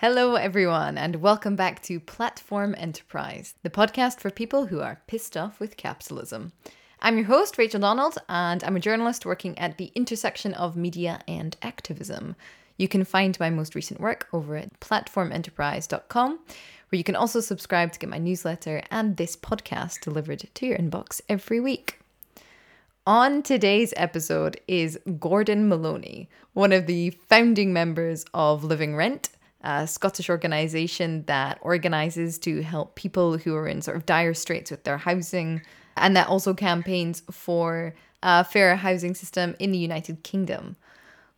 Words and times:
Hello, 0.00 0.34
everyone, 0.34 0.98
and 0.98 1.22
welcome 1.22 1.56
back 1.56 1.80
to 1.84 1.98
Platform 1.98 2.74
Enterprise, 2.76 3.54
the 3.62 3.70
podcast 3.70 4.20
for 4.20 4.28
people 4.28 4.66
who 4.66 4.82
are 4.82 5.00
pissed 5.06 5.38
off 5.38 5.58
with 5.58 5.78
capitalism. 5.78 6.52
I'm 7.00 7.16
your 7.16 7.24
host, 7.24 7.56
Rachel 7.56 7.80
Donald, 7.80 8.18
and 8.28 8.62
I'm 8.62 8.76
a 8.76 8.80
journalist 8.80 9.24
working 9.24 9.58
at 9.58 9.78
the 9.78 9.92
intersection 9.94 10.52
of 10.52 10.76
media 10.76 11.20
and 11.26 11.56
activism. 11.62 12.36
You 12.76 12.88
can 12.88 13.04
find 13.04 13.40
my 13.40 13.48
most 13.48 13.74
recent 13.74 13.98
work 13.98 14.28
over 14.34 14.56
at 14.56 14.78
platformenterprise.com, 14.80 16.40
where 16.90 16.98
you 16.98 17.02
can 17.02 17.16
also 17.16 17.40
subscribe 17.40 17.92
to 17.92 17.98
get 17.98 18.10
my 18.10 18.18
newsletter 18.18 18.82
and 18.90 19.16
this 19.16 19.34
podcast 19.34 20.02
delivered 20.02 20.46
to 20.52 20.66
your 20.66 20.76
inbox 20.76 21.22
every 21.26 21.58
week. 21.58 22.00
On 23.06 23.42
today's 23.42 23.94
episode 23.96 24.60
is 24.68 24.98
Gordon 25.18 25.70
Maloney, 25.70 26.28
one 26.52 26.72
of 26.72 26.84
the 26.84 27.12
founding 27.30 27.72
members 27.72 28.26
of 28.34 28.62
Living 28.62 28.94
Rent, 28.94 29.30
a 29.66 29.84
Scottish 29.86 30.30
organisation 30.30 31.24
that 31.26 31.58
organises 31.60 32.38
to 32.38 32.62
help 32.62 32.94
people 32.94 33.36
who 33.36 33.54
are 33.56 33.66
in 33.66 33.82
sort 33.82 33.96
of 33.96 34.06
dire 34.06 34.32
straits 34.32 34.70
with 34.70 34.84
their 34.84 34.96
housing, 34.96 35.60
and 35.96 36.16
that 36.16 36.28
also 36.28 36.54
campaigns 36.54 37.24
for 37.32 37.92
a 38.22 38.44
fairer 38.44 38.76
housing 38.76 39.14
system 39.14 39.56
in 39.58 39.72
the 39.72 39.78
United 39.78 40.22
Kingdom. 40.22 40.76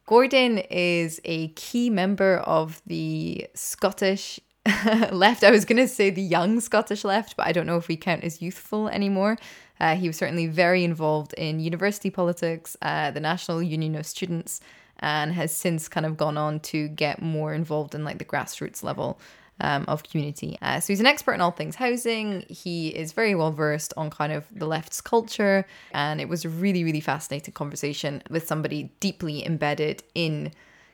Gordon 0.05 0.59
is 0.59 1.23
a 1.25 1.49
key 1.49 1.89
member 1.89 2.37
of 2.39 2.83
the 2.87 3.47
Scottish 3.55 4.39
left. 5.11 5.43
I 5.43 5.51
was 5.51 5.65
going 5.65 5.81
to 5.81 5.89
say 5.89 6.11
the 6.11 6.21
young 6.21 6.61
Scottish 6.61 7.05
left, 7.05 7.35
but 7.35 7.47
I 7.47 7.53
don't 7.53 7.67
know 7.67 7.79
if 7.79 7.89
we 7.89 7.97
count 7.97 8.25
as 8.25 8.43
youthful 8.43 8.89
anymore. 8.89 9.39
Uh, 9.81 9.97
he 9.97 10.07
was 10.07 10.19
certainly 10.19 10.49
very 10.49 10.85
involved 10.85 11.33
in 11.35 11.61
university 11.61 12.11
politics, 12.11 12.77
uh, 12.83 13.11
the 13.11 13.21
National 13.21 13.63
Union 13.63 13.95
of 13.95 14.05
Students, 14.05 14.61
and 15.01 15.33
has 15.33 15.57
since 15.57 15.89
kind 15.89 16.07
of 16.07 16.17
gone 16.17 16.37
on 16.37 16.61
to 16.61 16.89
get 16.89 17.23
more 17.23 17.55
involved 17.55 17.95
in 17.95 18.05
like 18.05 18.19
the 18.19 18.25
grassroots 18.25 18.83
level 18.83 19.21
um, 19.61 19.85
of 19.89 20.03
community. 20.03 20.59
Uh, 20.63 20.81
so 20.81 20.93
he's 20.93 21.01
an 21.01 21.07
expert 21.07 21.35
in 21.35 21.41
all 21.41 21.51
things 21.51 21.77
housing. 21.77 22.45
He 22.49 22.89
is 22.89 23.13
very 23.13 23.35
well 23.35 23.51
versed 23.53 23.93
on 23.97 24.11
kind 24.11 24.33
of 24.33 24.45
the 24.55 24.67
left's 24.67 25.01
culture, 25.01 25.67
and 25.93 26.21
it 26.21 26.29
was 26.29 26.45
a 26.45 26.49
really, 26.49 26.85
really 26.85 27.01
fascinating 27.01 27.55
conversation 27.55 28.23
with 28.31 28.47
somebody 28.47 28.91
deeply 29.01 29.45
embedded 29.45 30.03
in 30.15 30.53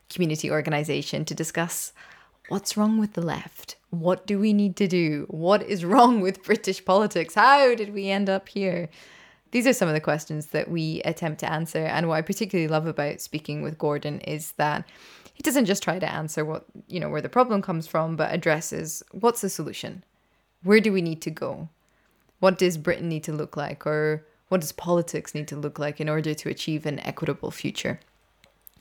community 0.09 0.51
organization 0.51 1.25
to 1.25 1.35
discuss 1.35 1.93
what's 2.49 2.77
wrong 2.77 2.99
with 2.99 3.13
the 3.13 3.21
left. 3.21 3.75
What 3.89 4.27
do 4.27 4.39
we 4.39 4.53
need 4.53 4.75
to 4.77 4.87
do? 4.87 5.25
What 5.29 5.63
is 5.63 5.85
wrong 5.85 6.21
with 6.21 6.43
British 6.43 6.83
politics? 6.83 7.35
How 7.35 7.75
did 7.75 7.93
we 7.93 8.09
end 8.09 8.29
up 8.29 8.49
here? 8.49 8.89
These 9.51 9.67
are 9.67 9.73
some 9.73 9.87
of 9.87 9.93
the 9.93 10.01
questions 10.01 10.47
that 10.47 10.69
we 10.69 11.01
attempt 11.05 11.39
to 11.39 11.51
answer. 11.51 11.85
And 11.85 12.07
what 12.07 12.15
I 12.15 12.21
particularly 12.21 12.67
love 12.67 12.87
about 12.87 13.21
speaking 13.21 13.61
with 13.61 13.77
Gordon 13.77 14.19
is 14.21 14.51
that 14.53 14.85
he 15.33 15.43
doesn't 15.43 15.65
just 15.65 15.83
try 15.83 15.99
to 15.99 16.11
answer 16.11 16.43
what, 16.43 16.65
you 16.87 16.99
know, 16.99 17.09
where 17.09 17.21
the 17.21 17.29
problem 17.29 17.61
comes 17.61 17.87
from, 17.87 18.15
but 18.15 18.33
addresses 18.33 19.03
what's 19.11 19.41
the 19.41 19.49
solution? 19.49 20.03
Where 20.63 20.79
do 20.79 20.91
we 20.91 21.01
need 21.01 21.21
to 21.21 21.31
go? 21.31 21.69
What 22.39 22.57
does 22.57 22.77
Britain 22.77 23.07
need 23.07 23.23
to 23.25 23.33
look 23.33 23.55
like? 23.55 23.85
Or 23.85 24.25
what 24.49 24.61
does 24.61 24.71
politics 24.71 25.33
need 25.33 25.47
to 25.49 25.55
look 25.55 25.79
like 25.79 25.99
in 25.99 26.09
order 26.09 26.33
to 26.33 26.49
achieve 26.49 26.85
an 26.85 26.99
equitable 26.99 27.51
future? 27.51 27.99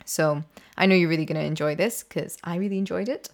So 0.05 0.45
I 0.77 0.87
know 0.87 0.95
you're 0.95 1.09
really 1.09 1.25
going 1.25 1.41
to 1.41 1.47
enjoy 1.47 1.75
this 1.75 2.03
because 2.03 2.37
I 2.45 2.57
really 2.57 2.79
enjoyed 2.79 3.09
it. 3.09 3.31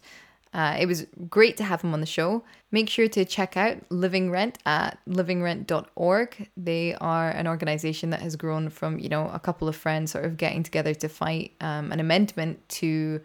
Uh, 0.53 0.77
it 0.81 0.87
was 0.87 1.07
great 1.29 1.57
to 1.57 1.65
have 1.65 1.83
him 1.83 1.95
on 1.95 2.01
the 2.01 2.07
show. 2.07 2.43
Make 2.73 2.89
sure 2.89 3.09
to 3.09 3.25
check 3.25 3.57
out 3.57 3.79
Living 3.91 4.31
Rent 4.31 4.59
at 4.67 4.99
livingrent.org. 5.09 6.49
They 6.57 6.95
are 6.97 7.31
an 7.31 7.47
organization 7.47 8.11
that 8.11 8.21
has 8.21 8.35
grown 8.35 8.69
from, 8.69 8.99
you 8.99 9.09
know, 9.09 9.31
a 9.33 9.39
couple 9.39 9.69
of 9.69 9.77
friends 9.77 10.11
sort 10.11 10.25
of 10.25 10.37
getting 10.37 10.63
together 10.63 10.93
to 10.95 11.09
fight 11.09 11.53
um, 11.61 11.93
an 11.93 12.01
amendment 12.01 12.69
to 12.71 13.21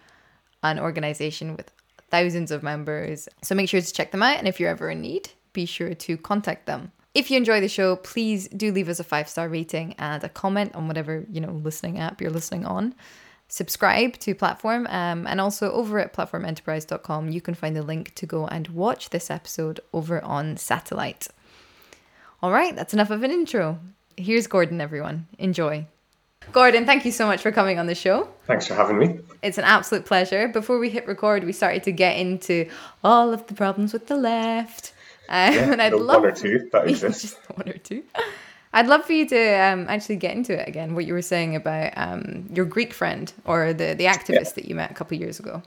an 0.62 0.80
organization 0.80 1.56
with 1.56 1.72
thousands 2.10 2.52
of 2.52 2.62
members. 2.62 3.28
So 3.42 3.56
make 3.56 3.70
sure 3.70 3.82
to 3.82 3.94
check 3.94 4.12
them 4.12 4.22
out. 4.22 4.38
And 4.38 4.48
if 4.48 4.60
you're 4.60 4.70
ever 4.70 4.92
in 4.92 5.02
need, 5.02 5.30
be 5.54 5.66
sure 5.66 5.96
to 5.96 6.18
contact 6.18 6.68
them. 6.68 6.92
If 7.16 7.32
you 7.32 7.38
enjoy 7.38 7.62
the 7.62 7.70
show, 7.70 7.96
please 7.96 8.48
do 8.50 8.72
leave 8.72 8.90
us 8.90 9.00
a 9.00 9.04
five 9.04 9.30
star 9.30 9.50
rating 9.50 9.96
and 9.98 10.24
a 10.24 10.30
comment 10.30 10.76
on 10.76 10.88
whatever, 10.88 11.26
you 11.32 11.42
know, 11.42 11.52
listening 11.52 11.98
app 11.98 12.22
you're 12.22 12.30
listening 12.30 12.66
on 12.66 12.94
subscribe 13.48 14.18
to 14.20 14.34
platform 14.34 14.88
um, 14.90 15.28
and 15.28 15.40
also 15.40 15.72
over 15.72 16.00
at 16.00 16.14
platformenterprise.com 16.14 17.30
you 17.30 17.42
can 17.42 17.54
find 17.54 17.76
the 17.76 17.84
link 17.84 18.14
to 18.16 18.26
go 18.26 18.48
and 18.48 18.68
watch 18.70 19.10
this 19.12 19.30
episode 19.30 19.80
over 19.94 20.24
on 20.24 20.58
satellite. 20.58 21.28
All 22.42 22.52
right 22.52 22.76
that's 22.76 22.94
enough 22.94 23.12
of 23.12 23.24
an 23.24 23.32
intro. 23.32 23.80
Here's 24.18 24.48
gordon 24.48 24.82
everyone. 24.82 25.28
Enjoy. 25.38 25.86
Gordon 26.52 26.86
thank 26.86 27.06
you 27.06 27.12
so 27.12 27.26
much 27.26 27.42
for 27.42 27.52
coming 27.52 27.80
on 27.80 27.88
the 27.88 27.96
show. 27.96 28.28
Thanks 28.48 28.68
for 28.68 28.74
having 28.74 28.98
me. 29.00 29.20
It's 29.42 29.58
an 29.58 29.64
absolute 29.64 30.06
pleasure. 30.06 30.48
Before 30.48 30.80
we 30.80 30.90
hit 30.90 31.08
record 31.08 31.44
we 31.44 31.52
started 31.54 31.84
to 31.84 31.92
get 31.92 32.18
into 32.18 32.70
all 33.04 33.34
of 33.34 33.48
the 33.48 33.54
problems 33.54 33.94
with 33.94 34.08
the 34.08 34.18
left. 34.18 34.94
Um, 35.28 35.54
yeah, 35.54 35.72
and 35.72 35.82
i'd 35.82 35.94
love 35.94 36.22
one 36.22 36.32
or 36.32 36.36
two 36.36 36.70
that 36.72 36.88
exists. 36.90 37.22
just 37.24 37.38
one 37.58 37.68
or 37.68 37.78
two 37.80 38.04
I'd 38.76 38.88
love 38.88 39.06
for 39.06 39.14
you 39.14 39.26
to 39.30 39.54
um, 39.54 39.86
actually 39.88 40.18
get 40.18 40.36
into 40.36 40.54
it 40.60 40.68
again. 40.68 40.96
What 40.96 41.06
you 41.06 41.14
were 41.14 41.22
saying 41.22 41.56
about 41.56 41.94
um, 41.96 42.50
your 42.54 42.66
Greek 42.66 42.94
friend 42.94 43.32
or 43.46 43.72
the 43.72 43.94
the 43.94 44.04
activist 44.04 44.30
yeah. 44.30 44.56
that 44.56 44.66
you 44.66 44.76
met 44.76 44.92
a 44.92 44.94
couple 44.94 45.16
of 45.16 45.22
years 45.22 45.40
ago. 45.40 45.64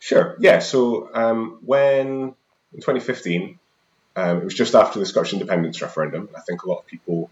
Sure. 0.00 0.34
Yeah. 0.40 0.58
So 0.58 1.08
um, 1.14 1.60
when 1.64 2.34
in 2.72 2.80
2015, 2.80 3.60
um, 4.16 4.38
it 4.38 4.44
was 4.44 4.54
just 4.54 4.74
after 4.74 4.98
the 4.98 5.06
Scottish 5.06 5.32
independence 5.32 5.80
referendum. 5.80 6.30
I 6.36 6.40
think 6.40 6.64
a 6.64 6.68
lot 6.68 6.80
of 6.80 6.86
people 6.86 7.30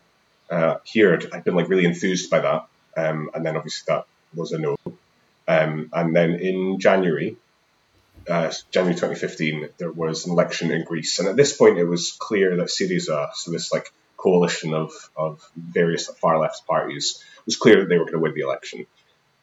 uh, 0.49 0.77
here 0.85 1.19
had 1.33 1.43
been 1.43 1.57
like 1.57 1.69
really 1.69 1.87
enthused 1.87 2.31
by 2.31 2.39
that, 2.39 2.69
um, 2.97 3.31
and 3.35 3.45
then 3.45 3.57
obviously 3.57 3.93
that 3.93 4.07
was 4.33 4.53
a 4.53 4.59
no. 4.59 4.77
Um, 5.49 5.91
and 5.93 6.15
then 6.15 6.35
in 6.35 6.79
January, 6.79 7.37
uh, 8.31 8.53
January 8.71 8.95
2015, 8.95 9.71
there 9.79 9.91
was 9.91 10.27
an 10.27 10.31
election 10.31 10.71
in 10.71 10.85
Greece, 10.85 11.19
and 11.19 11.27
at 11.27 11.35
this 11.35 11.57
point, 11.57 11.79
it 11.79 11.85
was 11.85 12.13
clear 12.13 12.57
that 12.59 12.69
Syriza, 12.69 13.35
so 13.35 13.51
this 13.51 13.73
like 13.73 13.93
coalition 14.23 14.75
of, 14.75 14.93
of 15.17 15.51
various 15.57 16.07
far 16.07 16.39
left 16.39 16.67
parties, 16.67 17.23
it 17.39 17.47
was 17.47 17.57
clear 17.57 17.81
that 17.81 17.89
they 17.89 17.99
were 17.99 18.05
going 18.05 18.15
to 18.15 18.21
win 18.21 18.35
the 18.35 18.43
election. 18.43 18.87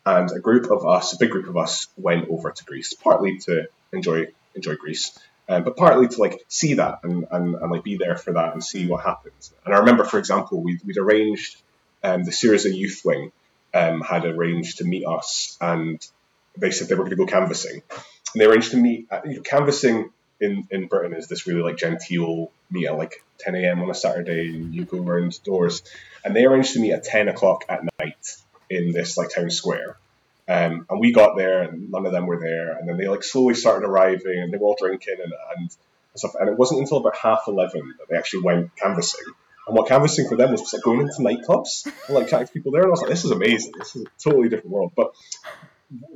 And 0.05 0.29
a 0.31 0.39
group 0.39 0.71
of 0.71 0.85
us, 0.85 1.13
a 1.13 1.17
big 1.17 1.31
group 1.31 1.47
of 1.47 1.57
us, 1.57 1.87
went 1.97 2.29
over 2.29 2.51
to 2.51 2.63
Greece, 2.63 2.93
partly 2.93 3.39
to 3.39 3.67
enjoy 3.91 4.27
enjoy 4.55 4.75
Greece, 4.75 5.17
uh, 5.49 5.59
but 5.59 5.77
partly 5.77 6.07
to 6.07 6.19
like 6.19 6.39
see 6.47 6.75
that 6.75 6.99
and, 7.03 7.27
and, 7.31 7.55
and 7.55 7.71
like 7.71 7.83
be 7.83 7.97
there 7.97 8.17
for 8.17 8.33
that 8.33 8.53
and 8.53 8.63
see 8.63 8.87
what 8.87 9.03
happens. 9.03 9.53
And 9.65 9.73
I 9.73 9.79
remember, 9.79 10.03
for 10.03 10.17
example, 10.17 10.61
we'd, 10.61 10.81
we'd 10.83 10.97
arranged 10.97 11.61
um, 12.03 12.23
the 12.23 12.31
Syriza 12.31 12.73
Youth 12.73 13.01
Wing 13.05 13.31
um, 13.73 14.01
had 14.01 14.25
arranged 14.25 14.79
to 14.79 14.85
meet 14.85 15.05
us, 15.05 15.57
and 15.61 16.05
they 16.57 16.71
said 16.71 16.87
they 16.87 16.95
were 16.95 17.03
going 17.03 17.17
to 17.17 17.23
go 17.23 17.25
canvassing. 17.25 17.81
And 18.33 18.41
they 18.41 18.45
arranged 18.45 18.71
to 18.71 18.77
meet, 18.77 19.07
uh, 19.11 19.21
you 19.25 19.35
know, 19.35 19.41
canvassing 19.41 20.09
in, 20.39 20.67
in 20.71 20.87
Britain 20.87 21.13
is 21.13 21.27
this 21.27 21.47
really 21.47 21.61
like 21.61 21.77
genteel 21.77 22.51
meet 22.69 22.87
at 22.87 22.97
like 22.97 23.23
10 23.39 23.55
a.m. 23.55 23.81
on 23.81 23.89
a 23.89 23.93
Saturday 23.93 24.49
and 24.49 24.73
you 24.73 24.85
go 24.85 25.01
around 25.03 25.41
doors. 25.43 25.83
And 26.23 26.35
they 26.35 26.45
arranged 26.45 26.73
to 26.73 26.79
meet 26.79 26.93
at 26.93 27.03
10 27.03 27.27
o'clock 27.29 27.65
at 27.69 27.81
night 27.99 28.35
in 28.69 28.91
this 28.91 29.17
like 29.17 29.29
town 29.33 29.49
square. 29.49 29.97
Um, 30.49 30.85
and 30.89 30.99
we 30.99 31.11
got 31.11 31.35
there 31.35 31.63
and 31.63 31.91
none 31.91 32.05
of 32.05 32.11
them 32.11 32.25
were 32.25 32.39
there. 32.39 32.77
And 32.77 32.87
then 32.87 32.97
they 32.97 33.07
like 33.07 33.23
slowly 33.23 33.53
started 33.53 33.85
arriving 33.85 34.39
and 34.39 34.53
they 34.53 34.57
were 34.57 34.67
all 34.67 34.77
drinking 34.79 35.17
and, 35.21 35.33
and 35.57 35.75
stuff. 36.15 36.35
And 36.39 36.49
it 36.49 36.57
wasn't 36.57 36.81
until 36.81 36.97
about 36.97 37.17
half 37.17 37.43
11 37.47 37.95
that 37.99 38.07
they 38.09 38.17
actually 38.17 38.43
went 38.43 38.75
canvassing. 38.75 39.25
And 39.67 39.75
what 39.75 39.89
canvassing 39.89 40.29
for 40.29 40.37
them 40.37 40.51
was, 40.51 40.61
was 40.61 40.73
like 40.73 40.83
going 40.83 41.01
into 41.01 41.17
nightclubs 41.19 41.85
and 42.07 42.15
like 42.15 42.29
chatting 42.29 42.47
to 42.47 42.53
people 42.53 42.71
there. 42.71 42.83
And 42.83 42.89
I 42.89 42.91
was 42.91 43.01
like, 43.01 43.09
this 43.09 43.25
is 43.25 43.31
amazing. 43.31 43.73
This 43.77 43.95
is 43.95 44.03
a 44.03 44.23
totally 44.23 44.47
different 44.47 44.71
world. 44.71 44.93
But 44.95 45.13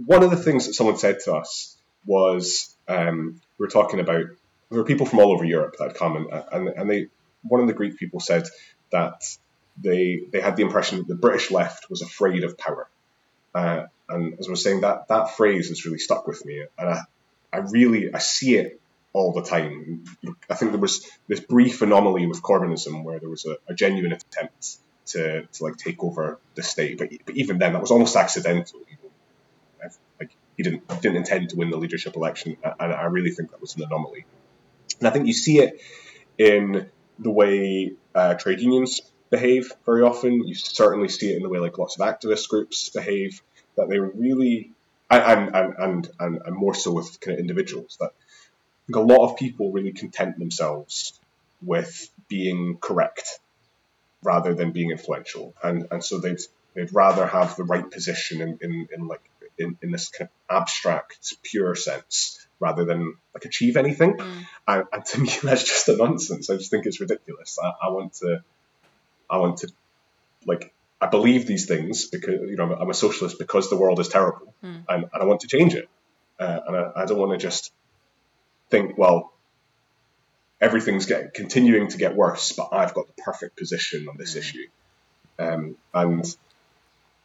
one 0.06 0.24
of 0.24 0.32
the 0.32 0.38
things 0.38 0.68
that 0.68 0.74
someone 0.74 0.98
said 0.98 1.20
to 1.26 1.34
us 1.34 1.76
was 2.06 2.76
um, 2.88 3.42
we 3.62 3.66
were 3.66 3.70
talking 3.70 4.00
about 4.00 4.26
there 4.72 4.80
were 4.80 4.86
people 4.86 5.06
from 5.06 5.20
all 5.20 5.32
over 5.32 5.46
Europe 5.46 5.76
that 5.78 5.90
had 5.90 5.96
come 5.96 6.16
and, 6.16 6.44
and, 6.52 6.68
and 6.70 6.90
they 6.90 7.08
one 7.44 7.62
of 7.62 7.68
the 7.68 7.74
Greek 7.74 7.96
people 7.96 8.20
said 8.20 8.48
that 8.92 9.24
they 9.78 10.22
they 10.32 10.42
had 10.42 10.56
the 10.56 10.64
impression 10.64 10.98
that 10.98 11.08
the 11.08 11.16
British 11.16 11.52
left 11.52 11.88
was 11.88 12.02
afraid 12.02 12.44
of 12.44 12.58
power. 12.58 12.90
Uh, 13.54 13.86
and 14.10 14.40
as 14.40 14.48
I 14.48 14.52
was 14.52 14.64
saying, 14.64 14.82
that 14.82 15.10
that 15.10 15.36
phrase 15.38 15.70
has 15.70 15.86
really 15.86 16.00
stuck 16.00 16.26
with 16.26 16.44
me, 16.44 16.66
and 16.78 16.90
I, 16.90 17.02
I 17.54 17.58
really 17.60 18.12
I 18.12 18.18
see 18.18 18.56
it 18.56 18.82
all 19.14 19.32
the 19.32 19.44
time. 19.44 20.06
I 20.50 20.56
think 20.56 20.72
there 20.72 20.82
was 20.82 21.08
this 21.28 21.40
brief 21.40 21.84
anomaly 21.84 22.26
with 22.26 22.42
Corbynism 22.42 23.04
where 23.04 23.20
there 23.20 23.30
was 23.30 23.46
a, 23.46 23.58
a 23.68 23.76
genuine 23.76 24.14
attempt 24.14 24.78
to, 25.08 25.44
to 25.44 25.64
like 25.64 25.78
take 25.78 26.04
over 26.04 26.40
the 26.56 26.64
state, 26.64 26.98
but, 26.98 27.10
but 27.26 27.36
even 27.36 27.60
then 27.60 27.74
that 27.74 27.82
was 27.82 27.92
almost 27.92 28.16
accidental. 28.16 28.80
Like 30.20 30.36
he 30.58 30.64
didn't 30.64 30.88
didn't 31.02 31.18
intend 31.18 31.50
to 31.50 31.56
win 31.56 31.70
the 31.70 31.78
leadership 31.78 32.16
election, 32.16 32.58
and 32.64 32.94
I 32.94 33.06
really 33.06 33.32
think 33.32 33.52
that 33.52 33.62
was 33.62 33.76
an 33.76 33.84
anomaly. 33.84 34.26
And 35.00 35.08
I 35.08 35.12
think 35.12 35.28
you 35.28 35.34
see 35.34 35.60
it 35.60 35.82
in 36.38 36.90
the 37.20 37.32
way 37.32 37.94
uh, 38.14 38.34
trade 38.36 38.60
unions 38.60 39.02
behave 39.30 39.72
very 39.86 40.04
often. 40.04 40.48
You 40.48 40.54
certainly 40.54 41.08
see 41.08 41.32
it 41.32 41.38
in 41.38 41.44
the 41.44 41.50
way 41.50 41.60
like 41.60 41.78
lots 41.78 42.00
of 42.00 42.06
activist 42.06 42.50
groups 42.50 42.90
behave. 42.90 43.42
That 43.78 43.90
they 43.90 44.00
really, 44.00 44.72
and 45.10 45.56
and 45.56 45.76
and 45.78 46.10
and, 46.20 46.42
and 46.46 46.56
more 46.56 46.74
so 46.74 46.92
with 46.92 47.20
kind 47.22 47.36
of 47.36 47.40
individuals. 47.40 47.98
That 48.00 48.12
a 48.94 49.00
lot 49.00 49.32
of 49.32 49.38
people 49.38 49.72
really 49.72 49.94
content 49.94 50.38
themselves 50.38 51.20
with 51.64 52.10
being 52.28 52.78
correct 52.82 53.40
rather 54.24 54.54
than 54.54 54.72
being 54.72 54.92
influential, 54.92 55.54
and 55.64 55.88
and 55.92 56.04
so 56.04 56.20
they'd 56.20 56.42
they'd 56.76 56.94
rather 56.94 57.26
have 57.26 57.56
the 57.56 57.64
right 57.64 57.90
position 57.90 58.42
in, 58.42 58.58
in, 58.62 58.88
in 58.96 59.08
like 59.08 59.22
in, 59.58 59.78
in 59.82 59.92
this 59.92 60.10
kind 60.10 60.30
of 60.30 60.58
abstract, 60.58 61.36
pure 61.44 61.76
sense 61.76 62.46
rather 62.60 62.86
than 62.86 63.16
like 63.34 63.46
achieve 63.46 63.76
anything. 63.76 64.14
Mm. 64.18 64.46
And, 64.68 64.84
and, 64.94 65.06
to 65.06 65.20
me, 65.20 65.30
that's 65.44 65.64
just 65.64 65.90
a 65.90 65.98
nonsense. 65.98 66.50
I 66.50 66.56
just 66.56 66.72
think 66.72 66.86
it's 66.86 67.00
ridiculous. 67.00 67.58
I, 67.62 67.88
I 67.88 67.90
want 67.90 68.14
to, 68.16 68.44
I 69.30 69.38
want 69.38 69.58
to, 69.58 69.70
like, 70.46 70.74
I 71.02 71.08
believe 71.08 71.48
these 71.48 71.66
things 71.66 72.06
because 72.06 72.42
you 72.48 72.56
know 72.56 72.76
I'm 72.76 72.90
a 72.90 72.94
socialist 72.94 73.40
because 73.40 73.72
the 73.72 73.76
world 73.76 74.00
is 74.00 74.08
terrible, 74.08 74.54
mm. 74.64 74.84
and, 74.88 75.04
and 75.12 75.22
I 75.22 75.26
want 75.26 75.42
to 75.42 75.48
change 75.48 75.74
it. 75.74 75.90
Uh, 76.40 76.60
and 76.68 76.76
I, 76.78 76.92
I 76.96 77.06
don't 77.06 77.18
want 77.18 77.32
to 77.32 77.38
just 77.40 77.74
think, 78.70 78.98
well, 79.00 79.34
everything's 80.60 81.08
getting 81.08 81.32
continuing 81.34 81.88
to 81.88 81.98
get 81.98 82.16
worse, 82.16 82.52
but 82.52 82.70
I've 82.72 82.94
got 82.94 83.08
the 83.08 83.22
perfect 83.24 83.58
position 83.58 84.08
on 84.10 84.18
this 84.18 84.36
mm. 84.36 84.38
issue. 84.38 84.68
Um, 85.40 85.76
and 85.92 86.24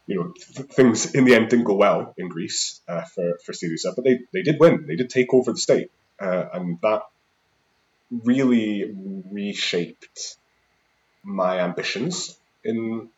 you 0.06 0.16
know, 0.16 0.32
th- 0.32 0.70
things 0.70 1.14
in 1.14 1.24
the 1.24 1.34
end 1.34 1.48
didn't 1.48 1.64
go 1.64 1.74
well 1.74 2.14
in 2.16 2.28
Greece 2.28 2.80
uh, 2.88 3.02
for 3.02 3.38
for 3.44 3.52
Syriza, 3.52 3.94
but 3.94 4.04
they 4.04 4.20
they 4.32 4.42
did 4.42 4.56
win. 4.58 4.86
They 4.86 4.96
did 4.96 5.10
take 5.10 5.34
over 5.34 5.52
the 5.52 5.58
state, 5.58 5.90
uh, 6.20 6.44
and 6.52 6.78
that 6.82 7.02
really 8.10 8.94
reshaped 9.30 10.36
my 11.22 11.60
ambitions 11.60 12.38
in 12.64 13.08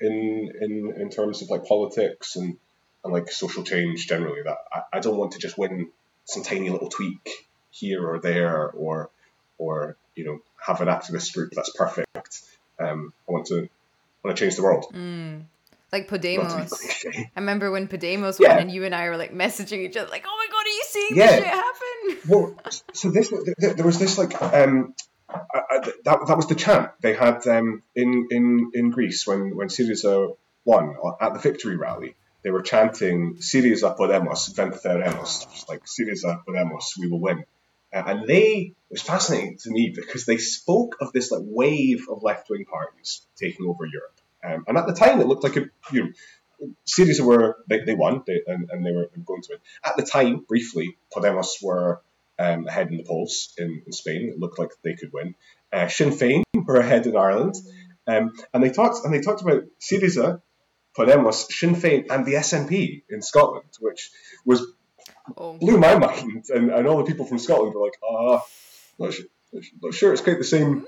in 0.00 0.52
in 0.60 0.94
in 1.00 1.10
terms 1.10 1.42
of 1.42 1.50
like 1.50 1.66
politics 1.66 2.36
and 2.36 2.56
and 3.04 3.12
like 3.12 3.30
social 3.30 3.62
change 3.62 4.06
generally. 4.06 4.42
That 4.42 4.58
I, 4.72 4.96
I 4.96 5.00
don't 5.00 5.16
want 5.16 5.32
to 5.32 5.38
just 5.38 5.58
win 5.58 5.90
some 6.24 6.42
tiny 6.42 6.70
little 6.70 6.88
tweak 6.88 7.28
here 7.70 8.06
or 8.06 8.20
there, 8.20 8.70
or 8.70 9.10
or 9.58 9.96
you 10.14 10.24
know 10.24 10.38
have 10.58 10.80
an 10.80 10.88
activist 10.88 11.34
group 11.34 11.52
that's 11.54 11.70
perfect. 11.70 12.42
Um, 12.78 13.12
I 13.28 13.32
want 13.32 13.46
to 13.48 13.68
want 14.24 14.36
to 14.36 14.42
change 14.42 14.56
the 14.56 14.62
world. 14.62 14.86
Mm. 14.94 15.44
Like 15.92 16.08
Podemos. 16.08 17.04
I 17.36 17.40
remember 17.40 17.70
when 17.70 17.86
Podemos 17.86 18.40
yeah. 18.40 18.54
won 18.54 18.58
and 18.60 18.70
you 18.70 18.84
and 18.84 18.94
I 18.94 19.10
were 19.10 19.18
like 19.18 19.34
messaging 19.34 19.84
each 19.84 19.96
other, 19.96 20.10
like, 20.10 20.24
"Oh 20.26 20.36
my 20.36 20.46
god, 20.50 20.64
are 20.64 20.68
you 20.68 20.84
seeing 20.86 21.16
yeah. 21.16 21.26
this 21.26 21.34
shit 21.36 21.46
happen?" 21.46 22.30
Well, 22.30 22.56
so 22.94 23.10
this 23.10 23.32
there 23.58 23.84
was 23.84 23.98
this 23.98 24.16
like 24.16 24.40
um, 24.40 24.94
that 25.28 26.18
that 26.26 26.36
was 26.36 26.46
the 26.46 26.54
chant 26.54 26.92
they 27.02 27.12
had 27.12 27.46
um, 27.46 27.82
in 27.94 28.28
in 28.30 28.70
in 28.72 28.90
Greece 28.90 29.26
when 29.26 29.54
when 29.54 29.68
Syriza 29.68 30.34
won 30.64 30.94
at 31.20 31.34
the 31.34 31.40
victory 31.40 31.76
rally. 31.76 32.14
They 32.42 32.50
were 32.50 32.62
chanting 32.62 33.36
"Syriza 33.36 33.94
Podemos, 33.94 34.50
venceremos," 34.54 35.52
just 35.52 35.68
like 35.68 35.84
"Syriza 35.84 36.42
Podemos, 36.48 36.96
we 36.98 37.08
will 37.08 37.20
win." 37.20 37.44
Uh, 37.92 38.02
and 38.06 38.26
they 38.26 38.72
it 38.72 38.90
was 38.90 39.02
fascinating 39.02 39.58
to 39.58 39.70
me 39.70 39.92
because 39.94 40.24
they 40.24 40.38
spoke 40.38 40.96
of 41.02 41.12
this 41.12 41.30
like 41.30 41.42
wave 41.44 42.06
of 42.10 42.22
left 42.22 42.48
wing 42.48 42.64
parties 42.64 43.26
taking 43.36 43.66
over 43.66 43.84
Europe 43.84 44.21
um, 44.44 44.64
and 44.66 44.76
at 44.78 44.86
the 44.86 44.94
time, 44.94 45.20
it 45.20 45.26
looked 45.26 45.44
like 45.44 45.56
a 45.56 45.66
you 45.92 46.04
know, 46.04 46.10
Syriza 46.86 47.20
were 47.20 47.56
they, 47.68 47.80
they 47.84 47.94
won 47.94 48.22
they, 48.26 48.40
and, 48.46 48.68
and, 48.70 48.84
they 48.84 48.92
were 48.92 49.08
going 49.24 49.42
to 49.42 49.48
win. 49.50 49.58
At 49.84 49.96
the 49.96 50.02
time, 50.02 50.44
briefly, 50.46 50.96
Podemos 51.14 51.62
were 51.62 52.00
um, 52.38 52.66
ahead 52.66 52.88
in 52.88 52.96
the 52.96 53.04
polls 53.04 53.52
in, 53.58 53.82
in, 53.86 53.92
Spain. 53.92 54.30
It 54.32 54.38
looked 54.38 54.58
like 54.58 54.70
they 54.82 54.94
could 54.94 55.12
win. 55.12 55.34
Uh, 55.72 55.88
Sinn 55.88 56.10
Féin 56.10 56.42
were 56.54 56.76
ahead 56.76 57.06
in 57.06 57.16
Ireland, 57.16 57.54
um, 58.06 58.32
and 58.52 58.62
they 58.62 58.70
talked 58.70 59.04
and 59.04 59.12
they 59.12 59.20
talked 59.20 59.42
about 59.42 59.64
Syriza, 59.80 60.40
Podemos, 60.96 61.50
Sinn 61.50 61.74
Féin, 61.74 62.06
and 62.10 62.24
the 62.24 62.34
SNP 62.34 63.04
in 63.08 63.22
Scotland, 63.22 63.70
which 63.80 64.10
was 64.44 64.64
oh. 65.36 65.54
blew 65.58 65.78
my 65.78 65.98
mind. 65.98 66.44
And, 66.48 66.70
and 66.70 66.86
all 66.86 66.98
the 66.98 67.04
people 67.04 67.26
from 67.26 67.38
Scotland 67.38 67.74
were 67.74 67.82
like, 67.82 67.98
"Ah, 68.02 68.08
oh, 68.08 68.42
not, 68.98 69.14
not 69.82 69.94
sure 69.94 70.12
it's 70.12 70.22
quite 70.22 70.38
the 70.38 70.44
same 70.44 70.86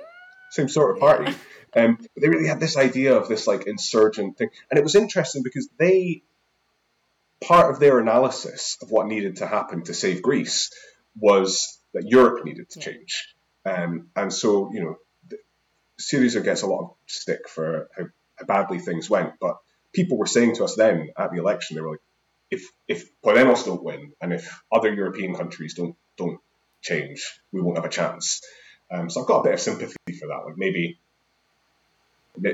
same 0.51 0.69
sort 0.69 0.97
of 0.97 1.01
party." 1.01 1.35
Um, 1.77 1.97
but 1.97 2.23
they 2.23 2.29
really 2.29 2.49
had 2.49 2.61
this 2.61 2.77
idea 2.77 3.17
of 3.17 3.29
this 3.29 3.47
like 3.47 3.67
insurgent 3.67 4.39
thing, 4.39 4.51
and 4.71 4.79
it 4.79 4.83
was 4.85 4.95
interesting 4.95 5.43
because 5.43 5.69
they 5.79 6.23
part 7.41 7.71
of 7.71 7.81
their 7.81 7.99
analysis 7.99 8.79
of 8.81 8.91
what 8.91 9.07
needed 9.07 9.37
to 9.37 9.47
happen 9.47 9.83
to 9.85 9.95
save 9.95 10.23
Greece 10.23 10.71
was 11.19 11.79
that 11.93 12.09
Europe 12.09 12.45
needed 12.45 12.71
to 12.71 12.81
change, 12.81 13.35
um, 13.65 14.09
and 14.15 14.33
so 14.33 14.71
you 14.73 14.83
know, 14.83 14.97
Syriza 16.01 16.43
gets 16.43 16.63
a 16.63 16.67
lot 16.67 16.83
of 16.83 16.91
stick 17.07 17.49
for 17.49 17.89
how, 17.97 18.05
how 18.37 18.47
badly 18.47 18.79
things 18.79 19.11
went, 19.11 19.35
but 19.41 19.57
people 19.93 20.19
were 20.19 20.27
saying 20.27 20.57
to 20.57 20.65
us 20.65 20.75
then 20.77 21.11
at 21.17 21.31
the 21.33 21.39
election, 21.39 21.77
they 21.77 21.83
were 21.83 21.93
like, 21.93 22.01
if 22.51 22.63
if 22.87 23.09
Podemos 23.23 23.65
don't 23.65 23.83
win 23.83 24.13
and 24.21 24.33
if 24.33 24.63
other 24.71 24.93
European 24.93 25.35
countries 25.35 25.75
don't 25.75 25.97
don't 26.17 26.41
change, 26.83 27.41
we 27.53 27.61
won't 27.61 27.79
have 27.79 27.87
a 27.87 27.89
chance. 27.89 28.43
Um, 28.91 29.09
so 29.09 29.21
I've 29.23 29.27
got 29.27 29.41
a 29.41 29.45
bit 29.45 29.55
of 29.55 29.61
sympathy 29.61 29.97
for 30.21 30.29
that. 30.29 30.45
Like 30.45 30.57
maybe 30.57 30.99
they, 32.37 32.53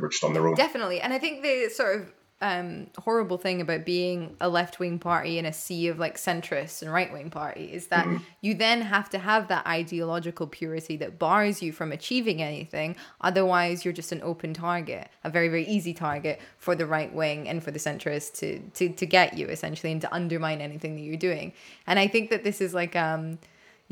were 0.00 0.08
just 0.08 0.24
on 0.24 0.32
their 0.32 0.46
own. 0.46 0.54
Definitely, 0.54 1.00
and 1.00 1.12
I 1.12 1.18
think 1.18 1.42
the 1.42 1.68
sort 1.68 2.00
of 2.00 2.12
um, 2.42 2.88
horrible 2.98 3.38
thing 3.38 3.60
about 3.60 3.84
being 3.84 4.36
a 4.40 4.48
left 4.48 4.80
wing 4.80 4.98
party 4.98 5.38
in 5.38 5.46
a 5.46 5.52
sea 5.52 5.86
of 5.86 6.00
like 6.00 6.16
centrists 6.16 6.82
and 6.82 6.92
right 6.92 7.12
wing 7.12 7.30
party 7.30 7.72
is 7.72 7.86
that 7.86 8.04
mm-hmm. 8.04 8.16
you 8.40 8.54
then 8.54 8.80
have 8.80 9.08
to 9.10 9.20
have 9.20 9.46
that 9.46 9.64
ideological 9.64 10.48
purity 10.48 10.96
that 10.96 11.20
bars 11.20 11.62
you 11.62 11.70
from 11.70 11.92
achieving 11.92 12.42
anything. 12.42 12.96
Otherwise, 13.20 13.84
you're 13.84 13.94
just 13.94 14.10
an 14.10 14.20
open 14.24 14.52
target, 14.52 15.08
a 15.22 15.30
very 15.30 15.48
very 15.48 15.64
easy 15.68 15.94
target 15.94 16.40
for 16.58 16.74
the 16.74 16.84
right 16.84 17.14
wing 17.14 17.48
and 17.48 17.62
for 17.62 17.70
the 17.70 17.78
centrists 17.78 18.34
to 18.40 18.58
to 18.74 18.92
to 18.92 19.06
get 19.06 19.38
you 19.38 19.46
essentially 19.46 19.92
and 19.92 20.00
to 20.00 20.12
undermine 20.12 20.60
anything 20.60 20.96
that 20.96 21.02
you're 21.02 21.16
doing. 21.16 21.52
And 21.86 21.96
I 22.00 22.08
think 22.08 22.30
that 22.30 22.42
this 22.42 22.60
is 22.60 22.74
like 22.74 22.96
um 22.96 23.38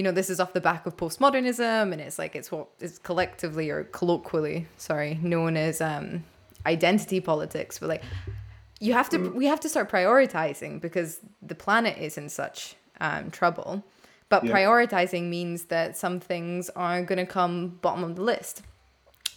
you 0.00 0.04
know, 0.04 0.12
this 0.12 0.30
is 0.30 0.40
off 0.40 0.54
the 0.54 0.62
back 0.62 0.86
of 0.86 0.96
postmodernism, 0.96 1.92
and 1.92 2.00
it's 2.00 2.18
like 2.18 2.34
it's 2.34 2.50
what 2.50 2.68
is 2.80 2.98
collectively 2.98 3.68
or 3.68 3.84
colloquially, 3.84 4.66
sorry, 4.78 5.18
known 5.20 5.58
as 5.58 5.82
um, 5.82 6.24
identity 6.64 7.20
politics. 7.20 7.78
But 7.78 7.90
like, 7.90 8.02
you 8.80 8.94
have 8.94 9.10
to, 9.10 9.18
mm. 9.18 9.34
we 9.34 9.44
have 9.44 9.60
to 9.60 9.68
start 9.68 9.90
prioritizing 9.90 10.80
because 10.80 11.20
the 11.42 11.54
planet 11.54 11.98
is 11.98 12.16
in 12.16 12.30
such 12.30 12.76
um, 12.98 13.30
trouble. 13.30 13.84
But 14.30 14.42
yeah. 14.42 14.52
prioritizing 14.52 15.24
means 15.28 15.64
that 15.64 15.98
some 15.98 16.18
things 16.18 16.70
are 16.70 17.02
going 17.02 17.18
to 17.18 17.26
come 17.26 17.78
bottom 17.82 18.02
of 18.02 18.16
the 18.16 18.22
list. 18.22 18.62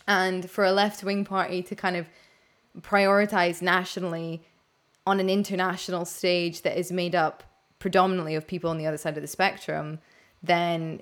And 0.08 0.50
for 0.50 0.64
a 0.64 0.72
left 0.72 1.04
wing 1.04 1.26
party 1.26 1.62
to 1.64 1.76
kind 1.76 1.98
of 1.98 2.08
prioritize 2.80 3.62
nationally 3.62 4.46
on 5.06 5.20
an 5.20 5.30
international 5.30 6.06
stage 6.06 6.62
that 6.62 6.80
is 6.80 6.90
made 6.90 7.16
up 7.16 7.44
predominantly 7.80 8.36
of 8.36 8.48
people 8.48 8.70
on 8.70 8.78
the 8.78 8.88
other 8.88 8.98
side 8.98 9.18
of 9.18 9.22
the 9.22 9.28
spectrum 9.28 10.00
then 10.44 11.02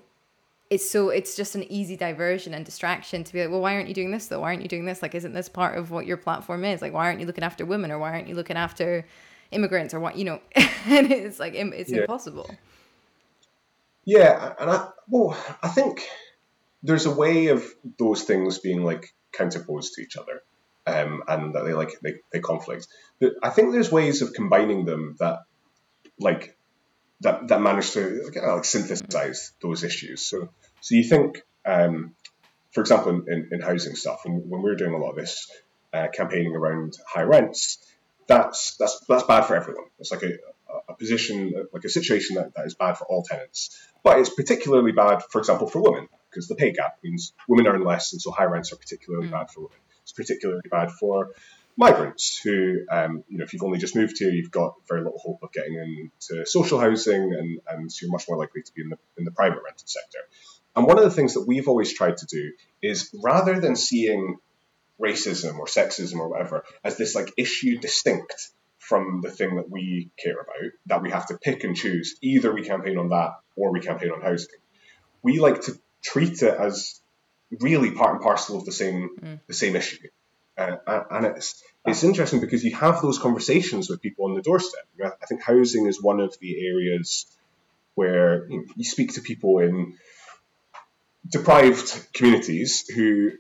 it's 0.70 0.90
so 0.90 1.10
it's 1.10 1.36
just 1.36 1.56
an 1.56 1.70
easy 1.70 1.98
diversion 1.98 2.54
and 2.54 2.64
distraction 2.66 3.26
to 3.26 3.34
be 3.34 3.42
like, 3.42 3.50
well, 3.50 3.60
why 3.60 3.76
aren't 3.76 3.90
you 3.90 3.94
doing 3.94 4.12
this 4.12 4.28
though? 4.28 4.40
Why 4.40 4.48
aren't 4.48 4.62
you 4.62 4.70
doing 4.70 4.86
this? 4.86 5.02
Like, 5.02 5.14
isn't 5.14 5.34
this 5.34 5.50
part 5.50 5.78
of 5.78 5.92
what 5.92 6.06
your 6.06 6.18
platform 6.18 6.64
is? 6.64 6.82
Like, 6.82 6.94
why 6.94 7.08
aren't 7.08 7.20
you 7.20 7.26
looking 7.26 7.44
after 7.44 7.66
women 7.66 7.92
or 7.92 8.00
why 8.00 8.12
aren't 8.12 8.30
you 8.30 8.36
looking 8.36 8.56
after 8.56 9.06
immigrants 9.52 9.94
or 9.94 10.00
what 10.00 10.18
you 10.18 10.24
know? 10.24 10.40
and 10.56 11.12
it's 11.12 11.40
like 11.40 11.56
it's 11.56 11.92
yeah. 11.92 12.02
impossible. 12.02 12.50
Yeah, 14.06 14.54
and 14.60 14.72
I 14.72 14.88
well, 15.10 15.38
I 15.62 15.68
think 15.68 16.08
there's 16.84 17.06
a 17.06 17.14
way 17.14 17.48
of 17.48 17.66
those 18.00 18.24
things 18.24 18.60
being 18.60 18.84
like 18.84 19.14
counterposed 19.34 19.94
to 19.96 20.02
each 20.02 20.16
other, 20.16 20.42
um, 20.88 21.22
and 21.28 21.54
that 21.54 21.66
they 21.66 21.74
like 21.74 22.00
they, 22.02 22.16
they 22.32 22.40
conflict. 22.40 22.88
I 23.44 23.50
think 23.50 23.74
there's 23.74 23.92
ways 23.92 24.22
of 24.22 24.34
combining 24.34 24.86
them 24.86 25.18
that 25.20 25.40
like 26.18 26.58
that 27.22 27.48
that 27.48 27.62
managed 27.62 27.94
to 27.94 28.24
like, 28.26 28.44
like 28.44 28.66
synthesize 28.66 29.54
those 29.62 29.84
issues. 29.84 30.22
So 30.22 30.50
so 30.82 30.96
you 30.96 31.04
think, 31.04 31.44
um, 31.66 32.16
for 32.72 32.82
example, 32.82 33.24
in, 33.28 33.50
in, 33.52 33.62
housing 33.62 33.96
stuff, 33.96 34.22
when, 34.26 34.50
when 34.50 34.62
we 34.62 34.70
were 34.70 34.76
doing 34.76 34.94
a 34.94 34.98
lot 34.98 35.12
of 35.12 35.16
this 35.16 35.50
uh, 35.94 36.08
campaigning 36.14 36.56
around 36.56 36.98
high 37.08 37.24
rents, 37.24 37.78
that's 38.28 38.76
that's 38.78 39.00
that's 39.08 39.24
bad 39.24 39.42
for 39.42 39.56
everyone. 39.56 39.86
It's 40.00 40.12
like 40.12 40.24
a, 40.24 40.34
a 40.90 40.94
position, 40.96 41.54
like 41.72 41.84
a 41.84 41.90
situation 41.90 42.36
that, 42.38 42.56
that 42.56 42.66
is 42.66 42.74
bad 42.74 42.98
for 42.98 43.06
all 43.06 43.24
tenants. 43.24 43.78
But 44.04 44.20
it's 44.20 44.34
particularly 44.34 44.92
bad, 44.92 45.22
for 45.30 45.40
example, 45.40 45.68
for 45.68 45.82
women, 45.82 46.08
because 46.30 46.48
the 46.48 46.56
pay 46.56 46.72
gap 46.72 46.98
means 47.04 47.34
women 47.48 47.68
earn 47.68 47.84
less, 47.84 48.14
and 48.14 48.22
so 48.22 48.32
high 48.32 48.46
rents 48.46 48.74
are 48.74 48.78
particularly 48.78 49.28
mm. 49.28 49.32
bad 49.32 49.52
for 49.52 49.62
women. 49.62 49.78
It's 50.02 50.14
particularly 50.14 50.62
bad 50.72 50.92
for 50.92 51.30
migrants 51.82 52.40
who, 52.44 52.78
um, 52.92 53.24
you 53.28 53.40
know, 53.40 53.44
if 53.44 53.54
you've 53.54 53.64
only 53.64 53.80
just 53.80 53.96
moved 53.96 54.18
here, 54.20 54.30
you've 54.30 54.52
got 54.52 54.76
very 54.88 55.02
little 55.02 55.20
hope 55.20 55.40
of 55.42 55.52
getting 55.52 55.74
into 55.74 56.46
social 56.46 56.80
housing, 56.80 57.34
and, 57.34 57.60
and 57.68 57.92
so 57.92 58.06
you're 58.06 58.12
much 58.12 58.26
more 58.30 58.38
likely 58.38 58.62
to 58.62 58.72
be 58.74 58.84
in 58.84 58.90
the, 58.90 58.98
in 59.18 59.26
the 59.26 59.32
private 59.32 59.64
rented 59.66 59.90
sector. 59.90 60.20
And 60.76 60.86
one 60.86 61.00
of 61.00 61.04
the 61.04 61.10
things 61.10 61.34
that 61.34 61.46
we've 61.48 61.68
always 61.68 61.94
tried 61.94 62.18
to 62.18 62.28
do 62.28 62.52
is 62.84 63.10
rather 63.24 63.60
than 63.60 63.76
seeing 63.76 64.38
racism 65.02 65.58
or 65.58 65.66
sexism 65.66 66.20
or 66.20 66.30
whatever 66.30 66.64
as 66.84 66.98
this 66.98 67.16
like 67.16 67.34
issue 67.36 67.80
distinct 67.80 68.52
from 68.78 69.22
the 69.24 69.32
thing 69.32 69.56
that 69.56 69.70
we 69.70 70.12
care 70.24 70.34
about, 70.34 70.72
that 70.86 71.02
we 71.02 71.10
have 71.10 71.26
to 71.28 71.38
pick 71.38 71.64
and 71.64 71.76
choose, 71.76 72.16
either 72.22 72.54
we 72.54 72.64
campaign 72.64 73.00
on 73.00 73.10
that 73.10 73.32
or 73.56 73.72
we 73.72 73.80
campaign 73.80 74.12
on 74.12 74.22
housing. 74.22 74.60
We 75.24 75.40
like 75.40 75.62
to 75.64 75.80
treat 76.04 76.44
it 76.44 76.54
as 76.54 77.02
really 77.60 77.92
part 77.92 78.14
and 78.14 78.22
parcel 78.22 78.58
of 78.58 78.66
the 78.66 78.72
same 78.72 79.10
mm. 79.20 79.40
the 79.48 79.54
same 79.54 79.76
issue. 79.76 80.08
Uh, 80.58 81.04
and 81.10 81.26
it's 81.26 81.64
it's 81.86 82.04
interesting 82.04 82.40
because 82.40 82.64
you 82.64 82.76
have 82.76 83.02
those 83.02 83.18
conversations 83.18 83.90
with 83.90 84.02
people 84.02 84.26
on 84.26 84.36
the 84.36 84.42
doorstep. 84.42 84.86
I 85.04 85.26
think 85.26 85.42
housing 85.42 85.88
is 85.88 86.02
one 86.02 86.20
of 86.20 86.38
the 86.40 86.68
areas 86.68 87.26
where 87.96 88.48
you, 88.48 88.58
know, 88.58 88.66
you 88.76 88.84
speak 88.84 89.14
to 89.14 89.22
people 89.22 89.60
in 89.60 89.98
deprived 91.28 92.14
communities 92.14 92.88
who 92.88 93.32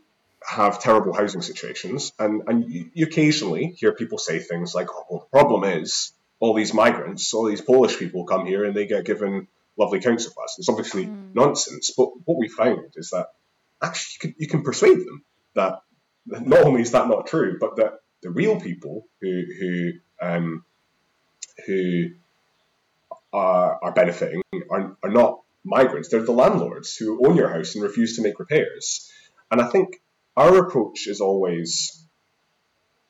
have 0.44 0.82
terrible 0.82 1.14
housing 1.14 1.42
situations, 1.42 2.14
and 2.18 2.42
and 2.48 2.70
you, 2.70 2.90
you 2.94 3.06
occasionally 3.06 3.76
hear 3.78 3.94
people 3.94 4.18
say 4.18 4.40
things 4.40 4.74
like, 4.74 4.88
"Oh, 4.92 5.06
well, 5.10 5.20
the 5.20 5.38
problem 5.38 5.64
is 5.64 6.12
all 6.40 6.56
these 6.56 6.74
migrants, 6.74 7.34
all 7.34 7.46
these 7.46 7.62
Polish 7.62 7.98
people 7.98 8.26
come 8.26 8.48
here 8.48 8.66
and 8.66 8.76
they 8.76 8.88
get 8.88 9.06
given 9.06 9.48
lovely 9.78 10.02
council 10.02 10.34
flats. 10.34 10.58
It's 10.58 10.68
obviously 10.68 11.06
mm. 11.06 11.34
nonsense, 11.36 11.92
but 11.96 12.10
what 12.26 12.40
we 12.40 12.50
found 12.50 12.94
is 12.96 13.12
that 13.12 13.28
actually 13.82 14.14
you 14.14 14.34
can, 14.34 14.42
you 14.42 14.48
can 14.48 14.64
persuade 14.64 14.98
them 14.98 15.24
that 15.54 15.82
not 16.26 16.64
only 16.64 16.82
is 16.82 16.92
that 16.92 17.08
not 17.08 17.28
true, 17.28 17.58
but 17.60 17.76
that 17.78 18.00
the 18.22 18.30
real 18.30 18.60
people 18.60 19.06
who 19.22 19.44
who 19.60 19.92
um, 20.22 20.66
who 21.66 22.10
are, 23.34 23.80
are 23.82 23.92
benefiting 23.92 24.42
are, 24.70 24.96
are 25.04 25.10
not 25.10 25.42
migrants. 25.64 26.10
They're 26.10 26.24
the 26.24 26.32
landlords 26.32 26.96
who 26.96 27.26
own 27.26 27.36
your 27.36 27.50
house 27.50 27.76
and 27.76 27.84
refuse 27.84 28.16
to 28.16 28.22
make 28.22 28.40
repairs. 28.40 29.12
And 29.50 29.62
I 29.62 29.70
think 29.70 30.02
our 30.36 30.58
approach 30.58 31.08
is 31.08 31.22
always 31.22 32.06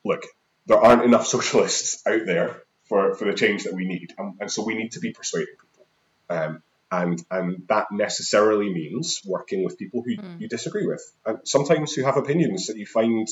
look, 0.03 0.25
there 0.65 0.80
aren't 0.80 1.03
enough 1.03 1.27
socialists 1.36 2.06
out 2.06 2.25
there 2.25 2.63
for, 2.86 3.15
for 3.15 3.25
the 3.25 3.34
change 3.34 3.63
that 3.63 3.74
we 3.74 3.86
need. 3.86 4.13
And, 4.18 4.36
and 4.41 4.51
so 4.51 4.63
we 4.65 4.75
need 4.75 4.94
to 4.94 5.00
be 5.00 5.13
persuading 5.13 5.56
people. 5.60 5.86
Um, 6.30 6.63
and, 6.94 7.24
and 7.32 7.63
that 7.70 7.88
necessarily 7.91 8.72
means 8.74 9.22
working 9.25 9.63
with 9.63 9.77
people 9.77 10.03
who 10.06 10.18
mm. 10.18 10.41
you 10.41 10.50
disagree 10.50 10.86
with. 10.86 11.01
And 11.25 11.39
sometimes 11.46 11.94
who 11.94 12.03
have 12.03 12.18
opinions 12.18 12.68
that 12.68 12.77
you 12.77 12.86
find 12.86 13.30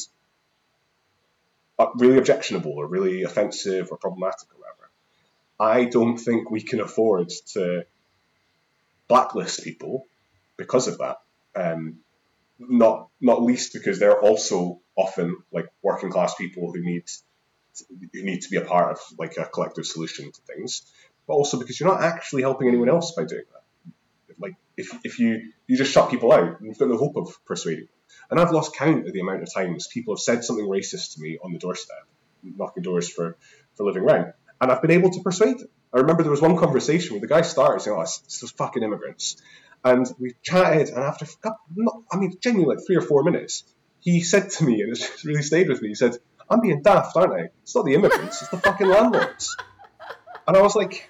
really 1.96 2.18
objectionable 2.18 2.74
or 2.74 2.88
really 2.88 3.24
offensive 3.24 3.90
or 3.92 3.98
problematic 3.98 4.48
or 4.54 4.60
whatever. 4.60 4.92
I 5.60 5.86
don't 5.86 6.18
think 6.18 6.50
we 6.50 6.62
can 6.62 6.80
afford 6.80 7.30
to 7.54 7.86
blacklist 9.08 9.64
people 9.64 10.06
because 10.58 10.88
of 10.88 11.00
that. 11.00 11.18
Um, 11.56 12.00
not 12.60 13.08
not 13.22 13.42
least 13.42 13.74
because 13.74 14.00
they're 14.00 14.20
also 14.20 14.82
often 14.96 15.38
like 15.52 15.68
working 15.82 16.12
class 16.12 16.36
people 16.36 16.72
who 16.74 16.84
need 16.84 17.04
who 17.90 18.24
need 18.24 18.42
to 18.42 18.50
be 18.50 18.58
a 18.58 18.62
part 18.62 18.92
of 18.92 19.00
like 19.18 19.38
a 19.38 19.46
collective 19.46 19.86
solution 19.86 20.32
to 20.32 20.42
things, 20.42 20.84
but 21.28 21.34
also 21.34 21.58
because 21.58 21.80
you're 21.80 21.90
not 21.90 22.02
actually 22.02 22.42
helping 22.42 22.68
anyone 22.68 22.90
else 22.90 23.14
by 23.14 23.24
doing 23.24 23.46
that. 23.54 23.94
Like 24.38 24.56
if, 24.76 24.94
if 25.04 25.20
you 25.20 25.52
you 25.68 25.78
just 25.78 25.92
shut 25.92 26.12
people 26.12 26.32
out, 26.34 26.62
you've 26.62 26.78
got 26.78 26.90
no 26.90 26.98
hope 26.98 27.16
of 27.16 27.28
persuading 27.46 27.86
them. 27.86 27.99
And 28.30 28.40
I've 28.40 28.52
lost 28.52 28.76
count 28.76 29.08
of 29.08 29.14
the 29.14 29.22
amount 29.22 29.44
of 29.44 29.54
times 29.54 29.88
people 29.88 30.16
have 30.16 30.22
said 30.22 30.44
something 30.44 30.66
racist 30.66 31.16
to 31.16 31.22
me 31.22 31.38
on 31.44 31.54
the 31.54 31.60
doorstep, 31.60 32.06
knocking 32.44 32.84
doors 32.84 33.10
for 33.10 33.38
for 33.76 33.86
living 33.86 34.04
rent, 34.04 34.34
and 34.62 34.72
I've 34.72 34.82
been 34.82 34.92
able 34.92 35.12
to 35.12 35.22
persuade 35.22 35.60
them. 35.60 35.70
I 35.94 36.00
remember 36.00 36.24
there 36.24 36.32
was 36.32 36.42
one 36.42 36.58
conversation 36.58 37.14
where 37.14 37.22
the 37.22 37.28
guy 37.28 37.42
started 37.42 37.82
saying, 37.82 37.98
"Oh, 37.98 38.02
it's 38.02 38.40
those 38.40 38.52
fucking 38.52 38.84
immigrants," 38.84 39.42
and 39.84 40.06
we 40.20 40.36
chatted, 40.44 40.90
and 40.90 41.00
after 41.00 41.26
I 42.12 42.18
mean, 42.18 42.38
genuinely 42.42 42.76
like 42.76 42.86
three 42.86 42.98
or 42.98 43.02
four 43.02 43.24
minutes, 43.24 43.64
he 44.00 44.22
said 44.22 44.50
to 44.52 44.66
me, 44.66 44.82
and 44.82 44.92
it's 44.92 45.26
really 45.26 45.42
stayed 45.42 45.70
with 45.70 45.82
me. 45.82 45.90
He 45.90 45.96
said, 45.96 46.18
"I'm 46.50 46.62
being 46.62 46.82
daft, 46.82 47.16
aren't 47.16 47.34
I? 47.34 47.50
It's 47.64 47.76
not 47.76 47.86
the 47.86 47.94
immigrants, 47.96 48.42
it's 48.42 48.52
the 48.52 48.58
fucking 48.58 48.88
landlords." 48.88 49.56
And 50.48 50.58
I 50.58 50.62
was 50.62 50.76
like, 50.76 51.10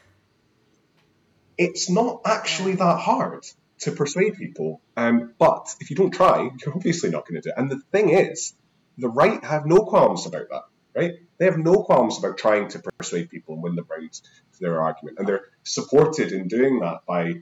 "It's 1.57 1.89
not 1.89 2.21
actually 2.25 2.75
that 2.75 2.99
hard." 2.99 3.45
To 3.81 3.91
persuade 3.91 4.35
people, 4.35 4.81
um, 4.97 5.33
but 5.39 5.73
if 5.79 5.89
you 5.89 5.95
don't 5.95 6.11
try, 6.11 6.49
you're 6.65 6.75
obviously 6.75 7.09
not 7.11 7.25
going 7.25 7.41
to 7.41 7.47
do 7.47 7.53
it. 7.55 7.59
And 7.59 7.71
the 7.71 7.79
thing 7.91 8.09
is, 8.09 8.53
the 8.97 9.07
right 9.07 9.41
have 9.43 9.65
no 9.65 9.85
qualms 9.85 10.25
about 10.25 10.49
that 10.49 10.63
right? 10.95 11.13
They 11.37 11.45
have 11.45 11.57
no 11.57 11.83
qualms 11.83 12.17
about 12.17 12.37
trying 12.37 12.69
to 12.69 12.79
persuade 12.79 13.29
people 13.29 13.55
and 13.55 13.63
win 13.63 13.75
them 13.75 13.85
round 13.89 14.11
to 14.11 14.59
their 14.59 14.81
argument, 14.81 15.17
and 15.19 15.27
they're 15.27 15.45
supported 15.63 16.31
in 16.31 16.47
doing 16.47 16.79
that 16.79 16.99
by 17.07 17.33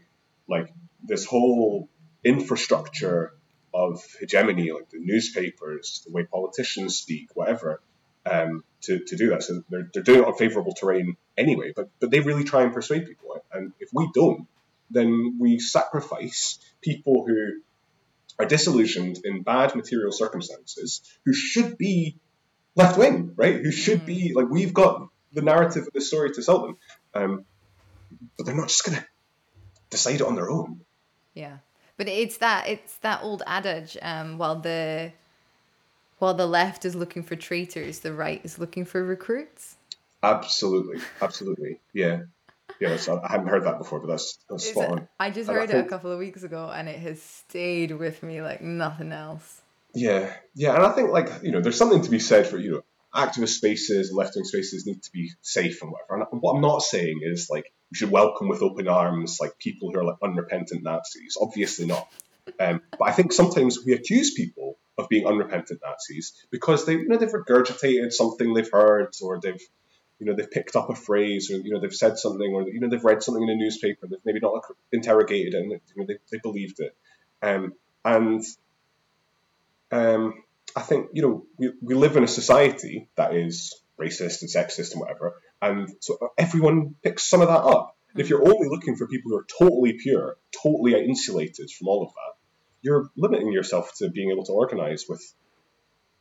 like 0.48 0.74
this 1.04 1.26
whole 1.26 1.90
infrastructure 2.24 3.34
of 3.74 4.02
hegemony, 4.20 4.72
like 4.72 4.90
the 4.90 5.00
newspapers, 5.00 6.04
the 6.06 6.12
way 6.12 6.24
politicians 6.24 6.98
speak, 6.98 7.30
whatever, 7.36 7.82
um, 8.30 8.64
to, 8.82 9.00
to 9.06 9.16
do 9.16 9.30
that. 9.30 9.44
So 9.44 9.62
they're, 9.70 9.90
they're 9.94 10.04
doing 10.04 10.20
it 10.20 10.26
on 10.26 10.36
favourable 10.36 10.74
terrain 10.74 11.16
anyway, 11.38 11.74
but, 11.76 11.90
but 12.00 12.10
they 12.10 12.22
really 12.22 12.44
try 12.44 12.64
and 12.64 12.74
persuade 12.74 13.06
people. 13.06 13.44
And 13.52 13.74
if 13.80 13.90
we 13.94 14.10
don't, 14.14 14.48
then 14.90 15.38
we 15.40 15.60
sacrifice 15.60 16.60
people 16.82 17.26
who 17.28 17.62
are 18.40 18.46
disillusioned 18.46 19.20
in 19.24 19.44
bad 19.44 19.76
material 19.76 20.12
circumstances, 20.12 21.02
who 21.26 21.34
should 21.34 21.78
be 21.78 22.18
left 22.76 22.98
wing, 22.98 23.34
right? 23.36 23.56
Who 23.62 23.72
should 23.72 24.06
be 24.06 24.34
like 24.34 24.50
we've 24.50 24.74
got 24.74 25.10
the 25.34 25.42
narrative 25.42 25.88
of 25.88 25.94
the 25.94 26.02
story 26.02 26.32
to 26.32 26.42
sell 26.42 26.62
them, 26.62 26.78
um, 27.14 27.46
but 28.38 28.46
they're 28.46 28.56
not 28.56 28.70
just 28.70 28.86
going 28.86 28.98
to 28.98 29.06
decide 29.90 30.16
it 30.16 30.22
on 30.22 30.36
their 30.36 30.50
own. 30.50 30.82
Yeah, 31.34 31.58
but 31.98 32.08
it's 32.08 32.38
that 32.38 32.68
it's 32.68 32.98
that 33.00 33.24
old 33.24 33.44
adage. 33.46 33.98
Um, 34.02 34.38
while 34.38 34.60
the 34.60 35.12
while 36.20 36.34
the 36.34 36.48
left 36.48 36.86
is 36.86 36.96
looking 36.96 37.24
for 37.24 37.36
traitors, 37.36 38.00
the 38.00 38.14
right 38.14 38.42
is 38.44 38.60
looking 38.60 38.86
for 38.86 39.04
recruits. 39.04 39.76
Absolutely, 40.24 41.00
absolutely, 41.22 41.80
yeah. 41.94 42.22
Yeah, 42.80 42.98
I 43.24 43.32
hadn't 43.32 43.48
heard 43.48 43.66
that 43.66 43.80
before, 43.80 44.00
but 44.00 44.08
that's, 44.08 44.38
that's 44.50 44.70
spot 44.70 44.90
on. 44.90 45.08
I 45.20 45.32
just 45.32 45.50
heard 45.50 45.70
it 45.70 45.86
a 45.86 45.90
couple 45.90 46.12
of 46.12 46.20
weeks 46.20 46.44
ago, 46.44 46.72
and 46.74 46.88
it 46.88 47.00
has 47.00 47.22
stayed 47.22 47.92
with 47.92 48.22
me 48.22 48.42
like 48.42 48.62
nothing 48.62 49.12
else. 49.12 49.62
Yeah, 49.94 50.32
yeah, 50.54 50.76
and 50.76 50.86
I 50.86 50.92
think 50.92 51.10
like 51.10 51.30
you 51.42 51.52
know, 51.52 51.62
there's 51.62 51.78
something 51.78 52.04
to 52.04 52.10
be 52.10 52.20
said 52.20 52.46
for 52.48 52.58
you 52.58 52.72
know, 52.72 52.82
activist 53.16 53.56
spaces 53.56 54.10
and 54.10 54.18
left 54.18 54.36
wing 54.36 54.46
spaces 54.46 54.86
need 54.86 55.02
to 55.04 55.12
be 55.12 55.32
safe 55.42 55.82
and 55.82 55.92
whatever. 55.92 56.28
And 56.32 56.42
what 56.42 56.54
I'm 56.54 56.62
not 56.62 56.82
saying 56.84 57.22
is 57.24 57.50
like 57.50 57.72
we 57.92 57.98
should 57.98 58.12
welcome 58.12 58.48
with 58.48 58.62
open 58.62 58.88
arms 58.88 59.38
like 59.42 59.58
people 59.58 59.92
who 59.92 60.00
are 60.00 60.04
like 60.04 60.18
unrepentant 60.24 60.84
Nazis. 60.84 61.38
Obviously 61.40 61.88
not. 61.88 62.08
Um, 62.62 62.82
but 62.98 63.10
I 63.10 63.12
think 63.12 63.34
sometimes 63.34 63.84
we 63.86 63.92
accuse 63.92 64.34
people 64.34 64.78
of 64.98 65.10
being 65.10 65.28
unrepentant 65.28 65.82
Nazis 65.84 66.32
because 66.50 66.86
they 66.86 66.94
you 66.94 67.10
know 67.10 67.18
they've 67.18 67.30
regurgitated 67.30 68.14
something 68.14 68.54
they've 68.54 68.72
heard 68.72 69.14
or 69.22 69.42
they've 69.42 69.62
you 70.20 70.26
know 70.26 70.36
they've 70.36 70.52
picked 70.52 70.76
up 70.76 70.90
a 70.90 70.96
phrase 70.96 71.52
or 71.52 71.58
you 71.58 71.72
know 71.72 71.80
they've 71.80 71.94
said 71.94 72.18
something 72.18 72.54
or 72.54 72.68
you 72.68 72.80
know 72.80 72.90
they've 72.90 73.04
read 73.04 73.22
something 73.22 73.44
in 73.44 73.50
a 73.50 73.56
newspaper 73.56 74.08
they've 74.08 74.20
maybe 74.26 74.40
not 74.40 74.64
interrogated 74.92 75.54
it 75.54 75.58
and 75.58 75.72
you 75.72 75.80
know, 75.96 76.06
they, 76.08 76.18
they 76.32 76.40
believed 76.40 76.80
it 76.80 76.96
um, 77.42 77.74
and 78.04 78.44
um, 79.92 80.44
I 80.76 80.82
think 80.82 81.10
you 81.14 81.22
know 81.22 81.46
we, 81.58 81.72
we 81.82 81.96
live 81.96 82.18
in 82.18 82.24
a 82.24 82.28
society 82.28 83.10
that 83.16 83.36
is 83.36 83.82
racist 84.00 84.42
and 84.42 84.50
sexist 84.50 84.92
and 84.92 85.02
whatever, 85.02 85.36
and 85.62 85.90
so 86.00 86.32
everyone 86.38 86.96
picks 87.04 87.30
some 87.30 87.42
of 87.42 87.48
that 87.48 87.64
up. 87.64 87.96
And 88.14 88.22
if 88.22 88.30
you're 88.30 88.48
only 88.48 88.68
looking 88.70 88.96
for 88.96 89.08
people 89.08 89.32
who 89.32 89.38
are 89.38 89.46
totally 89.60 89.94
pure, 89.94 90.38
totally 90.64 90.94
insulated 90.94 91.70
from 91.70 91.88
all 91.88 92.04
of 92.04 92.10
that, 92.10 92.38
you're 92.82 93.10
limiting 93.16 93.52
yourself 93.52 93.92
to 93.98 94.10
being 94.10 94.32
able 94.32 94.46
to 94.46 94.54
organize 94.54 95.06
with, 95.08 95.22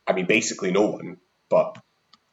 I 0.05 0.13
mean, 0.13 0.25
basically 0.25 0.71
no 0.71 0.87
one, 0.87 1.17
but 1.49 1.77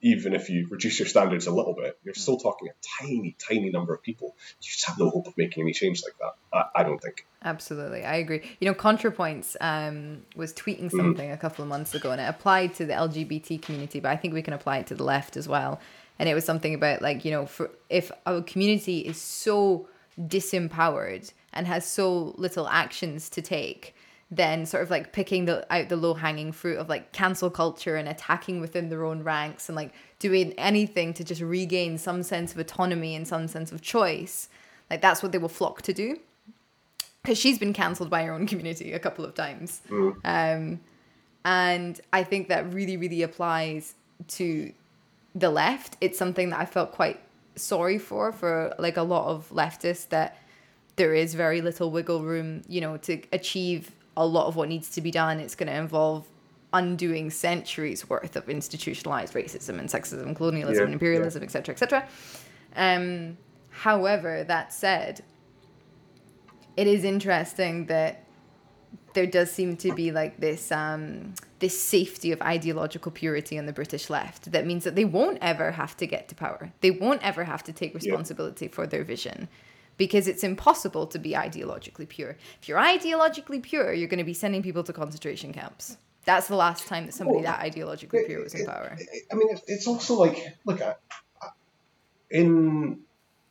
even 0.05 0.35
if 0.35 0.51
you 0.51 0.69
reduce 0.71 0.99
your 0.99 1.09
standards 1.09 1.47
a 1.47 1.51
little 1.51 1.73
bit, 1.75 1.99
you're 2.05 2.13
still 2.13 2.37
talking 2.37 2.69
a 2.69 3.03
tiny, 3.03 3.35
tiny 3.39 3.71
number 3.71 3.95
of 3.95 4.03
people. 4.03 4.37
You 4.61 4.69
just 4.71 4.87
have 4.87 4.99
no 4.99 5.09
hope 5.09 5.27
of 5.27 5.37
making 5.39 5.63
any 5.63 5.73
change 5.73 6.03
like 6.05 6.15
that. 6.21 6.35
I, 6.53 6.81
I 6.81 6.83
don't 6.83 7.01
think. 7.01 7.27
Absolutely, 7.43 8.05
I 8.05 8.17
agree. 8.17 8.43
You 8.61 8.69
know, 8.69 8.75
ContraPoints 8.75 9.57
um, 9.63 10.23
was 10.37 10.53
tweeting 10.53 10.85
mm-hmm. 10.85 10.99
something 10.99 11.31
mm. 11.31 11.33
a 11.33 11.39
couple 11.39 11.63
of 11.63 11.71
months 11.71 11.95
ago, 11.95 12.11
and 12.11 12.21
it 12.21 12.29
applied 12.29 12.75
to 12.75 12.85
the 12.85 12.93
LGBT 12.93 13.63
community, 13.63 13.99
but 13.99 14.11
I 14.11 14.17
think 14.17 14.35
we 14.35 14.43
can 14.43 14.53
apply 14.53 14.79
it 14.79 14.87
to 14.89 14.95
the 14.95 15.05
left 15.05 15.39
as 15.39 15.49
well. 15.49 15.81
And 16.19 16.29
it 16.29 16.35
was 16.35 16.45
something 16.45 16.75
about 16.75 17.01
like 17.01 17.25
you 17.25 17.31
know, 17.31 17.47
for 17.47 17.71
if 17.89 18.13
a 18.27 18.43
community 18.43 18.99
is 18.99 19.19
so 19.19 19.89
disempowered 20.21 21.33
and 21.55 21.67
has 21.67 21.87
so 21.87 22.35
little 22.37 22.69
actions 22.69 23.31
to 23.31 23.41
take 23.41 23.95
then 24.31 24.67
sort 24.67 24.83
of 24.83 24.91
like 24.91 25.13
picking 25.13 25.45
the 25.45 25.67
out 25.73 25.89
the 25.89 25.97
low 25.97 26.15
hanging 26.15 26.51
fruit 26.53 26.79
of 26.79 26.89
like 26.89 27.13
cancel 27.13 27.51
culture 27.51 27.97
and 27.97 28.09
attacking 28.09 28.61
within 28.61 28.89
their 28.89 29.05
own 29.05 29.23
ranks 29.23 29.69
and 29.69 29.77
like 29.77 29.93
doing 30.19 30.53
anything 30.55 31.13
to 31.15 31.23
just 31.23 31.41
regain 31.41 31.99
some 31.99 32.23
sense 32.23 32.53
of 32.53 32.59
autonomy 32.59 33.15
and 33.15 33.29
some 33.29 33.47
sense 33.47 33.71
of 33.71 33.83
choice 33.83 34.49
like 34.91 35.01
that's 35.01 35.23
what 35.23 35.33
they 35.33 35.39
will 35.39 35.49
flock 35.49 35.83
to 35.83 35.93
do. 35.93 36.19
Because 37.23 37.39
she's 37.39 37.59
been 37.59 37.73
cancelled 37.73 38.11
by 38.11 38.25
her 38.25 38.33
own 38.33 38.47
community 38.47 38.93
a 38.93 38.99
couple 38.99 39.25
of 39.25 39.35
times. 39.35 39.81
Mm. 39.89 40.17
um, 40.25 40.81
and 41.47 42.01
i 42.11 42.23
think 42.23 42.49
that 42.49 42.73
really 42.73 42.97
really 42.97 43.21
applies 43.21 43.95
to 44.29 44.73
the 45.35 45.51
left. 45.51 45.97
It's 46.01 46.19
something 46.19 46.51
that 46.51 46.61
i 46.61 46.65
felt 46.65 46.93
quite 46.93 47.21
sorry 47.57 47.99
for 47.99 48.33
for 48.33 48.75
like 48.79 48.97
a 48.97 49.03
lot 49.03 49.29
of 49.29 49.49
leftists 49.51 50.09
that 50.09 50.39
there 50.97 51.15
is 51.15 51.35
very 51.35 51.61
little 51.61 51.91
wiggle 51.91 52.23
room 52.23 52.63
you 52.67 52.81
know 52.81 52.97
to 52.97 53.21
achieve 53.33 53.93
a 54.17 54.27
lot 54.27 54.47
of 54.47 54.57
what 54.57 54.69
needs 54.69 54.91
to 54.91 55.01
be 55.01 55.11
done. 55.11 55.41
It's 55.41 55.55
going 55.55 55.69
to 55.69 55.77
involve 55.77 56.27
undoing 56.73 57.31
centuries 57.31 58.09
worth 58.09 58.37
of 58.37 58.49
institutionalized 58.49 59.33
racism 59.35 59.79
and 59.79 59.89
sexism, 59.89 60.35
colonialism, 60.35 60.77
yeah, 60.77 60.85
and 60.85 60.93
imperialism, 60.93 61.43
etc., 61.43 61.73
yeah. 61.73 61.73
etc. 61.73 62.09
Et 62.77 62.97
um, 62.97 63.39
however, 63.71 64.45
that 64.45 64.73
said, 64.73 65.23
it 66.77 66.87
is 66.87 67.05
interesting 67.05 67.87
that 67.87 68.25
there 69.15 69.27
does 69.27 69.51
seem 69.51 69.77
to 69.77 69.95
be 69.95 70.11
like 70.11 70.39
this 70.41 70.73
um, 70.73 71.35
this 71.61 71.81
safety 71.81 72.33
of 72.33 72.43
ideological 72.43 73.13
purity 73.13 73.59
on 73.59 73.67
the 73.67 73.73
British 73.73 74.11
left 74.11 74.51
that 74.51 74.67
means 74.67 74.83
that 74.83 74.97
they 74.97 75.05
won't 75.05 75.39
ever 75.41 75.71
have 75.71 75.97
to 75.97 76.07
get 76.07 76.29
to 76.29 76.35
power. 76.35 76.73
They 76.81 76.91
won't 76.91 77.23
ever 77.23 77.45
have 77.45 77.63
to 77.65 77.73
take 77.73 77.95
responsibility 77.95 78.67
yeah. 78.67 78.73
for 78.73 78.87
their 78.87 79.05
vision 79.05 79.49
because 79.97 80.29
it's 80.29 80.45
impossible 80.45 81.07
to 81.09 81.19
be 81.19 81.33
ideologically 81.33 82.09
pure. 82.09 82.37
If 82.61 82.69
you're 82.69 82.79
ideologically 82.79 83.63
pure, 83.63 83.93
you're 83.93 84.09
going 84.09 84.19
to 84.19 84.25
be 84.25 84.35
sending 84.35 84.63
people 84.63 84.83
to 84.85 84.93
concentration 84.93 85.53
camps. 85.53 85.97
That's 86.25 86.49
the 86.49 86.57
last 86.57 86.87
time 86.89 87.07
that 87.07 87.13
somebody 87.13 87.43
well, 87.43 87.53
that 87.53 87.61
ideologically 87.61 88.27
pure 88.27 88.43
was 88.43 88.55
in 88.55 88.65
power. 88.65 88.97
I 89.31 89.35
mean, 89.35 89.49
it's 89.67 89.87
also 89.87 90.15
like, 90.15 90.57
look, 90.65 90.81
in 92.31 93.01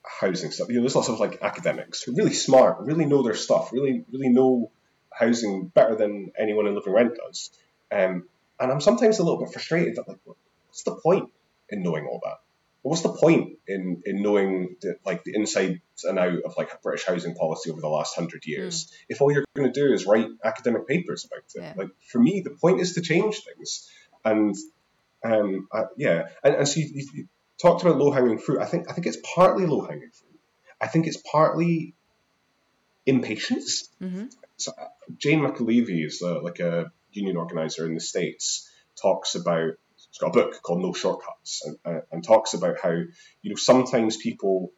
housing 0.04 0.52
stuff. 0.52 0.70
You 0.70 0.76
know, 0.76 0.82
there's 0.82 0.96
lots 0.96 1.10
of 1.10 1.20
like 1.20 1.42
academics 1.42 2.04
who 2.04 2.12
are 2.12 2.16
really 2.16 2.34
smart, 2.34 2.80
really 2.82 3.06
know 3.06 3.24
their 3.24 3.36
stuff, 3.36 3.72
really 3.72 4.06
really 4.12 4.30
know 4.30 4.72
housing 5.12 5.68
better 5.68 5.96
than 5.96 6.32
anyone 6.38 6.68
in 6.68 6.76
Living 6.76 6.94
Rent 6.94 7.14
does. 7.16 7.52
Um, 7.92 8.28
and 8.60 8.72
I'm 8.72 8.82
sometimes 8.82 9.20
a 9.20 9.24
little 9.24 9.40
bit 9.40 9.52
frustrated 9.54 9.96
that 9.96 10.08
like, 10.08 10.20
what's 10.26 10.84
the 10.84 10.96
point 10.96 11.32
in 11.70 11.84
knowing 11.84 12.06
all 12.06 12.22
that? 12.24 12.40
What's 12.84 13.02
the 13.02 13.14
point 13.14 13.60
in 13.66 14.04
in 14.06 14.22
knowing 14.22 14.76
the, 14.82 14.98
like 15.06 15.24
the 15.24 15.34
insides 15.36 15.80
and 16.04 16.20
out 16.20 16.44
of 16.44 16.56
like 16.58 16.82
British 16.82 17.06
housing 17.06 17.34
policy 17.34 17.72
over 17.72 17.80
the 17.80 17.88
last 17.88 18.14
hundred 18.14 18.46
years? 18.46 18.86
Mm. 18.86 18.92
If 19.10 19.22
all 19.22 19.32
you're 19.32 19.46
going 19.56 19.72
to 19.72 19.80
do 19.80 19.94
is 19.94 20.06
write 20.06 20.28
academic 20.44 20.86
papers 20.86 21.26
about 21.26 21.46
it, 21.56 21.62
yeah. 21.62 21.74
like 21.78 21.90
for 22.12 22.20
me, 22.20 22.42
the 22.44 22.52
point 22.52 22.82
is 22.82 22.94
to 22.94 23.02
change 23.02 23.42
things. 23.42 23.90
And 24.26 24.54
um, 25.24 25.70
I, 25.72 25.84
yeah, 25.96 26.28
and, 26.44 26.56
and 26.56 26.68
so 26.68 26.82
you, 26.82 27.08
you 27.14 27.28
talked 27.62 27.82
about 27.84 27.98
low 27.98 28.12
hanging 28.12 28.38
fruit. 28.38 28.60
I 28.60 28.66
think 28.66 28.90
I 28.90 28.94
think 28.94 29.08
it's 29.08 29.18
partly 29.34 29.66
low 29.66 29.82
hanging 29.82 30.12
fruit. 30.12 30.40
I 30.82 30.88
think 30.88 31.08
it's 31.08 31.18
partly 31.18 31.96
impatience. 33.06 33.90
Mm-hmm. 34.02 34.26
So 34.58 34.74
uh, 34.78 34.88
Jane 35.18 35.40
McAlevey 35.40 36.06
is 36.06 36.22
uh, 36.22 36.42
like 36.42 36.60
a 36.60 36.92
union 37.12 37.38
organizer 37.38 37.86
in 37.86 37.94
the 37.94 38.02
states. 38.02 38.70
Talks 39.02 39.36
about 39.36 39.72
she's 40.14 40.20
got 40.20 40.28
a 40.28 40.32
book 40.32 40.62
called 40.62 40.82
No 40.82 40.94
Shortcuts 40.94 41.66
and, 41.66 41.78
uh, 41.84 42.02
and 42.12 42.24
talks 42.24 42.54
about 42.54 42.78
how 42.82 42.92
you 42.92 43.50
know 43.50 43.56
sometimes 43.56 44.16
people 44.18 44.72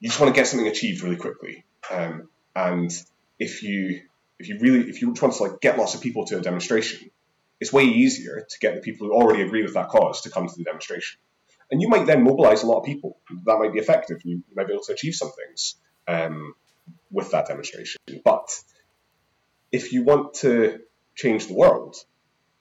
you 0.00 0.08
just 0.08 0.20
want 0.20 0.34
to 0.34 0.38
get 0.38 0.46
something 0.46 0.66
achieved 0.66 1.02
really 1.02 1.16
quickly, 1.16 1.64
um, 1.90 2.28
and 2.56 2.90
if 3.38 3.62
you 3.62 4.00
if 4.38 4.48
you 4.48 4.58
really 4.60 4.88
if 4.88 5.00
you 5.00 5.08
want 5.08 5.34
to 5.34 5.42
like 5.42 5.60
get 5.60 5.78
lots 5.78 5.94
of 5.94 6.00
people 6.00 6.24
to 6.26 6.38
a 6.38 6.40
demonstration, 6.40 7.10
it's 7.60 7.72
way 7.72 7.84
easier 7.84 8.46
to 8.48 8.58
get 8.58 8.74
the 8.74 8.80
people 8.80 9.06
who 9.06 9.14
already 9.14 9.42
agree 9.42 9.62
with 9.62 9.74
that 9.74 9.88
cause 9.88 10.22
to 10.22 10.30
come 10.30 10.48
to 10.48 10.54
the 10.56 10.64
demonstration. 10.64 11.20
And 11.70 11.80
you 11.80 11.88
might 11.88 12.06
then 12.06 12.22
mobilize 12.22 12.62
a 12.62 12.66
lot 12.66 12.80
of 12.80 12.84
people. 12.84 13.18
That 13.46 13.58
might 13.58 13.72
be 13.72 13.78
effective. 13.78 14.20
You, 14.24 14.36
you 14.36 14.54
might 14.54 14.66
be 14.66 14.74
able 14.74 14.84
to 14.84 14.92
achieve 14.92 15.14
some 15.14 15.32
things 15.32 15.76
um, 16.06 16.54
with 17.10 17.30
that 17.30 17.46
demonstration. 17.46 18.00
But 18.22 18.50
if 19.72 19.92
you 19.92 20.04
want 20.04 20.34
to 20.34 20.80
change 21.14 21.46
the 21.46 21.54
world, 21.54 21.96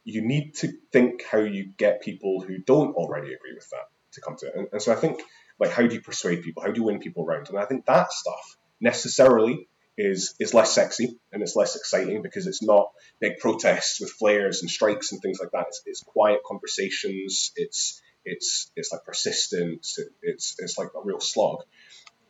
you 0.03 0.21
need 0.21 0.55
to 0.55 0.73
think 0.91 1.23
how 1.23 1.39
you 1.39 1.65
get 1.77 2.01
people 2.01 2.41
who 2.41 2.57
don't 2.57 2.95
already 2.95 3.33
agree 3.33 3.53
with 3.53 3.69
that 3.69 3.87
to 4.13 4.21
come 4.21 4.35
to 4.37 4.47
it. 4.47 4.53
And, 4.55 4.67
and 4.73 4.81
so 4.81 4.91
I 4.91 4.95
think, 4.95 5.21
like, 5.59 5.71
how 5.71 5.85
do 5.85 5.95
you 5.95 6.01
persuade 6.01 6.43
people? 6.43 6.63
How 6.63 6.71
do 6.71 6.79
you 6.79 6.85
win 6.85 6.99
people 6.99 7.25
around? 7.25 7.49
And 7.49 7.57
I 7.57 7.65
think 7.65 7.85
that 7.85 8.11
stuff 8.11 8.57
necessarily 8.81 9.67
is 9.97 10.33
is 10.39 10.53
less 10.53 10.73
sexy 10.73 11.19
and 11.31 11.43
it's 11.43 11.55
less 11.55 11.75
exciting 11.75 12.23
because 12.23 12.47
it's 12.47 12.63
not 12.63 12.91
big 13.19 13.37
protests 13.37 14.01
with 14.01 14.09
flares 14.09 14.61
and 14.61 14.69
strikes 14.69 15.11
and 15.11 15.21
things 15.21 15.39
like 15.39 15.51
that. 15.51 15.67
It's, 15.67 15.81
it's 15.85 16.03
quiet 16.03 16.39
conversations. 16.45 17.51
It's 17.55 18.01
it's 18.25 18.71
it's 18.75 18.91
like 18.91 19.05
persistence. 19.05 19.99
It, 19.99 20.07
it's 20.21 20.55
it's 20.59 20.77
like 20.77 20.89
a 20.95 21.01
real 21.03 21.19
slog, 21.19 21.63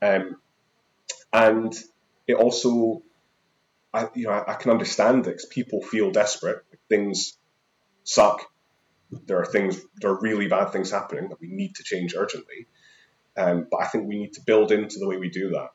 um, 0.01 0.38
and 1.32 1.74
it 2.27 2.36
also, 2.36 3.01
I 3.94 4.10
you 4.13 4.25
know 4.25 4.32
I, 4.32 4.53
I 4.53 4.56
can 4.56 4.72
understand 4.72 5.27
it. 5.27 5.42
People 5.50 5.82
feel 5.82 6.12
desperate. 6.12 6.63
Things 6.89 7.38
suck. 8.04 8.52
There 9.26 9.40
are 9.40 9.46
things. 9.46 9.80
There 9.98 10.12
are 10.12 10.20
really 10.20 10.48
bad 10.48 10.72
things 10.72 10.92
happening 10.92 11.30
that 11.30 11.40
we 11.40 11.48
need 11.48 11.76
to 11.76 11.84
change 11.84 12.16
urgently. 12.16 12.68
Um, 13.36 13.68
but 13.70 13.82
I 13.82 13.88
think 13.88 14.08
we 14.08 14.18
need 14.18 14.34
to 14.34 14.42
build 14.42 14.72
into 14.72 15.00
the 15.00 15.08
way 15.08 15.18
we 15.18 15.30
do 15.30 15.50
that, 15.50 15.70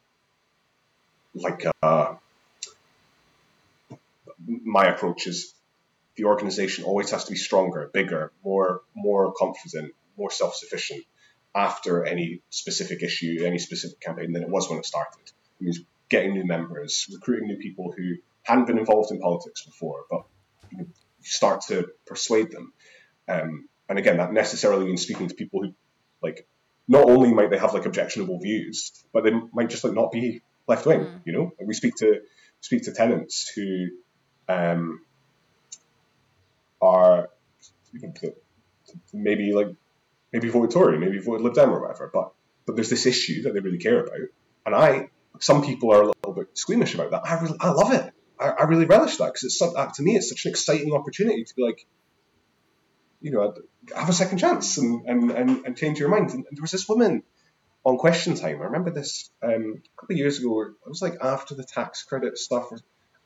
like 1.34 1.64
uh, 1.82 2.14
my 4.46 4.84
approach 4.84 5.26
is 5.26 5.54
the 6.16 6.24
organization 6.24 6.84
always 6.84 7.10
has 7.10 7.24
to 7.24 7.32
be 7.32 7.36
stronger, 7.36 7.90
bigger, 7.92 8.32
more 8.44 8.82
more 8.94 9.32
confident, 9.32 9.94
more 10.16 10.30
self 10.30 10.54
sufficient 10.54 11.04
after 11.54 12.04
any 12.04 12.42
specific 12.50 13.02
issue, 13.02 13.42
any 13.44 13.58
specific 13.58 14.00
campaign 14.00 14.32
than 14.32 14.42
it 14.42 14.48
was 14.48 14.68
when 14.68 14.78
it 14.78 14.86
started. 14.86 15.20
It 15.60 15.64
means 15.64 15.80
getting 16.08 16.34
new 16.34 16.44
members, 16.44 17.06
recruiting 17.12 17.48
new 17.48 17.56
people 17.56 17.92
who 17.96 18.16
hadn't 18.42 18.66
been 18.66 18.78
involved 18.78 19.10
in 19.10 19.20
politics 19.20 19.64
before, 19.64 20.04
but 20.10 20.24
start 21.22 21.62
to 21.68 21.88
persuade 22.06 22.50
them. 22.50 22.72
Um, 23.28 23.68
and 23.88 23.98
again, 23.98 24.18
that 24.18 24.32
necessarily 24.32 24.86
means 24.86 25.02
speaking 25.02 25.28
to 25.28 25.34
people 25.34 25.62
who, 25.62 25.72
like, 26.22 26.46
not 26.88 27.08
only 27.08 27.32
might 27.32 27.50
they 27.50 27.58
have 27.58 27.74
like 27.74 27.86
objectionable 27.86 28.40
views, 28.40 28.92
but 29.12 29.24
they 29.24 29.32
might 29.52 29.68
just 29.68 29.84
like 29.84 29.92
not 29.92 30.10
be 30.10 30.40
left 30.66 30.86
wing. 30.86 31.00
Mm. 31.00 31.20
You 31.26 31.32
know, 31.32 31.52
we 31.64 31.74
speak 31.74 31.96
to 31.96 32.22
speak 32.60 32.84
to 32.84 32.92
tenants 32.92 33.50
who 33.54 33.88
um, 34.48 35.00
are 36.80 37.28
maybe 39.12 39.52
like 39.52 39.68
maybe 40.32 40.48
voted 40.48 40.70
Tory, 40.70 40.98
maybe 40.98 41.18
voted 41.18 41.42
Lib 41.42 41.54
Dem 41.54 41.70
or 41.70 41.80
whatever, 41.80 42.10
but 42.12 42.32
but 42.66 42.76
there's 42.76 42.90
this 42.90 43.06
issue 43.06 43.42
that 43.42 43.54
they 43.54 43.60
really 43.60 43.78
care 43.78 44.02
about, 44.02 44.28
and 44.66 44.74
I 44.74 45.10
some 45.40 45.62
people 45.62 45.92
are 45.92 46.02
a 46.02 46.06
little 46.06 46.32
bit 46.32 46.56
squeamish 46.56 46.94
about 46.94 47.10
that. 47.10 47.26
I 47.26 47.40
really 47.40 47.58
I 47.60 47.70
love 47.70 47.92
it. 47.92 48.12
I, 48.40 48.50
I 48.50 48.62
really 48.64 48.86
relish 48.86 49.16
that 49.16 49.26
because 49.26 49.44
it's 49.44 49.60
uh, 49.60 49.90
to 49.94 50.02
me 50.02 50.16
it's 50.16 50.28
such 50.28 50.44
an 50.44 50.50
exciting 50.50 50.92
opportunity 50.92 51.44
to 51.44 51.54
be 51.54 51.62
like, 51.62 51.86
you 53.20 53.30
know, 53.30 53.54
have 53.94 54.08
a 54.08 54.12
second 54.12 54.38
chance 54.38 54.78
and 54.78 55.06
and, 55.06 55.30
and, 55.30 55.66
and 55.66 55.76
change 55.76 55.98
your 55.98 56.08
mind. 56.08 56.30
And, 56.30 56.46
and, 56.46 56.56
there 56.56 56.62
was 56.62 56.72
this 56.72 56.88
woman 56.88 57.22
on 57.84 57.98
Question 57.98 58.34
Time. 58.34 58.60
I 58.60 58.64
remember 58.64 58.90
this 58.90 59.30
um, 59.42 59.82
a 59.84 60.00
couple 60.00 60.14
of 60.14 60.18
years 60.18 60.38
ago. 60.38 60.62
It 60.62 60.74
was 60.86 61.02
like 61.02 61.18
after 61.20 61.54
the 61.54 61.64
tax 61.64 62.02
credit 62.04 62.38
stuff. 62.38 62.68
I 62.72 62.76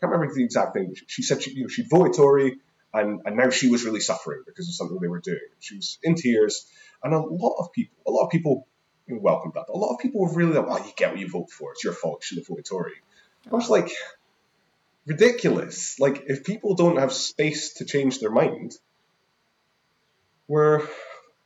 can't 0.00 0.12
remember 0.12 0.34
the 0.34 0.44
exact 0.44 0.74
thing. 0.74 0.94
She 1.06 1.22
said 1.22 1.42
she, 1.42 1.52
you 1.52 1.62
know, 1.62 1.68
she 1.68 1.82
voted 1.82 2.14
Tory 2.14 2.58
and, 2.94 3.22
and 3.24 3.36
now 3.36 3.50
she 3.50 3.68
was 3.68 3.84
really 3.84 4.00
suffering 4.00 4.42
because 4.46 4.68
of 4.68 4.74
something 4.74 4.98
they 5.00 5.08
were 5.08 5.20
doing. 5.20 5.40
She 5.60 5.76
was 5.76 5.98
in 6.02 6.14
tears, 6.14 6.66
and 7.02 7.14
a 7.14 7.18
lot 7.18 7.56
of 7.58 7.72
people, 7.72 7.96
a 8.06 8.10
lot 8.10 8.24
of 8.24 8.30
people 8.30 8.66
welcomed 9.08 9.54
that. 9.54 9.64
But 9.68 9.74
a 9.74 9.78
lot 9.78 9.94
of 9.94 10.00
people 10.00 10.20
were 10.20 10.32
really 10.32 10.52
like, 10.52 10.66
"Oh, 10.68 10.84
you 10.84 10.92
get 10.96 11.10
what 11.10 11.18
you 11.18 11.28
vote 11.28 11.50
for. 11.50 11.72
It's 11.72 11.84
your 11.84 11.94
fault. 11.94 12.22
You 12.22 12.26
should 12.26 12.38
have 12.38 12.46
voted 12.48 12.66
Tory." 12.66 12.94
I 13.50 13.54
was 13.54 13.70
like, 13.70 13.90
ridiculous. 15.06 15.98
Like, 15.98 16.24
if 16.26 16.44
people 16.44 16.74
don't 16.74 16.98
have 16.98 17.12
space 17.12 17.74
to 17.74 17.84
change 17.84 18.20
their 18.20 18.30
mind, 18.30 18.72
we're 20.48 20.86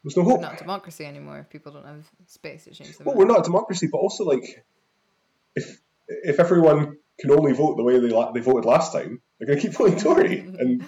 there's 0.07 0.17
no 0.17 0.23
hope. 0.23 0.41
We're 0.41 0.49
not 0.49 0.59
democracy 0.59 1.05
anymore. 1.05 1.39
If 1.41 1.51
people 1.51 1.73
don't 1.73 1.85
have 1.85 2.05
space 2.27 2.65
to 2.65 2.71
change 2.71 2.97
their 2.97 3.05
well, 3.05 3.17
mind. 3.17 3.29
we're 3.29 3.35
not 3.35 3.41
a 3.41 3.43
democracy, 3.43 3.89
but 3.91 3.99
also 3.99 4.25
like, 4.25 4.65
if 5.57 5.81
if 6.07 6.39
everyone 6.39 6.99
can 7.19 7.31
only 7.33 7.53
vote 7.53 7.77
the 7.77 7.83
way 7.83 7.99
they 7.99 8.09
they 8.09 8.41
voted 8.41 8.65
last 8.65 8.93
time, 8.93 9.21
they're 9.39 9.49
going 9.49 9.59
to 9.59 9.67
keep 9.67 9.73
voting 9.77 9.99
Tory, 9.99 10.39
and 10.39 10.87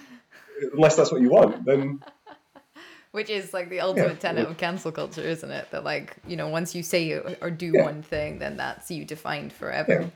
unless 0.73 0.95
that's 0.95 1.11
what 1.11 1.21
you 1.21 1.29
want, 1.29 1.65
then. 1.65 2.01
Which 3.11 3.29
is 3.29 3.53
like 3.53 3.69
the 3.69 3.81
ultimate 3.81 4.07
yeah, 4.07 4.19
tenet 4.19 4.47
of 4.47 4.57
cancel 4.57 4.91
culture, 4.91 5.21
isn't 5.21 5.49
it? 5.49 5.69
That 5.71 5.83
like 5.83 6.15
you 6.27 6.37
know, 6.37 6.47
once 6.47 6.73
you 6.73 6.83
say 6.83 7.11
or 7.13 7.49
do 7.49 7.73
yeah. 7.73 7.83
one 7.83 8.03
thing, 8.03 8.39
then 8.39 8.55
that's 8.55 8.89
you 8.89 9.03
defined 9.03 9.51
forever. 9.51 10.11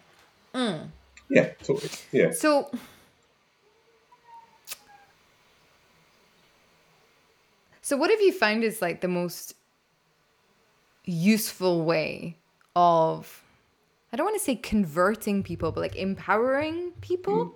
Mm. 0.53 0.89
Yeah, 1.29 1.49
totally. 1.63 1.89
Yeah. 2.11 2.31
So. 2.31 2.71
So, 7.81 7.97
what 7.97 8.09
have 8.09 8.21
you 8.21 8.31
found 8.31 8.63
is 8.63 8.81
like 8.81 9.01
the 9.01 9.09
most 9.09 9.55
useful 11.03 11.83
way 11.83 12.37
of, 12.77 13.43
I 14.13 14.15
don't 14.15 14.25
want 14.25 14.37
to 14.37 14.43
say 14.43 14.55
converting 14.55 15.43
people, 15.43 15.71
but 15.73 15.81
like 15.81 15.97
empowering 15.97 16.91
people? 17.01 17.45
Mm 17.45 17.53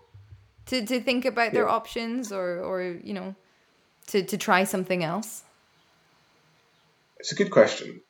to, 0.68 0.86
to 0.86 1.00
think 1.02 1.26
about 1.26 1.54
their 1.54 1.66
yeah. 1.66 1.72
options 1.72 2.32
or, 2.32 2.60
or 2.60 2.82
you 2.84 3.14
know 3.14 3.36
to, 4.08 4.24
to 4.24 4.38
try 4.38 4.64
something 4.64 5.04
else? 5.04 5.44
It's 7.18 7.32
a 7.32 7.36
good 7.36 7.52
question. 7.52 8.02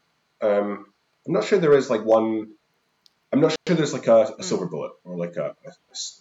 Um, 0.42 0.86
I'm 1.26 1.34
not 1.34 1.46
sure 1.46 1.60
there 1.60 1.74
is 1.74 1.90
like 1.90 2.04
one. 2.04 2.48
I'm 3.32 3.42
not 3.42 3.56
sure 3.68 3.76
there's 3.76 3.94
like 3.94 4.08
a, 4.08 4.22
a 4.22 4.38
mm. 4.38 4.44
silver 4.44 4.68
bullet 4.68 4.94
or 5.04 5.18
like 5.18 5.36
a, 5.36 5.56
a 5.66 5.72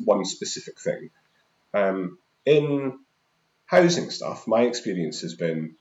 one 0.05 0.25
specific 0.25 0.81
thing. 0.81 1.11
Um, 1.75 2.19
in 2.45 2.99
housing 3.67 4.11
stuff, 4.11 4.47
my 4.47 4.63
experience 4.63 5.21
has 5.21 5.35
been 5.35 5.77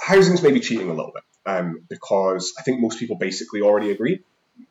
housing's 0.00 0.42
maybe 0.42 0.60
cheating 0.60 0.90
a 0.90 0.94
little 0.94 1.12
bit 1.14 1.24
um, 1.46 1.82
because 1.88 2.52
I 2.58 2.62
think 2.62 2.80
most 2.80 2.98
people 2.98 3.16
basically 3.16 3.62
already 3.62 3.90
agree. 3.90 4.20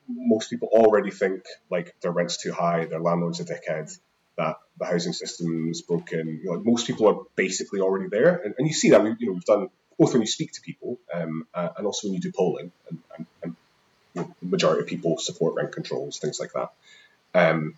Most 0.07 0.49
people 0.49 0.69
already 0.71 1.11
think 1.11 1.43
like 1.69 1.95
their 2.01 2.11
rent's 2.11 2.41
too 2.41 2.53
high, 2.53 2.85
their 2.85 2.99
landlord's 2.99 3.39
a 3.39 3.45
dickhead, 3.45 3.97
that 4.37 4.57
the 4.79 4.85
housing 4.85 5.13
system's 5.13 5.81
broken. 5.81 6.39
You 6.43 6.51
know, 6.51 6.63
most 6.63 6.87
people 6.87 7.07
are 7.07 7.23
basically 7.35 7.81
already 7.81 8.07
there, 8.09 8.41
and, 8.43 8.55
and 8.57 8.67
you 8.67 8.73
see 8.73 8.91
that. 8.91 9.03
We, 9.03 9.15
you 9.19 9.27
know, 9.27 9.33
we've 9.33 9.45
done 9.45 9.69
both 9.99 10.13
when 10.13 10.21
you 10.21 10.27
speak 10.27 10.53
to 10.53 10.61
people 10.61 10.99
um, 11.13 11.45
uh, 11.53 11.69
and 11.77 11.85
also 11.85 12.07
when 12.07 12.15
you 12.15 12.21
do 12.21 12.31
polling, 12.31 12.71
and, 12.89 12.99
and, 13.17 13.27
and 13.43 13.55
the 14.13 14.27
majority 14.41 14.81
of 14.81 14.87
people 14.87 15.17
support 15.17 15.55
rent 15.55 15.71
controls, 15.71 16.19
things 16.19 16.39
like 16.39 16.53
that. 16.53 16.71
Um, 17.33 17.75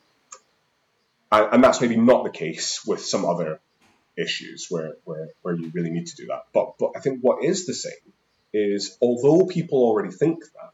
and, 1.31 1.53
and, 1.53 1.63
that's 1.63 1.81
maybe 1.81 1.95
not 1.95 2.23
the 2.23 2.29
case 2.29 2.85
with 2.85 2.99
some 2.99 3.25
other 3.25 3.59
issues 4.17 4.67
where, 4.69 4.95
where, 5.05 5.29
where 5.41 5.55
you 5.55 5.71
really 5.73 5.91
need 5.91 6.07
to 6.07 6.15
do 6.15 6.27
that. 6.27 6.45
But 6.53 6.77
but 6.77 6.91
I 6.95 6.99
think 6.99 7.21
what 7.21 7.43
is 7.43 7.65
the 7.65 7.73
same 7.73 8.13
is 8.53 8.97
although 9.01 9.45
people 9.45 9.79
already 9.79 10.11
think 10.11 10.39
that, 10.39 10.71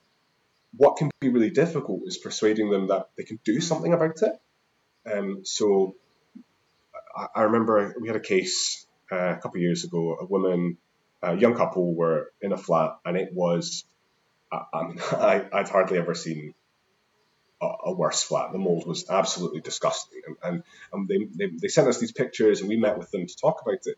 what 0.77 0.97
can 0.97 1.09
be 1.19 1.29
really 1.29 1.49
difficult 1.49 2.01
is 2.05 2.17
persuading 2.17 2.69
them 2.69 2.87
that 2.87 3.09
they 3.17 3.23
can 3.23 3.39
do 3.43 3.59
something 3.59 3.93
about 3.93 4.21
it. 4.21 4.33
Um, 5.11 5.41
so 5.43 5.95
I, 7.15 7.27
I, 7.35 7.41
remember 7.43 7.93
we 7.99 8.07
had 8.07 8.15
a 8.15 8.21
case 8.21 8.85
uh, 9.11 9.15
a 9.15 9.35
couple 9.35 9.57
of 9.57 9.61
years 9.61 9.83
ago. 9.83 10.17
A 10.21 10.25
woman, 10.25 10.77
a 11.21 11.35
young 11.35 11.55
couple, 11.55 11.93
were 11.93 12.31
in 12.41 12.53
a 12.53 12.57
flat, 12.57 12.97
and 13.03 13.17
it 13.17 13.33
was 13.33 13.83
I, 14.51 14.83
mean, 14.83 14.99
I, 15.11 15.45
I'd 15.51 15.69
hardly 15.69 15.97
ever 15.97 16.15
seen 16.15 16.53
a, 17.61 17.67
a 17.85 17.93
worse 17.93 18.23
flat. 18.23 18.51
The 18.51 18.57
mold 18.57 18.87
was 18.87 19.09
absolutely 19.09 19.61
disgusting, 19.61 20.21
and 20.25 20.37
and, 20.43 20.63
and 20.93 21.07
they, 21.07 21.45
they 21.45 21.51
they 21.61 21.67
sent 21.67 21.87
us 21.87 21.99
these 21.99 22.11
pictures, 22.11 22.59
and 22.59 22.69
we 22.69 22.77
met 22.77 22.97
with 22.97 23.11
them 23.11 23.25
to 23.25 23.35
talk 23.35 23.61
about 23.61 23.79
it. 23.85 23.97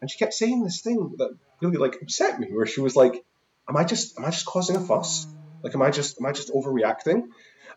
And 0.00 0.10
she 0.10 0.18
kept 0.18 0.32
saying 0.32 0.64
this 0.64 0.80
thing 0.80 1.16
that 1.18 1.36
really 1.60 1.76
like 1.76 2.00
upset 2.00 2.40
me, 2.40 2.48
where 2.52 2.66
she 2.66 2.80
was 2.80 2.96
like, 2.96 3.24
"Am 3.68 3.76
I 3.76 3.84
just 3.84 4.18
am 4.18 4.24
I 4.24 4.30
just 4.30 4.46
causing 4.46 4.76
a 4.76 4.80
fuss? 4.80 5.26
Like, 5.62 5.74
am 5.74 5.82
I 5.82 5.90
just 5.90 6.20
am 6.20 6.26
I 6.26 6.32
just 6.32 6.52
overreacting?" 6.52 7.28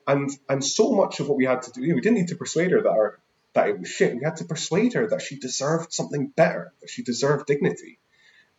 And 0.08 0.30
and 0.50 0.64
so 0.64 0.92
much 0.94 1.20
of 1.20 1.28
what 1.28 1.38
we 1.38 1.46
had 1.46 1.64
to 1.64 1.72
do, 1.72 1.82
we 1.82 2.02
didn't 2.02 2.16
need 2.16 2.30
to 2.30 2.36
persuade 2.36 2.72
her 2.72 2.82
that 2.82 2.90
our 2.90 3.20
that 3.54 3.70
it 3.70 3.80
was 3.80 3.90
shit. 3.90 4.16
We 4.16 4.24
had 4.24 4.38
to 4.38 4.46
persuade 4.46 4.94
her 4.94 5.08
that 5.08 5.22
she 5.22 5.38
deserved 5.38 5.94
something 5.94 6.28
better, 6.28 6.74
that 6.82 6.90
she 6.90 7.04
deserved 7.04 7.46
dignity. 7.46 8.00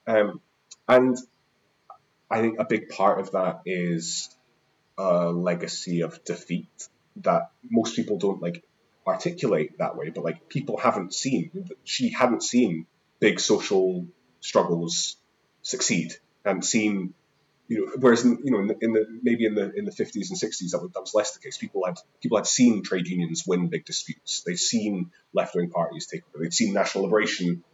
Um, 0.07 0.41
and 0.89 1.17
I 2.31 2.41
think 2.41 2.59
a 2.59 2.65
big 2.65 2.89
part 2.89 3.21
of 3.21 3.33
that 3.33 3.61
is 3.67 4.35
a 4.99 5.31
legacy 5.31 6.03
of 6.03 6.25
defeat 6.25 6.89
that 7.17 7.51
most 7.69 7.97
people 7.97 8.19
don't 8.19 8.43
like 8.43 8.65
articulate 9.07 9.79
that 9.79 9.97
way, 9.97 10.11
but 10.11 10.25
like 10.25 10.49
people 10.49 10.77
haven't 10.79 11.15
seen. 11.15 11.51
She 11.85 12.11
hadn't 12.11 12.43
seen 12.43 12.87
big 13.21 13.41
social 13.41 14.07
struggles 14.41 15.17
succeed 15.63 16.13
and 16.45 16.65
seen 16.65 17.15
you 17.67 17.87
know, 17.87 17.93
whereas 17.99 18.25
in, 18.25 18.39
you 18.45 18.51
know, 18.51 18.61
in 18.61 18.67
the, 18.67 18.77
in 18.81 18.93
the, 18.93 19.07
maybe 19.23 19.47
in 19.47 19.55
the 19.55 19.73
in 19.75 19.85
the 19.87 19.93
fifties 19.93 20.31
and 20.31 20.39
sixties 20.39 20.73
that 20.73 20.83
was, 20.83 20.91
that 20.93 21.01
was 21.01 21.15
less 21.15 21.33
the 21.33 21.41
case. 21.41 21.57
People 21.57 21.85
had 21.87 21.97
people 22.21 22.37
had 22.37 22.47
seen 22.47 22.83
trade 22.83 23.07
unions 23.07 23.45
win 23.47 23.69
big 23.69 23.87
disputes. 23.87 24.43
They'd 24.43 24.59
seen 24.59 25.11
left 25.33 25.55
wing 25.55 25.71
parties 25.71 26.07
take 26.07 26.23
over. 26.35 26.45
They'd 26.45 26.53
seen 26.53 26.75
national 26.75 27.05
liberation 27.05 27.65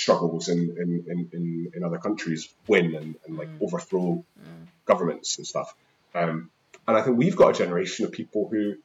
struggles 0.00 0.48
in 0.48 0.58
in, 0.58 1.28
in, 1.32 1.72
in, 1.74 1.84
other 1.84 1.98
countries 1.98 2.48
win 2.66 2.94
and, 2.94 3.14
and 3.26 3.36
like 3.36 3.48
mm. 3.48 3.62
overthrow 3.62 4.24
mm. 4.38 4.66
governments 4.84 5.38
and 5.38 5.46
stuff. 5.46 5.74
Um, 6.14 6.50
and 6.86 6.96
I 6.96 7.02
think 7.02 7.18
we've 7.18 7.36
got 7.36 7.54
a 7.54 7.58
generation 7.58 8.06
of 8.06 8.12
people 8.12 8.48
who 8.48 8.76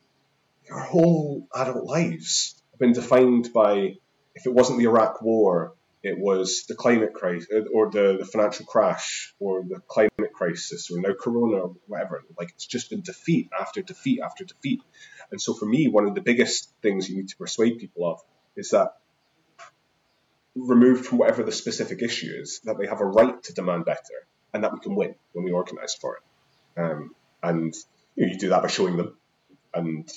their 0.68 0.80
whole 0.80 1.48
adult 1.56 1.86
lives 1.86 2.62
have 2.72 2.80
been 2.80 2.94
defined 2.94 3.54
by 3.54 3.96
if 4.36 4.46
it 4.46 4.54
wasn't 4.54 4.80
the 4.80 4.86
Iraq 4.86 5.22
War 5.22 5.74
it 6.06 6.20
was 6.20 6.66
the 6.68 6.76
climate 6.76 7.16
crisis 7.16 7.48
uh, 7.52 7.68
or 7.74 7.90
the, 7.90 8.18
the 8.20 8.26
financial 8.26 8.64
crash 8.68 9.34
or 9.40 9.64
the 9.64 9.80
climate 9.88 10.34
crisis 10.34 10.92
or 10.92 11.02
now 11.02 11.14
corona 11.20 11.58
or 11.58 11.76
whatever 11.88 12.24
like 12.38 12.52
it's 12.52 12.68
just 12.68 12.92
been 12.92 13.02
defeat 13.02 13.50
after 13.60 13.82
defeat 13.82 14.22
after 14.22 14.44
defeat 14.44 14.82
and 15.32 15.42
so 15.42 15.54
for 15.54 15.66
me 15.66 15.88
one 15.88 16.06
of 16.06 16.14
the 16.14 16.22
biggest 16.22 16.72
things 16.84 17.10
you 17.10 17.18
need 17.18 17.30
to 17.30 17.38
persuade 17.38 17.80
people 17.80 18.06
of 18.12 18.22
is 18.56 18.70
that 18.70 18.98
removed 20.56 21.06
from 21.06 21.18
whatever 21.18 21.44
the 21.44 21.52
specific 21.52 22.02
issue 22.02 22.32
is 22.34 22.62
that 22.64 22.78
they 22.78 22.88
have 22.88 23.02
a 23.02 23.06
right 23.06 23.42
to 23.44 23.54
demand 23.54 23.86
better 23.86 24.28
and 24.54 24.64
that 24.64 24.74
we 24.74 24.80
can 24.80 24.96
win 24.96 25.16
when 25.34 25.44
we 25.44 25.52
organize 25.52 25.96
for 25.96 26.18
it. 26.18 26.80
Um, 26.82 27.16
and 27.44 27.74
you, 28.16 28.26
know, 28.26 28.34
you 28.34 28.40
do 28.40 28.50
that 28.50 28.62
by 28.62 28.70
showing 28.70 28.98
them 28.98 29.18
and 29.74 30.10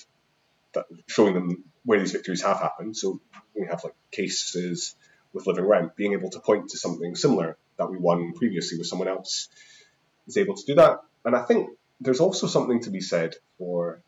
showing 1.09 1.35
them 1.35 1.64
where 1.85 1.98
these 1.98 2.12
victories 2.12 2.42
have 2.42 2.61
happened. 2.61 2.96
So 2.96 3.20
we 3.55 3.66
have 3.66 3.83
like 3.83 3.94
cases 4.12 4.94
with 5.33 5.46
Living 5.46 5.66
Rent, 5.66 5.96
being 5.96 6.12
able 6.12 6.31
to 6.31 6.40
point 6.40 6.70
to 6.70 6.79
something 6.79 7.16
similar 7.16 7.57
that 7.77 7.90
we 7.90 7.98
won 7.98 8.33
previously 8.35 8.79
with 8.79 8.87
someone 8.87 9.09
else 9.09 9.48
is 10.27 10.37
able 10.37 10.55
to 10.55 10.66
do 10.66 10.74
that. 10.77 11.01
And 11.24 11.35
I 11.35 11.42
think 11.42 11.70
there's 12.01 12.20
also 12.20 12.46
something 12.46 12.83
to 12.83 12.90
be 12.90 13.01
said 13.01 13.35
for 13.59 14.03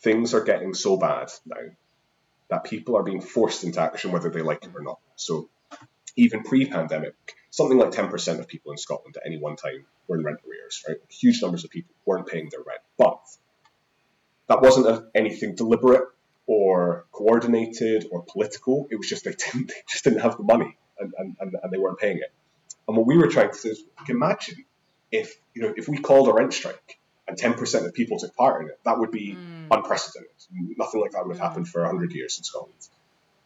things 0.00 0.34
are 0.34 0.44
getting 0.44 0.74
so 0.74 0.96
bad 0.96 1.30
now 1.46 1.70
that 2.52 2.64
people 2.64 2.96
are 2.98 3.02
being 3.02 3.22
forced 3.22 3.64
into 3.64 3.80
action 3.80 4.12
whether 4.12 4.28
they 4.28 4.42
like 4.42 4.62
it 4.62 4.72
or 4.74 4.82
not. 4.82 4.98
So 5.16 5.48
even 6.16 6.42
pre-pandemic, 6.42 7.14
something 7.48 7.78
like 7.78 7.92
10% 7.92 8.40
of 8.40 8.46
people 8.46 8.72
in 8.72 8.76
Scotland 8.76 9.16
at 9.16 9.22
any 9.24 9.38
one 9.38 9.56
time 9.56 9.86
were 10.06 10.18
in 10.18 10.22
rent 10.22 10.40
arrears, 10.46 10.84
right? 10.86 10.98
Huge 11.08 11.40
numbers 11.40 11.64
of 11.64 11.70
people 11.70 11.94
weren't 12.04 12.26
paying 12.26 12.50
their 12.50 12.60
rent. 12.60 12.82
But 12.98 13.20
that 14.48 14.60
wasn't 14.60 14.86
a, 14.86 15.06
anything 15.14 15.54
deliberate 15.54 16.06
or 16.46 17.06
coordinated 17.10 18.06
or 18.12 18.22
political. 18.22 18.86
It 18.90 18.96
was 18.96 19.08
just 19.08 19.24
they 19.24 19.30
didn't 19.52 19.68
they 19.68 19.82
just 19.88 20.04
didn't 20.04 20.20
have 20.20 20.36
the 20.36 20.42
money 20.42 20.76
and, 20.98 21.14
and, 21.18 21.36
and, 21.40 21.72
they 21.72 21.78
weren't 21.78 21.98
paying 21.98 22.18
it. 22.18 22.32
And 22.86 22.98
what 22.98 23.06
we 23.06 23.16
were 23.16 23.28
trying 23.28 23.48
to 23.48 23.56
say 23.56 23.70
is, 23.70 23.82
imagine 24.10 24.66
if 25.10 25.40
you 25.54 25.62
know 25.62 25.72
if 25.74 25.88
we 25.88 25.96
called 25.96 26.28
a 26.28 26.34
rent 26.34 26.52
strike 26.52 26.98
and 27.32 27.38
ten 27.38 27.54
percent 27.54 27.86
of 27.86 27.94
people 27.94 28.18
took 28.18 28.36
part 28.36 28.60
in 28.60 28.68
it, 28.68 28.78
that 28.84 28.98
would 28.98 29.10
be 29.10 29.34
mm. 29.34 29.66
unprecedented. 29.70 30.30
Nothing 30.76 31.00
like 31.00 31.12
that 31.12 31.26
would 31.26 31.34
have 31.34 31.48
happened 31.48 31.66
for 31.66 31.82
hundred 31.82 32.12
years 32.12 32.36
in 32.36 32.44
Scotland. 32.44 32.88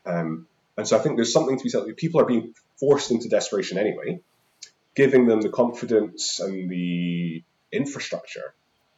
Um, 0.04 0.48
and 0.76 0.88
so 0.88 0.98
I 0.98 1.00
think 1.00 1.14
there's 1.14 1.32
something 1.32 1.56
to 1.56 1.62
be 1.62 1.70
said. 1.70 1.96
People 1.96 2.20
are 2.20 2.24
being 2.24 2.52
forced 2.80 3.12
into 3.12 3.28
desperation 3.28 3.78
anyway, 3.78 4.20
giving 4.96 5.26
them 5.26 5.40
the 5.40 5.50
confidence 5.50 6.40
and 6.40 6.68
the 6.68 7.44
infrastructure 7.70 8.54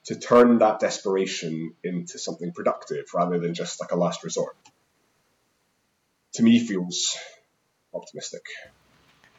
to 0.07 0.19
turn 0.19 0.59
that 0.61 0.81
desperation 0.81 1.75
into 1.85 2.19
something 2.19 2.53
productive 2.53 3.05
rather 3.15 3.39
than 3.39 3.53
just 3.53 3.83
like 3.83 3.93
a 3.93 3.97
last 3.97 4.25
resort. 4.25 4.57
To 6.35 6.43
me, 6.43 6.59
feels 6.61 7.15
optimistic. 7.93 8.43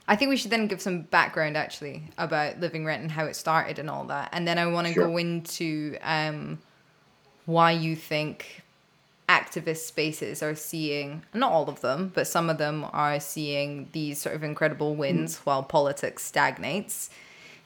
I 0.10 0.16
think 0.16 0.30
we 0.30 0.38
should 0.38 0.50
then 0.50 0.66
give 0.66 0.82
some 0.82 1.04
background 1.04 1.56
actually 1.56 2.02
about 2.18 2.60
Living 2.60 2.84
Rent 2.84 3.04
and 3.04 3.12
how 3.12 3.26
it 3.26 3.36
started 3.36 3.78
and 3.78 3.92
all 3.92 4.06
that. 4.06 4.30
And 4.32 4.48
then 4.48 4.58
I 4.58 4.66
want 4.66 4.88
to 4.88 4.94
sure. 4.94 5.06
go 5.08 5.18
into 5.18 5.98
um, 6.02 6.58
why 7.46 7.72
you 7.72 7.96
think 7.96 8.64
activist 9.30 9.86
spaces 9.86 10.42
are 10.42 10.56
seeing, 10.56 11.22
not 11.36 11.52
all 11.52 11.70
of 11.70 11.82
them, 11.82 12.12
but 12.16 12.26
some 12.26 12.50
of 12.50 12.58
them 12.58 12.88
are 12.92 13.20
seeing 13.20 13.88
these 13.92 14.20
sort 14.20 14.36
of 14.36 14.44
incredible 14.44 14.96
wins 14.96 15.38
mm. 15.38 15.46
while 15.46 15.62
politics 15.62 16.24
stagnates 16.26 17.12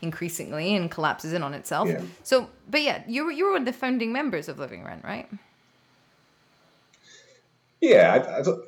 increasingly 0.01 0.75
and 0.75 0.91
collapses 0.91 1.32
in 1.32 1.43
on 1.43 1.53
itself. 1.53 1.88
Yeah. 1.88 2.01
So, 2.23 2.49
but 2.69 2.82
yeah, 2.82 3.03
you 3.08 3.23
were 3.23 3.32
you 3.32 3.45
were 3.45 3.53
one 3.53 3.62
of 3.62 3.65
the 3.65 3.71
founding 3.71 4.12
members 4.12 4.49
of 4.49 4.60
Living 4.60 4.84
Rent, 4.84 5.06
right? 5.06 5.29
Yeah, 7.79 8.13
I, 8.13 8.39
I 8.39 8.41
don't 8.41 8.65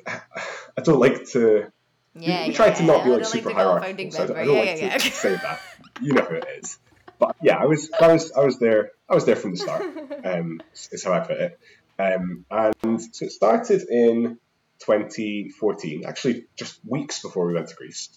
I 0.78 0.80
don't 0.82 0.98
like 0.98 1.26
to. 1.32 1.70
Yeah, 2.18 2.42
we, 2.42 2.48
we 2.48 2.54
try 2.54 2.70
to 2.70 2.82
not 2.82 3.04
be 3.04 3.10
like 3.10 3.24
super 3.24 3.48
like 3.48 3.56
hierarchical. 3.56 4.10
So 4.10 4.22
I 4.22 4.26
don't, 4.26 4.36
I 4.36 4.44
don't 4.44 4.54
yeah, 4.54 4.60
like 4.60 4.80
yeah, 4.80 4.98
to 4.98 5.10
say 5.10 5.34
that. 5.34 5.60
You 6.00 6.12
know 6.12 6.22
who 6.22 6.36
it 6.36 6.46
is. 6.58 6.78
But 7.18 7.36
yeah, 7.42 7.56
I 7.56 7.66
was 7.66 7.90
I 8.00 8.12
was 8.12 8.32
I 8.32 8.44
was 8.44 8.58
there 8.58 8.92
I 9.08 9.14
was 9.14 9.24
there 9.24 9.36
from 9.36 9.52
the 9.52 9.58
start. 9.58 9.82
Um, 10.24 10.60
is 10.90 11.04
how 11.04 11.12
I 11.12 11.20
put 11.20 11.36
it. 11.36 11.60
Um, 12.00 12.44
and 12.50 13.00
so 13.00 13.26
it 13.26 13.30
started 13.30 13.82
in 13.88 14.38
2014, 14.80 16.04
actually 16.04 16.46
just 16.56 16.80
weeks 16.84 17.22
before 17.22 17.46
we 17.46 17.54
went 17.54 17.68
to 17.68 17.76
Greece. 17.76 18.08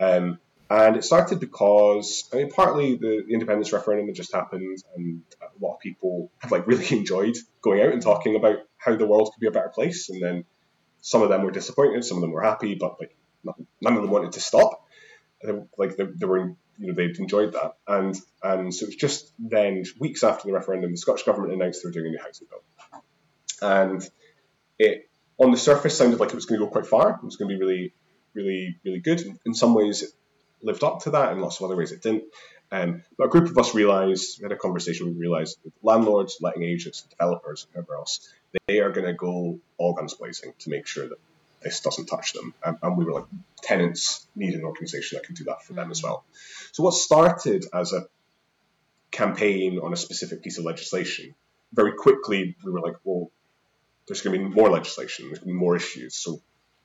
Um, 0.00 0.38
and 0.70 0.96
it 0.96 1.04
started 1.04 1.40
because, 1.40 2.28
I 2.32 2.36
mean, 2.36 2.50
partly 2.50 2.96
the 2.96 3.26
independence 3.30 3.72
referendum 3.72 4.06
had 4.06 4.14
just 4.14 4.34
happened, 4.34 4.82
and 4.96 5.22
a 5.42 5.64
lot 5.64 5.74
of 5.74 5.80
people 5.80 6.30
have 6.38 6.52
like 6.52 6.66
really 6.66 6.86
enjoyed 6.96 7.36
going 7.62 7.80
out 7.80 7.92
and 7.92 8.02
talking 8.02 8.36
about 8.36 8.58
how 8.76 8.96
the 8.96 9.06
world 9.06 9.30
could 9.32 9.40
be 9.40 9.46
a 9.46 9.50
better 9.50 9.70
place. 9.70 10.08
And 10.08 10.22
then 10.22 10.44
some 11.00 11.22
of 11.22 11.28
them 11.28 11.42
were 11.42 11.50
disappointed, 11.50 12.04
some 12.04 12.18
of 12.18 12.22
them 12.22 12.32
were 12.32 12.42
happy, 12.42 12.74
but 12.74 13.00
like 13.00 13.14
none 13.44 13.96
of 13.96 14.02
them 14.02 14.10
wanted 14.10 14.32
to 14.32 14.40
stop. 14.40 14.86
Like 15.76 15.96
they, 15.96 16.04
they 16.04 16.26
were, 16.26 16.56
you 16.78 16.86
know, 16.88 16.94
they'd 16.94 17.16
enjoyed 17.18 17.52
that, 17.52 17.76
and 17.86 18.16
and 18.42 18.74
so 18.74 18.84
it 18.84 18.88
was 18.88 18.96
just 18.96 19.32
then 19.38 19.84
weeks 20.00 20.24
after 20.24 20.48
the 20.48 20.52
referendum, 20.52 20.90
the 20.90 20.96
Scottish 20.96 21.22
government 21.22 21.52
announced 21.52 21.82
they 21.82 21.88
were 21.88 21.92
doing 21.92 22.06
a 22.06 22.10
new 22.10 22.18
housing 22.18 22.48
bill, 22.50 23.02
and 23.62 24.08
it 24.78 25.08
on 25.38 25.52
the 25.52 25.56
surface 25.56 25.96
sounded 25.96 26.18
like 26.18 26.30
it 26.30 26.34
was 26.34 26.46
going 26.46 26.60
to 26.60 26.66
go 26.66 26.72
quite 26.72 26.86
far. 26.86 27.10
It 27.10 27.24
was 27.24 27.36
going 27.36 27.50
to 27.50 27.56
be 27.56 27.60
really, 27.60 27.94
really, 28.34 28.76
really 28.84 28.98
good. 29.00 29.22
In 29.46 29.54
some 29.54 29.74
ways, 29.74 30.02
it 30.02 30.10
lived 30.62 30.82
up 30.82 31.00
to 31.04 31.10
that, 31.10 31.32
in 31.32 31.40
lots 31.40 31.60
of 31.60 31.66
other 31.66 31.76
ways 31.76 31.92
it 31.92 32.02
didn't. 32.02 32.24
Um, 32.70 33.02
but 33.16 33.26
a 33.26 33.28
group 33.28 33.48
of 33.48 33.56
us 33.56 33.74
realised, 33.74 34.38
we 34.40 34.42
had 34.42 34.52
a 34.52 34.56
conversation, 34.56 35.06
we 35.06 35.12
realised 35.12 35.58
that 35.64 35.72
landlords, 35.82 36.38
letting 36.40 36.64
agents, 36.64 37.02
developers, 37.02 37.64
and 37.64 37.74
whoever 37.74 37.96
else, 37.96 38.34
they 38.66 38.80
are 38.80 38.90
going 38.90 39.06
to 39.06 39.14
go 39.14 39.58
all 39.78 39.94
guns 39.94 40.14
blazing 40.14 40.52
to 40.58 40.70
make 40.70 40.86
sure 40.86 41.08
that 41.08 41.18
this 41.62 41.80
doesn't 41.80 42.06
touch 42.06 42.32
them. 42.32 42.54
Um, 42.64 42.78
and 42.82 42.96
we 42.96 43.04
were 43.04 43.12
like, 43.12 43.24
tenants 43.62 44.26
need 44.36 44.54
an 44.54 44.64
organisation 44.64 45.16
that 45.16 45.26
can 45.26 45.34
do 45.34 45.44
that 45.44 45.62
for 45.62 45.72
them 45.72 45.90
as 45.90 46.02
well. 46.02 46.24
So 46.72 46.82
what 46.82 46.94
started 46.94 47.64
as 47.72 47.92
a 47.92 48.06
campaign 49.10 49.78
on 49.78 49.92
a 49.92 49.96
specific 49.96 50.42
piece 50.42 50.58
of 50.58 50.64
legislation, 50.64 51.34
very 51.72 51.92
quickly 51.92 52.56
we 52.64 52.72
were 52.72 52.80
like, 52.80 52.96
well, 53.04 53.30
there's 54.06 54.22
going 54.22 54.38
to 54.38 54.48
be 54.48 54.54
more 54.54 54.70
legislation, 54.70 55.26
there's 55.26 55.38
going 55.38 55.48
to 55.48 55.54
be 55.54 55.58
more 55.58 55.76
issues, 55.76 56.14
so 56.14 56.40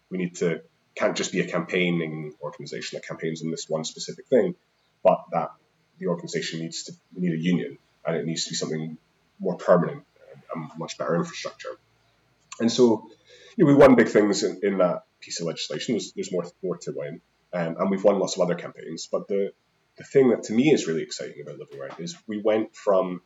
we 0.09 0.17
need 0.17 0.35
to 0.35 0.61
can't 0.95 1.17
just 1.17 1.31
be 1.31 1.39
a 1.39 1.47
campaigning 1.47 2.33
organization 2.41 2.97
that 2.97 3.07
campaigns 3.07 3.43
on 3.43 3.49
this 3.49 3.67
one 3.67 3.83
specific 3.83 4.27
thing, 4.27 4.55
but 5.03 5.23
that 5.31 5.51
the 5.99 6.07
organization 6.07 6.59
needs 6.59 6.83
to 6.83 6.93
need 7.15 7.33
a 7.33 7.37
union 7.37 7.77
and 8.05 8.15
it 8.15 8.25
needs 8.25 8.43
to 8.45 8.51
be 8.51 8.55
something 8.55 8.97
more 9.39 9.55
permanent 9.55 10.03
and 10.53 10.69
much 10.77 10.97
better 10.97 11.15
infrastructure. 11.15 11.69
And 12.59 12.71
so, 12.71 13.09
you 13.55 13.65
know, 13.65 13.71
we 13.71 13.75
won 13.75 13.95
big 13.95 14.09
things 14.09 14.43
in, 14.43 14.59
in 14.63 14.77
that 14.79 15.03
piece 15.19 15.39
of 15.39 15.47
legislation. 15.47 15.95
There's, 15.95 16.13
there's 16.13 16.31
more 16.31 16.45
more 16.61 16.77
to 16.77 16.93
win, 16.95 17.21
um, 17.53 17.75
and 17.79 17.89
we've 17.89 18.03
won 18.03 18.19
lots 18.19 18.35
of 18.35 18.41
other 18.41 18.55
campaigns. 18.55 19.07
But 19.11 19.27
the 19.27 19.53
the 19.97 20.03
thing 20.03 20.29
that 20.29 20.43
to 20.43 20.53
me 20.53 20.71
is 20.73 20.87
really 20.87 21.03
exciting 21.03 21.41
about 21.41 21.59
Living 21.59 21.79
Rent 21.79 21.99
is 21.99 22.17
we 22.27 22.41
went 22.41 22.75
from, 22.75 23.21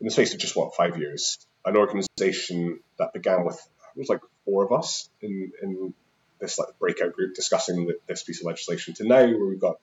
in 0.00 0.06
the 0.06 0.10
space 0.10 0.34
of 0.34 0.40
just 0.40 0.56
what 0.56 0.74
five 0.74 0.98
years, 0.98 1.46
an 1.64 1.76
organization 1.76 2.80
that 2.98 3.12
began 3.12 3.44
with 3.44 3.54
it 3.96 3.98
was 3.98 4.08
like 4.08 4.20
four 4.44 4.64
of 4.64 4.72
us 4.72 5.08
in 5.20 5.52
in 5.62 5.94
this 6.40 6.58
like 6.58 6.78
breakout 6.78 7.12
group 7.14 7.34
discussing 7.34 7.90
this 8.06 8.22
piece 8.22 8.40
of 8.40 8.46
legislation 8.46 8.94
to 8.94 9.04
now 9.04 9.24
where 9.26 9.46
we've 9.46 9.60
got 9.60 9.76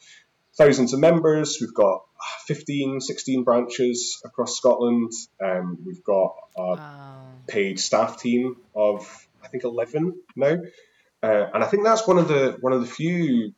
thousands 0.55 0.93
of 0.93 0.99
members. 0.99 1.57
We've 1.59 1.73
got 1.73 2.03
15, 2.45 3.01
16 3.01 3.43
branches 3.43 4.21
across 4.23 4.55
Scotland. 4.55 5.11
Um, 5.43 5.79
we've 5.83 6.03
got 6.03 6.35
a 6.55 6.75
wow. 6.75 7.25
paid 7.47 7.79
staff 7.79 8.21
team 8.21 8.57
of 8.75 9.27
I 9.43 9.47
think 9.47 9.63
11 9.63 10.19
now, 10.35 10.57
uh, 11.21 11.47
and 11.53 11.63
I 11.63 11.67
think 11.67 11.83
that's 11.83 12.07
one 12.07 12.17
of 12.17 12.27
the 12.27 12.57
one 12.61 12.73
of 12.73 12.81
the 12.81 12.87
few 12.87 13.53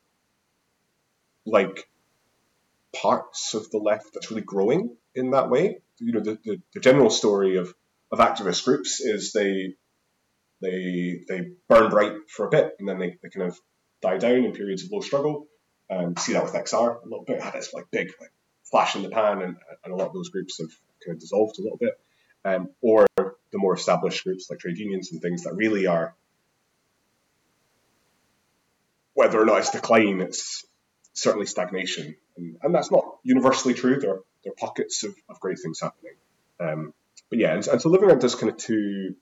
like 1.45 1.88
parts 2.95 3.54
of 3.54 3.69
the 3.71 3.78
left 3.78 4.13
that's 4.13 4.30
really 4.32 4.43
growing 4.43 4.95
in 5.13 5.32
that 5.32 5.50
way. 5.50 5.82
You 6.00 6.13
know, 6.13 6.19
the, 6.19 6.38
the, 6.43 6.62
the 6.74 6.80
general 6.80 7.10
story 7.10 7.58
of, 7.58 7.74
of 8.12 8.19
activist 8.19 8.65
groups 8.65 9.00
is 9.00 9.32
they 9.32 9.76
they 10.62 11.21
they 11.28 11.50
burn 11.67 11.89
bright 11.89 12.13
for 12.30 12.48
a 12.48 12.50
bit 12.50 12.76
and 12.80 12.88
then 12.88 13.00
they, 13.00 13.17
they 13.21 13.30
kind 13.30 13.50
of 13.50 13.60
die 14.02 14.17
down 14.17 14.43
in 14.45 14.54
periods 14.54 14.84
of 14.84 14.91
low 14.91 15.02
struggle. 15.02 15.48
Um, 15.89 16.15
see 16.17 16.34
that 16.34 16.43
with 16.43 16.54
XR 16.54 17.04
a 17.04 17.08
little 17.08 17.26
bit. 17.26 17.41
Had 17.41 17.54
this 17.54 17.74
like 17.74 17.86
big 17.91 18.12
like, 18.19 18.32
flash 18.63 18.95
in 18.95 19.04
the 19.04 19.10
pan, 19.10 19.41
and, 19.41 19.56
and 19.84 19.93
a 19.93 19.95
lot 19.95 20.08
of 20.08 20.13
those 20.13 20.30
groups 20.30 20.58
have 20.60 20.69
kind 21.06 21.15
of 21.15 21.19
dissolved 21.19 21.60
a 21.60 21.62
little 21.62 21.78
bit. 21.78 21.93
Um, 22.45 22.69
or 22.81 23.08
the 23.17 23.58
more 23.58 23.73
established 23.73 24.23
groups 24.23 24.47
like 24.49 24.60
trade 24.60 24.77
unions 24.77 25.12
and 25.12 25.19
things 25.21 25.43
that 25.43 25.55
really 25.55 25.88
are, 25.88 26.15
whether 29.15 29.41
or 29.41 29.45
not 29.45 29.58
it's 29.58 29.71
decline, 29.71 30.21
it's 30.21 30.63
certainly 31.13 31.47
stagnation, 31.47 32.15
and, 32.38 32.58
and 32.62 32.75
that's 32.75 32.91
not 32.91 33.17
universally 33.23 33.73
true. 33.73 33.99
There 33.99 34.12
are, 34.12 34.23
there 34.43 34.51
are 34.51 34.55
pockets 34.55 35.03
of, 35.03 35.15
of 35.27 35.39
great 35.39 35.58
things 35.60 35.79
happening. 35.81 36.13
Um, 36.60 36.93
but 37.29 37.39
yeah, 37.39 37.53
and, 37.53 37.67
and, 37.67 37.81
so 37.81 37.89
Living 37.89 38.10
Rent 38.10 38.21
does 38.21 38.36
kind 38.36 38.51
of 38.51 38.58
two 38.58 39.15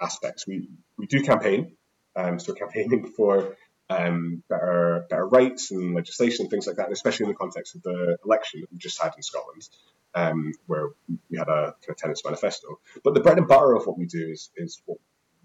aspects. 0.00 0.46
We 0.46 0.70
we 0.96 1.06
do 1.06 1.22
campaign, 1.22 1.76
um, 2.16 2.38
so 2.38 2.54
campaigning 2.54 3.12
for 3.16 3.56
um, 3.90 4.42
better 4.48 5.06
better 5.08 5.26
rights 5.26 5.70
and 5.70 5.94
legislation 5.94 6.44
and 6.44 6.50
things 6.50 6.66
like 6.66 6.76
that, 6.76 6.86
and 6.86 6.92
especially 6.92 7.24
in 7.24 7.30
the 7.30 7.36
context 7.36 7.74
of 7.74 7.82
the 7.82 8.16
election 8.24 8.60
that 8.60 8.72
we 8.72 8.78
just 8.78 9.00
had 9.00 9.12
in 9.16 9.22
Scotland, 9.22 9.68
um, 10.14 10.52
where 10.66 10.90
we 11.30 11.38
had 11.38 11.48
a 11.48 11.74
kind 11.80 11.90
of 11.90 11.96
tenants 11.96 12.24
manifesto. 12.24 12.80
But 13.04 13.14
the 13.14 13.20
bread 13.20 13.38
and 13.38 13.48
butter 13.48 13.74
of 13.74 13.86
what 13.86 13.98
we 13.98 14.06
do 14.06 14.28
is 14.30 14.50
is 14.56 14.80
what 14.86 14.98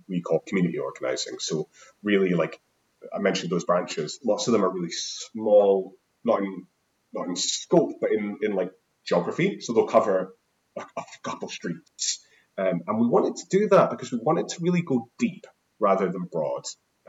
we 0.08 0.22
call 0.22 0.40
community 0.40 0.78
organising. 0.78 1.38
So 1.40 1.68
really, 2.04 2.32
like 2.32 2.60
I 3.14 3.20
mentioned, 3.20 3.52
those 3.52 3.66
branches, 3.66 4.20
lots 4.24 4.48
of 4.48 4.54
them 4.54 4.64
are 4.64 4.70
really 4.70 4.92
small, 4.92 5.96
not 6.24 6.42
in 6.42 6.66
not 7.14 7.28
in 7.28 7.36
scope, 7.36 7.94
but 8.00 8.12
in 8.12 8.38
in 8.42 8.54
like 8.54 8.72
geography. 9.06 9.60
So 9.62 9.74
they'll 9.74 9.88
cover 9.88 10.36
a, 10.78 10.82
a 10.98 11.04
couple 11.24 11.50
streets, 11.50 12.26
um, 12.58 12.82
and 12.88 13.00
we 13.00 13.08
wanted 13.08 13.38
to 13.38 13.46
do 13.50 13.70
that 13.70 13.90
because 13.90 14.12
we 14.12 14.20
wanted 14.22 14.50
to 14.50 14.58
really 14.62 14.82
go 14.82 15.10
deep 15.20 15.46
rather 15.80 16.10
than 16.12 16.24
broad. 16.24 16.66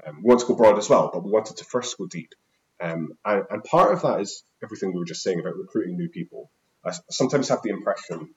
Um, 0.06 0.22
we 0.22 0.28
want 0.28 0.40
to 0.40 0.46
go 0.46 0.54
broad 0.54 0.78
as 0.78 0.88
well, 0.88 1.10
but 1.12 1.24
we 1.24 1.30
wanted 1.30 1.56
to 1.58 1.64
first 1.64 1.96
go 1.98 2.06
deep. 2.06 2.34
Um, 2.80 3.12
and, 3.24 3.44
and, 3.50 3.64
part 3.64 3.92
of 3.92 4.02
that 4.02 4.20
is 4.20 4.44
everything 4.62 4.92
we 4.92 5.00
were 5.00 5.04
just 5.04 5.22
saying 5.22 5.40
about 5.40 5.56
recruiting 5.56 5.96
new 5.96 6.08
people. 6.08 6.50
I 6.84 6.92
sometimes 7.10 7.48
have 7.48 7.62
the 7.62 7.70
impression 7.70 8.34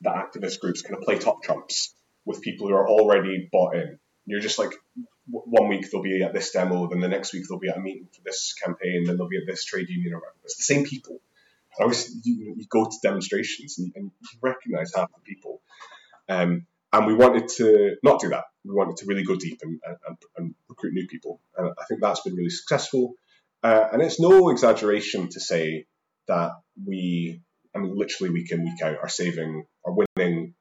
that 0.00 0.14
activist 0.14 0.58
groups 0.60 0.82
kind 0.82 0.96
of 0.96 1.02
play 1.02 1.18
top 1.18 1.44
trumps 1.44 1.94
with 2.24 2.42
people 2.42 2.68
who 2.68 2.74
are 2.74 2.88
already 2.88 3.48
bought 3.52 3.76
in. 3.76 3.98
You're 4.26 4.40
just 4.40 4.58
like, 4.58 4.72
one 5.30 5.68
week 5.68 5.90
they'll 5.90 6.02
be 6.02 6.22
at 6.22 6.32
this 6.32 6.50
demo, 6.50 6.88
then 6.88 7.00
the 7.00 7.08
next 7.08 7.32
week 7.32 7.44
they'll 7.48 7.58
be 7.58 7.68
at 7.68 7.76
a 7.76 7.80
meeting 7.80 8.08
for 8.12 8.20
this 8.24 8.54
campaign, 8.54 9.04
then 9.06 9.16
they'll 9.16 9.28
be 9.28 9.38
at 9.38 9.46
this 9.46 9.64
trade 9.64 9.88
union 9.88 10.14
or. 10.14 10.22
It's 10.44 10.56
the 10.56 10.62
same 10.64 10.84
people. 10.84 11.20
I 11.78 11.84
always 11.84 12.14
you, 12.24 12.54
you 12.56 12.66
go 12.68 12.84
to 12.84 12.96
demonstrations 13.02 13.78
and, 13.78 13.92
and, 13.94 14.10
you 14.20 14.38
recognize 14.40 14.92
half 14.94 15.08
the 15.12 15.20
people. 15.20 15.60
Um, 16.28 16.66
and 16.92 17.06
we 17.06 17.14
wanted 17.14 17.48
to 17.56 17.96
not 18.02 18.20
do 18.20 18.28
that. 18.30 18.44
We 18.64 18.74
wanted 18.74 18.96
to 18.98 19.06
really 19.06 19.24
go 19.24 19.36
deep 19.36 19.60
and, 19.62 19.80
and, 20.06 20.16
and 20.36 20.54
recruit 20.68 20.92
new 20.92 21.06
people. 21.06 21.40
And 21.56 21.72
I 21.78 21.84
think 21.88 22.00
that's 22.00 22.20
been 22.20 22.34
really 22.34 22.50
successful. 22.50 23.14
Uh, 23.62 23.88
and 23.92 24.02
it's 24.02 24.20
no 24.20 24.50
exaggeration 24.50 25.28
to 25.30 25.40
say 25.40 25.86
that 26.28 26.52
we, 26.84 27.40
I 27.74 27.78
mean, 27.78 27.96
literally 27.96 28.32
week 28.32 28.52
in, 28.52 28.64
week 28.64 28.82
out, 28.82 28.98
are 29.02 29.08
saving, 29.08 29.64
are 29.84 29.94
winning 30.16 30.54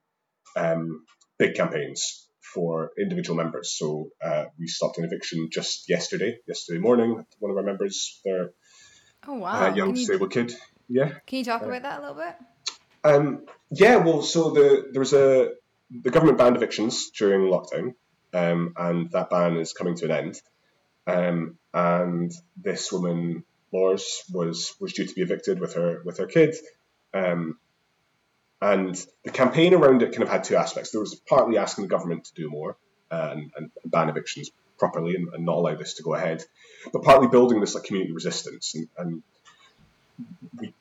um, 0.56 1.06
big 1.38 1.56
campaigns 1.56 2.28
for 2.54 2.91
individual 3.00 3.38
members. 3.38 3.76
So 3.78 4.10
uh, 4.24 4.46
we 4.60 4.67
stopped 4.67 4.98
an 4.98 5.06
eviction 5.06 5.50
just 5.52 5.89
yesterday, 5.89 6.38
yesterday 6.48 6.80
morning. 6.80 7.26
One 7.39 7.52
of 7.52 7.58
our 7.58 7.63
members, 7.63 8.20
their 8.26 8.52
oh 9.28 9.36
wow, 9.36 9.67
uh, 9.67 9.76
young 9.76 9.94
disabled 9.94 10.32
kid. 10.32 10.54
Yeah. 10.88 11.13
Can 11.28 11.39
you 11.39 11.46
talk 11.46 11.63
uh, 11.63 11.65
about 11.65 11.84
that 11.84 12.00
a 12.00 12.02
little 12.02 12.15
bit? 12.15 12.36
Um, 13.04 13.46
yeah. 13.72 13.98
Well, 13.98 14.22
so 14.22 14.52
the 14.52 14.89
there 14.91 15.00
was 15.00 15.13
a 15.13 15.52
the 15.91 16.10
government 16.10 16.38
banned 16.38 16.56
evictions 16.56 17.10
during 17.12 17.51
lockdown, 17.51 17.93
um, 18.34 18.73
and 18.77 19.12
that 19.12 19.30
ban 19.30 19.58
is 19.58 19.73
coming 19.73 19.95
to 19.95 20.06
an 20.06 20.12
end. 20.12 20.41
Um, 21.08 21.58
and 21.73 22.32
this 22.56 22.91
woman, 22.91 23.43
Lors, 23.73 24.23
was 24.32 24.73
was 24.80 24.93
due 24.93 25.06
to 25.06 25.13
be 25.13 25.21
evicted 25.21 25.60
with 25.60 25.73
her 25.73 26.01
with 26.06 26.17
her 26.19 26.27
kid. 26.27 26.56
Um, 27.13 27.58
and 28.62 28.95
the 29.23 29.32
campaign 29.32 29.73
around 29.73 30.04
it 30.04 30.12
kind 30.12 30.23
of 30.23 30.30
had 30.30 30.43
two 30.43 30.56
aspects. 30.56 30.91
There 30.91 31.01
was 31.01 31.15
partly 31.15 31.58
asking 31.58 31.86
the 31.86 31.89
government 31.89 32.25
to 32.25 32.34
do 32.36 32.49
more 32.49 32.77
and, 33.10 33.51
and 33.56 33.71
ban 33.86 34.10
evictions 34.10 34.51
properly 34.77 35.15
and, 35.15 35.34
and, 35.34 35.45
not 35.45 35.58
allow 35.58 35.75
this 35.75 35.95
to 35.95 36.04
go 36.04 36.13
ahead, 36.13 36.43
but 36.93 37.04
partly 37.04 37.27
building 37.27 37.60
this 37.60 37.75
like 37.75 37.84
community 37.84 38.13
resistance. 38.13 38.75
And, 38.75 38.88
and 38.97 39.23
we've 40.60 40.73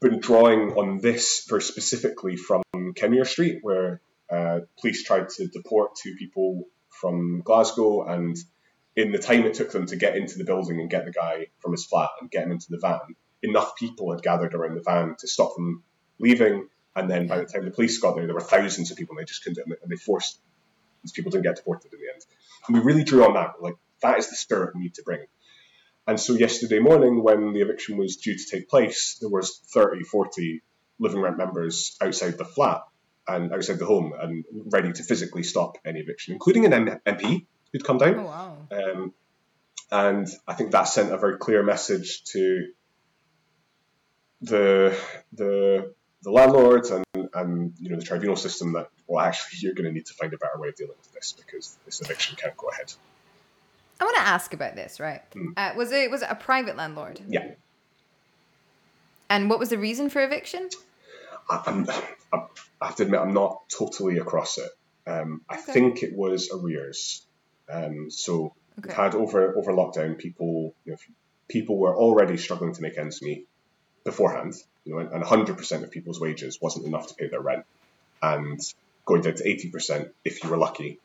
been 0.00 0.20
drawing 0.20 0.72
on 0.72 0.98
this 0.98 1.46
very 1.48 1.62
specifically 1.62 2.36
from 2.36 2.62
Kenmure 2.74 3.26
Street, 3.26 3.60
where 3.62 4.00
uh, 4.30 4.60
police 4.80 5.04
tried 5.04 5.28
to 5.28 5.46
deport 5.48 5.96
two 5.96 6.14
people 6.16 6.64
from 6.88 7.42
Glasgow, 7.42 8.06
and 8.06 8.36
in 8.94 9.12
the 9.12 9.18
time 9.18 9.44
it 9.44 9.54
took 9.54 9.70
them 9.70 9.86
to 9.86 9.96
get 9.96 10.16
into 10.16 10.38
the 10.38 10.44
building 10.44 10.80
and 10.80 10.90
get 10.90 11.04
the 11.04 11.12
guy 11.12 11.46
from 11.60 11.72
his 11.72 11.84
flat 11.84 12.10
and 12.20 12.30
get 12.30 12.44
him 12.44 12.52
into 12.52 12.66
the 12.70 12.78
van, 12.78 13.00
enough 13.42 13.76
people 13.76 14.12
had 14.12 14.22
gathered 14.22 14.54
around 14.54 14.74
the 14.74 14.82
van 14.82 15.14
to 15.18 15.28
stop 15.28 15.54
them 15.54 15.82
leaving. 16.18 16.68
And 16.94 17.10
then 17.10 17.26
by 17.26 17.38
the 17.38 17.44
time 17.44 17.64
the 17.64 17.70
police 17.70 17.98
got 17.98 18.16
there, 18.16 18.26
there 18.26 18.34
were 18.34 18.40
thousands 18.40 18.90
of 18.90 18.96
people, 18.96 19.16
and 19.16 19.20
they 19.20 19.28
just 19.28 19.44
couldn't, 19.44 19.66
and 19.66 19.90
they 19.90 19.96
forced 19.96 20.38
these 21.02 21.12
people 21.12 21.30
to 21.32 21.40
get 21.40 21.56
deported 21.56 21.92
in 21.92 22.00
the 22.00 22.12
end. 22.12 22.22
And 22.66 22.76
we 22.76 22.82
really 22.82 23.04
drew 23.04 23.24
on 23.24 23.34
that. 23.34 23.54
Like 23.60 23.76
that 24.02 24.18
is 24.18 24.30
the 24.30 24.36
spirit 24.36 24.74
we 24.74 24.82
need 24.82 24.94
to 24.94 25.02
bring. 25.02 25.26
And 26.06 26.18
so 26.18 26.34
yesterday 26.34 26.78
morning, 26.78 27.22
when 27.22 27.52
the 27.52 27.62
eviction 27.62 27.96
was 27.96 28.16
due 28.16 28.36
to 28.36 28.44
take 28.50 28.68
place, 28.68 29.18
there 29.20 29.28
was 29.28 29.58
30, 29.74 30.04
40 30.04 30.62
living 30.98 31.20
rent 31.20 31.36
members 31.36 31.96
outside 32.00 32.38
the 32.38 32.44
flat 32.44 32.82
and 33.28 33.52
outside 33.52 33.78
the 33.78 33.86
home 33.86 34.12
and 34.20 34.44
ready 34.66 34.92
to 34.92 35.02
physically 35.02 35.42
stop 35.42 35.78
any 35.84 36.00
eviction, 36.00 36.32
including 36.32 36.64
an 36.66 36.72
M- 36.72 37.00
MP 37.06 37.46
who'd 37.72 37.84
come 37.84 37.98
down. 37.98 38.18
Oh, 38.18 38.24
wow. 38.24 38.56
Um, 38.70 39.14
and 39.90 40.28
I 40.46 40.54
think 40.54 40.72
that 40.72 40.84
sent 40.84 41.12
a 41.12 41.18
very 41.18 41.38
clear 41.38 41.62
message 41.62 42.24
to 42.32 42.68
the 44.42 44.98
the 45.32 45.94
the 46.22 46.30
landlords 46.30 46.90
and, 46.90 47.04
and 47.34 47.74
you 47.78 47.90
know 47.90 47.96
the 47.96 48.04
tribunal 48.04 48.36
system 48.36 48.72
that 48.72 48.90
well 49.06 49.24
actually 49.24 49.58
you're 49.60 49.74
going 49.74 49.86
to 49.86 49.92
need 49.92 50.06
to 50.06 50.14
find 50.14 50.32
a 50.34 50.38
better 50.38 50.58
way 50.58 50.68
of 50.68 50.76
dealing 50.76 50.96
with 50.98 51.12
this 51.12 51.32
because 51.32 51.76
this 51.84 52.00
eviction 52.00 52.36
can't 52.36 52.56
go 52.56 52.68
ahead. 52.68 52.92
I 54.00 54.04
want 54.04 54.16
to 54.16 54.22
ask 54.22 54.52
about 54.52 54.76
this, 54.76 55.00
right? 55.00 55.22
Mm. 55.32 55.52
Uh, 55.56 55.74
was 55.76 55.92
it 55.92 56.10
was 56.10 56.22
it 56.22 56.28
a 56.30 56.34
private 56.34 56.76
landlord? 56.76 57.20
Yeah. 57.28 57.52
And 59.28 59.50
what 59.50 59.58
was 59.58 59.70
the 59.70 59.78
reason 59.78 60.08
for 60.08 60.22
eviction? 60.22 60.68
I, 61.50 61.62
I'm, 61.66 61.86
I 62.80 62.86
have 62.86 62.96
to 62.96 63.04
admit, 63.04 63.20
I'm 63.20 63.32
not 63.34 63.68
totally 63.68 64.18
across 64.18 64.58
it. 64.58 64.70
Um, 65.06 65.42
I 65.48 65.54
okay. 65.54 65.72
think 65.72 66.02
it 66.02 66.14
was 66.14 66.50
arrears. 66.52 67.26
Um, 67.72 68.10
so 68.10 68.54
okay. 68.78 68.88
we've 68.88 68.96
had 68.96 69.14
over 69.14 69.56
over 69.56 69.72
lockdown, 69.72 70.18
people 70.18 70.74
you 70.84 70.92
know, 70.92 70.98
people 71.48 71.78
were 71.78 71.96
already 71.96 72.36
struggling 72.36 72.74
to 72.74 72.82
make 72.82 72.98
ends 72.98 73.22
meet 73.22 73.48
beforehand. 74.04 74.54
You 74.84 74.94
know, 74.94 74.98
and 75.00 75.24
100% 75.24 75.82
of 75.82 75.90
people's 75.90 76.20
wages 76.20 76.58
wasn't 76.60 76.86
enough 76.86 77.08
to 77.08 77.14
pay 77.14 77.28
their 77.28 77.40
rent, 77.40 77.64
and 78.22 78.60
going 79.04 79.22
down 79.22 79.34
to 79.34 79.44
80% 79.44 80.10
if 80.24 80.42
you 80.42 80.50
were 80.50 80.56
lucky 80.56 81.00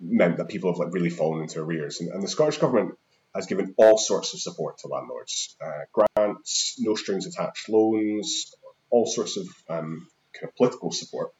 meant 0.00 0.38
that 0.38 0.48
people 0.48 0.72
have 0.72 0.78
like 0.78 0.92
really 0.92 1.10
fallen 1.10 1.42
into 1.42 1.60
arrears. 1.60 2.00
And, 2.00 2.10
and 2.10 2.22
the 2.22 2.28
Scottish 2.28 2.58
government 2.58 2.98
has 3.34 3.46
given 3.46 3.74
all 3.76 3.98
sorts 3.98 4.34
of 4.34 4.40
support 4.40 4.78
to 4.78 4.88
landlords: 4.88 5.56
uh, 5.64 5.84
grants, 5.92 6.76
no 6.78 6.94
strings 6.94 7.26
attached 7.26 7.68
loans, 7.68 8.54
all 8.90 9.06
sorts 9.06 9.36
of 9.36 9.46
um, 9.68 10.06
kind 10.38 10.48
of 10.50 10.56
political 10.56 10.92
support, 10.92 11.32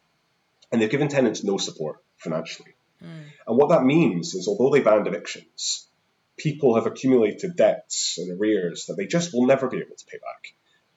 and 0.71 0.81
they've 0.81 0.91
given 0.91 1.09
tenants 1.09 1.45
no 1.45 1.59
support 1.59 2.03
financially. 2.17 2.75
Mm. 3.03 3.25
And 3.47 3.57
what 3.57 3.71
that 3.71 3.85
means 3.85 4.35
is, 4.35 4.49
although 4.49 4.71
they 4.71 4.83
banned 4.83 5.07
evictions, 5.07 5.89
people 6.37 6.75
have 6.75 6.87
accumulated 6.87 7.57
debts 7.57 8.19
and 8.19 8.39
arrears 8.39 8.87
that 8.87 8.95
they 8.95 9.07
just 9.07 9.33
will 9.33 9.47
never 9.47 9.69
be 9.69 9.79
able 9.79 9.97
to 9.97 10.07
pay 10.07 10.19
back, 10.19 10.55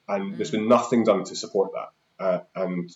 and 0.08 0.32
mm. 0.32 0.36
there's 0.36 0.50
been 0.50 0.68
nothing 0.68 1.04
done 1.04 1.24
to 1.24 1.36
support 1.36 1.70
that. 1.74 2.24
Uh, 2.24 2.40
and 2.54 2.90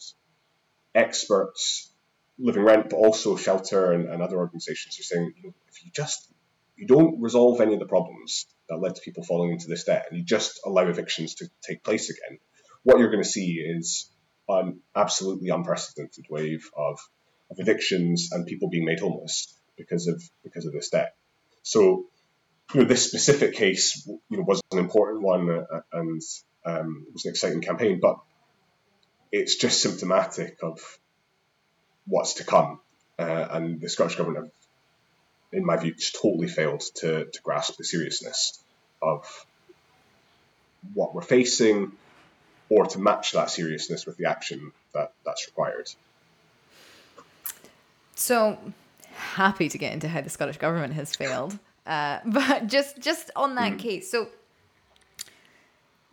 experts, 0.94 1.90
Living 2.38 2.64
Rent, 2.64 2.90
but 2.90 2.96
also 2.96 3.36
Shelter 3.36 3.92
and, 3.92 4.08
and 4.08 4.22
other 4.22 4.36
organisations 4.36 4.98
are 4.98 5.02
saying, 5.02 5.32
you 5.36 5.42
know, 5.44 5.54
if 5.68 5.84
you 5.84 5.90
just 5.92 6.28
you 6.76 6.86
don't 6.86 7.20
resolve 7.20 7.60
any 7.60 7.74
of 7.74 7.80
the 7.80 7.86
problems 7.86 8.46
that 8.68 8.78
led 8.78 8.96
to 8.96 9.00
people 9.00 9.22
falling 9.22 9.52
into 9.52 9.68
this 9.68 9.84
debt, 9.84 10.06
and 10.08 10.18
you 10.18 10.24
just 10.24 10.60
allow 10.66 10.86
evictions 10.88 11.36
to 11.36 11.46
take 11.62 11.84
place 11.84 12.10
again, 12.10 12.38
what 12.82 12.98
you're 12.98 13.10
going 13.10 13.22
to 13.22 13.28
see 13.28 13.52
is 13.52 14.10
an 14.48 14.80
absolutely 14.94 15.48
unprecedented 15.48 16.26
wave 16.30 16.70
of, 16.76 16.98
of 17.50 17.59
evictions 17.59 18.30
and 18.33 18.46
people 18.46 18.68
being 18.68 18.85
made 18.85 19.00
homeless 19.00 19.54
because 19.76 20.07
of 20.07 20.22
because 20.42 20.66
of 20.66 20.72
this 20.72 20.90
debt. 20.90 21.14
So 21.62 22.07
you 22.72 22.80
know, 22.80 22.85
this 22.87 23.07
specific 23.07 23.54
case, 23.54 24.07
you 24.07 24.37
know, 24.37 24.44
was 24.44 24.61
an 24.72 24.78
important 24.78 25.22
one 25.22 25.50
uh, 25.50 25.80
and 25.92 26.22
um, 26.64 27.07
was 27.12 27.24
an 27.24 27.30
exciting 27.30 27.61
campaign, 27.61 28.00
but 28.00 28.18
it's 29.33 29.57
just 29.57 29.83
symptomatic 29.83 30.59
of 30.62 30.80
what's 32.07 32.35
to 32.35 32.44
come. 32.44 32.80
Uh, 33.18 33.46
and 33.50 33.80
the 33.80 33.88
Scottish 33.88 34.16
government 34.16 34.52
in 35.54 35.64
my 35.64 35.76
view, 35.76 35.94
just 35.94 36.18
totally 36.20 36.48
failed 36.48 36.83
to, 36.96 37.26
to 37.26 37.42
grasp 37.42 37.76
the 37.76 37.85
seriousness 37.85 38.62
of 39.00 39.46
what 40.92 41.14
we're 41.14 41.22
facing 41.22 41.92
or 42.74 42.87
to 42.87 42.98
match 42.98 43.32
that 43.32 43.50
seriousness 43.50 44.04
with 44.04 44.16
the 44.16 44.26
action 44.28 44.72
that, 44.94 45.12
that's 45.24 45.46
required. 45.46 45.88
So 48.16 48.58
happy 49.12 49.68
to 49.68 49.78
get 49.78 49.92
into 49.92 50.08
how 50.08 50.20
the 50.20 50.30
Scottish 50.30 50.58
government 50.58 50.94
has 50.94 51.14
failed. 51.14 51.58
Uh, 51.87 52.18
but 52.24 52.66
just 52.66 52.98
just 52.98 53.30
on 53.37 53.54
that 53.54 53.74
mm. 53.74 53.78
case, 53.78 54.10
so 54.10 54.28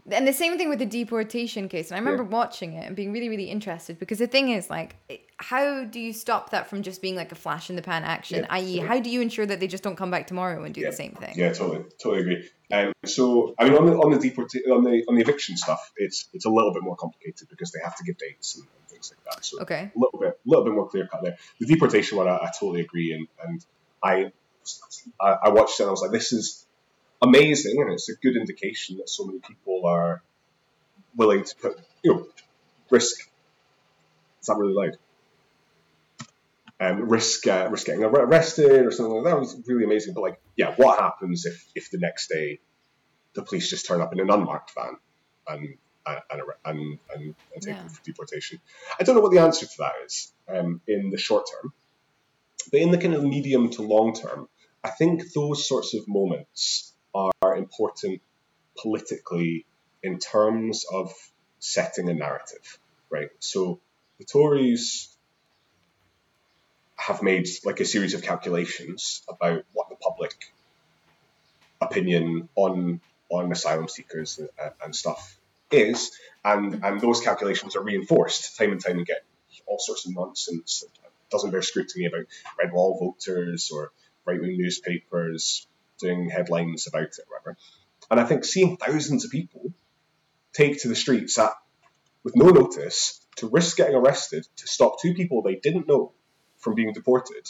and 0.09 0.27
the 0.27 0.33
same 0.33 0.57
thing 0.57 0.69
with 0.69 0.79
the 0.79 0.85
deportation 0.85 1.69
case. 1.69 1.91
And 1.91 1.95
I 1.95 1.99
remember 1.99 2.23
yeah. 2.23 2.29
watching 2.29 2.73
it 2.73 2.87
and 2.87 2.95
being 2.95 3.11
really, 3.11 3.29
really 3.29 3.49
interested 3.49 3.99
because 3.99 4.17
the 4.17 4.27
thing 4.27 4.49
is, 4.49 4.69
like, 4.69 4.95
how 5.37 5.83
do 5.83 5.99
you 5.99 6.13
stop 6.13 6.51
that 6.51 6.69
from 6.69 6.81
just 6.81 7.01
being 7.01 7.15
like 7.15 7.31
a 7.31 7.35
flash 7.35 7.69
in 7.69 7.75
the 7.75 7.81
pan 7.81 8.03
action? 8.03 8.39
Yeah, 8.39 8.47
i.e., 8.49 8.77
how 8.77 8.99
do 8.99 9.09
you 9.09 9.21
ensure 9.21 9.45
that 9.45 9.59
they 9.59 9.67
just 9.67 9.83
don't 9.83 9.95
come 9.95 10.11
back 10.11 10.27
tomorrow 10.27 10.63
and 10.63 10.73
do 10.73 10.81
yeah. 10.81 10.89
the 10.89 10.95
same 10.95 11.13
thing? 11.13 11.33
Yeah, 11.37 11.53
totally, 11.53 11.85
totally 12.01 12.21
agree. 12.21 12.49
Um, 12.71 12.93
so, 13.05 13.53
I 13.59 13.65
mean, 13.65 13.75
on 13.75 13.85
the 13.85 13.93
on 13.93 14.11
the 14.11 14.19
deportation 14.19 14.71
on 14.71 14.83
the 14.83 15.03
on 15.07 15.15
the 15.15 15.21
eviction 15.21 15.57
stuff, 15.57 15.91
it's 15.97 16.29
it's 16.33 16.45
a 16.45 16.49
little 16.49 16.73
bit 16.73 16.83
more 16.83 16.95
complicated 16.95 17.49
because 17.49 17.71
they 17.71 17.79
have 17.83 17.95
to 17.97 18.03
give 18.03 18.17
dates 18.17 18.55
and, 18.55 18.65
and 18.65 18.89
things 18.89 19.11
like 19.11 19.35
that. 19.35 19.45
So, 19.45 19.61
okay, 19.61 19.91
a 19.95 19.99
little 19.99 20.19
bit, 20.19 20.29
a 20.29 20.49
little 20.49 20.65
bit 20.65 20.73
more 20.73 20.87
clear 20.87 21.07
cut 21.07 21.21
there. 21.21 21.37
The 21.59 21.67
deportation 21.67 22.17
one, 22.17 22.27
I, 22.27 22.37
I 22.37 22.51
totally 22.57 22.81
agree, 22.81 23.11
and 23.13 23.27
and 23.45 23.65
I 24.01 24.31
I 25.19 25.49
watched 25.49 25.79
it 25.79 25.83
and 25.83 25.89
I 25.89 25.91
was 25.91 26.01
like, 26.01 26.11
this 26.11 26.31
is 26.31 26.65
amazing, 27.21 27.81
and 27.81 27.93
it's 27.93 28.09
a 28.09 28.15
good 28.15 28.35
indication 28.35 28.97
that 28.97 29.09
so 29.09 29.25
many 29.25 29.39
people 29.39 29.85
are 29.85 30.23
willing 31.15 31.43
to 31.43 31.55
put, 31.55 31.79
you 32.03 32.13
know, 32.13 32.27
risk. 32.89 33.19
Is 34.39 34.47
that 34.47 34.57
really 34.57 34.73
loud? 34.73 34.97
Um, 36.79 37.09
risk 37.09 37.45
uh, 37.45 37.67
risk 37.69 37.85
getting 37.85 38.03
arrested 38.03 38.87
or 38.87 38.91
something 38.91 39.13
like 39.13 39.25
that. 39.25 39.29
that 39.31 39.39
was 39.39 39.61
really 39.67 39.83
amazing. 39.83 40.15
But 40.15 40.21
like, 40.21 40.41
yeah, 40.55 40.73
what 40.75 40.99
happens 40.99 41.45
if 41.45 41.63
if 41.75 41.91
the 41.91 41.99
next 41.99 42.27
day 42.27 42.59
the 43.33 43.43
police 43.43 43.69
just 43.69 43.85
turn 43.85 44.01
up 44.01 44.11
in 44.13 44.19
an 44.19 44.31
unmarked 44.31 44.73
van 44.73 44.97
and 45.47 45.77
and 46.07 46.41
and, 46.65 46.99
and, 47.13 47.35
and 47.53 47.61
take 47.61 47.75
yeah. 47.75 47.87
for 47.87 48.03
deportation? 48.03 48.59
I 48.99 49.03
don't 49.03 49.15
know 49.15 49.21
what 49.21 49.31
the 49.31 49.41
answer 49.41 49.67
to 49.67 49.77
that 49.77 49.93
is 50.05 50.33
um, 50.49 50.81
in 50.87 51.11
the 51.11 51.19
short 51.19 51.45
term, 51.53 51.71
but 52.71 52.81
in 52.81 52.89
the 52.89 52.97
kind 52.97 53.13
of 53.13 53.23
medium 53.23 53.69
to 53.71 53.83
long 53.83 54.15
term, 54.15 54.49
I 54.83 54.89
think 54.89 55.33
those 55.33 55.67
sorts 55.67 55.93
of 55.93 56.07
moments 56.07 56.90
are 57.13 57.55
important 57.57 58.21
politically 58.81 59.65
in 60.03 60.19
terms 60.19 60.85
of 60.91 61.13
setting 61.59 62.09
a 62.09 62.13
narrative, 62.13 62.79
right? 63.09 63.29
So 63.39 63.79
the 64.17 64.25
Tories 64.25 65.15
have 66.95 67.23
made 67.23 67.47
like 67.65 67.79
a 67.79 67.85
series 67.85 68.13
of 68.13 68.21
calculations 68.21 69.23
about 69.27 69.63
what 69.73 69.89
the 69.89 69.95
public 69.95 70.33
opinion 71.81 72.47
on 72.55 73.01
on 73.29 73.51
asylum 73.51 73.87
seekers 73.87 74.39
and, 74.39 74.49
and 74.83 74.95
stuff 74.95 75.37
is, 75.71 76.11
and 76.43 76.83
and 76.83 77.01
those 77.01 77.21
calculations 77.21 77.75
are 77.75 77.81
reinforced 77.83 78.57
time 78.57 78.71
and 78.71 78.83
time 78.83 78.99
again. 78.99 79.17
All 79.65 79.79
sorts 79.79 80.05
of 80.05 80.13
nonsense 80.13 80.83
doesn't 81.29 81.51
bear 81.51 81.61
scrutiny 81.61 82.05
about 82.05 82.25
red 82.61 82.73
wall 82.73 82.97
voters 82.99 83.71
or 83.73 83.91
right 84.25 84.39
wing 84.39 84.57
newspapers 84.57 85.65
doing 86.01 86.29
headlines 86.29 86.87
about 86.87 87.03
it, 87.03 87.25
whatever. 87.27 87.57
And 88.09 88.19
I 88.19 88.25
think 88.25 88.43
seeing 88.43 88.77
thousands 88.77 89.25
of 89.25 89.31
people 89.31 89.73
take 90.53 90.81
to 90.81 90.89
the 90.89 90.95
streets 90.95 91.37
at, 91.37 91.53
with 92.23 92.35
no 92.35 92.49
notice 92.49 93.25
to 93.37 93.47
risk 93.47 93.77
getting 93.77 93.95
arrested 93.95 94.45
to 94.57 94.67
stop 94.67 95.01
two 95.01 95.13
people 95.13 95.41
they 95.41 95.55
didn't 95.55 95.87
know 95.87 96.11
from 96.57 96.75
being 96.75 96.93
deported, 96.93 97.49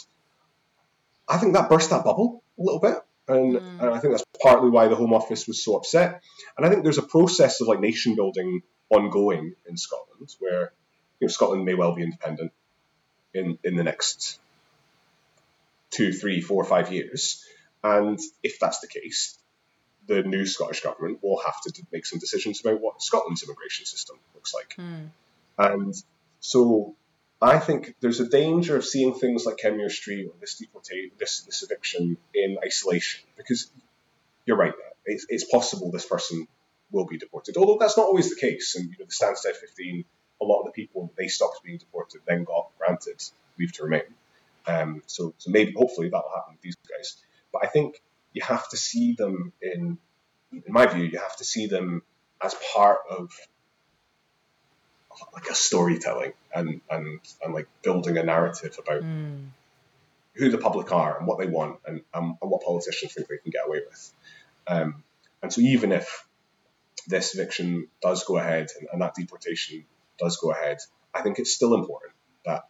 I 1.28 1.38
think 1.38 1.54
that 1.54 1.68
burst 1.68 1.90
that 1.90 2.04
bubble 2.04 2.42
a 2.58 2.62
little 2.62 2.80
bit. 2.80 2.96
And, 3.28 3.54
mm. 3.54 3.80
and, 3.80 3.90
I 3.90 3.98
think 3.98 4.12
that's 4.12 4.24
partly 4.42 4.70
why 4.70 4.88
the 4.88 4.96
Home 4.96 5.12
Office 5.12 5.46
was 5.46 5.64
so 5.64 5.76
upset. 5.76 6.22
And 6.56 6.66
I 6.66 6.70
think 6.70 6.82
there's 6.82 6.98
a 6.98 7.02
process 7.02 7.60
of 7.60 7.68
like 7.68 7.80
nation 7.80 8.16
building 8.16 8.62
ongoing 8.90 9.54
in 9.68 9.76
Scotland 9.76 10.28
where 10.38 10.72
you 11.20 11.26
know, 11.26 11.28
Scotland 11.28 11.64
may 11.64 11.74
well 11.74 11.94
be 11.94 12.02
independent 12.02 12.52
in, 13.32 13.58
in 13.64 13.76
the 13.76 13.84
next 13.84 14.40
two, 15.90 16.12
three, 16.12 16.40
four, 16.40 16.64
five 16.64 16.92
years. 16.92 17.44
And 17.82 18.18
if 18.42 18.58
that's 18.60 18.80
the 18.80 18.86
case, 18.86 19.38
the 20.06 20.22
new 20.22 20.46
Scottish 20.46 20.80
government 20.82 21.20
will 21.22 21.40
have 21.44 21.60
to 21.62 21.82
make 21.92 22.06
some 22.06 22.18
decisions 22.18 22.60
about 22.60 22.80
what 22.80 23.02
Scotland's 23.02 23.42
immigration 23.42 23.86
system 23.86 24.18
looks 24.34 24.54
like. 24.54 24.74
Mm. 24.78 25.08
And 25.58 25.94
so 26.40 26.96
I 27.40 27.58
think 27.58 27.94
there's 28.00 28.20
a 28.20 28.28
danger 28.28 28.76
of 28.76 28.84
seeing 28.84 29.14
things 29.14 29.46
like 29.46 29.60
Street 29.90 30.26
or 30.26 30.34
this 30.40 30.58
deportation, 30.58 31.10
this, 31.18 31.40
this 31.40 31.62
eviction 31.62 32.16
in 32.34 32.58
isolation, 32.64 33.24
because 33.36 33.70
you're 34.46 34.56
right, 34.56 34.74
it's, 35.04 35.26
it's, 35.28 35.44
possible 35.44 35.90
this 35.90 36.06
person 36.06 36.46
will 36.90 37.06
be 37.06 37.18
deported. 37.18 37.56
Although 37.56 37.78
that's 37.78 37.96
not 37.96 38.06
always 38.06 38.30
the 38.30 38.40
case. 38.40 38.76
And 38.76 38.86
you 38.90 38.96
know, 38.98 39.06
the 39.06 39.12
Stansted 39.12 39.56
15, 39.56 40.04
a 40.40 40.44
lot 40.44 40.60
of 40.60 40.66
the 40.66 40.72
people 40.72 41.12
they 41.16 41.28
stopped 41.28 41.62
being 41.64 41.78
deported 41.78 42.20
then 42.26 42.44
got 42.44 42.70
granted 42.78 43.22
leave 43.58 43.72
to 43.72 43.84
remain. 43.84 44.02
Um, 44.66 45.02
so, 45.06 45.34
so 45.38 45.50
maybe, 45.50 45.72
hopefully, 45.72 46.08
that 46.08 46.22
will 46.22 46.34
happen 46.34 46.54
with 46.54 46.62
these 46.62 46.76
guys. 46.88 47.16
But 47.52 47.64
I 47.64 47.68
think 47.68 48.00
you 48.32 48.42
have 48.42 48.68
to 48.70 48.76
see 48.76 49.12
them 49.12 49.52
in, 49.60 49.98
in 50.52 50.72
my 50.72 50.86
view, 50.86 51.04
you 51.04 51.18
have 51.18 51.36
to 51.36 51.44
see 51.44 51.66
them 51.66 52.02
as 52.42 52.54
part 52.74 52.98
of 53.10 53.30
like 55.34 55.48
a 55.48 55.54
storytelling 55.54 56.32
and 56.54 56.80
and 56.90 57.20
and 57.44 57.54
like 57.54 57.68
building 57.82 58.16
a 58.18 58.22
narrative 58.22 58.78
about 58.78 59.02
mm. 59.02 59.46
who 60.34 60.50
the 60.50 60.58
public 60.58 60.90
are 60.92 61.18
and 61.18 61.26
what 61.26 61.38
they 61.38 61.46
want 61.46 61.78
and, 61.86 62.02
and, 62.14 62.36
and 62.40 62.50
what 62.50 62.62
politicians 62.62 63.12
think 63.12 63.28
they 63.28 63.36
can 63.38 63.50
get 63.50 63.66
away 63.66 63.80
with. 63.88 64.12
Um, 64.66 65.04
and 65.42 65.52
so 65.52 65.60
even 65.60 65.92
if 65.92 66.26
this 67.06 67.34
eviction 67.34 67.88
does 68.00 68.24
go 68.24 68.38
ahead 68.38 68.68
and, 68.78 68.88
and 68.92 69.02
that 69.02 69.14
deportation 69.14 69.84
does 70.18 70.36
go 70.36 70.50
ahead, 70.50 70.78
I 71.14 71.22
think 71.22 71.38
it's 71.38 71.54
still 71.54 71.74
important 71.74 72.14
that 72.44 72.64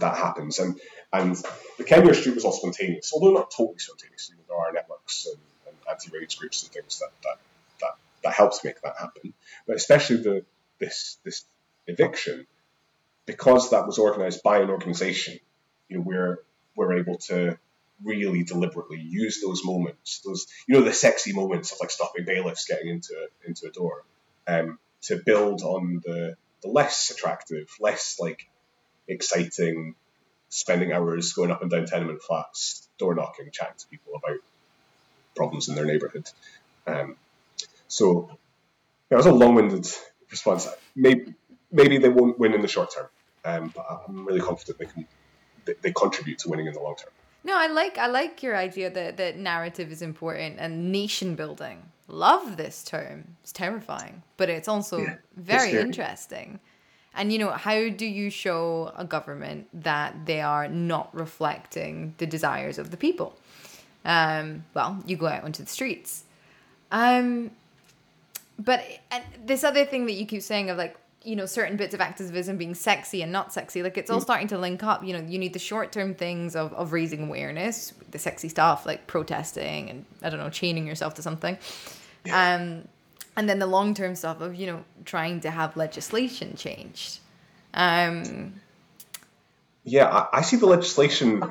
that 0.00 0.16
happens. 0.16 0.58
And 0.58 0.78
and 1.12 1.36
the 1.78 1.84
Kenmure 1.84 2.14
Street 2.14 2.34
was 2.34 2.44
all 2.44 2.52
spontaneous, 2.52 3.12
although 3.14 3.32
not 3.32 3.50
totally 3.50 3.78
spontaneous. 3.78 4.30
You 4.30 4.36
know, 4.36 4.42
there 4.48 4.58
are 4.58 4.72
networks 4.72 5.26
and, 5.26 5.36
and 5.68 5.76
anti-raids 5.88 6.34
groups 6.34 6.62
and 6.62 6.72
things 6.72 6.98
that, 6.98 7.10
that 7.22 7.38
that 7.80 7.96
that 8.24 8.32
helps 8.34 8.64
make 8.64 8.80
that 8.82 8.94
happen. 8.98 9.32
But 9.66 9.76
especially 9.76 10.18
the 10.18 10.44
this 10.78 11.18
this 11.24 11.44
eviction, 11.86 12.46
because 13.24 13.70
that 13.70 13.86
was 13.86 13.98
organised 13.98 14.42
by 14.42 14.58
an 14.58 14.70
organisation, 14.70 15.38
you 15.88 15.98
know, 15.98 16.04
we're 16.04 16.38
we're 16.74 16.98
able 16.98 17.18
to 17.18 17.58
really 18.04 18.44
deliberately 18.44 19.00
use 19.00 19.40
those 19.40 19.64
moments, 19.64 20.20
those 20.24 20.46
you 20.66 20.74
know 20.74 20.82
the 20.82 20.92
sexy 20.92 21.32
moments 21.32 21.72
of 21.72 21.78
like 21.80 21.90
stopping 21.90 22.24
bailiffs 22.24 22.66
getting 22.66 22.88
into 22.88 23.14
into 23.46 23.66
a 23.66 23.70
door, 23.70 24.04
um, 24.46 24.78
to 25.02 25.16
build 25.16 25.62
on 25.62 26.02
the 26.04 26.36
the 26.62 26.68
less 26.68 27.10
attractive, 27.10 27.68
less 27.80 28.18
like 28.20 28.48
exciting, 29.08 29.94
spending 30.48 30.92
hours 30.92 31.32
going 31.32 31.50
up 31.50 31.62
and 31.62 31.70
down 31.70 31.86
tenement 31.86 32.22
flats, 32.22 32.88
door 32.98 33.14
knocking, 33.14 33.50
chatting 33.52 33.76
to 33.78 33.86
people 33.88 34.12
about 34.14 34.38
problems 35.34 35.68
in 35.68 35.74
their 35.74 35.84
neighbourhood. 35.84 36.28
Um, 36.86 37.16
so 37.88 38.30
yeah, 39.10 39.16
it 39.16 39.16
was 39.16 39.26
a 39.26 39.32
long-winded 39.32 39.86
response. 40.30 40.68
Maybe 40.94 41.34
maybe 41.70 41.98
they 41.98 42.08
won't 42.08 42.38
win 42.38 42.54
in 42.54 42.62
the 42.62 42.68
short 42.68 42.92
term, 42.94 43.08
um, 43.44 43.72
but 43.74 43.86
I'm 44.08 44.26
really 44.26 44.40
confident 44.40 44.78
they 44.78 44.86
can. 44.86 45.06
They, 45.64 45.74
they 45.82 45.92
contribute 45.92 46.38
to 46.40 46.48
winning 46.48 46.66
in 46.66 46.72
the 46.74 46.80
long 46.80 46.96
term. 46.96 47.10
No, 47.44 47.56
I 47.56 47.68
like 47.68 47.98
I 47.98 48.08
like 48.08 48.42
your 48.42 48.56
idea 48.56 48.90
that 48.90 49.16
that 49.18 49.36
narrative 49.36 49.92
is 49.92 50.02
important 50.02 50.56
and 50.58 50.90
nation 50.90 51.36
building. 51.36 51.90
Love 52.08 52.56
this 52.56 52.82
term. 52.82 53.36
It's 53.42 53.52
terrifying, 53.52 54.22
but 54.36 54.48
it's 54.48 54.68
also 54.68 54.98
yeah, 54.98 55.16
very 55.36 55.70
it's 55.70 55.84
interesting. 55.84 56.60
And 57.16 57.32
you 57.32 57.38
know, 57.38 57.50
how 57.50 57.88
do 57.88 58.06
you 58.06 58.30
show 58.30 58.92
a 58.96 59.04
government 59.04 59.68
that 59.82 60.26
they 60.26 60.40
are 60.40 60.68
not 60.68 61.14
reflecting 61.14 62.14
the 62.18 62.26
desires 62.26 62.78
of 62.78 62.90
the 62.90 62.96
people? 62.96 63.36
Um, 64.04 64.64
well, 64.74 65.02
you 65.06 65.16
go 65.16 65.26
out 65.26 65.42
onto 65.42 65.62
the 65.62 65.68
streets. 65.68 66.24
Um, 66.92 67.50
but 68.58 68.84
and 69.10 69.24
this 69.44 69.64
other 69.64 69.84
thing 69.84 70.06
that 70.06 70.12
you 70.12 70.26
keep 70.26 70.42
saying 70.42 70.70
of 70.70 70.78
like 70.78 70.96
you 71.24 71.34
know 71.34 71.46
certain 71.46 71.76
bits 71.76 71.92
of 71.92 72.00
activism 72.00 72.56
being 72.56 72.74
sexy 72.74 73.20
and 73.20 73.32
not 73.32 73.52
sexy 73.52 73.82
like 73.82 73.98
it's 73.98 74.10
all 74.10 74.20
mm. 74.20 74.22
starting 74.22 74.46
to 74.46 74.56
link 74.56 74.82
up 74.82 75.04
you 75.04 75.12
know 75.12 75.20
you 75.28 75.38
need 75.38 75.52
the 75.52 75.58
short 75.58 75.90
term 75.92 76.14
things 76.14 76.54
of, 76.54 76.72
of 76.72 76.92
raising 76.92 77.26
awareness 77.26 77.92
the 78.12 78.18
sexy 78.18 78.48
stuff 78.48 78.86
like 78.86 79.06
protesting 79.06 79.90
and 79.90 80.04
i 80.22 80.30
don't 80.30 80.38
know 80.38 80.48
chaining 80.48 80.86
yourself 80.86 81.14
to 81.14 81.22
something 81.22 81.58
um 82.32 82.86
and 83.36 83.48
then 83.48 83.58
the 83.58 83.66
long 83.66 83.94
term 83.94 84.14
stuff 84.14 84.40
of 84.40 84.54
you 84.54 84.66
know 84.66 84.84
trying 85.04 85.40
to 85.40 85.50
have 85.50 85.76
legislation 85.76 86.56
changed 86.56 87.20
um 87.74 88.54
yeah 89.84 90.08
I, 90.08 90.38
I 90.38 90.40
see 90.42 90.56
the 90.56 90.66
legislation 90.66 91.42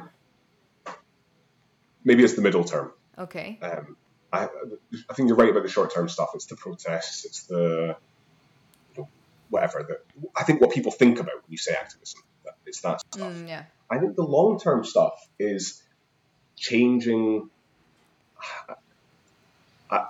maybe 2.04 2.24
as 2.24 2.36
the 2.36 2.42
middle 2.42 2.64
term 2.64 2.92
Okay. 3.18 3.58
Um, 3.62 3.96
I, 4.32 4.48
I 5.10 5.14
think 5.14 5.30
you're 5.30 5.38
right 5.38 5.50
about 5.50 5.64
the 5.64 5.70
short 5.70 5.94
term 5.94 6.10
stuff. 6.10 6.32
It's 6.34 6.46
the 6.46 6.56
protests. 6.56 7.26
It's 7.26 7.44
the 7.44 7.96
you 8.96 9.02
know, 9.02 9.10
whatever. 9.50 9.84
The, 9.84 10.28
I 10.36 10.44
think 10.44 10.62
what 10.62 10.72
people 10.72 10.92
think 10.92 11.20
about 11.20 11.36
when 11.36 11.52
you 11.52 11.58
say 11.58 11.74
activism, 11.74 12.22
it's 12.66 12.82
that 12.82 13.02
stuff. 13.02 13.34
Mm, 13.34 13.48
yeah. 13.48 13.64
I 13.90 14.00
think 14.00 14.16
the 14.16 14.24
long 14.24 14.60
term 14.60 14.84
stuff 14.84 15.14
is 15.40 15.82
changing. 16.56 17.50
I, 19.90 20.06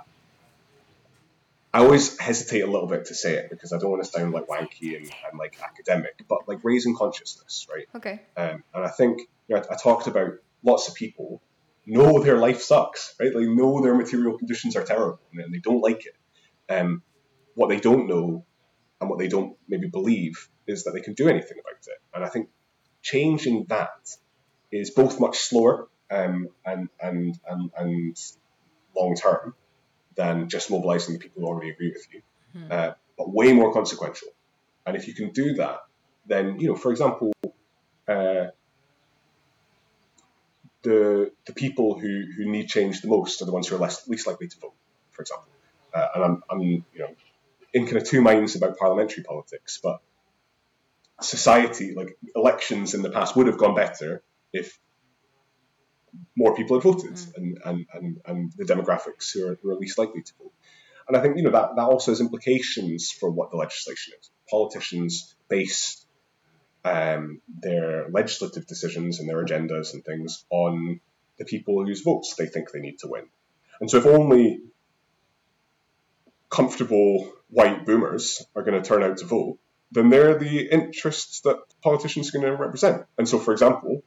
I 1.76 1.80
always 1.80 2.18
hesitate 2.18 2.62
a 2.62 2.68
little 2.68 2.88
bit 2.88 3.04
to 3.08 3.14
say 3.14 3.34
it 3.34 3.50
because 3.50 3.74
I 3.74 3.78
don't 3.78 3.92
want 3.92 4.02
to 4.02 4.10
sound 4.10 4.32
like 4.32 4.48
wanky 4.48 4.96
and, 4.96 5.12
and 5.30 5.38
like 5.38 5.60
academic, 5.62 6.24
but 6.26 6.48
like 6.48 6.60
raising 6.64 6.96
consciousness, 6.96 7.68
right? 7.70 7.86
Okay. 7.94 8.22
Um, 8.38 8.64
and 8.74 8.86
I 8.86 8.88
think 8.88 9.24
you 9.50 9.56
know, 9.56 9.62
I, 9.70 9.74
I 9.74 9.76
talked 9.76 10.08
about 10.08 10.36
lots 10.64 10.88
of 10.88 10.96
people 10.96 11.42
know 11.86 12.24
their 12.24 12.38
life 12.38 12.62
sucks, 12.62 13.14
right? 13.20 13.30
They 13.34 13.46
know 13.46 13.82
their 13.82 13.94
material 13.94 14.38
conditions 14.38 14.78
are 14.78 14.86
terrible 14.86 15.20
and 15.34 15.54
they 15.54 15.60
don't 15.60 15.82
like 15.82 16.06
it. 16.06 16.16
Um, 16.74 17.04
what 17.56 17.68
they 17.68 17.82
don't 17.82 18.08
know 18.08 18.46
and 19.02 19.10
what 19.10 19.20
they 19.20 19.28
don't 19.28 19.58
maybe 19.68 19.90
believe 19.90 20.48
is 20.68 20.86
that 20.86 20.92
they 20.92 21.02
can 21.02 21.14
do 21.14 21.28
anything 21.28 21.58
about 21.60 21.86
it. 21.86 22.02
And 22.14 22.24
I 22.24 22.30
think 22.30 22.48
changing 23.02 23.66
that 23.68 24.16
is 24.72 24.92
both 24.92 25.20
much 25.20 25.40
slower 25.40 25.90
um, 26.10 26.48
and, 26.66 26.88
and, 27.02 27.38
and, 27.46 27.72
and 27.78 28.18
long 28.96 29.16
term 29.16 29.56
than 30.16 30.49
just 30.49 30.72
mobilizing 30.72 31.13
the 31.13 31.20
people 31.20 31.41
who 31.41 31.47
already 31.47 31.70
agree 31.70 31.91
with 31.91 32.05
you, 32.13 32.22
Hmm. 32.53 32.72
uh, 32.72 32.91
but 33.18 33.30
way 33.30 33.53
more 33.53 33.74
consequential. 33.74 34.30
And 34.86 34.95
if 34.95 35.07
you 35.07 35.13
can 35.13 35.32
do 35.32 35.55
that, 35.55 35.80
then, 36.26 36.59
you 36.59 36.68
know, 36.68 36.76
for 36.76 36.91
example, 36.91 37.34
uh, 38.07 38.47
the 40.84 41.32
the 41.45 41.53
people 41.53 41.99
who, 41.99 42.24
who 42.38 42.45
need 42.49 42.68
change 42.68 43.01
the 43.01 43.07
most 43.07 43.41
are 43.41 43.45
the 43.45 43.51
ones 43.51 43.68
who 43.68 43.76
are 43.76 43.80
less 43.80 44.07
least 44.07 44.28
likely 44.28 44.47
to 44.47 44.59
vote, 44.59 44.74
for 45.11 45.22
example. 45.24 45.47
Uh, 45.93 46.07
and 46.16 46.24
I'm, 46.24 46.43
I'm 46.49 46.61
you 46.61 46.86
know 46.99 47.16
in 47.74 47.86
kind 47.86 47.97
of 47.97 48.03
two 48.03 48.22
minds 48.22 48.55
about 48.55 48.78
parliamentary 48.78 49.24
politics, 49.24 49.80
but 49.82 50.01
society 51.22 51.93
like 51.95 52.18
elections 52.36 52.93
in 52.93 53.01
the 53.01 53.09
past 53.09 53.36
would 53.36 53.47
have 53.47 53.57
gone 53.57 53.74
better 53.76 54.22
if 54.53 54.80
more 56.36 56.55
people 56.55 56.78
had 56.78 56.84
voted 56.84 57.20
and, 57.36 57.57
and, 57.66 57.86
and, 57.93 58.22
and 58.26 58.51
the 58.57 58.66
demographics 58.66 59.32
who 59.34 59.47
are, 59.47 59.57
who 59.61 59.72
are 59.72 59.76
least 59.76 59.97
likely 59.97 60.22
to 60.22 60.34
vote. 60.39 60.53
And 61.07 61.16
I 61.16 61.22
think 61.22 61.38
you 61.38 61.43
know 61.43 61.51
that, 61.51 61.76
that 61.76 61.84
also 61.84 62.11
has 62.11 62.22
implications 62.22 63.11
for 63.11 63.30
what 63.30 63.51
the 63.51 63.57
legislation 63.57 64.13
is. 64.20 64.30
Politicians 64.49 65.36
base 65.47 66.05
um, 66.84 67.41
their 67.61 68.09
legislative 68.09 68.68
decisions 68.68 69.20
and 69.20 69.30
their 69.30 69.43
agendas 69.43 69.93
and 69.93 70.03
things 70.03 70.45
on 70.49 70.99
the 71.38 71.45
people 71.45 71.86
whose 71.86 72.01
votes 72.01 72.36
they 72.36 72.45
think 72.45 72.72
they 72.72 72.80
need 72.80 72.99
to 72.99 73.07
win. 73.07 73.26
And 73.80 73.89
so 73.89 73.97
if 73.97 74.05
only 74.05 74.61
comfortable 76.49 77.32
white 77.49 77.86
boomers 77.86 78.45
are 78.55 78.63
going 78.63 78.82
to 78.82 78.88
turn 78.88 79.03
out 79.03 79.18
to 79.18 79.26
vote, 79.26 79.57
then 79.91 80.09
they're 80.09 80.38
the 80.38 80.59
interests 80.61 81.41
that 81.41 81.57
politicians 81.82 82.30
are 82.30 82.39
going 82.39 82.51
to 82.51 82.61
represent. 82.61 83.05
And 83.18 83.28
so, 83.28 83.39
for 83.39 83.51
example, 83.51 84.03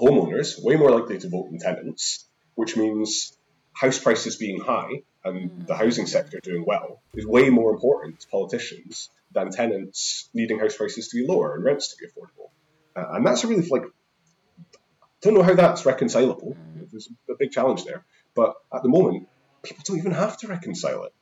homeowners 0.00 0.62
way 0.62 0.76
more 0.76 0.90
likely 0.90 1.18
to 1.18 1.28
vote 1.28 1.50
than 1.50 1.58
tenants, 1.58 2.26
which 2.54 2.76
means 2.76 3.36
house 3.72 3.98
prices 3.98 4.36
being 4.36 4.60
high 4.60 5.02
and 5.24 5.66
the 5.66 5.76
housing 5.76 6.06
sector 6.06 6.40
doing 6.42 6.64
well 6.66 7.02
is 7.14 7.26
way 7.26 7.50
more 7.50 7.72
important 7.72 8.20
to 8.20 8.28
politicians 8.28 9.10
than 9.32 9.50
tenants 9.50 10.28
needing 10.34 10.58
house 10.58 10.76
prices 10.76 11.08
to 11.08 11.16
be 11.16 11.26
lower 11.26 11.54
and 11.54 11.64
rents 11.64 11.94
to 11.94 11.96
be 11.98 12.06
affordable. 12.06 12.50
Uh, 12.96 13.14
and 13.16 13.26
that's 13.26 13.44
a 13.44 13.46
really 13.46 13.66
like 13.68 13.84
I 13.84 15.06
don't 15.20 15.34
know 15.34 15.42
how 15.42 15.54
that's 15.54 15.84
reconcilable. 15.84 16.56
There's 16.90 17.08
a 17.28 17.34
big 17.38 17.52
challenge 17.52 17.84
there, 17.84 18.04
but 18.34 18.54
at 18.74 18.82
the 18.82 18.88
moment, 18.88 19.28
people 19.62 19.84
don't 19.86 19.98
even 19.98 20.12
have 20.12 20.38
to 20.38 20.48
reconcile 20.48 21.04
it. 21.04 21.12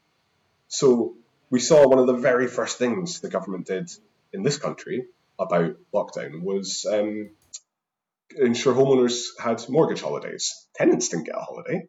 So 0.68 1.16
we 1.50 1.58
saw 1.58 1.88
one 1.88 1.98
of 1.98 2.06
the 2.06 2.14
very 2.14 2.46
first 2.46 2.78
things 2.78 3.20
the 3.20 3.28
government 3.28 3.66
did 3.66 3.90
in 4.32 4.42
this 4.42 4.56
country 4.56 5.06
about 5.38 5.76
lockdown 5.92 6.42
was 6.42 6.86
um, 6.88 7.30
ensure 8.36 8.74
homeowners 8.74 9.26
had 9.38 9.62
mortgage 9.68 10.02
holidays. 10.02 10.66
Tenants 10.74 11.08
didn't 11.08 11.26
get 11.26 11.36
a 11.36 11.40
holiday. 11.40 11.88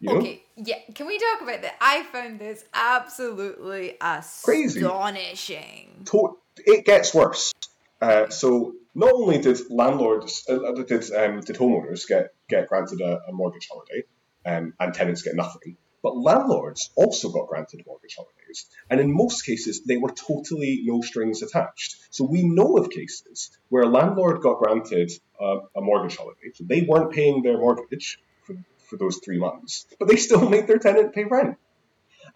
You 0.00 0.08
know? 0.08 0.18
Okay, 0.20 0.42
yeah. 0.56 0.76
Can 0.94 1.06
we 1.06 1.18
talk 1.18 1.42
about 1.42 1.62
that? 1.62 1.74
I 1.80 2.02
found 2.04 2.38
this 2.38 2.64
absolutely 2.72 3.96
Crazy. 4.42 4.80
astonishing. 4.80 6.02
To- 6.06 6.38
it 6.56 6.84
gets 6.84 7.14
worse. 7.14 7.52
Uh, 8.00 8.28
so 8.30 8.74
not 8.94 9.12
only 9.12 9.38
did 9.38 9.58
landlords, 9.70 10.44
uh, 10.48 10.72
did 10.72 11.12
um, 11.12 11.40
did 11.40 11.56
homeowners 11.56 12.06
get 12.08 12.30
get 12.48 12.68
granted 12.68 13.00
a, 13.00 13.20
a 13.28 13.32
mortgage 13.32 13.68
holiday, 13.70 14.04
um, 14.46 14.74
and 14.80 14.94
tenants 14.94 15.22
get 15.22 15.36
nothing, 15.36 15.76
but 16.02 16.16
landlords 16.16 16.90
also 16.96 17.30
got 17.30 17.48
granted 17.48 17.84
mortgage 17.86 18.16
holidays, 18.16 18.66
and 18.88 19.00
in 19.00 19.14
most 19.14 19.42
cases 19.42 19.82
they 19.84 19.96
were 19.96 20.10
totally 20.10 20.82
no 20.84 21.00
strings 21.00 21.42
attached. 21.42 21.96
So 22.10 22.24
we 22.24 22.42
know 22.42 22.76
of 22.76 22.90
cases 22.90 23.50
where 23.68 23.82
a 23.82 23.88
landlord 23.88 24.40
got 24.40 24.58
granted 24.58 25.10
a, 25.40 25.58
a 25.76 25.80
mortgage 25.80 26.16
holiday, 26.16 26.50
so 26.54 26.64
they 26.64 26.82
weren't 26.82 27.12
paying 27.12 27.42
their 27.42 27.58
mortgage 27.58 28.18
for, 28.44 28.56
for 28.88 28.96
those 28.96 29.20
three 29.24 29.38
months, 29.38 29.86
but 29.98 30.08
they 30.08 30.16
still 30.16 30.48
made 30.48 30.66
their 30.66 30.78
tenant 30.78 31.14
pay 31.14 31.24
rent. 31.24 31.56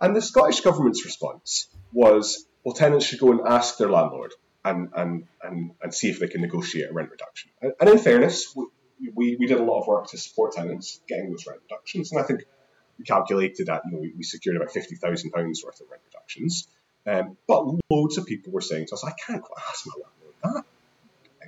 And 0.01 0.15
the 0.15 0.23
Scottish 0.23 0.61
government's 0.61 1.05
response 1.05 1.69
was, 1.93 2.47
well, 2.65 2.75
tenants 2.75 3.07
should 3.07 3.21
go 3.21 3.31
and 3.31 3.41
ask 3.47 3.77
their 3.79 3.91
landlord 3.91 4.33
and, 4.65 4.89
and, 4.97 5.27
and, 5.43 5.73
and 5.83 5.95
see 5.95 6.09
if 6.09 6.19
they 6.19 6.27
can 6.27 6.41
negotiate 6.41 6.91
a 6.91 6.93
rent 6.93 7.11
reduction. 7.11 7.51
And, 7.61 7.73
and 7.81 7.91
in 7.91 7.99
fairness, 7.99 8.55
we, 8.57 8.67
we, 9.15 9.37
we 9.39 9.47
did 9.47 9.59
a 9.59 9.63
lot 9.63 9.83
of 9.83 9.87
work 9.87 10.09
to 10.09 10.19
support 10.19 10.53
tenants 10.53 11.01
getting 11.07 11.31
those 11.31 11.47
rent 11.47 11.61
reductions. 11.63 12.11
And 12.11 12.21
I 12.21 12.25
think 12.25 12.45
we 12.99 13.05
calculated 13.05 13.67
that 13.67 13.83
you 13.87 13.93
know, 13.93 13.99
we, 13.99 14.13
we 14.17 14.23
secured 14.23 14.57
about 14.57 14.71
£50,000 14.71 14.95
worth 15.35 15.81
of 15.81 15.91
rent 15.91 16.03
reductions. 16.07 16.69
Um, 17.07 17.37
but 17.47 17.67
loads 17.91 18.19
of 18.19 18.27
people 18.27 18.53
were 18.53 18.61
saying 18.61 18.87
to 18.87 18.95
us, 18.95 19.05
I 19.05 19.13
can't 19.27 19.43
go 19.43 19.49
ask 19.69 19.87
my 19.87 19.93
landlord 19.93 20.35
that. 20.43 20.65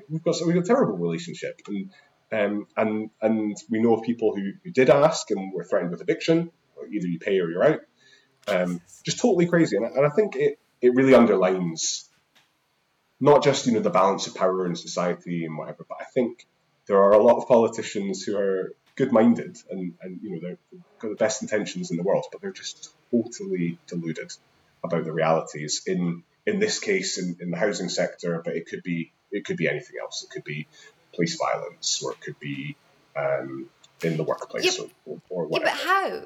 We've 0.08 0.22
got, 0.22 0.36
we've 0.44 0.54
got 0.54 0.64
a 0.64 0.66
terrible 0.66 0.98
relationship. 0.98 1.60
And, 1.66 1.90
um, 2.32 2.66
and, 2.76 3.10
and 3.22 3.56
we 3.70 3.80
know 3.80 3.94
of 3.94 4.04
people 4.04 4.34
who, 4.34 4.52
who 4.62 4.70
did 4.70 4.90
ask 4.90 5.30
and 5.30 5.52
were 5.52 5.64
threatened 5.64 5.90
with 5.90 6.02
eviction. 6.02 6.50
Either 6.92 7.06
you 7.06 7.18
pay 7.18 7.40
or 7.40 7.50
you're 7.50 7.64
out. 7.64 7.80
Um, 8.48 8.80
just 9.04 9.18
totally 9.18 9.46
crazy. 9.46 9.76
And 9.76 9.86
I, 9.86 9.88
and 9.88 10.06
I 10.06 10.10
think 10.10 10.36
it, 10.36 10.58
it 10.80 10.94
really 10.94 11.14
underlines 11.14 12.08
not 13.20 13.42
just 13.42 13.66
you 13.66 13.72
know 13.72 13.80
the 13.80 13.90
balance 13.90 14.26
of 14.26 14.34
power 14.34 14.66
in 14.66 14.76
society 14.76 15.44
and 15.44 15.56
whatever, 15.56 15.84
but 15.88 15.98
I 16.00 16.04
think 16.04 16.46
there 16.86 16.98
are 16.98 17.12
a 17.12 17.22
lot 17.22 17.38
of 17.38 17.48
politicians 17.48 18.22
who 18.22 18.36
are 18.36 18.72
good-minded 18.96 19.58
and, 19.70 19.94
and 20.00 20.20
you 20.22 20.30
know 20.30 20.40
they've 20.40 20.80
got 20.98 21.10
the 21.10 21.16
best 21.16 21.42
intentions 21.42 21.90
in 21.90 21.96
the 21.96 22.02
world, 22.02 22.24
but 22.32 22.40
they're 22.40 22.50
just 22.52 22.90
totally 23.10 23.78
deluded 23.86 24.32
about 24.82 25.04
the 25.04 25.12
realities. 25.12 25.82
In 25.86 26.22
in 26.46 26.58
this 26.60 26.78
case, 26.78 27.18
in, 27.18 27.36
in 27.40 27.50
the 27.50 27.56
housing 27.56 27.88
sector, 27.88 28.40
but 28.44 28.56
it 28.56 28.66
could 28.66 28.82
be 28.82 29.12
it 29.30 29.44
could 29.44 29.56
be 29.56 29.68
anything 29.68 29.96
else. 30.00 30.24
It 30.24 30.30
could 30.30 30.44
be 30.44 30.66
police 31.14 31.36
violence, 31.36 32.02
or 32.02 32.12
it 32.12 32.20
could 32.20 32.38
be 32.40 32.76
um, 33.16 33.68
in 34.02 34.16
the 34.16 34.22
workplace, 34.22 34.78
Yep. 34.78 34.90
or, 35.06 35.20
or 35.30 35.48
Yeah, 35.50 35.58
but 35.62 35.68
how? 35.68 36.22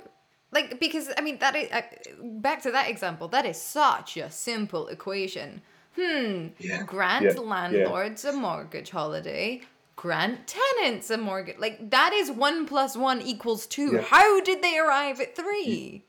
Like, 0.52 0.80
because 0.80 1.08
I 1.16 1.20
mean, 1.20 1.38
that 1.38 1.54
is 1.54 1.70
uh, 1.70 1.82
back 2.22 2.62
to 2.62 2.72
that 2.72 2.90
example. 2.90 3.28
That 3.28 3.46
is 3.46 3.60
such 3.60 4.16
a 4.16 4.30
simple 4.30 4.88
equation. 4.88 5.62
Hmm. 5.96 6.48
Yeah, 6.58 6.82
Grant 6.84 7.24
yeah, 7.24 7.32
yeah. 7.34 7.40
landlords 7.40 8.24
a 8.24 8.32
mortgage 8.32 8.90
holiday. 8.90 9.60
Grant 10.00 10.46
tenants 10.46 11.10
a 11.10 11.18
mortgage. 11.18 11.58
Like 11.58 11.90
that 11.90 12.14
is 12.14 12.30
one 12.30 12.64
plus 12.64 12.96
one 12.96 13.20
equals 13.20 13.66
two. 13.66 13.96
Yeah. 13.96 14.00
How 14.00 14.40
did 14.40 14.62
they 14.62 14.78
arrive 14.78 15.20
at 15.20 15.36
three? 15.36 16.06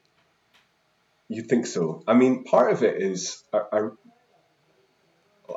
You'd 1.28 1.50
think 1.50 1.66
so. 1.66 2.02
I 2.08 2.14
mean, 2.14 2.46
part 2.46 2.72
of 2.72 2.84
it 2.84 3.02
is 3.02 3.44
I, 3.52 3.89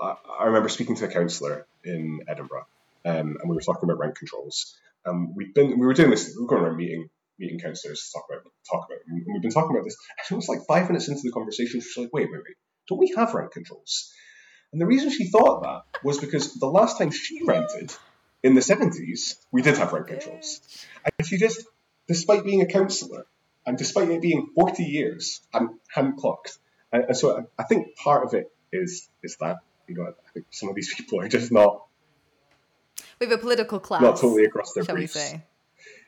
I, 0.03 0.15
I 0.41 0.45
remember 0.47 0.69
speaking 0.69 0.97
to 0.97 1.05
a 1.05 1.09
counsellor 1.09 1.69
in 1.85 2.23
Edinburgh, 2.27 2.67
um, 3.05 3.37
and 3.41 3.49
we 3.49 3.55
were 3.55 3.61
talking 3.61 3.89
about 3.89 4.01
rent 4.01 4.17
controls. 4.17 4.77
Um, 5.07 5.37
we've 5.37 5.55
been 5.55 5.79
we 5.79 5.87
were 5.87 5.95
doing 5.95 6.11
this. 6.11 6.35
We 6.37 6.43
were 6.43 6.49
going 6.49 6.65
around 6.65 6.77
meeting 6.77 7.09
meeting 7.39 7.61
counsellors 7.61 8.01
to 8.01 8.19
talk 8.19 8.27
about 8.29 8.43
talk 8.69 8.87
about, 8.89 8.99
and 9.07 9.25
we've 9.33 9.43
been 9.43 9.53
talking 9.53 9.77
about 9.77 9.85
this. 9.85 9.97
And 10.19 10.35
it 10.35 10.37
was 10.37 10.49
like 10.49 10.67
five 10.67 10.89
minutes 10.89 11.07
into 11.07 11.21
the 11.23 11.31
conversation, 11.31 11.81
she's 11.81 11.97
like, 11.97 12.13
"Wait, 12.13 12.27
wait, 12.33 12.43
wait! 12.45 12.57
Don't 12.89 12.99
we 12.99 13.15
have 13.17 13.33
rent 13.33 13.53
controls?" 13.53 14.13
And 14.73 14.81
the 14.81 14.87
reason 14.87 15.11
she 15.11 15.31
thought 15.31 15.63
that 15.63 16.03
was 16.03 16.19
because 16.19 16.55
the 16.55 16.67
last 16.67 16.99
time 16.99 17.13
she 17.13 17.45
rented 17.47 17.95
in 18.45 18.55
the 18.55 18.63
seventies, 18.63 19.37
we 19.51 19.63
did 19.63 19.77
have 19.79 19.93
rent 19.93 20.07
controls, 20.07 20.61
and 21.05 21.27
she 21.27 21.37
just, 21.39 21.67
despite 22.07 22.45
being 22.45 22.63
a 22.63 22.67
counsellor 22.67 23.27
and 23.67 23.79
despite 23.79 24.11
it 24.11 24.21
being 24.21 24.49
40 24.55 24.85
years, 24.85 25.41
hadn't, 25.53 25.81
hadn't 25.89 26.19
clocked. 26.19 26.59
And, 26.93 27.05
and 27.05 27.17
so 27.17 27.39
I, 27.39 27.63
I 27.63 27.65
think 27.65 27.97
part 27.97 28.25
of 28.27 28.35
it 28.35 28.53
is 28.73 29.09
is 29.23 29.37
that 29.41 29.57
you 29.89 29.95
know 29.97 30.05
I 30.05 30.31
think 30.35 30.47
some 30.51 30.69
of 30.69 30.75
these 30.75 30.95
people 30.97 31.21
are 31.21 31.29
just 31.29 31.51
not 31.51 31.87
We 33.19 33.27
have 33.27 33.39
a 33.39 33.41
political 33.41 33.81
class. 33.81 34.03
not 34.03 34.17
totally 34.19 34.45
across 34.45 34.75
their 34.75 34.85
shall 34.85 34.95
briefs. 34.97 35.15
we 35.15 35.21
say? 35.21 35.43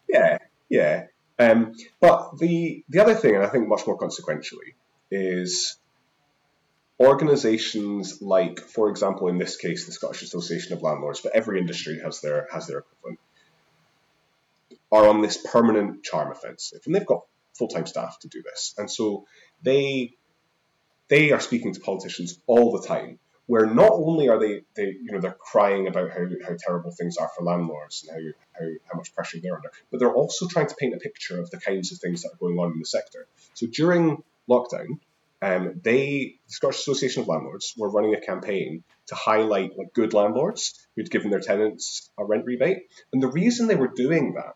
Yeah, 0.09 0.39
yeah. 0.69 1.07
Um, 1.39 1.73
but 2.01 2.39
the 2.39 2.85
the 2.89 3.01
other 3.01 3.15
thing, 3.15 3.35
and 3.37 3.45
I 3.45 3.49
think 3.49 3.67
much 3.69 3.87
more 3.87 3.97
consequentially, 3.99 4.75
is 5.11 5.77
organisations 6.99 8.23
like, 8.23 8.61
for 8.61 8.89
example, 8.89 9.29
in 9.29 9.39
this 9.39 9.57
case, 9.57 9.87
the 9.87 9.93
Scottish 9.93 10.23
Association 10.23 10.73
of 10.73 10.83
Landlords, 10.83 11.21
but 11.21 11.35
every 11.35 11.61
industry 11.61 12.01
has 12.03 12.21
their 12.21 12.49
has 12.53 12.67
their 12.67 12.79
equivalent. 12.79 13.21
are 14.91 15.09
on 15.09 15.21
this 15.21 15.37
permanent 15.37 16.03
charm 16.03 16.31
offensive, 16.33 16.81
and 16.87 16.95
they've 16.95 17.07
got 17.07 17.23
full 17.55 17.69
time 17.69 17.87
staff 17.87 18.19
to 18.21 18.29
do 18.29 18.43
this, 18.43 18.75
and 18.79 18.91
so 18.91 19.27
they 19.63 20.15
they 21.09 21.33
are 21.33 21.41
speaking 21.41 21.75
to 21.75 21.81
politicians 21.81 22.39
all 22.47 22.73
the 22.73 22.87
time. 22.87 23.19
Where 23.49 23.67
not 23.67 23.93
only 23.93 24.29
are 24.29 24.41
they, 24.41 24.63
they 24.75 24.87
you 25.01 25.13
know, 25.13 25.21
they're 25.21 25.31
crying 25.39 25.87
about 25.87 26.11
how, 26.11 26.27
how 26.45 26.57
terrible 26.59 26.91
things 26.91 27.17
are 27.17 27.29
for 27.29 27.45
landlords 27.45 28.05
and 28.05 28.11
how, 28.11 28.33
how, 28.59 28.71
how 28.91 28.97
much 28.97 29.15
pressure 29.15 29.39
they're 29.41 29.55
under, 29.55 29.71
but 29.93 30.01
they're 30.01 30.13
also 30.13 30.49
trying 30.49 30.67
to 30.67 30.75
paint 30.75 30.97
a 30.97 30.99
picture 30.99 31.41
of 31.41 31.49
the 31.51 31.61
kinds 31.61 31.93
of 31.93 31.99
things 31.99 32.23
that 32.23 32.33
are 32.33 32.39
going 32.41 32.59
on 32.59 32.73
in 32.73 32.81
the 32.81 32.85
sector. 32.85 33.29
So 33.55 33.69
during 33.69 34.25
lockdown, 34.51 34.99
um, 35.43 35.81
they, 35.83 36.37
the 36.47 36.53
Scottish 36.53 36.81
Association 36.81 37.23
of 37.23 37.29
Landlords, 37.29 37.75
were 37.77 37.91
running 37.91 38.15
a 38.15 38.21
campaign 38.21 38.85
to 39.09 39.15
highlight 39.15 39.77
like 39.77 39.93
good 39.93 40.15
landlords 40.15 40.87
who'd 40.95 41.11
given 41.11 41.31
their 41.31 41.41
tenants 41.41 42.11
a 42.19 42.25
rent 42.25 42.47
rebate. 42.47 42.89
And 43.13 43.23
the 43.23 43.29
reason 43.29 43.67
they 43.67 43.77
were 43.77 43.93
doing 43.95 44.35
that 44.35 44.55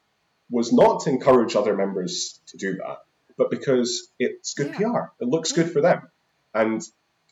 was 0.51 0.72
not 0.72 1.03
to 1.03 1.11
encourage 1.11 1.55
other 1.55 1.76
members 1.76 2.41
to 2.49 2.57
do 2.57 2.76
that, 2.76 2.99
but 3.37 3.51
because 3.51 4.09
it's 4.18 4.55
good 4.55 4.74
yeah. 4.78 4.91
PR. 4.91 5.01
It 5.20 5.28
looks 5.28 5.53
good 5.53 5.70
for 5.70 5.81
them. 5.81 6.09
And 6.55 6.83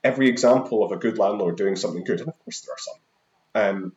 every 0.05 0.29
example 0.29 0.85
of 0.85 0.93
a 0.93 0.97
good 0.97 1.19
landlord 1.19 1.57
doing 1.57 1.77
something 1.77 2.05
good, 2.05 2.21
and 2.21 2.29
of 2.29 2.39
course 2.45 2.61
there 2.61 2.75
are 2.75 2.79
some, 2.79 3.77
um, 3.77 3.93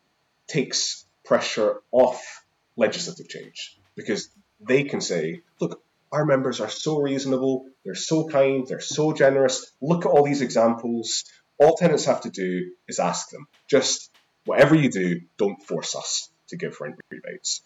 takes 0.48 1.04
pressure 1.24 1.80
off 1.92 2.44
legislative 2.76 3.28
change 3.28 3.78
because 3.94 4.28
they 4.60 4.84
can 4.84 5.00
say, 5.00 5.42
look, 5.60 5.82
our 6.12 6.26
members 6.26 6.60
are 6.60 6.68
so 6.68 7.00
reasonable, 7.00 7.66
they're 7.84 7.94
so 7.94 8.28
kind, 8.28 8.66
they're 8.68 8.80
so 8.80 9.14
generous. 9.14 9.72
Look 9.80 10.04
at 10.04 10.10
all 10.10 10.24
these 10.24 10.42
examples. 10.42 11.24
All 11.58 11.74
tenants 11.74 12.04
have 12.04 12.20
to 12.22 12.30
do 12.30 12.70
is 12.86 12.98
ask 12.98 13.30
them. 13.30 13.46
Just 13.66 14.10
whatever 14.44 14.74
you 14.74 14.90
do, 14.90 15.22
don't 15.38 15.62
force 15.62 15.96
us 15.96 16.28
to 16.48 16.56
give 16.56 16.80
rent 16.80 16.96
rebates. 17.10 17.62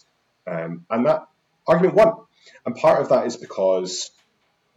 Um, 0.46 0.86
and 0.88 1.06
that 1.06 1.26
argument 1.66 1.94
won. 1.96 2.12
And 2.64 2.76
part 2.76 3.02
of 3.02 3.08
that 3.08 3.26
is 3.26 3.36
because 3.36 4.10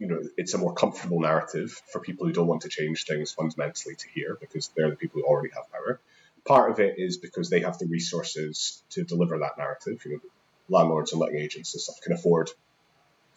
you 0.00 0.08
know 0.08 0.20
it's 0.36 0.54
a 0.54 0.58
more 0.58 0.74
comfortable 0.74 1.20
narrative 1.20 1.80
for 1.92 2.00
people 2.00 2.26
who 2.26 2.32
don't 2.32 2.48
want 2.48 2.62
to 2.62 2.68
change 2.68 3.04
things 3.04 3.32
fundamentally 3.32 3.94
to 3.94 4.08
hear 4.08 4.36
because 4.40 4.68
they're 4.76 4.90
the 4.90 4.96
people 4.96 5.20
who 5.20 5.26
already 5.26 5.54
have 5.54 5.70
power. 5.70 6.00
Part 6.44 6.72
of 6.72 6.80
it 6.80 6.94
is 6.98 7.18
because 7.18 7.50
they 7.50 7.60
have 7.60 7.78
the 7.78 7.86
resources 7.86 8.82
to 8.90 9.04
deliver 9.04 9.38
that 9.38 9.58
narrative. 9.58 10.02
You 10.04 10.12
know, 10.12 10.20
landlords 10.68 11.12
and 11.12 11.20
letting 11.20 11.38
agents 11.38 11.74
and 11.74 11.80
stuff 11.80 12.00
can 12.02 12.14
afford 12.14 12.50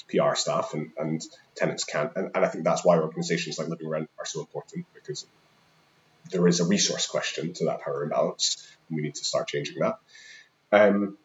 PR 0.10 0.36
staff 0.36 0.74
and, 0.74 0.92
and 0.98 1.24
tenants 1.56 1.84
can't. 1.84 2.12
And, 2.16 2.32
and 2.36 2.46
I 2.46 2.48
think 2.48 2.64
that's 2.64 2.84
why 2.84 2.98
organizations 2.98 3.58
like 3.58 3.68
Living 3.68 3.90
Rent 3.90 4.10
are 4.20 4.26
so 4.26 4.42
important 4.42 4.86
because 4.94 5.26
there 6.32 6.48
is 6.48 6.60
a 6.60 6.66
resource 6.66 7.08
question 7.08 7.54
to 7.54 7.66
that 7.66 7.82
power 7.82 8.04
imbalance, 8.04 8.68
and 8.88 8.96
we 8.96 9.04
need 9.04 9.16
to 9.16 9.26
start 9.26 9.48
changing 9.48 9.80
that. 9.80 10.00
Um, 10.72 11.18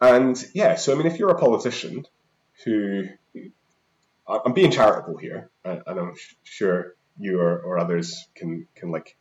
and 0.00 0.42
yeah, 0.54 0.76
so 0.76 0.92
I 0.92 0.96
mean, 0.96 1.06
if 1.06 1.18
you're 1.18 1.30
a 1.30 1.38
politician 1.38 2.06
who, 2.64 3.08
I'm 4.26 4.52
being 4.52 4.70
charitable 4.70 5.16
here, 5.16 5.50
and 5.64 5.82
I'm 5.86 6.14
sure 6.44 6.94
you 7.18 7.40
or, 7.40 7.58
or 7.58 7.78
others 7.78 8.26
can 8.34 8.66
can 8.74 8.90
like 8.90 9.16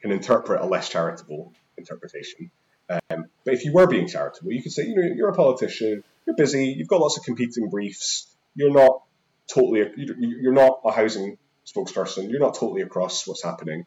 can 0.00 0.12
interpret 0.12 0.60
a 0.60 0.66
less 0.66 0.88
charitable 0.88 1.52
interpretation. 1.78 2.50
Um, 2.90 3.26
but 3.44 3.54
if 3.54 3.64
you 3.64 3.72
were 3.72 3.86
being 3.86 4.08
charitable, 4.08 4.52
you 4.52 4.62
could 4.62 4.72
say, 4.72 4.86
you 4.86 4.96
know, 4.96 5.02
you're 5.02 5.28
a 5.28 5.34
politician, 5.34 6.02
you're 6.26 6.36
busy, 6.36 6.74
you've 6.76 6.88
got 6.88 7.00
lots 7.00 7.16
of 7.16 7.24
competing 7.24 7.68
briefs, 7.68 8.26
you're 8.54 8.72
not 8.72 9.02
totally, 9.46 9.90
you're 9.96 10.52
not 10.52 10.80
a 10.84 10.90
housing 10.90 11.38
spokesperson, 11.66 12.30
you're 12.30 12.40
not 12.40 12.54
totally 12.54 12.82
across 12.82 13.26
what's 13.26 13.44
happening, 13.44 13.86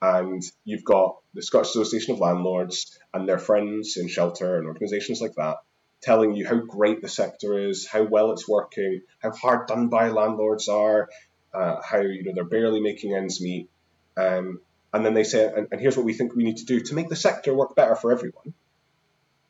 and 0.00 0.42
you've 0.64 0.84
got 0.84 1.16
the 1.34 1.42
Scottish 1.42 1.70
Association 1.70 2.14
of 2.14 2.20
Landlords 2.20 2.98
and 3.12 3.28
their 3.28 3.38
friends 3.38 3.96
in 3.96 4.08
shelter 4.08 4.58
and 4.58 4.66
organisations 4.66 5.20
like 5.20 5.34
that 5.34 5.56
telling 6.04 6.34
you 6.34 6.46
how 6.46 6.56
great 6.56 7.00
the 7.00 7.08
sector 7.08 7.58
is, 7.58 7.88
how 7.88 8.02
well 8.02 8.30
it's 8.32 8.46
working, 8.46 9.00
how 9.20 9.32
hard 9.32 9.66
done 9.66 9.88
by 9.88 10.08
landlords 10.08 10.68
are, 10.68 11.08
uh, 11.54 11.80
how 11.82 12.00
you 12.00 12.22
know 12.22 12.32
they're 12.34 12.44
barely 12.44 12.80
making 12.80 13.14
ends 13.14 13.40
meet, 13.40 13.70
um, 14.16 14.60
and 14.94 15.04
then 15.04 15.12
they 15.12 15.24
say, 15.24 15.44
and, 15.44 15.66
and 15.72 15.80
here's 15.80 15.96
what 15.96 16.06
we 16.06 16.14
think 16.14 16.34
we 16.34 16.44
need 16.44 16.58
to 16.58 16.64
do 16.64 16.80
to 16.80 16.94
make 16.94 17.08
the 17.08 17.16
sector 17.16 17.52
work 17.52 17.74
better 17.74 17.96
for 17.96 18.12
everyone. 18.12 18.54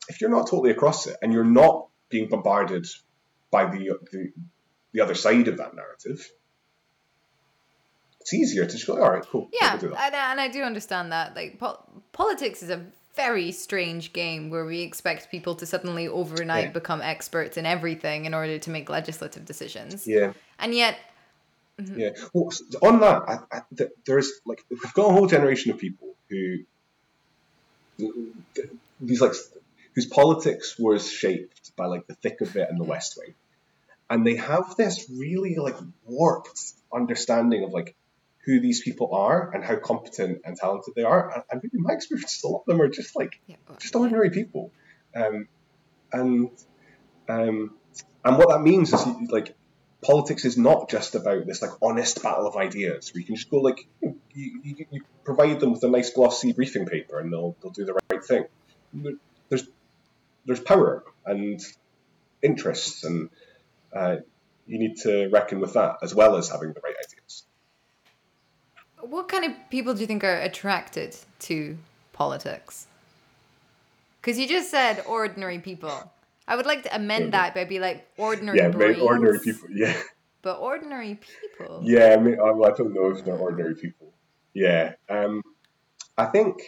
If 0.09 0.21
you're 0.21 0.31
not 0.31 0.49
totally 0.49 0.71
across 0.71 1.07
it 1.07 1.17
and 1.21 1.33
you're 1.33 1.45
not 1.45 1.89
being 2.09 2.29
bombarded 2.29 2.87
by 3.51 3.67
the, 3.67 3.99
the, 4.11 4.33
the 4.93 5.01
other 5.03 5.15
side 5.15 5.49
of 5.49 5.59
that 5.59 5.77
narrative, 5.77 6.27
it's 8.21 8.33
easier 8.33 8.65
to 8.65 8.73
just 8.73 8.87
go, 8.87 8.95
all 8.95 9.11
right, 9.11 9.23
cool. 9.23 9.51
Yeah, 9.53 9.77
we'll 9.77 9.95
and, 9.95 10.15
and, 10.15 10.41
I 10.41 10.49
do 10.49 10.63
understand 10.63 11.13
that. 11.13 11.37
Like 11.37 11.59
po- 11.59 11.85
politics 12.13 12.63
is 12.63 12.71
a 12.71 12.83
very 13.15 13.53
strange 13.53 14.15
game 14.15 14.49
where 14.49 14.65
we 14.65 14.81
expect 14.81 15.31
people 15.31 15.55
to 15.57 15.67
suddenly 15.67 16.09
overnight 16.09 16.65
yeah. 16.65 16.71
become 16.71 17.03
experts 17.03 17.59
in 17.59 17.67
everything 17.67 18.25
in 18.25 18.33
order 18.33 18.59
to 18.59 18.71
make 18.71 18.89
legislative 18.89 19.45
decisions. 19.45 20.07
Yeah, 20.07 20.33
and 20.59 20.75
yet. 20.75 20.97
Mm-hmm. 21.81 21.99
Yeah. 21.99 22.11
Well, 22.33 22.53
on 22.83 23.01
that, 23.01 23.23
I, 23.29 23.39
I, 23.51 23.63
there's 24.07 24.31
like 24.47 24.65
we've 24.71 24.95
got 24.95 25.11
a 25.11 25.13
whole 25.13 25.27
generation 25.27 25.73
of 25.73 25.79
people 25.79 26.15
who 26.29 26.59
these 29.01 29.21
like 29.21 29.33
whose 29.95 30.07
politics 30.07 30.79
was 30.79 31.11
shaped 31.11 31.75
by 31.77 31.87
like 31.87 32.07
the 32.07 32.15
thick 32.15 32.41
of 32.41 32.57
it 32.57 32.69
and 32.71 32.79
the 32.79 32.85
West 32.85 33.19
Wing, 33.19 33.35
and 34.09 34.27
they 34.27 34.37
have 34.37 34.77
this 34.77 35.11
really 35.13 35.57
like 35.57 35.77
warped 36.05 36.73
understanding 36.93 37.65
of 37.65 37.73
like 37.73 37.97
who 38.45 38.61
these 38.61 38.81
people 38.83 39.15
are 39.15 39.51
and 39.53 39.65
how 39.65 39.77
competent 39.77 40.43
and 40.45 40.57
talented 40.57 40.95
they 40.95 41.03
are. 41.03 41.45
And 41.51 41.63
really, 41.63 41.83
my 41.83 41.95
experience, 41.95 42.43
a 42.45 42.49
lot 42.49 42.61
of 42.61 42.67
them 42.67 42.83
are 42.83 42.89
just 42.89 43.17
like 43.17 43.41
yeah, 43.47 43.57
just 43.81 43.97
ordinary 43.97 44.31
people, 44.31 44.71
um, 45.17 45.49
and 46.13 46.51
um, 47.29 47.75
and 48.25 48.39
what 48.39 48.51
that 48.51 48.63
means 48.63 48.93
is 48.93 49.07
like 49.31 49.57
politics 50.05 50.45
is 50.45 50.57
not 50.57 50.89
just 50.89 51.15
about 51.15 51.47
this 51.47 51.63
like 51.63 51.71
honest 51.83 52.23
battle 52.23 52.47
of 52.47 52.57
ideas 52.57 53.13
where 53.13 53.21
you 53.21 53.27
can 53.27 53.37
just 53.37 53.51
go 53.51 53.59
like 53.59 53.87
you, 54.01 54.15
you, 54.33 54.87
you 54.91 55.01
provide 55.25 55.59
them 55.61 55.73
with 55.73 55.83
a 55.83 55.89
nice 55.89 56.11
glossy 56.11 56.53
briefing 56.53 56.87
paper 56.87 57.19
and 57.19 57.33
they'll 57.33 57.57
they'll 57.63 57.73
do 57.73 57.85
the 57.85 57.99
right 58.11 58.25
thing. 58.25 58.45
There's 59.49 59.67
there's 60.47 60.61
power 60.61 61.03
and 61.25 61.61
interests 62.43 63.05
and 63.05 63.31
uh, 63.93 64.17
you 64.67 64.79
need 64.79 64.97
to 64.99 65.29
reckon 65.29 65.61
with 65.61 65.73
that 65.75 65.99
as 66.03 66.15
well 66.15 66.37
as 66.37 66.51
having 66.51 66.73
the 66.73 66.81
right 66.81 66.95
ideas. 67.05 67.45
What 69.01 69.29
kind 69.29 69.45
of 69.45 69.53
people 69.71 69.95
do 69.95 70.01
you 70.01 70.07
think 70.07 70.25
are 70.25 70.37
attracted 70.37 71.17
to 71.41 71.77
politics? 72.13 72.87
Because 74.21 74.39
you 74.39 74.49
just 74.49 74.71
said 74.71 75.03
ordinary 75.07 75.59
people. 75.59 76.11
I 76.47 76.57
would 76.57 76.67
like 76.67 76.83
to 76.83 76.95
amend 76.95 77.33
that 77.33 77.55
by 77.55 77.65
be 77.65 77.81
like 77.81 78.07
ordinary. 78.19 78.59
Yeah, 78.59 78.69
brains, 78.69 79.01
ordinary 79.01 79.41
people. 79.41 79.69
Yeah. 79.71 79.97
But 80.43 80.59
ordinary 80.59 81.19
people. 81.19 81.81
Yeah, 81.83 82.17
I 82.19 82.21
mean, 82.21 82.39
I, 82.39 82.49
I 82.49 82.71
don't 82.77 82.93
know 82.93 83.11
if 83.11 83.25
they're 83.25 83.37
ordinary 83.37 83.75
people. 83.75 84.13
Yeah, 84.53 84.93
um, 85.09 85.43
I 86.19 86.27
think. 86.27 86.63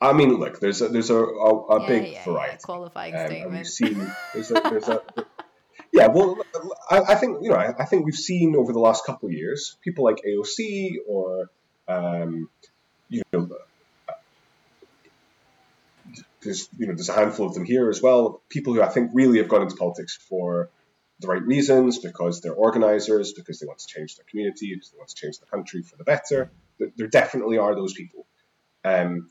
I 0.00 0.12
mean, 0.12 0.38
look, 0.38 0.60
there's 0.60 0.80
a, 0.80 0.88
there's 0.88 1.10
a, 1.10 1.16
a, 1.16 1.66
a 1.66 1.82
yeah, 1.82 1.88
big 1.88 2.12
yeah, 2.12 2.24
variety. 2.24 2.52
Yeah, 2.52 2.58
qualifying 2.64 3.16
um, 3.16 3.26
statement. 3.26 3.52
We've 3.52 3.66
seen 3.66 4.12
there's 4.32 4.50
a, 4.50 4.54
there's 4.70 4.88
a 4.88 5.02
yeah, 5.92 6.06
well, 6.06 6.38
I, 6.90 7.00
I, 7.00 7.14
think 7.16 7.38
you 7.42 7.50
know, 7.50 7.56
I, 7.56 7.74
I, 7.78 7.84
think 7.84 8.04
we've 8.04 8.14
seen 8.14 8.54
over 8.56 8.72
the 8.72 8.78
last 8.78 9.04
couple 9.04 9.28
of 9.28 9.32
years 9.32 9.76
people 9.82 10.04
like 10.04 10.22
AOC 10.26 10.96
or 11.08 11.50
um, 11.88 12.48
you 13.08 13.22
know, 13.32 13.48
there's 16.42 16.68
you 16.78 16.86
know 16.86 16.94
there's 16.94 17.08
a 17.08 17.14
handful 17.14 17.46
of 17.46 17.54
them 17.54 17.64
here 17.64 17.88
as 17.88 18.02
well. 18.02 18.42
People 18.48 18.74
who 18.74 18.82
I 18.82 18.88
think 18.88 19.10
really 19.14 19.38
have 19.38 19.48
gone 19.48 19.62
into 19.62 19.76
politics 19.76 20.18
for 20.28 20.70
the 21.20 21.26
right 21.26 21.42
reasons, 21.42 21.98
because 21.98 22.40
they're 22.40 22.54
organizers, 22.54 23.32
because 23.32 23.58
they 23.58 23.66
want 23.66 23.80
to 23.80 23.86
change 23.86 24.16
their 24.16 24.24
community, 24.30 24.74
because 24.74 24.90
they 24.90 24.98
want 24.98 25.08
to 25.08 25.16
change 25.16 25.38
the 25.38 25.46
country 25.46 25.82
for 25.82 25.96
the 25.96 26.04
better. 26.04 26.50
There, 26.78 26.90
there 26.96 27.08
definitely 27.08 27.58
are 27.58 27.74
those 27.74 27.92
people. 27.92 28.26
Um, 28.84 29.30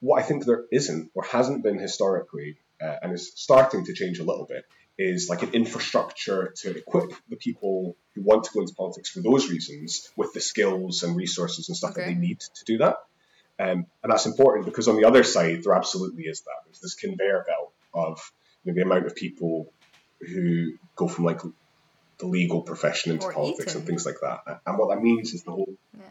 what 0.00 0.20
I 0.20 0.22
think 0.22 0.44
there 0.44 0.64
isn't 0.70 1.10
or 1.14 1.24
hasn't 1.24 1.62
been 1.62 1.78
historically, 1.78 2.58
uh, 2.82 2.96
and 3.02 3.12
is 3.14 3.32
starting 3.34 3.86
to 3.86 3.94
change 3.94 4.18
a 4.18 4.24
little 4.24 4.44
bit, 4.44 4.64
is 4.98 5.28
like 5.30 5.42
an 5.42 5.50
infrastructure 5.52 6.52
to 6.56 6.76
equip 6.76 7.12
the 7.28 7.36
people 7.36 7.96
who 8.14 8.22
want 8.22 8.44
to 8.44 8.50
go 8.52 8.60
into 8.60 8.74
politics 8.74 9.08
for 9.08 9.20
those 9.20 9.48
reasons 9.48 10.10
with 10.16 10.34
the 10.34 10.40
skills 10.40 11.02
and 11.02 11.16
resources 11.16 11.68
and 11.68 11.76
stuff 11.76 11.92
okay. 11.92 12.02
that 12.02 12.06
they 12.08 12.14
need 12.14 12.40
to 12.40 12.64
do 12.66 12.78
that. 12.78 12.96
Um, 13.58 13.86
and 14.02 14.10
that's 14.10 14.26
important 14.26 14.66
because 14.66 14.88
on 14.88 14.96
the 14.96 15.06
other 15.06 15.22
side, 15.22 15.62
there 15.62 15.74
absolutely 15.74 16.24
is 16.24 16.40
that. 16.42 16.56
There's 16.64 16.80
this 16.80 16.94
conveyor 16.94 17.44
belt 17.46 17.72
of 17.94 18.32
you 18.64 18.72
know, 18.72 18.76
the 18.76 18.82
amount 18.82 19.06
of 19.06 19.14
people 19.14 19.72
who 20.20 20.72
go 20.96 21.08
from 21.08 21.24
like 21.24 21.40
the 22.18 22.26
legal 22.26 22.62
profession 22.62 23.12
into 23.12 23.26
or 23.26 23.32
politics 23.32 23.72
Eton. 23.72 23.78
and 23.78 23.86
things 23.86 24.06
like 24.06 24.16
that. 24.22 24.60
And 24.66 24.78
what 24.78 24.94
that 24.94 25.02
means 25.02 25.34
is 25.34 25.42
the 25.42 25.50
whole, 25.50 25.74
yeah, 25.98 26.04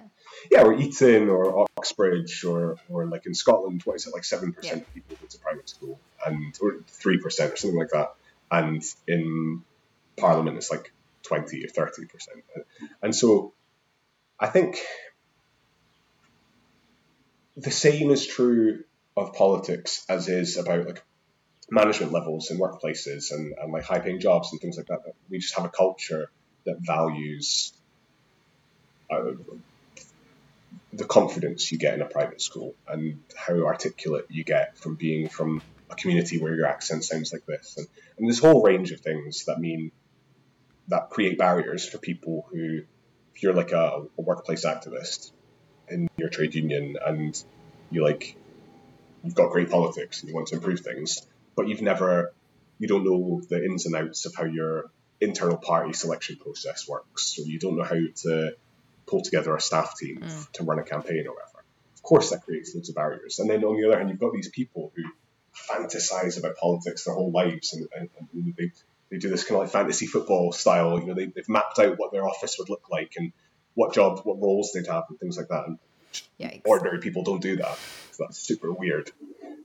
yeah 0.51 0.61
or 0.61 0.73
Eton 0.73 1.29
or 1.29 1.65
Oxbridge 1.77 2.43
or, 2.43 2.77
or 2.89 3.05
like 3.05 3.25
in 3.25 3.33
Scotland, 3.33 3.81
what 3.85 3.95
is 3.95 4.07
it, 4.07 4.13
like 4.13 4.23
7% 4.23 4.55
yeah. 4.63 4.73
of 4.73 4.93
people 4.93 5.17
go 5.19 5.27
to 5.27 5.37
private 5.39 5.69
school 5.69 5.99
and 6.25 6.57
or 6.61 6.73
3% 7.01 7.23
or 7.25 7.31
something 7.31 7.79
like 7.79 7.89
that 7.89 8.13
and 8.51 8.83
in 9.07 9.63
Parliament 10.17 10.57
it's 10.57 10.69
like 10.69 10.91
20 11.23 11.63
or 11.63 11.69
30 11.69 12.05
percent. 12.05 12.43
And 13.01 13.15
so 13.15 13.53
I 14.39 14.47
think 14.47 14.77
the 17.58 17.72
same 17.72 18.12
is 18.12 18.26
true 18.26 18.84
of 19.18 19.34
politics 19.34 20.06
as 20.08 20.28
is 20.28 20.58
about 20.58 20.86
like 20.86 21.04
management 21.70 22.12
levels 22.12 22.52
in 22.52 22.58
workplaces 22.58 23.32
and, 23.32 23.54
and 23.62 23.72
like 23.72 23.84
high 23.84 23.99
paying 23.99 24.20
jobs 24.20 24.52
and 24.52 24.62
things 24.62 24.78
like 24.78 24.88
that, 24.88 25.04
that 25.04 25.14
we 25.30 25.39
just 25.39 25.56
have 25.56 25.66
a 25.66 25.70
culture 25.70 26.30
that 26.66 26.78
values 26.80 27.74
uh, 29.10 29.32
the 30.93 31.06
confidence 31.06 31.72
you 31.72 31.78
get 31.78 31.93
in 31.93 32.02
a 32.02 32.06
private 32.06 32.41
school 32.41 32.76
and 32.88 33.20
how 33.36 33.66
articulate 33.66 34.26
you 34.30 34.43
get 34.43 34.78
from 34.78 34.95
being 34.95 35.30
from 35.30 35.62
a 35.89 35.95
community 35.95 36.41
where 36.41 36.56
your 36.56 36.68
accent 36.68 37.04
sounds 37.04 37.32
like 37.32 37.45
this. 37.45 37.76
And, 37.78 37.88
and 38.18 38.30
this 38.30 38.39
whole 38.39 38.62
range 38.62 38.91
of 38.91 38.99
things 38.99 39.45
that 39.45 39.60
mean 39.60 39.91
that 40.89 41.10
create 41.10 41.38
barriers 41.38 41.88
for 41.88 41.97
people 41.97 42.45
who 42.52 42.82
if 43.34 43.43
you're 43.43 43.54
like 43.54 43.72
a, 43.72 44.06
a 44.18 44.22
workplace 44.22 44.66
activist 44.66 45.32
your 46.22 46.30
trade 46.30 46.55
union 46.55 46.95
and 47.05 47.43
you 47.89 48.03
like 48.03 48.38
you've 49.24 49.36
got 49.36 49.51
great 49.51 49.69
politics 49.69 50.22
and 50.22 50.30
you 50.30 50.36
want 50.36 50.47
to 50.47 50.55
improve 50.55 50.80
things 50.80 51.26
but 51.55 51.67
you've 51.67 51.82
never 51.82 52.34
you 52.80 52.88
don't 52.88 53.03
know 53.03 53.41
the 53.49 53.63
ins 53.63 53.86
and 53.86 53.95
outs 53.95 54.26
of 54.26 54.36
how 54.36 54.45
your 54.45 54.91
internal 55.19 55.57
party 55.57 55.93
selection 55.93 56.38
process 56.38 56.88
works 56.88 57.36
so 57.36 57.43
you 57.43 57.59
don't 57.59 57.76
know 57.76 57.84
how 57.84 57.99
to 58.15 58.51
pull 59.07 59.22
together 59.22 59.55
a 59.55 59.61
staff 59.61 59.97
team 59.97 60.19
mm. 60.22 60.51
to 60.53 60.63
run 60.63 60.80
a 60.80 60.84
campaign 60.84 61.26
or 61.28 61.34
whatever. 61.34 61.63
Of 61.95 62.01
course 62.01 62.32
that 62.32 62.43
creates 62.43 62.74
loads 62.74 62.89
of 62.89 62.95
barriers. 62.95 63.39
And 63.39 63.49
then 63.49 63.63
on 63.63 63.80
the 63.80 63.88
other 63.88 63.97
hand 63.97 64.09
you've 64.09 64.19
got 64.19 64.34
these 64.34 64.49
people 64.49 64.91
who 64.95 65.03
fantasize 65.69 66.39
about 66.39 66.57
politics 66.57 67.03
their 67.03 67.13
whole 67.13 67.32
lives 67.32 67.74
and, 67.74 67.88
and, 67.95 68.09
and 68.34 68.55
they, 68.57 68.72
they 69.09 69.17
do 69.17 69.30
this 69.30 69.43
kind 69.43 69.57
of 69.57 69.63
like 69.63 69.72
fantasy 69.72 70.07
football 70.07 70.53
style 70.53 70.97
you 70.97 71.07
know 71.07 71.13
they, 71.13 71.26
they've 71.26 71.49
mapped 71.49 71.78
out 71.78 71.99
what 71.99 72.13
their 72.13 72.26
office 72.26 72.55
would 72.57 72.69
look 72.69 72.89
like 72.89 73.13
and 73.17 73.34
what 73.74 73.93
jobs 73.93 74.22
what 74.24 74.41
roles 74.41 74.72
they'd 74.74 74.88
have 74.88 75.03
and 75.09 75.19
things 75.19 75.38
like 75.38 75.47
that. 75.49 75.67
And 75.67 75.80
Yikes. 76.39 76.62
ordinary 76.66 76.99
people 76.99 77.24
don't 77.24 77.41
do 77.41 77.55
that 77.57 77.78
so 78.12 78.24
that's 78.24 78.38
super 78.38 78.72
weird 78.72 79.12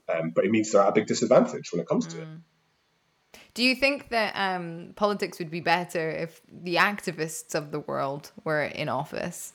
um, 0.09 0.31
but 0.31 0.45
it 0.45 0.51
means 0.51 0.71
they're 0.71 0.81
at 0.81 0.89
a 0.89 0.93
big 0.93 1.07
disadvantage 1.07 1.71
when 1.71 1.81
it 1.81 1.87
comes 1.87 2.07
to 2.07 2.17
mm. 2.17 2.21
it. 2.21 3.39
Do 3.53 3.63
you 3.63 3.75
think 3.75 4.09
that 4.09 4.33
um, 4.35 4.93
politics 4.95 5.39
would 5.39 5.49
be 5.49 5.61
better 5.61 6.09
if 6.09 6.41
the 6.47 6.75
activists 6.75 7.55
of 7.55 7.71
the 7.71 7.79
world 7.79 8.31
were 8.43 8.63
in 8.63 8.87
office? 8.87 9.51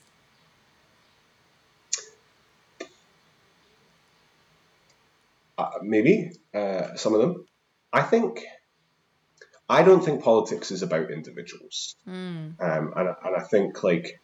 Uh, 5.56 5.70
maybe 5.82 6.32
uh, 6.52 6.94
some 6.96 7.14
of 7.14 7.20
them. 7.20 7.46
I 7.92 8.02
think. 8.02 8.44
I 9.68 9.82
don't 9.82 10.04
think 10.04 10.22
politics 10.22 10.70
is 10.70 10.82
about 10.82 11.10
individuals, 11.10 11.94
mm. 12.06 12.60
um, 12.60 12.92
and, 12.96 13.08
and 13.24 13.36
I 13.36 13.40
think 13.40 13.82
like 13.82 14.20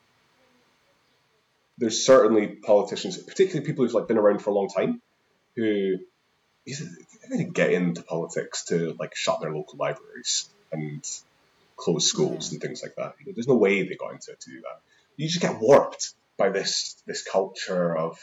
there's 1.78 2.04
certainly 2.04 2.48
politicians, 2.48 3.16
particularly 3.18 3.66
people 3.66 3.84
who've 3.84 3.94
like 3.94 4.08
been 4.08 4.18
around 4.18 4.40
for 4.40 4.50
a 4.50 4.54
long 4.54 4.68
time, 4.68 5.00
who 5.54 5.96
they 7.30 7.44
get 7.44 7.72
into 7.72 8.02
politics 8.02 8.64
to 8.66 8.94
like 8.98 9.14
shut 9.14 9.40
their 9.40 9.54
local 9.54 9.78
libraries 9.78 10.48
and 10.72 11.04
close 11.76 12.06
schools 12.06 12.52
and 12.52 12.60
things 12.60 12.82
like 12.82 12.96
that. 12.96 13.14
You 13.20 13.26
know, 13.26 13.32
there's 13.34 13.48
no 13.48 13.56
way 13.56 13.82
they 13.82 13.94
got 13.94 14.12
into 14.12 14.32
it 14.32 14.40
to 14.40 14.50
do 14.50 14.60
that. 14.60 14.80
You 15.16 15.28
just 15.28 15.40
get 15.40 15.60
warped 15.60 16.14
by 16.36 16.50
this 16.50 17.00
this 17.06 17.22
culture 17.22 17.96
of 17.96 18.18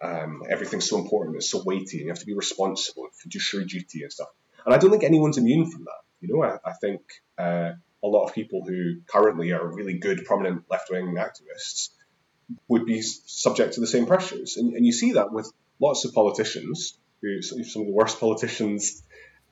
um, 0.00 0.42
everything's 0.48 0.88
so 0.88 0.98
important, 0.98 1.36
it's 1.36 1.50
so 1.50 1.62
weighty, 1.64 1.98
and 1.98 2.06
you 2.06 2.08
have 2.08 2.18
to 2.18 2.26
be 2.26 2.34
responsible 2.34 3.04
and 3.04 3.14
fiduciary 3.14 3.66
duty 3.66 4.02
and 4.02 4.12
stuff. 4.12 4.28
And 4.64 4.74
I 4.74 4.78
don't 4.78 4.90
think 4.90 5.04
anyone's 5.04 5.38
immune 5.38 5.70
from 5.70 5.84
that. 5.84 6.00
You 6.20 6.34
know, 6.34 6.44
I, 6.44 6.58
I 6.64 6.72
think 6.72 7.00
uh, 7.38 7.72
a 8.02 8.06
lot 8.08 8.24
of 8.24 8.34
people 8.34 8.62
who 8.66 9.00
currently 9.06 9.52
are 9.52 9.64
really 9.66 9.94
good, 9.94 10.24
prominent 10.24 10.64
left 10.70 10.90
wing 10.90 11.14
activists 11.16 11.90
would 12.68 12.86
be 12.86 13.02
subject 13.02 13.74
to 13.74 13.80
the 13.80 13.86
same 13.86 14.06
pressures. 14.06 14.56
And, 14.56 14.74
and 14.74 14.84
you 14.84 14.92
see 14.92 15.12
that 15.12 15.32
with 15.32 15.50
lots 15.80 16.04
of 16.04 16.14
politicians 16.14 16.96
who 17.20 17.40
some 17.40 17.60
of 17.60 17.86
the 17.86 17.92
worst 17.92 18.20
politicians 18.20 19.02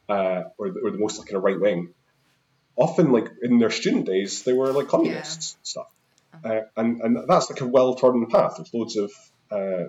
uh, 0.09 0.43
or, 0.59 0.71
the, 0.71 0.81
or 0.85 0.91
the 0.91 0.99
most 0.99 1.19
like, 1.19 1.29
kind 1.29 1.37
of 1.37 1.45
right 1.45 1.61
wing, 1.61 1.95
often 2.77 3.13
like 3.13 3.29
in 3.43 3.59
their 3.59 3.71
student 3.71 4.07
days 4.07 4.43
they 4.43 4.53
were 4.53 4.73
like 4.73 4.89
communists 4.89 5.53
yeah. 5.53 5.59
stuff, 5.63 5.87
uh, 6.45 6.61
and 6.77 7.01
and 7.01 7.29
that's 7.29 7.51
like 7.51 7.61
a 7.61 7.67
well 7.67 7.95
trodden 7.95 8.27
path. 8.27 8.55
There's 8.57 8.75
loads 8.75 8.97
of 8.97 9.13
uh, 9.51 9.89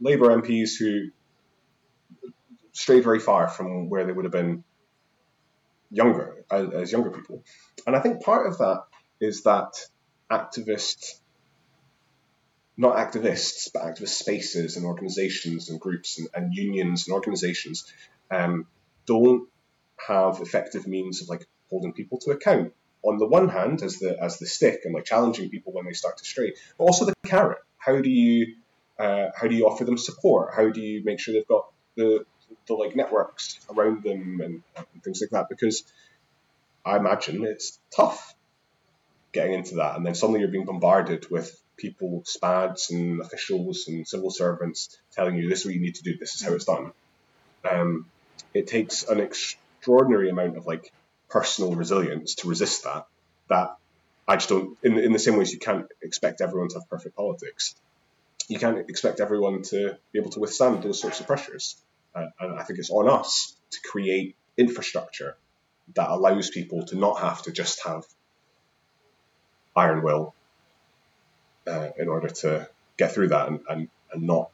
Labour 0.00 0.28
MPs 0.42 0.78
who 0.78 1.10
strayed 2.72 3.04
very 3.04 3.20
far 3.20 3.48
from 3.48 3.88
where 3.88 4.04
they 4.04 4.12
would 4.12 4.24
have 4.24 4.32
been 4.32 4.64
younger 5.90 6.44
as, 6.50 6.70
as 6.70 6.92
younger 6.92 7.10
people, 7.10 7.42
and 7.86 7.96
I 7.96 8.00
think 8.00 8.22
part 8.22 8.46
of 8.46 8.58
that 8.58 8.84
is 9.20 9.42
that 9.44 9.72
activist 10.30 11.20
not 12.82 12.96
activists, 12.96 13.68
but 13.72 13.82
activist 13.84 14.08
spaces 14.08 14.76
and 14.76 14.84
organizations 14.84 15.70
and 15.70 15.80
groups 15.80 16.18
and, 16.18 16.28
and 16.34 16.52
unions 16.52 17.06
and 17.06 17.14
organizations 17.14 17.90
um, 18.28 18.66
don't 19.06 19.48
have 20.04 20.40
effective 20.40 20.88
means 20.88 21.22
of 21.22 21.28
like 21.28 21.46
holding 21.70 21.92
people 21.92 22.18
to 22.18 22.32
account. 22.32 22.74
On 23.04 23.18
the 23.18 23.26
one 23.26 23.48
hand, 23.48 23.82
as 23.82 23.98
the 24.00 24.20
as 24.20 24.38
the 24.38 24.46
stick 24.46 24.80
and 24.84 24.92
like 24.94 25.04
challenging 25.04 25.48
people 25.48 25.72
when 25.72 25.86
they 25.86 25.92
start 25.92 26.18
to 26.18 26.24
stray, 26.24 26.54
but 26.76 26.84
also 26.84 27.04
the 27.04 27.14
carrot. 27.24 27.58
How 27.78 28.00
do 28.00 28.10
you 28.10 28.56
uh, 28.98 29.28
how 29.40 29.46
do 29.46 29.54
you 29.54 29.66
offer 29.66 29.84
them 29.84 29.98
support? 29.98 30.52
How 30.54 30.68
do 30.70 30.80
you 30.80 31.04
make 31.04 31.20
sure 31.20 31.34
they've 31.34 31.46
got 31.46 31.66
the 31.96 32.24
the 32.66 32.74
like 32.74 32.96
networks 32.96 33.60
around 33.70 34.02
them 34.02 34.40
and, 34.42 34.62
and 34.76 35.04
things 35.04 35.20
like 35.20 35.30
that? 35.30 35.48
Because 35.48 35.84
I 36.84 36.96
imagine 36.96 37.44
it's 37.44 37.78
tough 37.94 38.34
getting 39.32 39.54
into 39.54 39.76
that, 39.76 39.96
and 39.96 40.04
then 40.04 40.16
suddenly 40.16 40.40
you're 40.40 40.48
being 40.48 40.64
bombarded 40.64 41.30
with 41.30 41.61
people, 41.76 42.22
SPADs 42.26 42.90
and 42.90 43.20
officials 43.20 43.88
and 43.88 44.06
civil 44.06 44.30
servants 44.30 44.96
telling 45.12 45.36
you 45.36 45.48
this 45.48 45.60
is 45.60 45.66
what 45.66 45.74
you 45.74 45.80
need 45.80 45.96
to 45.96 46.02
do, 46.02 46.16
this 46.16 46.34
is 46.34 46.42
how 46.42 46.52
it's 46.54 46.64
done. 46.64 46.92
Um, 47.68 48.06
it 48.54 48.66
takes 48.66 49.04
an 49.04 49.20
extraordinary 49.20 50.30
amount 50.30 50.56
of 50.56 50.66
like 50.66 50.92
personal 51.28 51.74
resilience 51.74 52.36
to 52.36 52.48
resist 52.48 52.84
that. 52.84 53.06
That 53.48 53.76
I 54.28 54.36
just 54.36 54.48
don't. 54.48 54.76
In 54.82 54.98
in 54.98 55.12
the 55.12 55.18
same 55.18 55.36
ways, 55.36 55.52
you 55.52 55.58
can't 55.58 55.86
expect 56.02 56.40
everyone 56.40 56.68
to 56.68 56.76
have 56.76 56.88
perfect 56.88 57.16
politics. 57.16 57.74
You 58.48 58.58
can't 58.58 58.78
expect 58.90 59.20
everyone 59.20 59.62
to 59.62 59.98
be 60.12 60.18
able 60.18 60.30
to 60.30 60.40
withstand 60.40 60.82
those 60.82 61.00
sorts 61.00 61.20
of 61.20 61.26
pressures. 61.26 61.76
Uh, 62.14 62.26
and 62.40 62.60
I 62.60 62.64
think 62.64 62.78
it's 62.78 62.90
on 62.90 63.08
us 63.08 63.56
to 63.70 63.78
create 63.88 64.36
infrastructure 64.56 65.36
that 65.94 66.10
allows 66.10 66.50
people 66.50 66.84
to 66.86 66.96
not 66.96 67.20
have 67.20 67.42
to 67.42 67.52
just 67.52 67.84
have 67.86 68.04
iron 69.74 70.02
will 70.02 70.34
uh, 71.66 71.88
in 71.98 72.08
order 72.08 72.28
to 72.28 72.68
get 72.96 73.12
through 73.12 73.28
that 73.28 73.48
and, 73.48 73.60
and, 73.68 73.88
and 74.12 74.22
not 74.22 74.50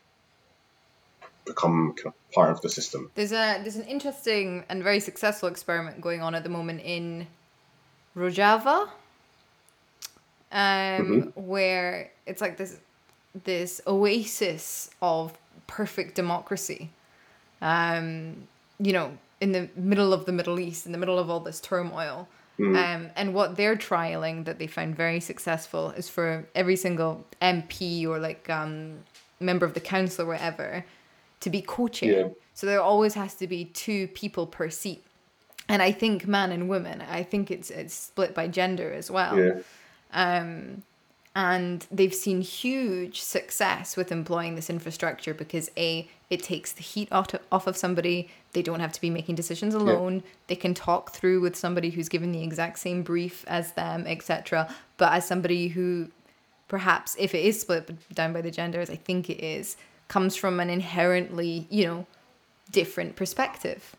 become 1.48 1.94
kind 1.94 2.06
of 2.06 2.32
part 2.32 2.50
of 2.50 2.60
the 2.60 2.68
system. 2.68 3.10
There's 3.14 3.32
a 3.32 3.58
there's 3.62 3.76
an 3.76 3.86
interesting 3.86 4.64
and 4.68 4.82
very 4.82 5.00
successful 5.00 5.48
experiment 5.48 6.00
going 6.00 6.22
on 6.22 6.34
at 6.34 6.44
the 6.44 6.50
moment 6.50 6.82
in 6.84 7.26
Rojava, 8.16 8.88
um, 10.52 10.60
mm-hmm. 10.60 11.28
where 11.34 12.10
it's 12.26 12.40
like 12.40 12.56
this 12.56 12.78
this 13.44 13.80
oasis 13.86 14.90
of 15.02 15.36
perfect 15.66 16.14
democracy. 16.14 16.90
Um, 17.60 18.46
you 18.78 18.92
know, 18.92 19.18
in 19.40 19.52
the 19.52 19.68
middle 19.74 20.12
of 20.12 20.26
the 20.26 20.32
Middle 20.32 20.60
East, 20.60 20.86
in 20.86 20.92
the 20.92 20.98
middle 20.98 21.18
of 21.18 21.28
all 21.28 21.40
this 21.40 21.60
turmoil, 21.60 22.28
Mm. 22.58 22.76
Um, 22.76 23.10
and 23.14 23.34
what 23.34 23.56
they're 23.56 23.76
trialing 23.76 24.44
that 24.44 24.58
they 24.58 24.66
found 24.66 24.96
very 24.96 25.20
successful 25.20 25.90
is 25.90 26.08
for 26.08 26.46
every 26.54 26.76
single 26.76 27.24
MP 27.40 28.06
or 28.06 28.18
like 28.18 28.50
um, 28.50 28.98
member 29.38 29.64
of 29.64 29.74
the 29.74 29.80
council 29.80 30.24
or 30.24 30.28
whatever 30.28 30.84
to 31.40 31.50
be 31.50 31.62
co-chair. 31.62 32.20
Yeah. 32.20 32.28
So 32.54 32.66
there 32.66 32.80
always 32.80 33.14
has 33.14 33.34
to 33.36 33.46
be 33.46 33.66
two 33.66 34.08
people 34.08 34.46
per 34.46 34.70
seat. 34.70 35.04
And 35.68 35.82
I 35.82 35.92
think 35.92 36.26
man 36.26 36.50
and 36.50 36.68
woman. 36.68 37.02
I 37.02 37.22
think 37.22 37.50
it's 37.50 37.70
it's 37.70 37.94
split 37.94 38.34
by 38.34 38.48
gender 38.48 38.92
as 38.92 39.10
well. 39.10 39.38
Yeah. 39.38 39.60
Um, 40.12 40.82
and 41.36 41.86
they've 41.92 42.14
seen 42.14 42.40
huge 42.40 43.20
success 43.20 43.96
with 43.96 44.10
employing 44.10 44.56
this 44.56 44.70
infrastructure 44.70 45.34
because 45.34 45.70
a 45.76 46.08
it 46.30 46.42
takes 46.42 46.72
the 46.72 46.82
heat 46.82 47.08
off, 47.10 47.34
off 47.50 47.66
of 47.66 47.76
somebody. 47.76 48.28
They 48.52 48.62
don't 48.62 48.80
have 48.80 48.92
to 48.92 49.00
be 49.00 49.10
making 49.10 49.34
decisions 49.34 49.74
alone. 49.74 50.22
They 50.46 50.56
can 50.56 50.74
talk 50.74 51.12
through 51.12 51.40
with 51.40 51.56
somebody 51.56 51.90
who's 51.90 52.08
given 52.08 52.32
the 52.32 52.42
exact 52.42 52.78
same 52.78 53.02
brief 53.02 53.44
as 53.46 53.72
them 53.72 54.04
etc 54.06 54.72
but 54.96 55.12
as 55.12 55.26
somebody 55.26 55.68
who 55.68 56.08
perhaps 56.68 57.16
if 57.18 57.34
it 57.34 57.44
is 57.44 57.60
split 57.60 57.90
down 58.14 58.32
by 58.32 58.40
the 58.40 58.50
genders 58.50 58.90
i 58.90 58.96
think 58.96 59.30
it 59.30 59.42
is 59.42 59.76
comes 60.08 60.34
from 60.36 60.60
an 60.60 60.70
inherently 60.70 61.66
you 61.70 61.86
know 61.86 62.06
different 62.70 63.16
perspective. 63.16 63.96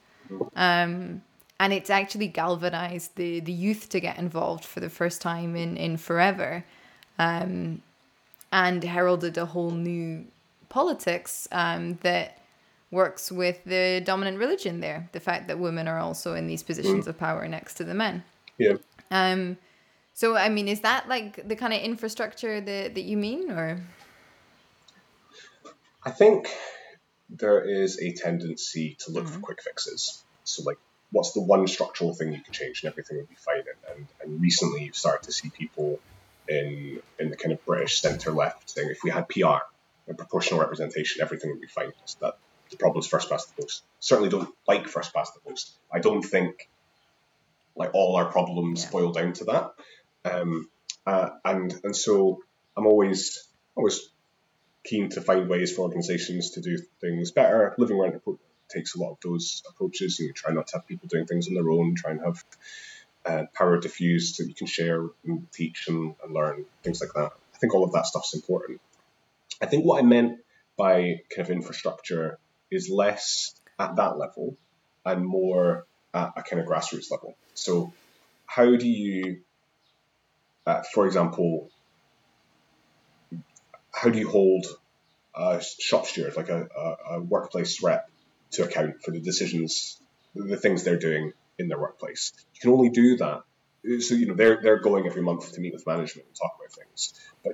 Um, 0.56 1.22
and 1.60 1.74
it's 1.74 1.90
actually 1.90 2.28
galvanized 2.28 3.16
the 3.16 3.40
the 3.40 3.52
youth 3.52 3.90
to 3.90 4.00
get 4.00 4.18
involved 4.18 4.64
for 4.64 4.80
the 4.80 4.90
first 4.90 5.22
time 5.22 5.56
in 5.56 5.78
in 5.78 5.98
forever. 5.98 6.64
Um, 7.18 7.82
and 8.52 8.84
heralded 8.84 9.38
a 9.38 9.46
whole 9.46 9.72
new 9.72 10.26
politics 10.70 11.48
um, 11.52 11.98
that 12.02 12.42
works 12.92 13.32
with 13.32 13.64
the 13.66 14.02
dominant 14.04 14.38
religion 14.38 14.80
there. 14.80 15.10
The 15.12 15.20
fact 15.20 15.48
that 15.48 15.60
women 15.60 15.88
are 15.88 16.00
also 16.00 16.34
in 16.34 16.48
these 16.48 16.64
positions 16.64 17.06
mm. 17.06 17.10
of 17.10 17.18
power 17.18 17.48
next 17.48 17.76
to 17.76 17.84
the 17.84 17.94
men. 17.94 18.24
Yeah. 18.58 18.76
Um. 19.12 19.58
So 20.14 20.36
I 20.36 20.50
mean, 20.50 20.68
is 20.68 20.82
that 20.82 21.08
like 21.08 21.48
the 21.48 21.56
kind 21.56 21.74
of 21.74 21.82
infrastructure 21.82 22.62
that 22.62 22.96
that 22.96 23.04
you 23.04 23.18
mean, 23.18 23.52
or? 23.52 23.82
I 26.04 26.12
think 26.12 26.48
there 27.30 27.62
is 27.62 28.00
a 28.02 28.14
tendency 28.14 28.96
to 29.00 29.12
look 29.12 29.26
mm-hmm. 29.26 29.36
for 29.36 29.40
quick 29.40 29.62
fixes. 29.62 30.24
So 30.44 30.64
like 30.64 30.78
what's 31.12 31.34
the 31.34 31.42
one 31.42 31.68
structural 31.68 32.14
thing 32.14 32.34
you 32.34 32.42
can 32.42 32.54
change 32.54 32.84
and 32.84 32.92
everything 32.92 33.18
would 33.18 33.30
be 33.30 33.36
fine. 33.36 33.60
And, 33.60 33.96
and, 33.96 34.08
and 34.22 34.42
recently 34.42 34.84
you've 34.84 34.96
started 34.96 35.26
to 35.26 35.32
see 35.32 35.50
people 35.50 36.00
in 36.48 37.02
in 37.20 37.30
the 37.30 37.38
kind 37.38 37.52
of 37.52 37.64
British 37.66 38.02
centre 38.02 38.32
left 38.32 38.70
saying 38.72 38.90
if 38.90 39.04
we 39.04 39.12
had 39.12 39.28
PR 39.30 39.64
and 40.10 40.18
proportional 40.18 40.60
representation, 40.60 41.22
everything 41.22 41.52
would 41.52 41.62
be 41.62 41.68
fine. 41.68 41.94
That 42.20 42.34
the 42.70 42.78
problem 42.78 43.00
is 43.00 43.08
first 43.08 43.30
past 43.30 43.56
the 43.56 43.62
post. 43.62 43.84
Certainly 44.00 44.30
don't 44.30 44.54
like 44.68 44.88
first 44.88 45.14
past 45.14 45.34
the 45.34 45.50
post. 45.50 45.72
I 45.92 46.00
don't 46.00 46.24
think 46.24 46.70
like 47.76 47.92
all 47.94 48.16
our 48.18 48.26
problems 48.26 48.84
yeah. 48.84 48.90
boil 48.92 49.12
down 49.12 49.34
to 49.34 49.46
that. 49.46 49.74
Um, 50.26 50.70
uh, 51.06 51.30
and 51.46 51.74
and 51.84 51.96
so 51.96 52.42
I'm 52.76 52.86
always 52.86 53.48
always 53.76 54.10
keen 54.84 55.10
to 55.10 55.22
find 55.22 55.48
ways 55.48 55.74
for 55.74 55.84
organisations 55.84 56.52
to 56.52 56.62
do 56.62 56.78
things 57.00 57.32
better. 57.32 57.76
Living 57.78 58.00
Rent 58.00 58.22
takes 58.70 58.96
a 58.96 59.00
lot 59.00 59.12
of 59.12 59.18
those 59.24 59.64
approaches. 59.70 60.20
You 60.20 60.34
try 60.34 60.54
not 60.54 60.68
to 60.68 60.78
have 60.78 60.88
people 60.88 61.08
doing 61.08 61.26
things 61.26 61.48
on 61.48 61.54
their 61.54 61.70
own. 61.70 61.96
Try 61.96 62.12
and 62.12 62.22
have 62.22 62.44
uh, 63.26 63.44
power 63.54 63.80
diffused 63.80 64.36
so 64.36 64.44
you 64.44 64.54
can 64.54 64.68
share 64.68 65.06
and 65.26 65.52
teach 65.52 65.88
and, 65.88 66.16
and 66.24 66.34
learn 66.34 66.66
things 66.84 67.02
like 67.02 67.12
that. 67.16 67.32
I 67.54 67.58
think 67.58 67.74
all 67.74 67.84
of 67.84 67.94
that 67.94 68.06
stuff's 68.06 68.34
important. 68.34 68.80
I 69.62 69.66
think 69.66 69.86
what 69.86 70.00
I 70.00 70.06
meant 70.06 70.40
by 70.78 71.22
kind 71.36 71.48
of 71.48 71.50
infrastructure 71.50 72.40
is 72.72 72.90
less 72.90 73.54
at 73.78 73.96
that 73.98 74.18
level 74.18 74.58
and 75.06 75.26
more 75.26 75.86
at 76.14 76.32
a 76.36 76.44
kind 76.44 76.62
of 76.62 76.68
grassroots 76.68 77.12
level. 77.12 77.36
So, 77.54 77.94
how 78.46 78.76
do 78.76 78.88
you, 78.88 79.42
uh, 80.66 80.82
for 80.94 81.06
example, 81.06 81.70
how 83.94 84.10
do 84.10 84.20
you 84.20 84.30
hold 84.30 84.66
a 85.36 85.62
shop 85.80 86.06
steward, 86.06 86.36
like 86.36 86.50
a, 86.50 86.68
a, 86.76 87.16
a, 87.16 87.22
workplace 87.22 87.84
rep, 87.84 88.10
to 88.52 88.64
account 88.64 89.04
for 89.04 89.12
the 89.12 89.20
decisions, 89.20 90.02
the 90.34 90.58
things 90.58 90.84
they're 90.84 90.98
doing 90.98 91.34
in 91.58 91.68
their 91.68 91.80
workplace? 91.80 92.32
You 92.56 92.62
can 92.62 92.72
only 92.72 92.90
do 92.90 93.18
that. 93.18 93.44
So 94.02 94.16
you 94.16 94.26
know 94.28 94.34
they're 94.34 94.60
they're 94.62 94.80
going 94.80 95.06
every 95.06 95.22
month 95.22 95.54
to 95.54 95.62
meet 95.62 95.74
with 95.74 95.88
management 95.88 96.28
and 96.28 96.36
talk 96.36 96.52
about 96.60 96.74
things, 96.74 97.14
but 97.46 97.54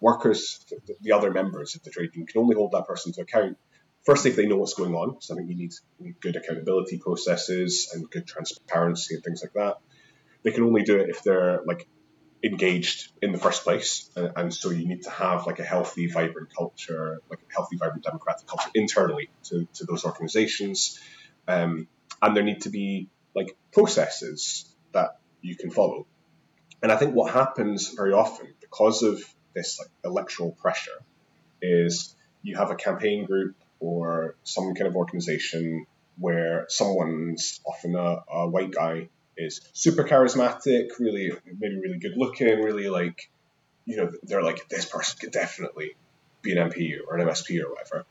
workers, 0.00 0.64
the, 0.68 0.94
the 1.00 1.12
other 1.12 1.30
members 1.30 1.74
of 1.74 1.82
the 1.82 1.90
trade 1.90 2.10
union, 2.14 2.26
can 2.26 2.40
only 2.40 2.56
hold 2.56 2.72
that 2.72 2.86
person 2.86 3.12
to 3.12 3.22
account 3.22 3.56
firstly, 4.04 4.30
if 4.30 4.36
they 4.36 4.46
know 4.46 4.56
what's 4.56 4.74
going 4.74 4.94
on, 4.94 5.20
so 5.20 5.34
I 5.34 5.38
think 5.38 5.50
you 5.50 5.56
need, 5.56 5.72
need 5.98 6.20
good 6.20 6.36
accountability 6.36 6.98
processes 6.98 7.90
and 7.94 8.08
good 8.08 8.26
transparency 8.26 9.14
and 9.14 9.24
things 9.24 9.42
like 9.42 9.52
that. 9.54 9.78
They 10.42 10.52
can 10.52 10.64
only 10.64 10.82
do 10.82 10.98
it 10.98 11.10
if 11.10 11.22
they're 11.22 11.60
like 11.66 11.86
engaged 12.42 13.12
in 13.20 13.32
the 13.32 13.38
first 13.38 13.64
place, 13.64 14.10
and, 14.16 14.32
and, 14.36 14.54
so 14.54 14.70
you 14.70 14.88
need 14.88 15.02
to 15.02 15.10
have 15.10 15.46
like 15.46 15.58
a 15.58 15.64
healthy, 15.64 16.06
vibrant 16.06 16.54
culture, 16.56 17.20
like 17.28 17.40
a 17.40 17.52
healthy, 17.52 17.76
vibrant 17.76 18.04
democratic 18.04 18.46
culture 18.46 18.70
internally 18.74 19.28
to, 19.44 19.68
to 19.74 19.84
those 19.84 20.04
organizations, 20.04 20.98
um, 21.46 21.86
and 22.22 22.36
there 22.36 22.42
need 22.42 22.62
to 22.62 22.70
be 22.70 23.08
like 23.34 23.54
processes 23.72 24.74
that 24.92 25.18
you 25.42 25.56
can 25.56 25.70
follow. 25.70 26.06
And 26.82 26.90
I 26.90 26.96
think 26.96 27.14
what 27.14 27.32
happens 27.32 27.92
very 27.94 28.14
often 28.14 28.54
because 28.60 29.02
of 29.02 29.22
this 29.54 29.78
like 29.78 29.88
electoral 30.04 30.52
pressure 30.52 31.02
is 31.62 32.14
you 32.42 32.56
have 32.56 32.70
a 32.70 32.74
campaign 32.74 33.26
group 33.26 33.54
or 33.80 34.34
some 34.44 34.74
kind 34.74 34.86
of 34.86 34.96
organization 34.96 35.86
where 36.18 36.66
someone's 36.68 37.60
often 37.64 37.94
a, 37.94 38.22
a 38.30 38.48
white 38.48 38.70
guy 38.70 39.08
is 39.36 39.60
super 39.72 40.04
charismatic, 40.04 40.88
really 40.98 41.32
maybe 41.58 41.80
really 41.80 41.98
good 41.98 42.16
looking, 42.16 42.62
really 42.62 42.88
like 42.88 43.30
you 43.86 43.96
know 43.96 44.10
they're 44.22 44.42
like 44.42 44.68
this 44.68 44.84
person 44.84 45.18
could 45.18 45.32
definitely 45.32 45.96
be 46.42 46.56
an 46.56 46.70
MP 46.70 46.96
or 47.06 47.16
an 47.16 47.26
MSP 47.26 47.62
or 47.62 47.70
whatever. 47.70 48.04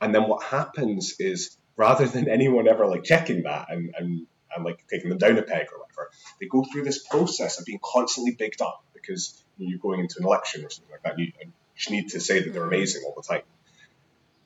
And 0.00 0.14
then 0.14 0.26
what 0.28 0.42
happens 0.42 1.16
is 1.18 1.56
rather 1.76 2.06
than 2.06 2.28
anyone 2.28 2.68
ever 2.68 2.86
like 2.86 3.04
checking 3.04 3.42
that 3.42 3.66
and, 3.70 3.94
and, 3.98 4.26
and 4.54 4.64
like 4.64 4.84
taking 4.88 5.10
them 5.10 5.18
down 5.18 5.38
a 5.38 5.42
peg 5.42 5.68
or 5.72 5.80
whatever, 5.80 6.10
they 6.40 6.46
go 6.46 6.64
through 6.64 6.84
this 6.84 7.06
process 7.06 7.58
of 7.58 7.66
being 7.66 7.80
constantly 7.82 8.32
bigged 8.32 8.62
up 8.62 8.84
because 9.00 9.42
you're 9.58 9.78
going 9.78 10.00
into 10.00 10.16
an 10.18 10.24
election 10.24 10.64
or 10.64 10.70
something 10.70 10.92
like 10.92 11.02
that. 11.02 11.18
You, 11.18 11.32
you 11.40 11.52
just 11.76 11.90
need 11.90 12.10
to 12.10 12.20
say 12.20 12.42
that 12.42 12.52
they're 12.52 12.64
amazing 12.64 13.02
all 13.04 13.14
the 13.16 13.26
time. 13.26 13.42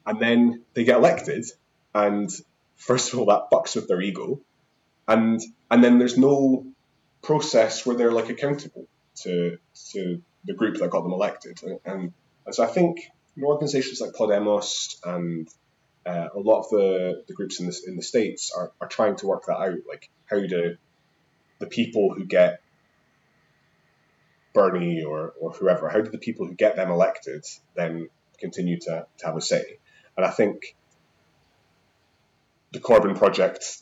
And 0.07 0.21
then 0.21 0.63
they 0.75 0.85
get 0.85 0.97
elected, 0.97 1.47
and 1.95 2.31
first 2.77 3.13
of 3.13 3.19
all, 3.19 3.27
that 3.27 3.51
fucks 3.51 3.75
with 3.75 3.89
their 3.89 4.01
ego, 4.03 4.41
and 5.09 5.41
and 5.71 5.83
then 5.83 5.99
there's 5.99 6.19
no 6.19 6.67
process 7.23 7.87
where 7.87 7.97
they're 7.97 8.13
like 8.13 8.29
accountable 8.29 8.87
to 9.23 9.59
to 9.93 10.23
the 10.45 10.53
group 10.53 10.77
that 10.79 10.91
got 10.91 11.03
them 11.03 11.13
elected, 11.13 11.63
and 11.63 11.81
and, 11.87 12.13
and 12.45 12.55
so 12.55 12.63
I 12.63 12.67
think 12.67 12.99
organizations 13.43 14.01
like 14.01 14.13
Podemos 14.13 14.97
and 15.05 15.49
uh, 16.07 16.29
a 16.35 16.39
lot 16.39 16.61
of 16.61 16.71
the, 16.71 17.25
the 17.27 17.33
groups 17.33 17.61
in 17.61 17.67
the 17.67 17.81
in 17.87 17.97
the 17.97 18.03
states 18.03 18.53
are, 18.57 18.73
are 18.81 18.89
trying 18.89 19.17
to 19.17 19.27
work 19.27 19.47
that 19.47 19.57
out, 19.57 19.79
like 19.89 20.11
how 20.27 20.39
do 20.41 20.77
the 21.59 21.67
people 21.67 22.13
who 22.15 22.25
get 22.25 22.61
Bernie 24.55 25.03
or, 25.03 25.35
or 25.39 25.51
whoever, 25.51 25.89
how 25.89 26.01
do 26.01 26.11
the 26.11 26.19
people 26.19 26.47
who 26.47 26.55
get 26.55 26.77
them 26.77 26.91
elected 26.91 27.45
then 27.75 28.09
continue 28.39 28.79
to, 28.81 29.07
to 29.19 29.27
have 29.27 29.37
a 29.37 29.41
say? 29.41 29.79
And 30.17 30.25
I 30.25 30.31
think 30.31 30.77
the 32.73 32.81
Corbyn 32.81 33.19
project 33.19 33.79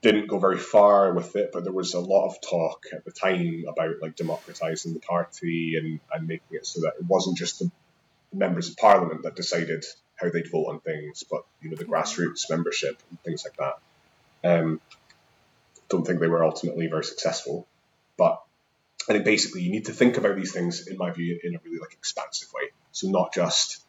didn't 0.00 0.28
go 0.28 0.38
very 0.38 0.58
far 0.58 1.12
with 1.14 1.36
it, 1.36 1.50
but 1.52 1.64
there 1.64 1.72
was 1.72 1.94
a 1.94 2.00
lot 2.00 2.26
of 2.26 2.40
talk 2.40 2.84
at 2.92 3.04
the 3.04 3.10
time 3.10 3.64
about 3.68 4.00
like 4.00 4.16
democratizing 4.16 4.94
the 4.94 5.00
party 5.00 5.74
and, 5.76 6.00
and 6.12 6.28
making 6.28 6.56
it 6.56 6.66
so 6.66 6.80
that 6.82 6.94
it 6.98 7.06
wasn't 7.06 7.36
just 7.36 7.58
the 7.58 7.70
members 8.32 8.70
of 8.70 8.76
parliament 8.76 9.22
that 9.22 9.36
decided 9.36 9.84
how 10.16 10.30
they'd 10.30 10.50
vote 10.50 10.66
on 10.66 10.80
things, 10.80 11.24
but 11.28 11.42
you 11.60 11.70
know 11.70 11.76
the 11.76 11.84
grassroots 11.84 12.48
membership 12.48 13.02
and 13.10 13.20
things 13.22 13.44
like 13.44 13.56
that. 13.56 13.78
Um, 14.44 14.80
don't 15.88 16.06
think 16.06 16.20
they 16.20 16.28
were 16.28 16.44
ultimately 16.44 16.86
very 16.86 17.04
successful, 17.04 17.66
but 18.16 18.42
I 19.08 19.12
think 19.14 19.24
basically 19.24 19.62
you 19.62 19.70
need 19.70 19.86
to 19.86 19.92
think 19.92 20.16
about 20.16 20.36
these 20.36 20.52
things, 20.52 20.86
in 20.86 20.96
my 20.96 21.10
view, 21.10 21.38
in 21.42 21.54
a 21.54 21.58
really 21.64 21.78
like 21.78 21.92
expansive 21.92 22.48
way. 22.54 22.70
So 22.92 23.08
not 23.08 23.32
just 23.34 23.82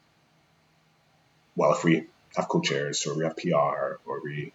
well, 1.55 1.73
if 1.73 1.83
we 1.83 2.07
have 2.35 2.47
co-chairs 2.47 3.05
or 3.05 3.15
we 3.17 3.23
have 3.23 3.37
PR 3.37 3.99
or 4.05 4.21
we 4.23 4.53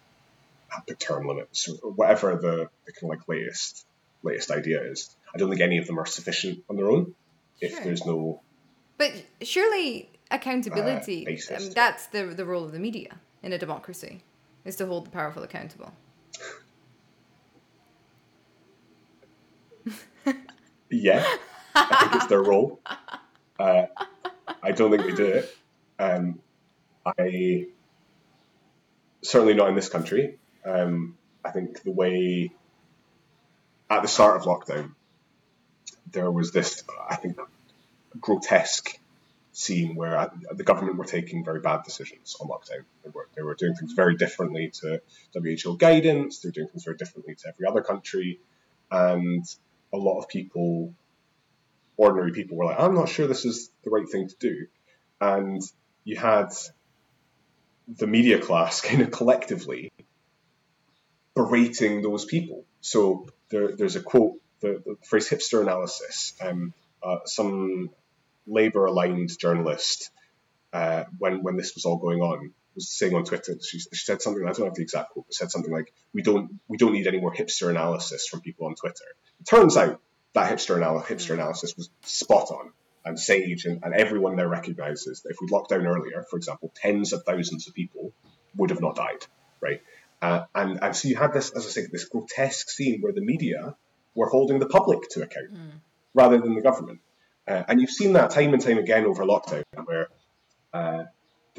have 0.69 0.85
the 0.85 0.95
term 0.95 1.27
limits 1.27 1.69
or 1.81 1.91
whatever 1.91 2.35
the, 2.35 2.69
the 2.85 2.91
kind 2.91 3.11
of 3.11 3.19
like 3.19 3.27
latest 3.27 3.85
latest 4.21 4.51
idea 4.51 4.83
is, 4.83 5.15
I 5.33 5.37
don't 5.37 5.49
think 5.49 5.61
any 5.61 5.77
of 5.77 5.87
them 5.87 5.97
are 5.97 6.05
sufficient 6.05 6.63
on 6.69 6.75
their 6.75 6.91
own 6.91 7.15
if 7.61 7.71
sure. 7.71 7.83
there's 7.83 8.05
no. 8.05 8.41
But 8.97 9.13
surely 9.41 10.09
accountability, 10.29 11.25
uh, 11.25 11.55
I 11.55 11.59
mean, 11.59 11.73
that's 11.73 12.07
the 12.07 12.25
the 12.25 12.45
role 12.45 12.65
of 12.65 12.71
the 12.71 12.79
media 12.79 13.17
in 13.41 13.53
a 13.53 13.57
democracy, 13.57 14.23
is 14.65 14.75
to 14.77 14.85
hold 14.85 15.05
the 15.05 15.11
powerful 15.11 15.43
accountable. 15.43 15.93
Yeah, 20.89 21.25
I 21.75 21.97
think 22.01 22.15
it's 22.15 22.25
their 22.27 22.41
role. 22.41 22.79
Uh, 23.59 23.83
I 24.63 24.71
don't 24.71 24.91
think 24.91 25.03
they 25.03 25.15
do 25.15 25.25
it. 25.25 25.57
Um, 25.99 26.39
I 27.05 27.67
certainly 29.21 29.53
not 29.53 29.69
in 29.69 29.75
this 29.75 29.89
country. 29.89 30.37
Um, 30.65 31.17
I 31.43 31.51
think 31.51 31.83
the 31.83 31.91
way 31.91 32.51
at 33.89 34.01
the 34.01 34.07
start 34.07 34.37
of 34.37 34.43
lockdown, 34.43 34.93
there 36.11 36.31
was 36.31 36.51
this, 36.51 36.83
I 37.09 37.15
think, 37.15 37.37
grotesque 38.19 38.99
scene 39.51 39.95
where 39.95 40.31
the 40.51 40.63
government 40.63 40.97
were 40.97 41.05
taking 41.05 41.43
very 41.43 41.59
bad 41.59 41.83
decisions 41.83 42.35
on 42.39 42.47
lockdown. 42.47 42.85
They 43.03 43.09
were, 43.13 43.27
they 43.35 43.41
were 43.41 43.55
doing 43.55 43.75
things 43.75 43.93
very 43.93 44.15
differently 44.15 44.71
to 44.81 45.01
WHO 45.33 45.77
guidance, 45.77 46.39
they 46.39 46.47
were 46.49 46.53
doing 46.53 46.67
things 46.67 46.83
very 46.83 46.97
differently 46.97 47.35
to 47.35 47.49
every 47.49 47.67
other 47.67 47.81
country. 47.81 48.39
And 48.91 49.45
a 49.93 49.97
lot 49.97 50.19
of 50.19 50.27
people, 50.27 50.93
ordinary 51.97 52.31
people, 52.31 52.57
were 52.57 52.65
like, 52.65 52.79
I'm 52.79 52.95
not 52.95 53.09
sure 53.09 53.27
this 53.27 53.45
is 53.45 53.71
the 53.83 53.89
right 53.89 54.07
thing 54.07 54.27
to 54.27 54.35
do. 54.39 54.67
And 55.19 55.61
you 56.03 56.17
had 56.17 56.49
the 57.87 58.07
media 58.07 58.39
class 58.39 58.81
kind 58.89 59.01
of 59.01 59.11
collectively 59.11 59.91
berating 61.35 62.01
those 62.01 62.25
people. 62.25 62.65
So 62.81 63.27
there, 63.49 63.75
there's 63.75 63.95
a 63.95 64.01
quote, 64.01 64.35
the, 64.61 64.81
the 64.85 64.95
phrase 65.05 65.29
hipster 65.29 65.61
analysis. 65.61 66.33
Um, 66.41 66.73
uh, 67.01 67.19
some 67.25 67.89
Labour 68.45 68.85
aligned 68.85 69.37
journalist, 69.37 70.11
uh, 70.73 71.05
when, 71.17 71.43
when 71.43 71.55
this 71.55 71.75
was 71.75 71.85
all 71.85 71.97
going 71.97 72.21
on, 72.21 72.53
was 72.79 72.89
saying 72.89 73.13
on 73.13 73.25
Twitter, 73.25 73.55
she, 73.61 73.79
she 73.79 73.89
said 73.93 74.21
something, 74.21 74.43
I 74.43 74.51
don't 74.53 74.67
have 74.67 74.75
the 74.75 74.81
exact 74.81 75.11
quote, 75.11 75.25
but 75.27 75.33
said 75.33 75.51
something 75.51 75.71
like, 75.71 75.93
we 76.13 76.21
don't, 76.21 76.59
we 76.67 76.77
don't 76.77 76.93
need 76.93 77.07
any 77.07 77.19
more 77.19 77.33
hipster 77.33 77.69
analysis 77.69 78.27
from 78.27 78.41
people 78.41 78.67
on 78.67 78.75
Twitter. 78.75 79.05
It 79.39 79.45
turns 79.45 79.77
out 79.77 79.99
that 80.33 80.51
hipster, 80.51 80.77
anal- 80.77 81.01
hipster 81.01 81.33
analysis 81.33 81.75
was 81.75 81.89
spot 82.03 82.51
on 82.51 82.71
and 83.05 83.19
Sage 83.19 83.65
and, 83.65 83.83
and 83.83 83.93
everyone 83.93 84.35
there 84.35 84.47
recognizes 84.47 85.21
that 85.21 85.31
if 85.31 85.37
we'd 85.41 85.51
locked 85.51 85.69
down 85.69 85.85
earlier, 85.85 86.25
for 86.29 86.37
example, 86.37 86.71
tens 86.75 87.13
of 87.13 87.23
thousands 87.23 87.67
of 87.67 87.73
people 87.73 88.11
would 88.55 88.69
have 88.69 88.81
not 88.81 88.95
died, 88.95 89.25
right? 89.61 89.81
Uh, 90.21 90.41
and, 90.53 90.79
and 90.81 90.95
so 90.95 91.07
you 91.07 91.15
had 91.15 91.33
this, 91.33 91.51
as 91.51 91.65
I 91.65 91.69
say, 91.69 91.87
this 91.91 92.05
grotesque 92.05 92.69
scene 92.69 93.01
where 93.01 93.13
the 93.13 93.21
media 93.21 93.75
were 94.15 94.27
holding 94.27 94.59
the 94.59 94.67
public 94.67 95.09
to 95.11 95.23
account 95.23 95.53
mm. 95.53 95.71
rather 96.13 96.39
than 96.39 96.55
the 96.55 96.61
government. 96.61 96.99
Uh, 97.47 97.63
and 97.67 97.81
you've 97.81 97.89
seen 97.89 98.13
that 98.13 98.31
time 98.31 98.53
and 98.53 98.61
time 98.61 98.77
again 98.77 99.05
over 99.05 99.23
lockdown, 99.23 99.63
where 99.85 100.09
uh, 100.73 101.03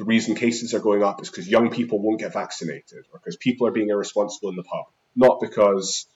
the 0.01 0.05
reason 0.05 0.33
cases 0.33 0.73
are 0.73 0.79
going 0.79 1.03
up 1.03 1.21
is 1.21 1.29
because 1.29 1.47
young 1.47 1.69
people 1.69 1.99
won't 1.99 2.19
get 2.19 2.33
vaccinated 2.33 3.05
or 3.13 3.19
because 3.19 3.35
people 3.35 3.67
are 3.67 3.71
being 3.71 3.89
irresponsible 3.89 4.49
in 4.49 4.55
the 4.55 4.63
pub, 4.63 4.85
not 5.15 5.39
because 5.39 6.07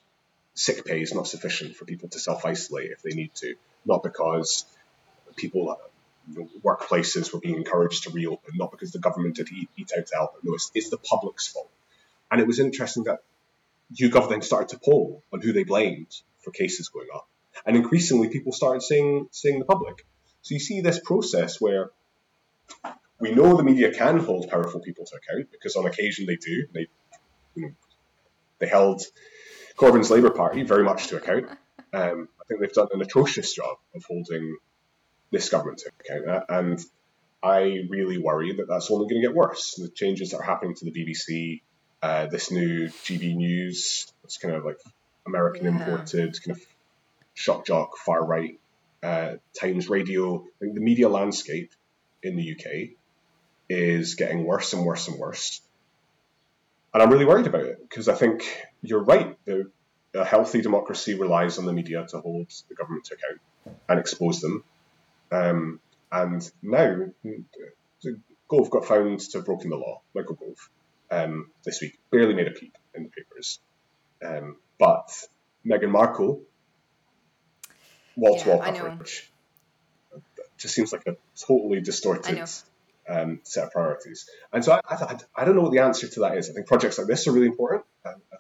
sick 0.55 0.83
pay 0.86 1.01
is 1.01 1.13
not 1.13 1.27
sufficient 1.27 1.75
for 1.75 1.86
people 1.86 2.09
to 2.09 2.17
self 2.17 2.43
isolate 2.47 2.89
if 2.89 3.03
they 3.03 3.11
need 3.11 3.31
to, 3.36 3.53
not 3.86 4.01
because 4.01 4.65
people 5.36 5.69
uh, 5.69 5.75
know, 6.33 6.49
workplaces 6.63 7.31
were 7.31 7.39
being 7.39 7.57
encouraged 7.57 8.05
to 8.05 8.09
reopen, 8.09 8.55
not 8.55 8.71
because 8.71 8.91
the 8.91 8.97
government 8.97 9.36
did 9.36 9.51
eat, 9.51 9.69
eat 9.77 9.91
out 9.95 10.07
to 10.07 10.15
help. 10.15 10.31
No, 10.41 10.55
it's, 10.55 10.71
it's 10.73 10.89
the 10.89 10.97
public's 10.97 11.47
fault. 11.47 11.69
And 12.31 12.41
it 12.41 12.47
was 12.47 12.59
interesting 12.59 13.03
that 13.03 13.19
YouGov 13.93 14.29
then 14.29 14.41
started 14.41 14.69
to 14.69 14.79
poll 14.83 15.21
on 15.31 15.41
who 15.41 15.53
they 15.53 15.63
blamed 15.63 16.11
for 16.39 16.49
cases 16.49 16.89
going 16.89 17.09
up. 17.13 17.27
And 17.67 17.77
increasingly, 17.77 18.29
people 18.29 18.51
started 18.51 18.81
saying, 18.81 19.27
saying 19.29 19.59
the 19.59 19.65
public. 19.65 20.07
So 20.41 20.55
you 20.55 20.59
see 20.59 20.81
this 20.81 20.99
process 20.99 21.61
where 21.61 21.91
we 23.20 23.34
know 23.34 23.55
the 23.55 23.63
media 23.63 23.93
can 23.93 24.20
hold 24.20 24.49
powerful 24.49 24.80
people 24.80 25.05
to 25.05 25.16
account 25.16 25.51
because 25.51 25.76
on 25.76 25.86
occasion 25.86 26.26
they 26.26 26.36
do. 26.36 26.68
They, 26.74 26.88
you 27.55 27.61
know, 27.63 27.72
they 28.59 28.68
held 28.68 29.01
Corbyn's 29.78 30.11
Labour 30.11 30.32
Party 30.32 30.63
very 30.63 30.84
much 30.84 31.07
to 31.07 31.18
account. 31.18 31.49
Um, 31.93 32.28
I 32.41 32.43
think 32.47 32.61
they've 32.61 32.74
done 32.74 32.88
an 32.91 33.01
atrocious 33.01 33.53
job 33.53 33.78
of 33.95 34.03
holding 34.05 34.57
this 35.32 35.49
government 35.49 35.80
to 35.80 35.91
account, 35.99 36.30
uh, 36.30 36.43
and 36.49 36.80
I 37.41 37.86
really 37.89 38.18
worry 38.18 38.53
that 38.53 38.68
that's 38.68 38.91
only 38.91 39.07
going 39.07 39.22
to 39.22 39.28
get 39.28 39.36
worse. 39.36 39.76
The 39.76 39.89
changes 39.89 40.32
that 40.32 40.38
are 40.38 40.43
happening 40.43 40.76
to 40.76 40.86
the 40.86 40.91
BBC, 40.91 41.61
uh, 42.01 42.28
this 42.28 42.51
new 42.51 42.88
GB 42.88 43.36
News, 43.36 44.11
it's 44.24 44.38
kind 44.38 44.55
of 44.55 44.66
like 44.66 44.78
American 45.26 45.66
yeah. 45.66 45.72
imported, 45.72 46.38
kind 46.43 46.57
of 46.57 46.66
shock 47.34 47.66
jock, 47.66 47.97
far 47.97 48.24
right 48.24 48.59
uh, 49.03 49.36
Times 49.59 49.89
Radio. 49.89 50.45
the 50.59 50.80
media 50.80 51.07
landscape 51.07 51.72
in 52.24 52.36
the 52.36 52.51
UK 52.51 52.95
is 53.70 54.16
getting 54.16 54.43
worse 54.43 54.74
and 54.74 54.86
worse 54.86 55.07
and 55.07 55.18
worse. 55.20 55.61
And 56.93 57.03
I'm 57.03 57.09
really 57.09 57.26
worried 57.26 57.47
about 57.47 57.66
it 57.66 57.80
because 57.82 58.07
I 58.07 58.13
think 58.13 58.43
you're 58.82 59.03
right. 59.03 59.38
The, 59.45 59.70
a 60.13 60.24
healthy 60.24 60.61
democracy 60.61 61.16
relies 61.16 61.57
on 61.57 61.66
the 61.66 61.74
media 61.74 62.05
to 62.09 62.20
hold 62.20 62.51
the 62.70 62.76
government 62.76 63.05
to 63.05 63.16
account 63.16 63.41
and 63.89 63.99
expose 63.99 64.39
them. 64.39 64.63
Um, 65.32 65.80
and 66.11 66.49
now, 66.61 67.07
Gove 68.47 68.70
got 68.70 68.86
found 68.86 69.20
to 69.20 69.38
have 69.39 69.45
broken 69.45 69.72
the 69.72 69.76
law, 69.76 70.01
Michael 70.13 70.36
Gove, 70.36 70.70
um, 71.11 71.51
this 71.66 71.82
week. 71.82 71.97
Barely 72.11 72.36
made 72.36 72.47
a 72.47 72.51
peep 72.51 72.78
in 72.93 73.03
the 73.03 73.09
papers. 73.09 73.59
Um, 74.24 74.57
but 74.80 75.09
Meghan 75.66 75.89
Markle, 75.89 76.41
wall 78.16 78.39
to 78.39 78.49
wall 78.49 78.59
coverage, 78.61 79.30
just 80.57 80.76
seems 80.76 80.93
like 80.93 81.05
a 81.07 81.18
totally 81.36 81.82
distorted 81.82 82.47
um, 83.08 83.39
set 83.43 83.66
of 83.66 83.72
priorities. 83.72 84.30
And 84.51 84.64
so 84.64 84.74
I, 84.74 84.80
I, 84.89 85.18
I, 85.36 85.45
don't 85.45 85.56
know 85.56 85.62
what 85.62 85.72
the 85.72 85.80
answer 85.80 86.08
to 86.08 86.20
that 86.22 86.38
is. 86.38 86.49
I 86.49 86.53
think 86.53 86.68
projects 86.68 86.97
like 86.97 87.08
this 87.08 87.28
are 87.28 87.32
really 87.32 87.47
important, 87.47 87.86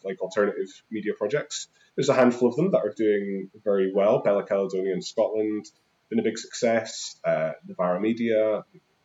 like 0.03 0.19
alternative 0.21 0.69
media 0.89 1.13
projects. 1.17 1.67
There's 1.95 2.09
a 2.09 2.13
handful 2.13 2.49
of 2.49 2.55
them 2.55 2.71
that 2.71 2.79
are 2.79 2.93
doing 2.95 3.49
very 3.63 3.91
well. 3.93 4.19
Bella 4.19 4.43
Caledonia 4.43 4.93
in 4.93 5.01
Scotland, 5.01 5.65
been 6.09 6.19
a 6.19 6.23
big 6.23 6.37
success. 6.37 7.15
Uh, 7.23 7.51
Novara 7.67 7.99
Media, 7.99 8.63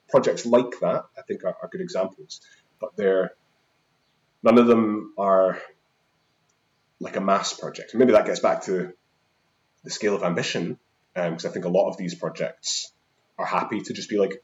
projects 0.09 0.45
like 0.47 0.81
that, 0.81 1.05
I 1.17 1.23
think 1.23 1.45
are, 1.45 1.57
are 1.63 1.69
good 1.71 1.81
examples. 1.81 2.41
But 2.81 2.97
they're 2.97 3.33
none 4.43 4.59
of 4.59 4.67
them 4.67 5.13
are 5.19 5.61
like 6.99 7.17
a 7.17 7.21
mass 7.21 7.53
project. 7.55 7.95
maybe 7.95 8.13
that 8.13 8.27
gets 8.27 8.41
back 8.41 8.65
to 8.65 8.93
the 9.85 9.91
scale 9.91 10.15
of 10.15 10.23
ambition, 10.23 10.79
because 11.15 11.45
um, 11.45 11.51
I 11.51 11.53
think 11.53 11.65
a 11.65 11.71
lot 11.71 11.89
of 11.89 11.97
these 11.97 12.15
projects 12.15 12.93
are 13.39 13.47
happy 13.47 13.81
to 13.81 13.93
just 13.95 14.11
be 14.11 14.19
like 14.19 14.43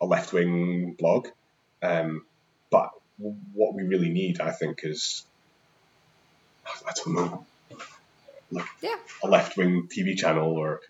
a 0.00 0.06
left 0.06 0.32
wing 0.32 0.94
blog. 0.98 1.28
Um, 1.82 2.24
but 2.70 2.90
what 3.18 3.74
we 3.74 3.82
really 3.82 4.10
need, 4.10 4.40
I 4.40 4.50
think, 4.52 4.80
is 4.84 5.24
I 6.66 6.92
don't 6.96 7.14
know, 7.14 7.46
like 8.50 8.66
yeah. 8.80 8.96
a 9.22 9.28
left 9.28 9.56
wing 9.56 9.88
TV 9.88 10.16
channel 10.16 10.52
or 10.52 10.80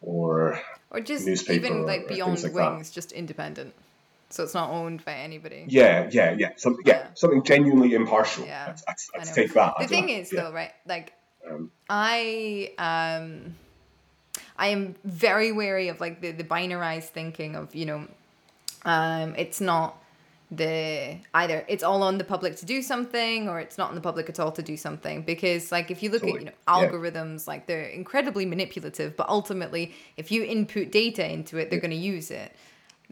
or 0.00 0.60
or 0.90 1.00
just 1.00 1.50
even 1.50 1.86
like 1.86 2.08
beyond 2.08 2.42
like 2.42 2.54
wings, 2.54 2.90
that. 2.90 2.94
just 2.94 3.12
independent. 3.12 3.74
So 4.30 4.44
it's 4.44 4.54
not 4.54 4.70
owned 4.70 5.04
by 5.04 5.14
anybody. 5.14 5.66
Yeah, 5.68 6.08
yeah, 6.10 6.36
yeah. 6.38 6.50
Something, 6.56 6.84
yeah, 6.86 6.98
yeah. 6.98 7.06
something 7.14 7.42
genuinely 7.42 7.94
impartial. 7.94 8.46
Yeah, 8.46 8.76
I'd, 8.86 8.96
I'd, 9.16 9.28
I'd 9.28 9.34
take 9.34 9.52
that. 9.54 9.74
The 9.80 9.88
thing 9.88 10.08
is, 10.08 10.32
yeah. 10.32 10.42
though, 10.42 10.52
right? 10.52 10.70
Like, 10.86 11.12
um, 11.48 11.72
I 11.88 12.72
um, 12.78 13.56
I 14.60 14.68
am 14.68 14.94
very 15.04 15.50
wary 15.50 15.88
of 15.88 16.00
like 16.00 16.20
the 16.20 16.32
the 16.32 16.44
binarized 16.44 17.08
thinking 17.08 17.56
of 17.56 17.74
you 17.74 17.86
know, 17.86 18.06
um, 18.84 19.34
it's 19.36 19.60
not 19.60 19.96
the 20.50 21.16
either 21.32 21.64
it's 21.68 21.82
all 21.82 22.02
on 22.02 22.18
the 22.18 22.24
public 22.24 22.56
to 22.56 22.66
do 22.66 22.82
something 22.82 23.48
or 23.48 23.60
it's 23.60 23.78
not 23.78 23.88
on 23.88 23.94
the 23.94 24.00
public 24.00 24.28
at 24.28 24.40
all 24.40 24.50
to 24.50 24.62
do 24.62 24.76
something 24.76 25.22
because 25.22 25.70
like 25.70 25.92
if 25.92 26.02
you 26.02 26.10
look 26.10 26.22
totally. 26.22 26.40
at 26.40 26.44
you 26.44 26.46
know 26.46 26.52
algorithms 26.66 27.46
yeah. 27.46 27.52
like 27.52 27.66
they're 27.66 27.84
incredibly 27.84 28.44
manipulative 28.44 29.16
but 29.16 29.28
ultimately 29.28 29.94
if 30.16 30.32
you 30.32 30.42
input 30.42 30.90
data 30.90 31.24
into 31.24 31.56
it 31.56 31.70
they're 31.70 31.78
yeah. 31.78 31.82
going 31.82 31.92
to 31.92 31.96
use 31.96 32.32
it 32.32 32.52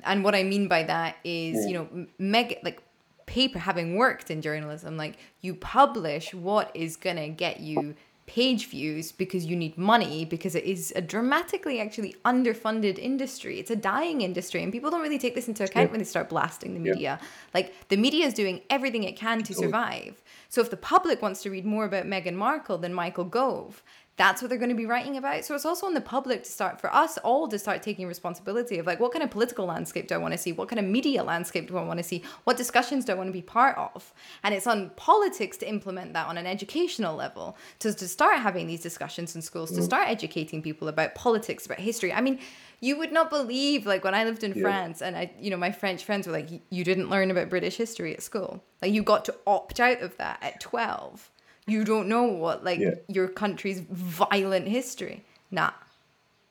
and 0.03 0.25
what 0.25 0.35
i 0.35 0.43
mean 0.43 0.67
by 0.67 0.83
that 0.83 1.15
is 1.23 1.65
you 1.65 1.75
know 1.75 2.07
mega 2.19 2.57
like 2.65 2.83
paper 3.27 3.61
having 3.61 3.95
worked 3.95 4.33
in 4.33 4.43
journalism 4.43 4.97
like 4.97 5.17
you 5.41 5.55
publish 5.55 6.35
what 6.35 6.73
is 6.75 6.97
going 6.97 7.17
to 7.17 7.29
get 7.29 7.61
you 7.61 7.95
page 8.29 8.69
views 8.69 9.11
because 9.11 9.47
you 9.47 9.57
need 9.57 9.77
money 9.79 10.27
because 10.27 10.55
it 10.55 10.65
is 10.65 10.93
a 10.95 11.01
dramatically 11.01 11.81
actually 11.81 12.15
underfunded 12.27 12.99
industry 12.99 13.59
it's 13.59 13.71
a 13.71 13.77
dying 13.77 14.21
industry 14.21 14.63
and 14.63 14.71
people 14.71 14.91
don't 14.91 15.01
really 15.01 15.19
take 15.19 15.35
this 15.35 15.49
into 15.49 15.65
account 15.65 15.89
yeah. 15.89 15.91
when 15.91 15.99
they 15.99 16.05
start 16.05 16.29
blasting 16.29 16.75
the 16.75 16.81
media 16.81 17.19
yeah. 17.21 17.27
like 17.55 17.89
the 17.89 17.97
media 17.97 18.27
is 18.27 18.35
doing 18.35 18.61
everything 18.69 19.03
it 19.03 19.17
can 19.17 19.43
to 19.43 19.55
survive 19.55 20.23
so 20.51 20.61
if 20.61 20.69
the 20.69 20.77
public 20.77 21.23
wants 21.23 21.43
to 21.43 21.51
read 21.51 21.65
more 21.65 21.87
about 21.87 22.05
Meghan 22.05 22.35
Markle 22.35 22.77
than 22.77 22.93
Michael 22.93 23.25
Gove 23.25 23.83
that's 24.19 24.43
what 24.43 24.49
they're 24.49 24.59
going 24.59 24.69
to 24.69 24.75
be 24.75 24.85
writing 24.85 25.17
about. 25.17 25.45
So 25.45 25.55
it's 25.55 25.65
also 25.65 25.87
on 25.87 25.95
the 25.95 26.01
public 26.01 26.43
to 26.43 26.51
start, 26.51 26.81
for 26.81 26.93
us 26.93 27.19
all 27.19 27.47
to 27.47 27.59
start 27.59 27.85
taking 27.85 28.09
responsibility 28.09 28.79
of 28.79 28.87
like, 28.87 28.99
what 28.99 29.13
kind 29.13 29.23
of 29.23 29.31
political 29.31 29.65
landscape 29.65 30.09
do 30.09 30.15
I 30.17 30.19
want 30.19 30.33
to 30.33 30.39
see? 30.39 30.51
What 30.51 30.69
kind 30.69 30.81
of 30.81 30.87
media 30.87 31.23
landscape 31.23 31.69
do 31.69 31.79
I 31.79 31.85
want 31.85 31.99
to 31.99 32.03
see? 32.03 32.25
What 32.43 32.57
discussions 32.57 33.05
do 33.05 33.13
I 33.13 33.15
want 33.15 33.29
to 33.29 33.33
be 33.33 33.43
part 33.43 33.79
of? 33.79 34.13
And 34.43 34.53
it's 34.53 34.67
on 34.67 34.91
politics 34.97 35.57
to 35.59 35.69
implement 35.69 36.15
that 36.15 36.27
on 36.27 36.37
an 36.37 36.47
educational 36.47 37.15
level, 37.15 37.57
to, 37.79 37.95
to 37.95 38.09
start 38.09 38.41
having 38.41 38.67
these 38.67 38.83
discussions 38.83 39.37
in 39.37 39.41
schools, 39.41 39.71
to 39.71 39.81
mm. 39.81 39.85
start 39.85 40.09
educating 40.09 40.63
people 40.63 40.89
about 40.89 41.15
politics, 41.15 41.65
about 41.65 41.79
history. 41.79 42.13
I 42.13 42.21
mean, 42.21 42.41
you 42.81 42.99
would 42.99 43.13
not 43.13 43.31
believe 43.31 43.87
like 43.87 44.03
when 44.03 44.15
I 44.15 44.25
lived 44.25 44.43
in 44.43 44.53
yeah. 44.53 44.63
France 44.63 45.01
and 45.03 45.17
I 45.17 45.33
you 45.41 45.51
know 45.51 45.57
my 45.57 45.73
French 45.73 46.05
friends 46.05 46.29
were 46.29 46.33
like 46.33 46.49
you 46.71 46.85
didn't 46.85 47.11
learn 47.11 47.31
about 47.31 47.51
British 47.51 47.77
history 47.77 48.15
at 48.15 48.23
school 48.23 48.63
like 48.81 48.93
you 48.93 49.03
got 49.03 49.25
to 49.25 49.35
opt 49.49 49.81
out 49.81 50.01
of 50.01 50.17
that 50.19 50.39
at 50.43 50.61
12 50.61 51.29
you 51.69 51.85
don't 51.85 52.09
know 52.09 52.25
what 52.25 52.65
like 52.65 52.81
yeah. 52.81 52.95
your 53.09 53.29
country's 53.29 53.81
violent 53.81 54.69
history. 54.69 55.25
Nah. 55.51 55.71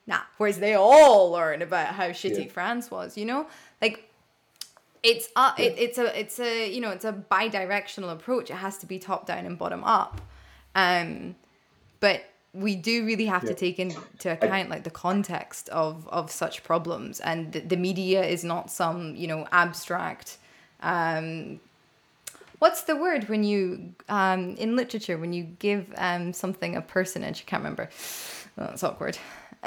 Nah. 0.05 0.21
Whereas 0.37 0.59
they 0.59 0.75
all 0.75 1.31
learn 1.31 1.61
about 1.61 1.87
how 1.87 2.09
shitty 2.09 2.45
yeah. 2.45 2.51
France 2.51 2.89
was, 2.89 3.17
you 3.17 3.25
know? 3.25 3.47
Like 3.81 4.07
it's 5.03 5.29
uh, 5.35 5.53
yeah. 5.57 5.65
it, 5.65 5.75
it's 5.77 5.97
a 5.97 6.19
it's 6.19 6.39
a 6.39 6.69
you 6.69 6.81
know 6.81 6.89
it's 6.89 7.05
a 7.05 7.11
bi-directional 7.11 8.09
approach 8.09 8.49
it 8.49 8.55
has 8.55 8.77
to 8.77 8.85
be 8.85 8.99
top 8.99 9.25
down 9.25 9.45
and 9.45 9.57
bottom 9.57 9.83
up 9.83 10.21
um 10.75 11.35
but 11.99 12.23
we 12.53 12.75
do 12.75 13.05
really 13.05 13.25
have 13.25 13.43
yeah. 13.43 13.49
to 13.49 13.55
take 13.55 13.79
into 13.79 14.31
account 14.31 14.69
like 14.69 14.83
the 14.83 14.89
context 14.89 15.69
of 15.69 16.07
of 16.09 16.31
such 16.31 16.63
problems 16.63 17.19
and 17.19 17.53
the, 17.53 17.59
the 17.59 17.77
media 17.77 18.23
is 18.23 18.43
not 18.43 18.71
some 18.71 19.15
you 19.15 19.27
know 19.27 19.47
abstract 19.51 20.37
um 20.81 21.59
What's 22.59 22.83
the 22.83 22.95
word 22.95 23.29
when 23.29 23.43
you 23.43 23.93
um, 24.09 24.55
in 24.55 24.75
literature 24.75 25.17
when 25.17 25.31
you 25.31 25.43
give 25.43 25.93
um, 25.97 26.33
something 26.33 26.75
a 26.75 26.81
personage? 26.81 27.43
I 27.45 27.49
can't 27.49 27.61
remember. 27.61 27.89
Oh, 28.57 28.69
it's 28.73 28.83
awkward. 28.83 29.17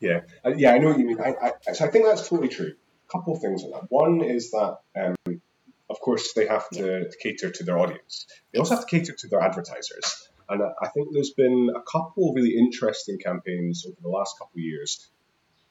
yeah, 0.00 0.20
uh, 0.44 0.52
yeah, 0.56 0.72
I 0.72 0.78
know 0.78 0.88
what 0.88 0.98
you 0.98 1.06
mean. 1.06 1.20
I, 1.20 1.34
I, 1.42 1.72
so 1.72 1.86
I 1.86 1.88
think 1.88 2.04
that's 2.04 2.28
totally 2.28 2.48
true. 2.48 2.72
A 3.08 3.12
couple 3.12 3.34
of 3.34 3.40
things 3.40 3.64
on 3.64 3.70
that. 3.72 3.86
One 3.88 4.22
is 4.22 4.52
that, 4.52 4.78
um, 4.96 5.40
of 5.90 6.00
course, 6.00 6.32
they 6.34 6.46
have 6.46 6.68
to, 6.70 7.00
yeah. 7.00 7.04
cater 7.20 7.50
to 7.50 7.64
their 7.64 7.78
audience. 7.78 8.26
They 8.52 8.60
also 8.60 8.76
have 8.76 8.86
to 8.86 8.98
cater 8.98 9.14
to 9.14 9.28
their 9.28 9.40
advertisers. 9.40 10.28
And 10.48 10.62
I 10.62 10.88
think 10.88 11.08
there's 11.12 11.30
been 11.30 11.70
a 11.74 11.80
couple 11.80 12.30
of 12.30 12.36
really 12.36 12.56
interesting 12.56 13.18
campaigns 13.18 13.84
over 13.84 13.96
the 14.00 14.08
last 14.08 14.38
couple 14.38 14.58
of 14.58 14.62
years 14.62 15.08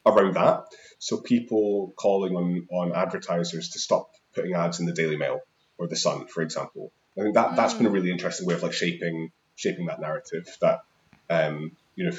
around 0.05 0.35
that. 0.35 0.65
So 0.99 1.17
people 1.17 1.93
calling 1.95 2.35
on, 2.35 2.67
on 2.69 2.91
advertisers 2.93 3.69
to 3.69 3.79
stop 3.79 4.09
putting 4.33 4.53
ads 4.53 4.81
in 4.81 4.85
the 4.85 4.91
Daily 4.91 5.15
Mail 5.15 5.39
or 5.77 5.87
the 5.87 5.95
Sun, 5.95 6.27
for 6.27 6.41
example. 6.41 6.91
I 7.17 7.21
think 7.21 7.35
that 7.35 7.55
that's 7.55 7.73
been 7.73 7.85
a 7.85 7.89
really 7.89 8.11
interesting 8.11 8.45
way 8.45 8.55
of 8.55 8.63
like 8.63 8.73
shaping 8.73 9.31
shaping 9.55 9.85
that 9.87 9.99
narrative. 10.01 10.47
That 10.61 10.81
um, 11.29 11.71
you 11.95 12.09
know, 12.09 12.15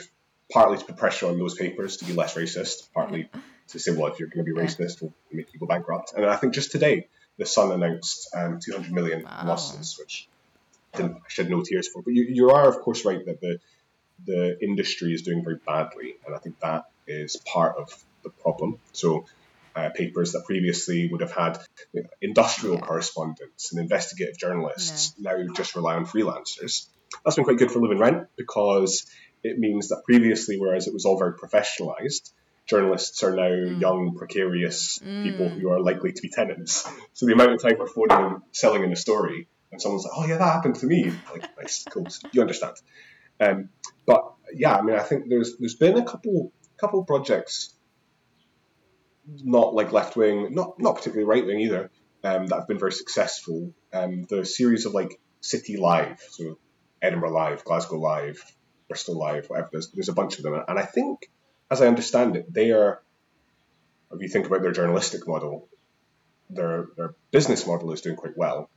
partly 0.52 0.78
to 0.78 0.84
put 0.84 0.96
pressure 0.96 1.26
on 1.28 1.38
those 1.38 1.54
papers 1.54 1.98
to 1.98 2.04
be 2.04 2.12
less 2.12 2.34
racist, 2.34 2.92
partly 2.92 3.28
to 3.68 3.78
say, 3.78 3.92
well, 3.92 4.06
if 4.12 4.18
you're 4.18 4.28
going 4.28 4.44
to 4.44 4.54
be 4.54 4.58
racist, 4.58 5.02
we'll 5.02 5.12
make 5.32 5.52
you 5.52 5.60
go 5.60 5.66
bankrupt. 5.66 6.12
And 6.16 6.24
I 6.24 6.36
think 6.36 6.54
just 6.54 6.70
today, 6.70 7.08
the 7.36 7.46
Sun 7.46 7.72
announced 7.72 8.30
um, 8.34 8.58
200 8.64 8.92
million 8.92 9.22
wow. 9.24 9.42
losses, 9.44 9.98
which 9.98 10.28
didn't, 10.94 11.16
I 11.16 11.28
shed 11.28 11.50
no 11.50 11.62
tears 11.62 11.88
for. 11.88 12.02
But 12.02 12.14
you, 12.14 12.24
you 12.28 12.50
are, 12.50 12.68
of 12.68 12.80
course, 12.80 13.04
right 13.04 13.24
that 13.24 13.40
the 13.40 13.58
the 14.24 14.58
industry 14.62 15.12
is 15.12 15.22
doing 15.22 15.44
very 15.44 15.58
badly, 15.66 16.16
and 16.24 16.34
I 16.34 16.38
think 16.38 16.58
that 16.60 16.86
is 17.06 17.36
part 17.36 17.76
of 17.76 17.92
the 18.22 18.30
problem. 18.30 18.78
So 18.92 19.26
uh, 19.76 19.90
papers 19.94 20.32
that 20.32 20.44
previously 20.46 21.08
would 21.10 21.20
have 21.20 21.32
had 21.32 21.58
industrial 22.22 22.76
yeah. 22.76 22.80
correspondents 22.80 23.72
and 23.72 23.80
investigative 23.80 24.38
journalists 24.38 25.14
now 25.18 25.36
just 25.54 25.76
rely 25.76 25.94
on 25.94 26.06
freelancers. 26.06 26.86
That's 27.24 27.36
been 27.36 27.44
quite 27.44 27.58
good 27.58 27.70
for 27.70 27.80
Living 27.80 27.98
Rent 27.98 28.28
because 28.36 29.06
it 29.42 29.58
means 29.58 29.88
that 29.88 30.02
previously, 30.04 30.58
whereas 30.58 30.86
it 30.86 30.94
was 30.94 31.04
all 31.04 31.18
very 31.18 31.34
professionalized, 31.34 32.30
journalists 32.66 33.22
are 33.22 33.34
now 33.34 33.48
mm. 33.48 33.80
young, 33.80 34.16
precarious 34.16 34.98
mm. 34.98 35.22
people 35.22 35.48
who 35.48 35.70
are 35.70 35.80
likely 35.80 36.12
to 36.12 36.22
be 36.22 36.28
tenants. 36.28 36.88
So 37.12 37.26
the 37.26 37.32
amount 37.32 37.52
of 37.52 37.62
time 37.62 37.78
we're 37.78 37.86
phoning 37.86 38.32
and 38.32 38.42
selling 38.52 38.82
in 38.82 38.92
a 38.92 38.96
story, 38.96 39.46
and 39.72 39.80
someone's 39.80 40.04
like, 40.04 40.12
"Oh 40.16 40.26
yeah, 40.26 40.38
that 40.38 40.52
happened 40.52 40.76
to 40.76 40.86
me," 40.86 41.12
like, 41.30 41.48
nice, 41.56 41.84
cool, 41.90 42.06
you 42.32 42.40
understand. 42.40 42.76
Um, 43.40 43.68
but 44.06 44.32
yeah, 44.52 44.76
I 44.76 44.82
mean, 44.82 44.96
I 44.96 45.02
think 45.02 45.28
there's 45.28 45.56
there's 45.58 45.74
been 45.74 45.96
a 45.96 46.04
couple 46.04 46.52
couple 46.78 47.04
projects, 47.04 47.74
not 49.26 49.74
like 49.74 49.92
left 49.92 50.16
wing, 50.16 50.54
not 50.54 50.78
not 50.80 50.96
particularly 50.96 51.28
right 51.28 51.46
wing 51.46 51.60
either, 51.60 51.90
um, 52.24 52.46
that 52.46 52.56
have 52.56 52.68
been 52.68 52.78
very 52.78 52.92
successful. 52.92 53.72
Um, 53.92 54.24
the 54.24 54.44
series 54.44 54.86
of 54.86 54.94
like 54.94 55.20
City 55.40 55.76
Live, 55.76 56.20
so 56.30 56.58
Edinburgh 57.00 57.34
Live, 57.34 57.64
Glasgow 57.64 57.98
Live, 57.98 58.42
Bristol 58.88 59.18
Live, 59.18 59.48
whatever. 59.48 59.68
There's 59.72 59.90
there's 59.90 60.08
a 60.08 60.14
bunch 60.14 60.38
of 60.38 60.44
them, 60.44 60.62
and 60.66 60.78
I 60.78 60.84
think, 60.84 61.30
as 61.70 61.82
I 61.82 61.86
understand 61.86 62.36
it, 62.36 62.52
they 62.52 62.72
are. 62.72 63.02
If 64.12 64.22
you 64.22 64.28
think 64.28 64.46
about 64.46 64.62
their 64.62 64.72
journalistic 64.72 65.26
model, 65.26 65.68
their 66.48 66.86
their 66.96 67.14
business 67.30 67.66
model 67.66 67.92
is 67.92 68.00
doing 68.00 68.16
quite 68.16 68.36
well, 68.36 68.70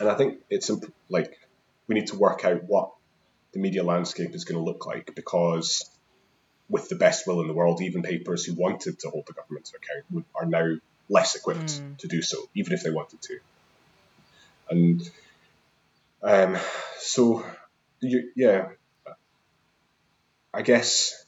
and 0.00 0.08
I 0.08 0.14
think 0.14 0.40
it's 0.50 0.70
like 1.08 1.38
we 1.86 1.94
need 1.94 2.08
to 2.08 2.18
work 2.18 2.44
out 2.44 2.64
what 2.64 2.90
the 3.52 3.60
media 3.60 3.82
landscape 3.82 4.34
is 4.34 4.44
going 4.44 4.58
to 4.58 4.64
look 4.64 4.86
like 4.86 5.14
because 5.14 5.88
with 6.68 6.88
the 6.88 6.94
best 6.96 7.26
will 7.26 7.40
in 7.40 7.48
the 7.48 7.52
world, 7.52 7.82
even 7.82 8.02
papers 8.02 8.44
who 8.44 8.54
wanted 8.54 8.98
to 9.00 9.10
hold 9.10 9.26
the 9.26 9.32
government 9.32 9.66
to 9.66 9.76
account 9.76 10.26
are 10.34 10.46
now 10.46 10.76
less 11.08 11.34
equipped 11.34 11.60
mm. 11.60 11.98
to 11.98 12.08
do 12.08 12.22
so, 12.22 12.38
even 12.54 12.72
if 12.72 12.82
they 12.82 12.90
wanted 12.90 13.20
to. 13.22 13.38
And 14.70 15.10
um, 16.22 16.56
so, 16.98 17.44
you, 18.00 18.30
yeah, 18.36 18.68
I 20.54 20.62
guess 20.62 21.22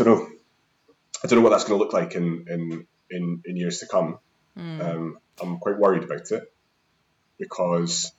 I 0.00 0.04
don't 0.04 0.18
know. 0.18 0.28
I 1.22 1.26
don't 1.26 1.38
know 1.38 1.42
what 1.42 1.50
that's 1.50 1.64
going 1.64 1.78
to 1.78 1.84
look 1.84 1.92
like 1.92 2.14
in 2.14 2.46
in 2.48 2.86
in, 3.10 3.42
in 3.44 3.56
years 3.56 3.80
to 3.80 3.86
come. 3.86 4.18
Mm. 4.56 4.80
Um, 4.80 5.18
I'm 5.40 5.58
quite 5.58 5.78
worried 5.78 6.04
about 6.04 6.30
it 6.30 6.52
because 7.38 8.12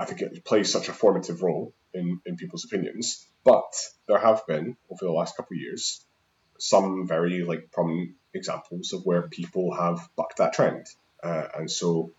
I 0.00 0.06
think 0.06 0.22
it 0.22 0.44
plays 0.44 0.72
such 0.72 0.88
a 0.88 0.94
formative 0.94 1.42
role 1.42 1.74
in, 1.92 2.20
in 2.24 2.36
people's 2.36 2.64
opinions. 2.64 3.26
But 3.44 3.70
there 4.08 4.18
have 4.18 4.46
been 4.46 4.76
over 4.90 5.04
the 5.04 5.12
last 5.12 5.36
couple 5.36 5.56
of 5.56 5.60
years 5.60 6.04
some 6.58 7.06
very 7.06 7.42
like 7.42 7.70
prominent 7.70 8.12
examples 8.32 8.94
of 8.94 9.04
where 9.04 9.28
people 9.28 9.74
have 9.74 10.08
bucked 10.16 10.38
that 10.38 10.54
trend, 10.54 10.86
uh, 11.22 11.44
and 11.54 11.70
so 11.70 12.12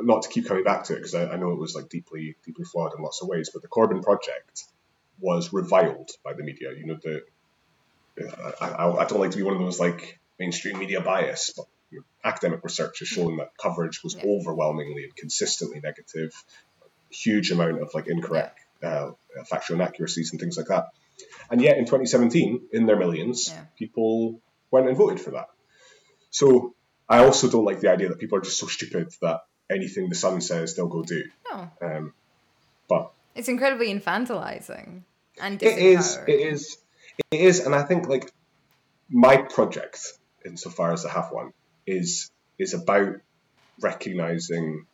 not 0.00 0.22
to 0.22 0.28
keep 0.28 0.46
coming 0.46 0.64
back 0.64 0.84
to 0.84 0.94
it 0.94 0.96
because 0.96 1.14
I, 1.14 1.28
I, 1.28 1.36
know 1.36 1.52
it 1.52 1.58
was 1.58 1.76
like 1.76 1.88
deeply 1.88 2.36
deeply 2.44 2.64
flawed 2.64 2.92
in 2.96 3.02
lots 3.02 3.22
of 3.22 3.28
ways, 3.28 3.50
but 3.52 3.62
the 3.62 3.68
Corbyn 3.68 4.02
project 4.02 4.64
was 5.20 5.52
reviled 5.52 6.10
by 6.24 6.32
the 6.32 6.42
media. 6.42 6.72
You 6.72 6.86
know, 6.86 6.98
the 7.02 7.22
I, 8.60 8.80
I, 8.80 9.04
don't 9.06 9.20
like 9.20 9.30
to 9.32 9.36
be 9.36 9.44
one 9.44 9.54
of 9.54 9.60
those 9.60 9.78
like 9.78 10.18
mainstream 10.38 10.78
media 10.78 11.00
bias, 11.00 11.52
but 11.56 11.66
academic 12.24 12.60
research 12.62 12.98
has 13.00 13.08
shown 13.08 13.36
that 13.36 13.50
coverage 13.60 14.02
was 14.02 14.14
yeah. 14.16 14.24
overwhelmingly 14.24 15.04
and 15.04 15.16
consistently 15.16 15.80
negative, 15.80 16.32
huge 17.10 17.50
amount 17.50 17.80
of 17.80 17.90
like 17.94 18.06
incorrect 18.08 18.58
yeah. 18.82 19.10
uh, 19.38 19.44
factual 19.44 19.76
inaccuracies 19.76 20.32
and 20.32 20.40
things 20.40 20.56
like 20.56 20.66
that. 20.66 20.86
And 21.50 21.60
yet 21.60 21.78
in 21.78 21.84
2017, 21.84 22.68
in 22.72 22.86
their 22.86 22.96
millions, 22.96 23.50
yeah. 23.50 23.64
people 23.76 24.40
went 24.70 24.88
and 24.88 24.96
voted 24.96 25.20
for 25.20 25.30
that. 25.32 25.48
So 26.30 26.74
I 27.08 27.24
also 27.24 27.50
don't 27.50 27.64
like 27.64 27.80
the 27.80 27.90
idea 27.90 28.08
that 28.08 28.18
people 28.18 28.38
are 28.38 28.42
just 28.42 28.58
so 28.58 28.66
stupid 28.66 29.12
that 29.22 29.40
anything 29.70 30.08
the 30.08 30.14
sun 30.14 30.40
says 30.40 30.76
they'll 30.76 30.88
go 30.88 31.02
do. 31.02 31.24
No. 31.50 31.70
Um, 31.80 32.12
but 32.88 33.12
it's 33.34 33.48
incredibly 33.48 33.92
infantilizing 33.92 35.02
and 35.40 35.62
it 35.62 35.78
is. 35.78 36.18
It 36.26 36.32
is. 36.32 36.78
It 37.30 37.40
is, 37.40 37.60
and 37.60 37.74
I 37.74 37.82
think 37.82 38.08
like 38.08 38.30
my 39.08 39.36
project, 39.38 39.98
insofar 40.44 40.92
as 40.92 41.04
I 41.04 41.10
have 41.10 41.30
one, 41.30 41.52
is 41.88 42.30
is 42.58 42.74
about 42.74 43.16
recognizing 43.80 44.86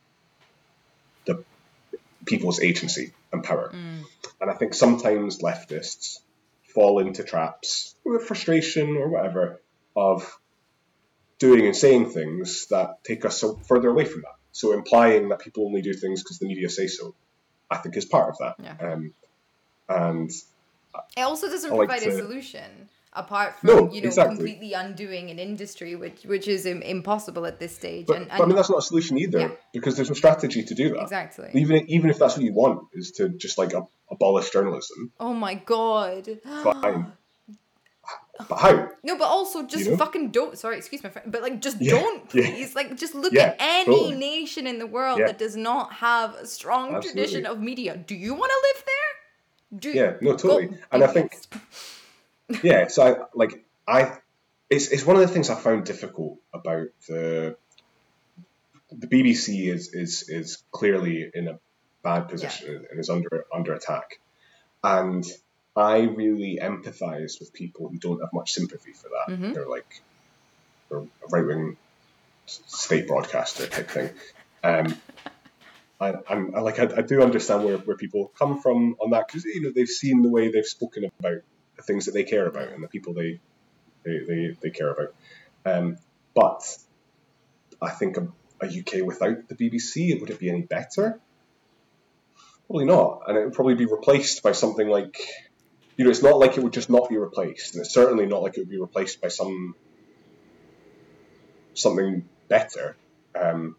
the 1.26 1.42
people's 2.24 2.60
agency 2.60 3.12
and 3.32 3.42
power. 3.42 3.70
Mm. 3.74 4.04
And 4.40 4.50
I 4.50 4.54
think 4.54 4.74
sometimes 4.74 5.38
leftists 5.38 6.20
fall 6.74 6.98
into 6.98 7.24
traps 7.24 7.94
with 8.04 8.22
frustration 8.22 8.96
or 8.96 9.08
whatever 9.08 9.60
of 9.96 10.38
doing 11.38 11.66
and 11.66 11.76
saying 11.76 12.10
things 12.10 12.66
that 12.66 13.02
take 13.04 13.24
us 13.24 13.38
so 13.40 13.56
further 13.68 13.88
away 13.88 14.04
from 14.04 14.22
that. 14.22 14.36
So 14.52 14.72
implying 14.72 15.30
that 15.30 15.40
people 15.40 15.66
only 15.66 15.82
do 15.82 15.94
things 15.94 16.22
because 16.22 16.38
the 16.38 16.46
media 16.46 16.68
say 16.68 16.86
so, 16.86 17.14
I 17.70 17.78
think 17.78 17.96
is 17.96 18.04
part 18.04 18.30
of 18.30 18.38
that. 18.38 18.54
Yeah. 18.62 18.92
Um, 18.92 19.14
and 19.88 20.30
it 21.16 21.22
also 21.22 21.48
doesn't 21.48 21.70
like 21.70 21.88
provide 21.88 22.02
to... 22.02 22.10
a 22.10 22.16
solution 22.18 22.88
apart 23.14 23.58
from 23.60 23.68
no, 23.68 23.92
you 23.92 24.00
know 24.00 24.08
exactly. 24.08 24.36
completely 24.36 24.72
undoing 24.72 25.30
an 25.30 25.38
industry 25.38 25.94
which 25.94 26.22
which 26.24 26.48
is 26.48 26.66
Im- 26.66 26.82
impossible 26.82 27.46
at 27.46 27.60
this 27.60 27.74
stage 27.74 28.06
but, 28.06 28.16
and, 28.16 28.30
and, 28.30 28.38
but, 28.38 28.44
i 28.44 28.46
mean 28.46 28.56
that's 28.56 28.70
not 28.70 28.78
a 28.78 28.82
solution 28.82 29.16
either 29.18 29.38
yeah. 29.40 29.48
because 29.72 29.96
there's 29.96 30.08
no 30.08 30.14
strategy 30.14 30.64
to 30.64 30.74
do 30.74 30.90
that 30.90 31.02
exactly 31.02 31.50
even 31.54 31.88
even 31.88 32.10
if 32.10 32.18
that's 32.18 32.36
what 32.36 32.44
you 32.44 32.52
want 32.52 32.88
is 32.92 33.12
to 33.12 33.28
just 33.28 33.56
like 33.56 33.72
abolish 34.10 34.50
journalism 34.50 35.12
oh 35.20 35.32
my 35.32 35.54
god 35.54 36.28
fine 36.62 37.12
but 38.48 38.56
how? 38.58 38.88
No, 39.02 39.16
but 39.16 39.26
also 39.26 39.62
just 39.64 39.84
you 39.84 39.92
know? 39.92 39.96
fucking 39.96 40.30
don't. 40.30 40.58
Sorry, 40.58 40.76
excuse 40.76 41.02
my 41.02 41.10
friend, 41.10 41.30
but 41.30 41.42
like 41.42 41.60
just 41.60 41.80
yeah, 41.80 41.92
don't, 41.92 42.28
please. 42.28 42.70
Yeah. 42.70 42.74
Like 42.74 42.96
just 42.96 43.14
look 43.14 43.32
yeah, 43.32 43.42
at 43.42 43.56
any 43.60 43.84
totally. 43.84 44.16
nation 44.16 44.66
in 44.66 44.78
the 44.78 44.86
world 44.86 45.20
that 45.20 45.38
does 45.38 45.56
not 45.56 45.92
have 45.94 46.34
a 46.34 46.46
strong 46.46 46.96
Absolutely. 46.96 47.22
tradition 47.22 47.46
of 47.46 47.60
media. 47.60 47.96
Do 47.96 48.14
you 48.14 48.34
want 48.34 48.50
to 48.50 48.62
live 48.74 48.84
there? 48.86 49.80
Do 49.80 49.90
yeah, 49.90 50.12
no, 50.20 50.36
totally. 50.36 50.76
And 50.92 51.02
I 51.04 51.06
think, 51.08 51.36
yeah. 52.62 52.88
So 52.88 53.28
like 53.34 53.64
I, 53.86 54.18
it's 54.70 54.88
it's 54.88 55.04
one 55.04 55.16
of 55.16 55.22
the 55.22 55.28
things 55.28 55.50
I 55.50 55.54
found 55.54 55.84
difficult 55.84 56.38
about 56.52 56.88
the 57.08 57.56
the 58.90 59.06
BBC 59.06 59.68
is 59.72 59.92
is 59.92 60.28
is 60.28 60.62
clearly 60.70 61.30
in 61.32 61.48
a 61.48 61.58
bad 62.02 62.28
position 62.28 62.86
and 62.90 63.00
is 63.00 63.10
under 63.10 63.46
under 63.52 63.74
attack, 63.74 64.20
and 64.82 65.24
I 65.76 66.02
really 66.02 66.58
empathize 66.62 67.40
with 67.40 67.52
people 67.52 67.88
who 67.88 67.98
don't 67.98 68.20
have 68.20 68.32
much 68.32 68.52
sympathy 68.52 68.92
for 68.92 69.08
that. 69.08 69.34
Mm-hmm. 69.34 69.52
They're 69.52 69.68
like 69.68 70.02
a 70.92 71.02
right 71.30 71.46
wing 71.46 71.76
state 72.46 73.08
broadcaster 73.08 73.66
type 73.66 73.90
thing. 73.90 74.10
Um, 74.62 74.96
I, 76.00 76.14
I'm 76.28 76.54
I 76.54 76.60
like 76.60 76.78
I, 76.78 76.88
I, 76.96 77.02
do 77.02 77.22
understand 77.22 77.64
where, 77.64 77.78
where 77.78 77.96
people 77.96 78.30
come 78.38 78.60
from 78.60 78.96
on 79.00 79.10
that 79.10 79.26
because 79.26 79.44
you 79.44 79.62
know 79.62 79.72
they've 79.74 79.88
seen 79.88 80.22
the 80.22 80.28
way 80.28 80.50
they've 80.50 80.66
spoken 80.66 81.04
about 81.04 81.38
things 81.86 82.06
that 82.06 82.12
they 82.12 82.24
care 82.24 82.46
about 82.46 82.68
and 82.68 82.82
the 82.82 82.88
people 82.88 83.14
they 83.14 83.40
they, 84.04 84.18
they, 84.18 84.56
they 84.62 84.70
care 84.70 84.90
about. 84.90 85.14
Um, 85.64 85.96
but 86.34 86.62
I 87.80 87.90
think 87.90 88.16
a, 88.16 88.28
a 88.60 88.66
UK 88.66 89.06
without 89.06 89.48
the 89.48 89.54
BBC, 89.54 90.20
would 90.20 90.30
it 90.30 90.38
be 90.38 90.50
any 90.50 90.62
better? 90.62 91.20
Probably 92.66 92.84
not, 92.84 93.22
and 93.26 93.38
it 93.38 93.44
would 93.44 93.54
probably 93.54 93.74
be 93.74 93.86
replaced 93.86 94.42
by 94.42 94.52
something 94.52 94.88
like 94.88 95.18
you 95.96 96.04
know, 96.04 96.10
it's 96.10 96.22
not 96.22 96.38
like 96.38 96.56
it 96.56 96.62
would 96.62 96.72
just 96.72 96.90
not 96.90 97.08
be 97.08 97.16
replaced, 97.16 97.74
and 97.74 97.84
it's 97.84 97.94
certainly 97.94 98.26
not 98.26 98.42
like 98.42 98.56
it 98.56 98.60
would 98.60 98.70
be 98.70 98.80
replaced 98.80 99.20
by 99.20 99.28
some 99.28 99.74
something 101.74 102.28
better. 102.48 102.96
Um, 103.40 103.76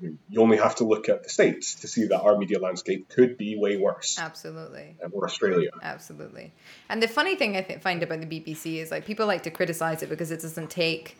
you 0.00 0.40
only 0.40 0.56
have 0.56 0.76
to 0.76 0.84
look 0.84 1.08
at 1.08 1.22
the 1.22 1.28
states 1.28 1.76
to 1.76 1.88
see 1.88 2.06
that 2.06 2.20
our 2.20 2.36
media 2.36 2.58
landscape 2.58 3.08
could 3.08 3.38
be 3.38 3.56
way 3.56 3.76
worse. 3.76 4.18
Absolutely. 4.18 4.96
or 5.12 5.24
Australia. 5.24 5.70
Absolutely. 5.82 6.52
And 6.88 7.02
the 7.02 7.08
funny 7.08 7.36
thing 7.36 7.56
I 7.56 7.62
th- 7.62 7.80
find 7.80 8.02
about 8.02 8.20
the 8.20 8.26
BBC 8.26 8.76
is 8.76 8.90
like 8.90 9.04
people 9.04 9.26
like 9.26 9.42
to 9.44 9.50
criticize 9.50 10.02
it 10.02 10.08
because 10.08 10.30
it 10.30 10.42
doesn't 10.42 10.70
take, 10.70 11.16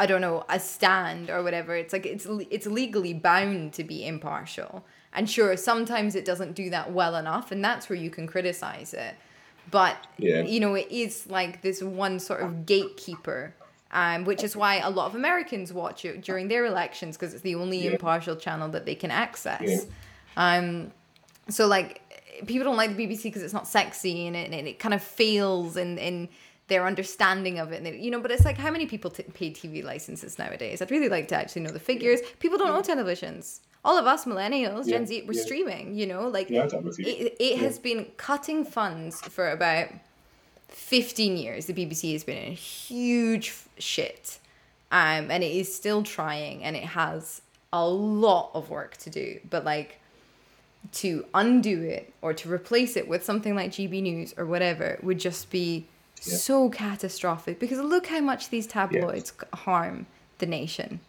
I 0.00 0.06
don't 0.06 0.20
know, 0.20 0.44
a 0.48 0.58
stand 0.58 1.30
or 1.30 1.42
whatever. 1.42 1.76
It's 1.76 1.92
like 1.92 2.06
it's 2.06 2.26
it's 2.50 2.66
legally 2.66 3.14
bound 3.14 3.72
to 3.74 3.84
be 3.84 4.06
impartial. 4.06 4.84
And 5.12 5.28
sure, 5.28 5.56
sometimes 5.56 6.14
it 6.14 6.24
doesn't 6.24 6.54
do 6.54 6.70
that 6.70 6.92
well 6.92 7.16
enough, 7.16 7.52
and 7.52 7.62
that's 7.62 7.88
where 7.88 7.98
you 7.98 8.10
can 8.10 8.26
criticize 8.26 8.94
it. 8.94 9.14
But 9.70 10.06
yeah. 10.18 10.42
you 10.42 10.58
know, 10.58 10.74
it 10.74 10.88
is 10.90 11.26
like 11.28 11.62
this 11.62 11.82
one 11.82 12.18
sort 12.18 12.40
of 12.40 12.66
gatekeeper, 12.66 13.54
um, 13.92 14.24
which 14.24 14.42
is 14.42 14.56
why 14.56 14.76
a 14.76 14.90
lot 14.90 15.06
of 15.06 15.14
Americans 15.14 15.72
watch 15.72 16.04
it 16.04 16.22
during 16.22 16.48
their 16.48 16.64
elections 16.64 17.16
because 17.16 17.34
it's 17.34 17.42
the 17.42 17.54
only 17.54 17.84
yeah. 17.84 17.92
impartial 17.92 18.36
channel 18.36 18.68
that 18.70 18.86
they 18.86 18.94
can 18.94 19.10
access. 19.10 19.60
Yeah. 19.62 19.84
Um, 20.36 20.92
so 21.48 21.66
like 21.66 22.00
people 22.46 22.64
don't 22.64 22.76
like 22.76 22.96
the 22.96 23.06
BBC 23.06 23.24
because 23.24 23.42
it's 23.42 23.54
not 23.54 23.66
sexy 23.66 24.26
and 24.26 24.36
it, 24.36 24.52
and 24.52 24.66
it 24.66 24.78
kind 24.78 24.94
of 24.94 25.02
fails 25.02 25.76
in 25.76 25.98
in 25.98 26.28
their 26.68 26.86
understanding 26.86 27.58
of 27.58 27.72
it. 27.72 27.84
And 27.84 28.02
you 28.02 28.10
know, 28.10 28.20
but 28.20 28.30
it's 28.30 28.44
like 28.44 28.56
how 28.56 28.70
many 28.70 28.86
people 28.86 29.10
t- 29.10 29.24
pay 29.24 29.50
TV 29.50 29.84
licenses 29.84 30.38
nowadays? 30.38 30.80
I'd 30.80 30.90
really 30.90 31.08
like 31.08 31.28
to 31.28 31.36
actually 31.36 31.62
know 31.62 31.72
the 31.72 31.80
figures. 31.80 32.20
People 32.38 32.58
don't 32.58 32.70
own 32.70 32.82
televisions 32.82 33.60
all 33.84 33.98
of 33.98 34.06
us 34.06 34.24
millennials, 34.26 34.86
yeah, 34.86 34.98
Gen 34.98 35.06
Z, 35.06 35.24
we're 35.26 35.34
yeah. 35.34 35.42
streaming, 35.42 35.94
you 35.96 36.06
know, 36.06 36.28
like 36.28 36.48
yeah, 36.48 36.68
it, 36.72 37.36
it 37.40 37.58
has 37.58 37.78
been 37.78 38.06
cutting 38.16 38.64
funds 38.64 39.20
for 39.22 39.50
about 39.50 39.88
15 40.72 41.36
years, 41.36 41.66
the 41.66 41.74
BBC 41.74 42.12
has 42.12 42.24
been 42.24 42.38
in 42.38 42.52
huge 42.52 43.54
shit. 43.78 44.38
Um, 44.90 45.30
and 45.30 45.42
it 45.42 45.52
is 45.52 45.74
still 45.74 46.02
trying 46.02 46.62
and 46.64 46.76
it 46.76 46.84
has 46.84 47.40
a 47.72 47.86
lot 47.86 48.50
of 48.54 48.68
work 48.68 48.96
to 48.98 49.10
do. 49.10 49.40
But 49.48 49.64
like 49.64 50.00
to 50.92 51.24
undo 51.32 51.80
it 51.82 52.12
or 52.20 52.34
to 52.34 52.52
replace 52.52 52.96
it 52.96 53.08
with 53.08 53.24
something 53.24 53.54
like 53.54 53.70
GB 53.70 54.02
News 54.02 54.34
or 54.36 54.44
whatever 54.44 54.98
would 55.02 55.18
just 55.18 55.50
be 55.50 55.86
yeah. 56.22 56.36
so 56.36 56.68
catastrophic 56.68 57.58
because 57.58 57.78
look 57.78 58.06
how 58.06 58.20
much 58.20 58.50
these 58.50 58.66
tabloids 58.66 59.32
yeah. 59.38 59.58
harm 59.58 60.06
the 60.38 60.46
nation. 60.46 61.00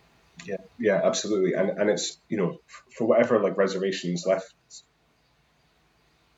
Yeah, 0.46 0.58
yeah, 0.78 1.02
absolutely. 1.04 1.54
And 1.54 1.70
and 1.72 1.90
it's 1.90 2.18
you 2.30 2.38
know 2.38 2.60
for 2.98 3.06
whatever 3.06 3.40
like 3.40 3.58
reservations 3.58 4.26
left 4.26 4.54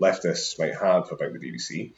leftists 0.02 0.58
might 0.60 0.74
have 0.74 1.12
about 1.12 1.34
the 1.34 1.40
BBC, 1.40 1.94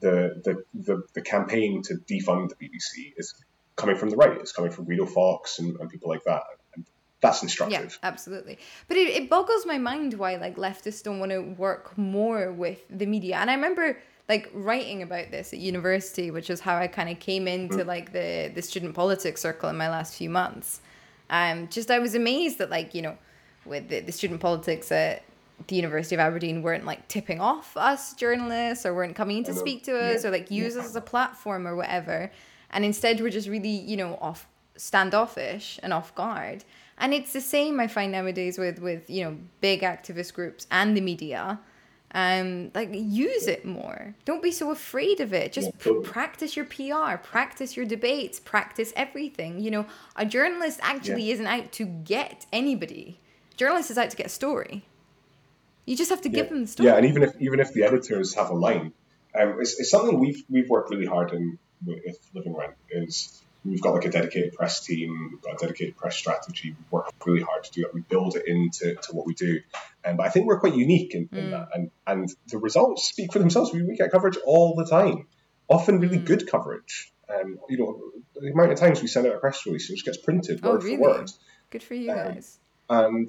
the 0.00 0.42
the 0.44 0.64
the, 0.74 1.02
the 1.14 1.22
campaign 1.22 1.82
to 1.82 1.94
defund 1.94 2.50
the 2.50 2.56
BBC 2.56 3.14
is 3.16 3.34
coming 3.76 3.96
from 3.96 4.10
the 4.10 4.16
right. 4.16 4.36
It's 4.38 4.52
coming 4.52 4.70
from 4.70 4.86
Guido 4.86 5.06
Fawkes 5.06 5.58
and, 5.58 5.76
and 5.78 5.88
people 5.88 6.08
like 6.08 6.24
that. 6.24 6.42
And 6.74 6.84
that's 7.20 7.42
instructive. 7.42 7.98
Yeah, 8.02 8.08
absolutely. 8.08 8.58
But 8.88 8.96
it, 8.96 9.08
it 9.08 9.30
boggles 9.30 9.66
my 9.66 9.78
mind 9.78 10.14
why 10.14 10.36
like 10.36 10.56
leftists 10.56 11.02
don't 11.02 11.20
want 11.20 11.32
to 11.32 11.40
work 11.40 11.96
more 11.96 12.52
with 12.52 12.80
the 12.90 13.06
media. 13.06 13.36
And 13.36 13.50
I 13.50 13.54
remember 13.54 13.98
like 14.28 14.50
writing 14.52 15.02
about 15.02 15.30
this 15.30 15.52
at 15.52 15.58
university, 15.58 16.30
which 16.30 16.50
is 16.50 16.60
how 16.60 16.76
I 16.76 16.88
kind 16.88 17.08
of 17.08 17.20
came 17.20 17.46
into 17.46 17.76
mm. 17.76 17.86
like 17.86 18.12
the 18.12 18.50
the 18.54 18.62
student 18.62 18.94
politics 18.94 19.40
circle 19.40 19.68
in 19.68 19.76
my 19.76 19.88
last 19.88 20.14
few 20.14 20.30
months. 20.30 20.80
Um, 21.28 21.68
just 21.68 21.90
I 21.90 21.98
was 21.98 22.14
amazed 22.14 22.58
that 22.58 22.70
like 22.70 22.94
you 22.94 23.02
know, 23.02 23.16
with 23.64 23.88
the, 23.88 24.00
the 24.00 24.12
student 24.12 24.40
politics 24.40 24.90
at 24.90 25.22
the 25.68 25.76
University 25.76 26.14
of 26.14 26.20
Aberdeen 26.20 26.62
weren't 26.62 26.84
like 26.84 27.06
tipping 27.08 27.40
off 27.40 27.76
us 27.76 28.14
journalists 28.14 28.84
or 28.84 28.94
weren't 28.94 29.16
coming 29.16 29.38
in 29.38 29.44
to 29.44 29.54
speak 29.54 29.84
to 29.84 29.98
us 29.98 30.22
yeah. 30.22 30.28
or 30.28 30.32
like 30.32 30.50
use 30.50 30.74
yeah. 30.74 30.80
us 30.80 30.88
as 30.88 30.96
a 30.96 31.00
platform 31.00 31.66
or 31.66 31.74
whatever, 31.74 32.30
and 32.70 32.84
instead 32.84 33.20
we're 33.20 33.30
just 33.30 33.48
really 33.48 33.68
you 33.68 33.96
know 33.96 34.18
off 34.20 34.46
standoffish 34.76 35.80
and 35.82 35.92
off 35.92 36.14
guard. 36.14 36.64
And 36.98 37.12
it's 37.12 37.32
the 37.32 37.42
same 37.42 37.78
I 37.78 37.88
find 37.88 38.12
nowadays 38.12 38.58
with 38.58 38.78
with 38.80 39.08
you 39.10 39.24
know 39.24 39.36
big 39.60 39.82
activist 39.82 40.34
groups 40.34 40.66
and 40.70 40.96
the 40.96 41.00
media 41.00 41.60
um 42.14 42.70
like 42.74 42.88
use 42.92 43.48
it 43.48 43.64
more 43.64 44.14
don't 44.24 44.42
be 44.42 44.52
so 44.52 44.70
afraid 44.70 45.20
of 45.20 45.32
it 45.32 45.52
just 45.52 45.70
yeah, 45.84 45.92
practice 46.04 46.56
your 46.56 46.64
pr 46.64 47.16
practice 47.22 47.76
your 47.76 47.84
debates 47.84 48.38
practice 48.38 48.92
everything 48.94 49.58
you 49.58 49.70
know 49.70 49.84
a 50.14 50.24
journalist 50.24 50.78
actually 50.82 51.24
yeah. 51.24 51.34
isn't 51.34 51.46
out 51.46 51.72
to 51.72 51.84
get 51.84 52.46
anybody 52.52 53.18
journalist 53.56 53.90
is 53.90 53.98
out 53.98 54.08
to 54.08 54.16
get 54.16 54.26
a 54.26 54.30
story 54.30 54.84
you 55.86 55.96
just 55.96 56.10
have 56.10 56.20
to 56.20 56.28
yeah. 56.28 56.34
give 56.36 56.48
them 56.50 56.60
the 56.62 56.66
story 56.66 56.88
yeah 56.88 56.96
and 56.96 57.06
even 57.06 57.22
if 57.22 57.40
even 57.40 57.60
if 57.60 57.72
the 57.72 57.82
editors 57.84 58.34
have 58.34 58.50
a 58.50 58.54
line 58.54 58.92
um, 59.38 59.56
it's, 59.60 59.78
it's 59.80 59.90
something 59.90 60.18
we've 60.18 60.44
we've 60.48 60.68
worked 60.68 60.90
really 60.90 61.06
hard 61.06 61.32
in 61.32 61.58
with 61.84 62.18
living 62.34 62.54
rent 62.54 62.74
is 62.90 63.42
We've 63.66 63.80
got 63.80 63.94
like 63.94 64.04
a 64.04 64.10
dedicated 64.10 64.54
press 64.54 64.80
team, 64.80 65.30
we've 65.32 65.42
got 65.42 65.54
a 65.54 65.66
dedicated 65.66 65.96
press 65.96 66.16
strategy. 66.16 66.70
We 66.70 66.84
work 66.90 67.10
really 67.24 67.42
hard 67.42 67.64
to 67.64 67.72
do 67.72 67.82
it. 67.82 67.92
We 67.92 68.00
build 68.02 68.36
it 68.36 68.46
into 68.46 68.94
to 68.94 69.12
what 69.12 69.26
we 69.26 69.34
do. 69.34 69.60
Um, 70.04 70.16
but 70.16 70.26
I 70.26 70.28
think 70.28 70.46
we're 70.46 70.60
quite 70.60 70.76
unique 70.76 71.14
in, 71.14 71.28
in 71.32 71.46
mm. 71.46 71.50
that. 71.50 71.68
And, 71.74 71.90
and 72.06 72.28
the 72.48 72.58
results 72.58 73.08
speak 73.08 73.32
for 73.32 73.40
themselves. 73.40 73.72
We, 73.72 73.82
we 73.82 73.96
get 73.96 74.12
coverage 74.12 74.38
all 74.46 74.76
the 74.76 74.86
time, 74.86 75.26
often 75.68 75.98
really 76.00 76.18
mm. 76.18 76.24
good 76.24 76.48
coverage. 76.48 77.12
Um, 77.28 77.58
you 77.68 77.78
know, 77.78 78.00
the 78.40 78.52
amount 78.52 78.70
of 78.70 78.78
times 78.78 79.02
we 79.02 79.08
send 79.08 79.26
out 79.26 79.34
a 79.34 79.38
press 79.38 79.66
release, 79.66 79.90
it 79.90 79.94
just 79.94 80.04
gets 80.04 80.18
printed 80.18 80.60
oh, 80.62 80.72
word 80.72 80.84
really? 80.84 80.96
for 80.96 81.02
word. 81.02 81.30
Good 81.70 81.82
for 81.82 81.94
you 81.94 82.12
um, 82.12 82.16
guys. 82.16 82.58
And 82.88 83.28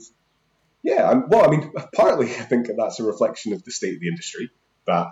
yeah, 0.83 1.09
I'm, 1.09 1.29
well, 1.29 1.45
I 1.45 1.49
mean, 1.49 1.71
partly 1.95 2.27
I 2.27 2.43
think 2.43 2.67
that's 2.75 2.99
a 2.99 3.03
reflection 3.03 3.53
of 3.53 3.63
the 3.63 3.71
state 3.71 3.95
of 3.95 3.99
the 3.99 4.07
industry 4.07 4.49
that, 4.85 5.07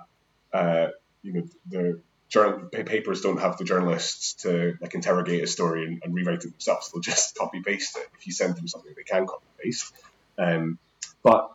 uh, 0.53 0.87
you 1.21 1.33
know, 1.33 1.43
the 1.67 2.01
journal 2.29 2.67
papers 2.69 3.21
don't 3.21 3.39
have 3.39 3.57
the 3.57 3.63
journalists 3.63 4.33
to 4.43 4.75
like 4.81 4.93
interrogate 4.95 5.43
a 5.43 5.47
story 5.47 5.85
and, 5.85 6.01
and 6.03 6.13
rewrite 6.13 6.43
it 6.43 6.51
themselves. 6.51 6.91
They'll 6.91 7.01
just 7.01 7.35
copy 7.37 7.61
paste 7.61 7.97
it. 7.97 8.07
If 8.17 8.27
you 8.27 8.33
send 8.33 8.55
them 8.55 8.67
something, 8.67 8.93
they 8.95 9.03
can 9.03 9.25
copy 9.25 9.45
paste. 9.63 9.93
Um, 10.37 10.79
but 11.23 11.51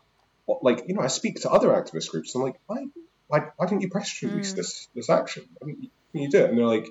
like 0.62 0.84
you 0.88 0.94
know, 0.94 1.02
I 1.02 1.08
speak 1.08 1.40
to 1.42 1.50
other 1.50 1.68
activist 1.68 2.10
groups. 2.10 2.34
And 2.34 2.42
I'm 2.42 2.50
like, 2.50 2.60
why, 2.66 2.86
why, 3.28 3.46
why 3.56 3.66
didn't 3.66 3.82
you 3.82 3.88
press 3.88 4.22
release 4.22 4.52
mm. 4.52 4.56
this 4.56 4.88
this 4.94 5.10
action? 5.10 5.44
Why 5.58 5.68
didn't 5.68 5.84
you, 5.84 5.90
you 6.12 6.30
do 6.30 6.38
it? 6.38 6.50
And 6.50 6.58
they're 6.58 6.66
like, 6.66 6.88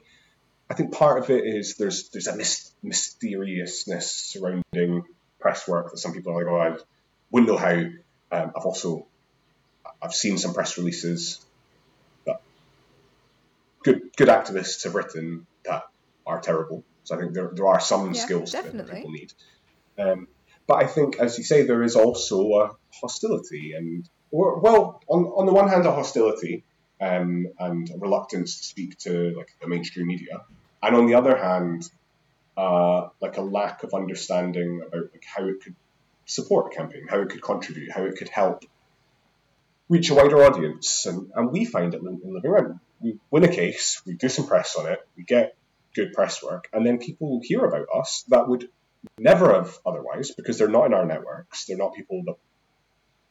I 0.69 0.73
think 0.73 0.93
part 0.93 1.21
of 1.21 1.29
it 1.29 1.45
is 1.45 1.75
there's 1.75 2.09
there's 2.09 2.27
a 2.27 2.37
mysteriousness 2.83 4.11
surrounding 4.11 5.03
press 5.39 5.67
work 5.67 5.91
that 5.91 5.97
some 5.97 6.13
people 6.13 6.33
are 6.33 6.43
like, 6.43 6.51
oh, 6.51 6.75
I 6.75 6.77
wouldn't 7.31 7.51
know 7.51 7.57
how. 7.57 7.75
Um, 8.31 8.51
I've 8.55 8.65
also 8.65 9.07
I've 10.01 10.13
seen 10.13 10.37
some 10.37 10.53
press 10.53 10.77
releases 10.77 11.43
good 13.83 14.01
good 14.15 14.27
activists 14.27 14.83
have 14.83 14.95
written 14.95 15.45
that 15.65 15.83
are 16.25 16.39
terrible. 16.41 16.83
So 17.03 17.15
I 17.15 17.19
think 17.19 17.33
there, 17.33 17.51
there 17.53 17.67
are 17.67 17.79
some 17.79 18.13
yeah, 18.13 18.21
skills 18.21 18.51
definitely. 18.51 18.81
that 18.81 18.95
people 18.95 19.11
need. 19.11 19.33
Um, 19.97 20.27
but 20.67 20.83
I 20.83 20.87
think, 20.87 21.17
as 21.17 21.37
you 21.37 21.43
say, 21.43 21.63
there 21.63 21.83
is 21.83 21.95
also 21.95 22.51
a 22.53 22.71
hostility, 23.01 23.73
and 23.73 24.07
or, 24.31 24.59
well, 24.59 25.01
on 25.07 25.25
on 25.25 25.45
the 25.45 25.53
one 25.53 25.67
hand, 25.67 25.85
a 25.85 25.91
hostility 25.91 26.63
um, 27.01 27.47
and 27.57 27.89
a 27.89 27.97
reluctance 27.97 28.59
to 28.59 28.63
speak 28.65 28.97
to 28.99 29.33
like 29.35 29.49
the 29.61 29.67
mainstream 29.67 30.07
media, 30.07 30.41
and 30.83 30.95
on 30.95 31.07
the 31.07 31.15
other 31.15 31.35
hand, 31.35 31.89
uh, 32.55 33.09
like 33.21 33.37
a 33.37 33.41
lack 33.41 33.83
of 33.83 33.93
understanding 33.93 34.81
about 34.85 35.11
like 35.11 35.23
how 35.25 35.47
it 35.47 35.61
could 35.63 35.75
support 36.29 36.71
a 36.71 36.75
campaign, 36.75 37.07
how 37.09 37.21
it 37.21 37.29
could 37.29 37.41
contribute, 37.41 37.91
how 37.91 38.03
it 38.03 38.15
could 38.17 38.29
help 38.29 38.63
reach 39.87 40.09
a 40.09 40.15
wider 40.15 40.43
audience. 40.43 41.05
And, 41.05 41.31
and 41.35 41.51
we 41.51 41.65
find 41.65 41.93
it 41.93 42.01
in, 42.01 42.21
in 42.23 42.33
Living 42.33 42.51
Rent 42.51 42.79
we 42.99 43.19
win 43.31 43.43
a 43.43 43.47
case, 43.47 44.01
we 44.05 44.13
do 44.13 44.29
some 44.29 44.47
press 44.47 44.75
on 44.75 44.87
it, 44.87 44.99
we 45.15 45.23
get 45.23 45.55
good 45.95 46.13
press 46.13 46.43
work, 46.43 46.67
and 46.73 46.85
then 46.85 46.99
people 46.99 47.39
hear 47.43 47.63
about 47.65 47.87
us 47.95 48.23
that 48.27 48.47
would 48.47 48.69
never 49.17 49.53
have 49.53 49.77
otherwise 49.85 50.31
because 50.31 50.57
they're 50.57 50.67
not 50.67 50.85
in 50.85 50.93
our 50.93 51.05
networks. 51.05 51.65
They're 51.65 51.77
not 51.77 51.95
people 51.95 52.23
that 52.25 52.35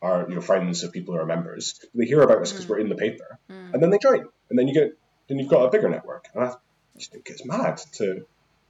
are 0.01 0.27
you 0.29 0.37
know 0.37 0.41
friends 0.41 0.83
of 0.83 0.93
people 0.93 1.15
who 1.15 1.21
are 1.21 1.27
members. 1.27 1.81
They 1.95 2.07
hear 2.07 2.23
about 2.23 2.43
us 2.43 2.53
because 2.53 2.67
mm. 2.67 2.71
we're 2.71 2.81
in 2.81 2.89
the 2.89 2.97
paper, 2.97 3.39
mm. 3.51 3.75
and 3.75 3.83
then 3.83 3.91
they 3.91 3.99
join, 3.99 4.25
and 4.51 4.59
then 4.59 4.69
you 4.69 4.75
get 4.75 4.97
then 5.29 5.39
you've 5.39 5.51
got 5.51 5.65
a 5.65 5.71
bigger 5.71 5.89
network. 5.89 6.27
And 6.35 6.45
I 6.45 6.55
just 6.97 7.13
think 7.13 7.29
it's 7.29 7.45
mad 7.45 7.81
to 7.95 8.27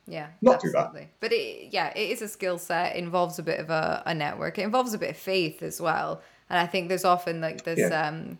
yeah 0.08 0.28
not 0.40 0.56
absolutely. 0.56 1.00
do 1.00 1.06
that. 1.06 1.10
But 1.20 1.32
it, 1.32 1.72
yeah, 1.72 1.92
it 1.94 2.10
is 2.10 2.22
a 2.22 2.28
skill 2.28 2.58
set. 2.58 2.96
Involves 2.96 3.38
a 3.38 3.42
bit 3.42 3.60
of 3.60 3.70
a, 3.70 4.02
a 4.06 4.14
network. 4.14 4.58
It 4.58 4.62
involves 4.62 4.94
a 4.94 4.98
bit 4.98 5.10
of 5.10 5.16
faith 5.16 5.62
as 5.62 5.80
well. 5.80 6.22
And 6.50 6.58
I 6.58 6.66
think 6.66 6.88
there's 6.88 7.04
often 7.04 7.40
like 7.40 7.64
this 7.64 7.78
yeah. 7.78 8.08
um 8.08 8.38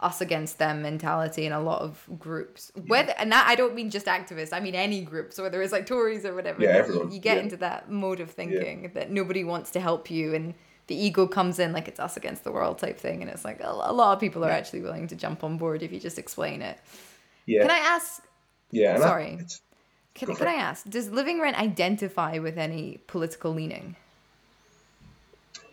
us 0.00 0.20
against 0.20 0.58
them 0.58 0.82
mentality 0.82 1.46
in 1.46 1.52
a 1.52 1.60
lot 1.60 1.80
of 1.80 2.08
groups. 2.18 2.72
Whether 2.86 3.14
and 3.18 3.30
that 3.32 3.46
I 3.46 3.54
don't 3.54 3.74
mean 3.74 3.90
just 3.90 4.06
activists, 4.06 4.52
I 4.52 4.60
mean 4.60 4.74
any 4.74 5.02
groups, 5.02 5.40
whether 5.40 5.62
it's 5.62 5.72
like 5.72 5.86
Tories 5.86 6.24
or 6.24 6.34
whatever. 6.34 6.62
Yeah, 6.62 6.70
everyone. 6.70 7.08
You, 7.08 7.14
you 7.14 7.20
get 7.20 7.36
yeah. 7.36 7.42
into 7.44 7.56
that 7.58 7.90
mode 7.90 8.20
of 8.20 8.30
thinking 8.30 8.90
that 8.94 9.10
nobody 9.10 9.44
wants 9.44 9.70
to 9.72 9.80
help 9.80 10.10
you 10.10 10.34
and 10.34 10.54
the 10.88 10.96
ego 10.96 11.26
comes 11.26 11.58
in 11.58 11.72
like 11.72 11.88
it's 11.88 12.00
us 12.00 12.16
against 12.16 12.42
the 12.44 12.50
world 12.50 12.78
type 12.78 12.98
thing 12.98 13.22
and 13.22 13.30
it's 13.30 13.44
like 13.44 13.60
a, 13.60 13.68
a 13.68 13.92
lot 13.92 14.12
of 14.12 14.20
people 14.20 14.44
are 14.44 14.50
actually 14.50 14.80
willing 14.80 15.06
to 15.06 15.16
jump 15.16 15.44
on 15.44 15.56
board 15.56 15.82
if 15.82 15.92
you 15.92 16.00
just 16.00 16.18
explain 16.18 16.62
it. 16.62 16.78
Yeah. 17.46 17.62
Can 17.62 17.70
I 17.70 17.78
ask 17.78 18.22
Yeah, 18.70 18.98
sorry. 18.98 19.38
I, 19.40 19.44
can, 20.14 20.34
can 20.34 20.46
I 20.46 20.54
ask, 20.54 20.88
does 20.88 21.10
Living 21.10 21.40
Rent 21.40 21.56
identify 21.58 22.38
with 22.38 22.58
any 22.58 22.98
political 23.06 23.52
leaning? 23.52 23.96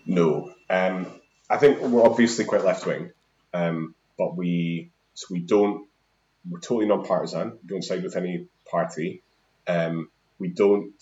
No. 0.06 0.54
Um, 0.70 1.08
I 1.50 1.58
think 1.58 1.82
we're 1.82 2.04
obviously 2.04 2.46
quite 2.46 2.64
left 2.64 2.86
wing. 2.86 3.12
Um, 3.54 3.96
but 4.18 4.36
we 4.36 4.92
so 5.14 5.28
we 5.32 5.40
don't 5.40 5.88
we're 6.50 6.60
totally 6.60 6.88
non-partisan. 6.88 7.60
We 7.64 7.68
don't 7.68 7.84
side 7.84 8.04
with 8.04 8.16
any 8.16 8.48
party. 8.70 9.22
Um, 9.68 10.10
we 10.38 10.50
don't. 10.50 10.94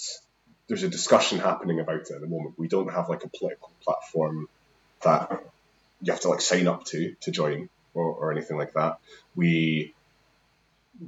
There's 0.68 0.84
a 0.84 0.90
discussion 0.90 1.40
happening 1.40 1.80
about 1.80 2.02
it 2.02 2.12
at 2.12 2.22
the 2.22 2.28
moment. 2.28 2.56
We 2.58 2.68
don't 2.68 2.92
have 2.92 3.10
like 3.10 3.24
a 3.24 3.30
political 3.30 3.72
platform 3.82 4.50
that 5.04 5.44
you 6.02 6.12
have 6.12 6.22
to 6.22 6.30
like 6.30 6.42
sign 6.42 6.68
up 6.68 6.86
to 6.86 7.16
to 7.22 7.32
join 7.32 7.70
or, 7.94 8.06
or 8.06 8.32
anything 8.32 8.58
like 8.58 8.74
that. 8.74 9.00
We 9.36 9.94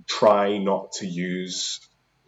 try 0.08 0.58
not 0.58 0.94
to 0.94 1.08
use 1.08 1.80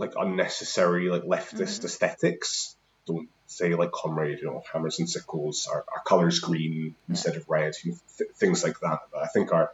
like 0.01 0.13
unnecessary 0.17 1.09
like 1.09 1.23
leftist 1.23 1.77
mm-hmm. 1.77 1.85
aesthetics. 1.85 2.75
Don't 3.07 3.29
say 3.47 3.73
like 3.75 3.91
comrade, 3.91 4.39
you 4.39 4.47
know, 4.47 4.63
hammers 4.71 4.99
and 4.99 5.09
sickles, 5.09 5.67
our, 5.71 5.77
our 5.77 6.03
colors 6.05 6.39
green 6.39 6.95
instead 7.07 7.35
of 7.35 7.49
red, 7.49 7.73
you 7.83 7.91
know, 7.91 7.97
th- 8.17 8.31
things 8.31 8.63
like 8.63 8.79
that. 8.81 8.99
that 9.13 9.19
I 9.19 9.27
think 9.27 9.53
are 9.53 9.71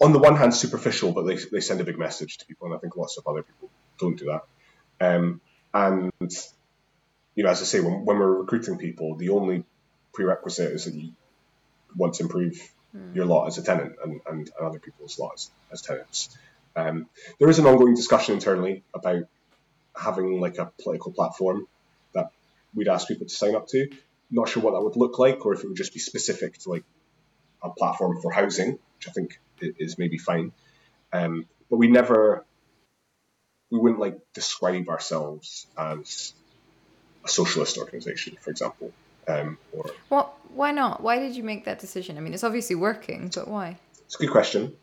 on 0.00 0.12
the 0.12 0.18
one 0.18 0.36
hand 0.36 0.54
superficial, 0.54 1.12
but 1.12 1.22
they, 1.22 1.36
they 1.36 1.60
send 1.60 1.80
a 1.80 1.84
big 1.84 1.98
message 1.98 2.38
to 2.38 2.46
people, 2.46 2.66
and 2.66 2.76
I 2.76 2.78
think 2.78 2.96
lots 2.96 3.18
of 3.18 3.26
other 3.26 3.42
people 3.42 3.70
don't 3.98 4.18
do 4.18 4.26
that. 4.26 4.42
Um, 5.00 5.40
and 5.72 6.12
you 7.34 7.44
know, 7.44 7.50
as 7.50 7.60
I 7.60 7.64
say, 7.64 7.80
when, 7.80 8.04
when 8.04 8.18
we're 8.18 8.40
recruiting 8.40 8.78
people, 8.78 9.16
the 9.16 9.30
only 9.30 9.64
prerequisite 10.12 10.72
is 10.72 10.86
that 10.86 10.94
you 10.94 11.12
want 11.94 12.14
to 12.14 12.24
improve 12.24 12.60
mm. 12.94 13.14
your 13.14 13.26
lot 13.26 13.46
as 13.46 13.58
a 13.58 13.62
tenant 13.62 13.94
and, 14.02 14.20
and, 14.26 14.50
other 14.60 14.78
people's 14.78 15.18
lots 15.18 15.50
as, 15.70 15.80
as 15.80 15.82
tenants. 15.82 16.36
Um, 16.76 17.08
there 17.40 17.48
is 17.48 17.58
an 17.58 17.66
ongoing 17.66 17.94
discussion 17.94 18.34
internally 18.34 18.84
about 18.94 19.24
having 19.96 20.40
like 20.40 20.58
a 20.58 20.70
political 20.82 21.12
platform 21.12 21.66
that 22.14 22.30
we'd 22.74 22.88
ask 22.88 23.08
people 23.08 23.26
to 23.26 23.34
sign 23.34 23.56
up 23.56 23.66
to. 23.68 23.88
Not 24.30 24.48
sure 24.48 24.62
what 24.62 24.72
that 24.72 24.82
would 24.82 24.96
look 24.96 25.18
like, 25.18 25.44
or 25.46 25.54
if 25.54 25.64
it 25.64 25.68
would 25.68 25.76
just 25.76 25.94
be 25.94 26.00
specific 26.00 26.58
to 26.58 26.70
like 26.70 26.84
a 27.62 27.70
platform 27.70 28.20
for 28.20 28.30
housing, 28.30 28.72
which 28.72 29.08
I 29.08 29.12
think 29.12 29.40
is 29.60 29.98
maybe 29.98 30.18
fine. 30.18 30.52
Um, 31.12 31.46
but 31.70 31.76
we 31.76 31.88
never, 31.88 32.44
we 33.70 33.78
wouldn't 33.78 34.00
like 34.00 34.18
describe 34.34 34.88
ourselves 34.88 35.66
as 35.78 36.34
a 37.24 37.28
socialist 37.28 37.78
organization, 37.78 38.36
for 38.40 38.50
example. 38.50 38.92
Um, 39.28 39.58
or 39.72 39.90
well, 40.10 40.36
why 40.54 40.72
not? 40.72 41.02
Why 41.02 41.18
did 41.18 41.34
you 41.34 41.42
make 41.42 41.64
that 41.64 41.78
decision? 41.78 42.18
I 42.18 42.20
mean, 42.20 42.34
it's 42.34 42.44
obviously 42.44 42.76
working, 42.76 43.30
but 43.34 43.48
why? 43.48 43.78
It's 44.04 44.16
a 44.16 44.18
good 44.18 44.30
question. 44.30 44.76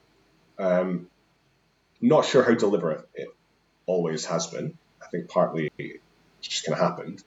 Um, 0.57 1.07
not 2.03 2.25
sure 2.25 2.43
how 2.43 2.53
deliberate 2.53 3.07
it 3.15 3.29
always 3.85 4.25
has 4.25 4.47
been. 4.47 4.77
I 5.01 5.07
think 5.07 5.29
partly 5.29 5.71
it 5.77 6.01
just 6.41 6.65
kind 6.65 6.77
of 6.77 6.85
happened. 6.85 7.23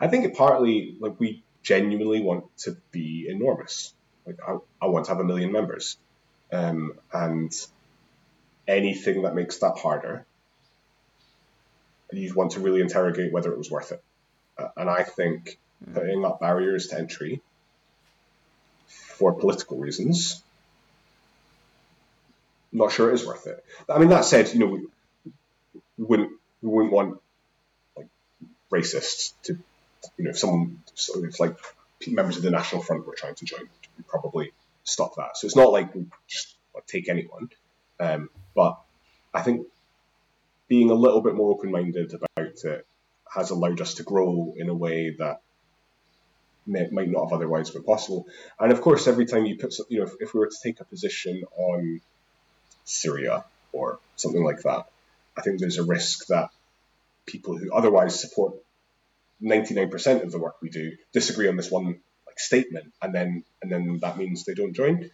I 0.00 0.08
think 0.08 0.24
it 0.24 0.34
partly 0.34 0.96
like 0.98 1.18
we 1.18 1.42
genuinely 1.62 2.20
want 2.20 2.44
to 2.58 2.76
be 2.90 3.26
enormous. 3.28 3.94
Like 4.26 4.38
I, 4.46 4.58
I 4.82 4.86
want 4.86 5.06
to 5.06 5.12
have 5.12 5.20
a 5.20 5.24
million 5.24 5.52
members, 5.52 5.96
um, 6.52 6.94
and 7.12 7.52
anything 8.66 9.22
that 9.22 9.34
makes 9.34 9.58
that 9.58 9.78
harder, 9.78 10.26
you'd 12.12 12.34
want 12.34 12.52
to 12.52 12.60
really 12.60 12.80
interrogate 12.80 13.32
whether 13.32 13.52
it 13.52 13.58
was 13.58 13.70
worth 13.70 13.92
it. 13.92 14.02
Uh, 14.58 14.68
and 14.76 14.90
I 14.90 15.04
think 15.04 15.58
mm. 15.88 15.94
putting 15.94 16.24
up 16.24 16.40
barriers 16.40 16.88
to 16.88 16.98
entry 16.98 17.40
for 18.88 19.32
political 19.32 19.78
reasons, 19.78 20.42
I'm 22.72 22.78
not 22.78 22.92
sure 22.92 23.10
it 23.10 23.14
is 23.14 23.26
worth 23.26 23.46
it. 23.46 23.64
I 23.88 23.98
mean, 23.98 24.10
that 24.10 24.24
said, 24.24 24.52
you 24.52 24.58
know, 24.58 24.66
we, 24.66 24.86
we 25.96 26.04
wouldn't 26.04 26.30
we 26.62 26.70
wouldn't 26.70 26.92
want 26.92 27.20
like 27.96 28.08
racists 28.72 29.32
to, 29.44 29.58
you 30.16 30.24
know, 30.24 30.30
if 30.30 30.38
someone 30.38 30.82
if 31.16 31.40
like 31.40 31.56
members 32.06 32.36
of 32.36 32.42
the 32.42 32.50
National 32.50 32.82
Front 32.82 33.06
were 33.06 33.14
trying 33.14 33.34
to 33.36 33.44
join, 33.44 33.68
we'd 33.96 34.06
probably 34.06 34.52
stop 34.84 35.16
that. 35.16 35.36
So 35.36 35.46
it's 35.46 35.56
not 35.56 35.72
like 35.72 35.94
we 35.94 36.06
just 36.26 36.54
like, 36.74 36.86
take 36.86 37.08
anyone, 37.08 37.50
um, 38.00 38.30
but 38.54 38.78
I 39.32 39.42
think 39.42 39.66
being 40.68 40.90
a 40.90 40.94
little 40.94 41.20
bit 41.20 41.34
more 41.34 41.50
open 41.52 41.70
minded 41.70 42.12
about 42.14 42.64
it 42.64 42.86
has 43.34 43.50
allowed 43.50 43.80
us 43.80 43.94
to 43.94 44.02
grow 44.02 44.54
in 44.56 44.68
a 44.68 44.74
way 44.74 45.10
that 45.18 45.40
may, 46.66 46.88
might 46.90 47.08
not 47.08 47.24
have 47.24 47.32
otherwise 47.32 47.70
been 47.70 47.82
possible. 47.82 48.26
And 48.58 48.72
of 48.72 48.80
course, 48.80 49.06
every 49.06 49.26
time 49.26 49.46
you 49.46 49.56
put, 49.56 49.74
you 49.88 49.98
know, 49.98 50.06
if, 50.06 50.12
if 50.20 50.34
we 50.34 50.40
were 50.40 50.48
to 50.48 50.56
take 50.62 50.80
a 50.80 50.84
position 50.84 51.44
on 51.56 52.00
Syria 52.88 53.44
or 53.72 53.98
something 54.16 54.42
like 54.42 54.62
that, 54.62 54.86
I 55.36 55.42
think 55.42 55.60
there's 55.60 55.78
a 55.78 55.84
risk 55.84 56.26
that 56.28 56.50
people 57.26 57.56
who 57.56 57.72
otherwise 57.72 58.18
support 58.18 58.54
99% 59.42 60.22
of 60.22 60.32
the 60.32 60.38
work 60.38 60.56
we 60.60 60.70
do 60.70 60.96
disagree 61.12 61.48
on 61.48 61.56
this 61.56 61.70
one 61.70 62.00
like 62.26 62.38
statement, 62.38 62.92
and 63.00 63.14
then 63.14 63.44
and 63.62 63.70
then 63.70 63.98
that 64.00 64.18
means 64.18 64.44
they 64.44 64.54
don't 64.54 64.74
join. 64.74 65.10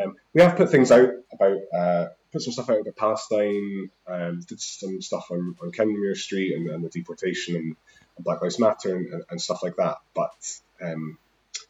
Um, 0.00 0.16
we 0.32 0.42
have 0.42 0.56
put 0.56 0.70
things 0.70 0.90
out 0.90 1.10
about 1.32 1.58
uh, 1.76 2.06
put 2.32 2.42
some 2.42 2.52
stuff 2.52 2.70
out 2.70 2.80
about 2.80 2.96
Palestine, 2.96 3.90
um, 4.06 4.40
did 4.46 4.60
some 4.60 5.00
stuff 5.02 5.30
on, 5.30 5.56
on 5.62 5.72
Kenmure 5.72 6.16
Street 6.16 6.54
and, 6.54 6.68
and 6.68 6.84
the 6.84 6.88
deportation 6.88 7.56
and, 7.56 7.76
and, 8.16 8.24
Black 8.24 8.40
Lives 8.42 8.58
Matter 8.58 8.96
and, 8.96 9.22
and, 9.30 9.40
stuff 9.40 9.62
like 9.62 9.76
that. 9.76 9.96
But 10.14 10.60
um, 10.82 11.18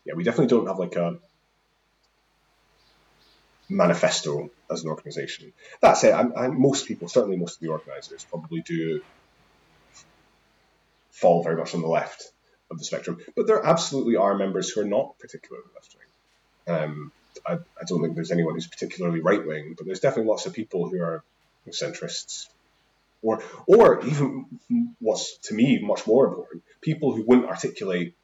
yeah, 0.05 0.15
we 0.15 0.25
definitely 0.25 0.49
don't 0.49 0.67
have 0.67 0.79
like 0.79 0.97
a 0.97 1.19
manifesto 3.69 4.51
as 4.71 4.83
an 4.83 4.91
organization. 4.91 5.53
That 5.81 5.97
said, 5.97 6.15
I, 6.15 6.45
I, 6.45 6.49
most 6.49 6.87
people, 6.87 7.09
certainly 7.09 7.37
most 7.37 7.57
of 7.57 7.61
the 7.61 7.69
organizers, 7.69 8.25
probably 8.25 8.63
do 8.63 9.03
fall 11.11 11.43
very 11.43 11.57
much 11.57 11.75
on 11.75 11.83
the 11.83 11.89
left 11.89 12.25
of 12.71 12.79
the 12.79 12.85
spectrum. 12.85 13.19
But 13.37 13.47
there 13.47 13.65
absolutely 13.65 14.17
are 14.17 14.37
members 14.37 14.71
who 14.71 14.83
are 14.83 14.87
not 14.87 15.19
particularly 15.19 15.67
left 15.75 15.97
wing. 15.97 16.77
Um, 16.77 17.13
I, 17.47 17.55
I, 17.55 17.85
don't 17.87 18.03
think 18.03 18.15
there's 18.15 18.31
anyone 18.31 18.55
who's 18.55 18.67
particularly 18.67 19.21
right 19.21 19.45
wing, 19.45 19.75
but 19.77 19.87
there's 19.87 20.01
definitely 20.01 20.29
lots 20.29 20.47
of 20.47 20.53
people 20.53 20.89
who 20.89 21.01
are 21.01 21.23
centrists, 21.71 22.49
or 23.23 23.43
or 23.67 24.05
even 24.07 24.47
what's 25.01 25.39
to 25.49 25.55
me 25.55 25.79
much 25.81 26.07
more 26.07 26.27
important, 26.27 26.63
people 26.81 27.15
who 27.15 27.23
wouldn't 27.23 27.49
articulate 27.49 28.15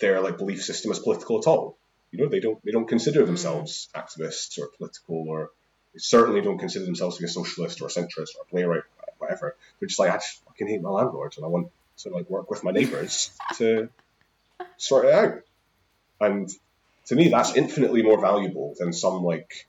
their 0.00 0.20
like 0.20 0.38
belief 0.38 0.62
system 0.62 0.90
as 0.90 0.98
political 0.98 1.38
at 1.38 1.46
all. 1.46 1.76
You 2.12 2.22
know, 2.22 2.28
they 2.28 2.40
don't 2.40 2.62
they 2.64 2.70
don't 2.70 2.88
consider 2.88 3.26
themselves 3.26 3.88
mm. 3.94 4.00
activists 4.00 4.58
or 4.58 4.68
political, 4.76 5.24
or 5.28 5.50
they 5.92 5.98
certainly 5.98 6.40
don't 6.40 6.58
consider 6.58 6.84
themselves 6.84 7.16
to 7.16 7.22
be 7.22 7.26
a 7.26 7.28
socialist 7.28 7.80
or 7.80 7.86
a 7.86 7.90
centrist 7.90 8.36
or 8.36 8.42
a 8.42 8.50
playwright, 8.50 8.84
or 8.98 9.14
whatever. 9.18 9.56
They're 9.80 9.88
just 9.88 9.98
like 9.98 10.10
I 10.10 10.16
just 10.16 10.44
fucking 10.44 10.68
hate 10.68 10.82
my 10.82 10.90
landlords 10.90 11.36
and 11.36 11.44
I 11.44 11.48
want 11.48 11.68
to 11.98 12.10
like 12.10 12.30
work 12.30 12.50
with 12.50 12.62
my 12.62 12.70
neighbours 12.70 13.30
to 13.56 13.88
sort 14.76 15.06
it 15.06 15.14
out. 15.14 15.40
And 16.20 16.48
to 17.06 17.16
me, 17.16 17.28
that's 17.28 17.56
infinitely 17.56 18.02
more 18.02 18.20
valuable 18.20 18.74
than 18.78 18.92
some 18.92 19.24
like 19.24 19.66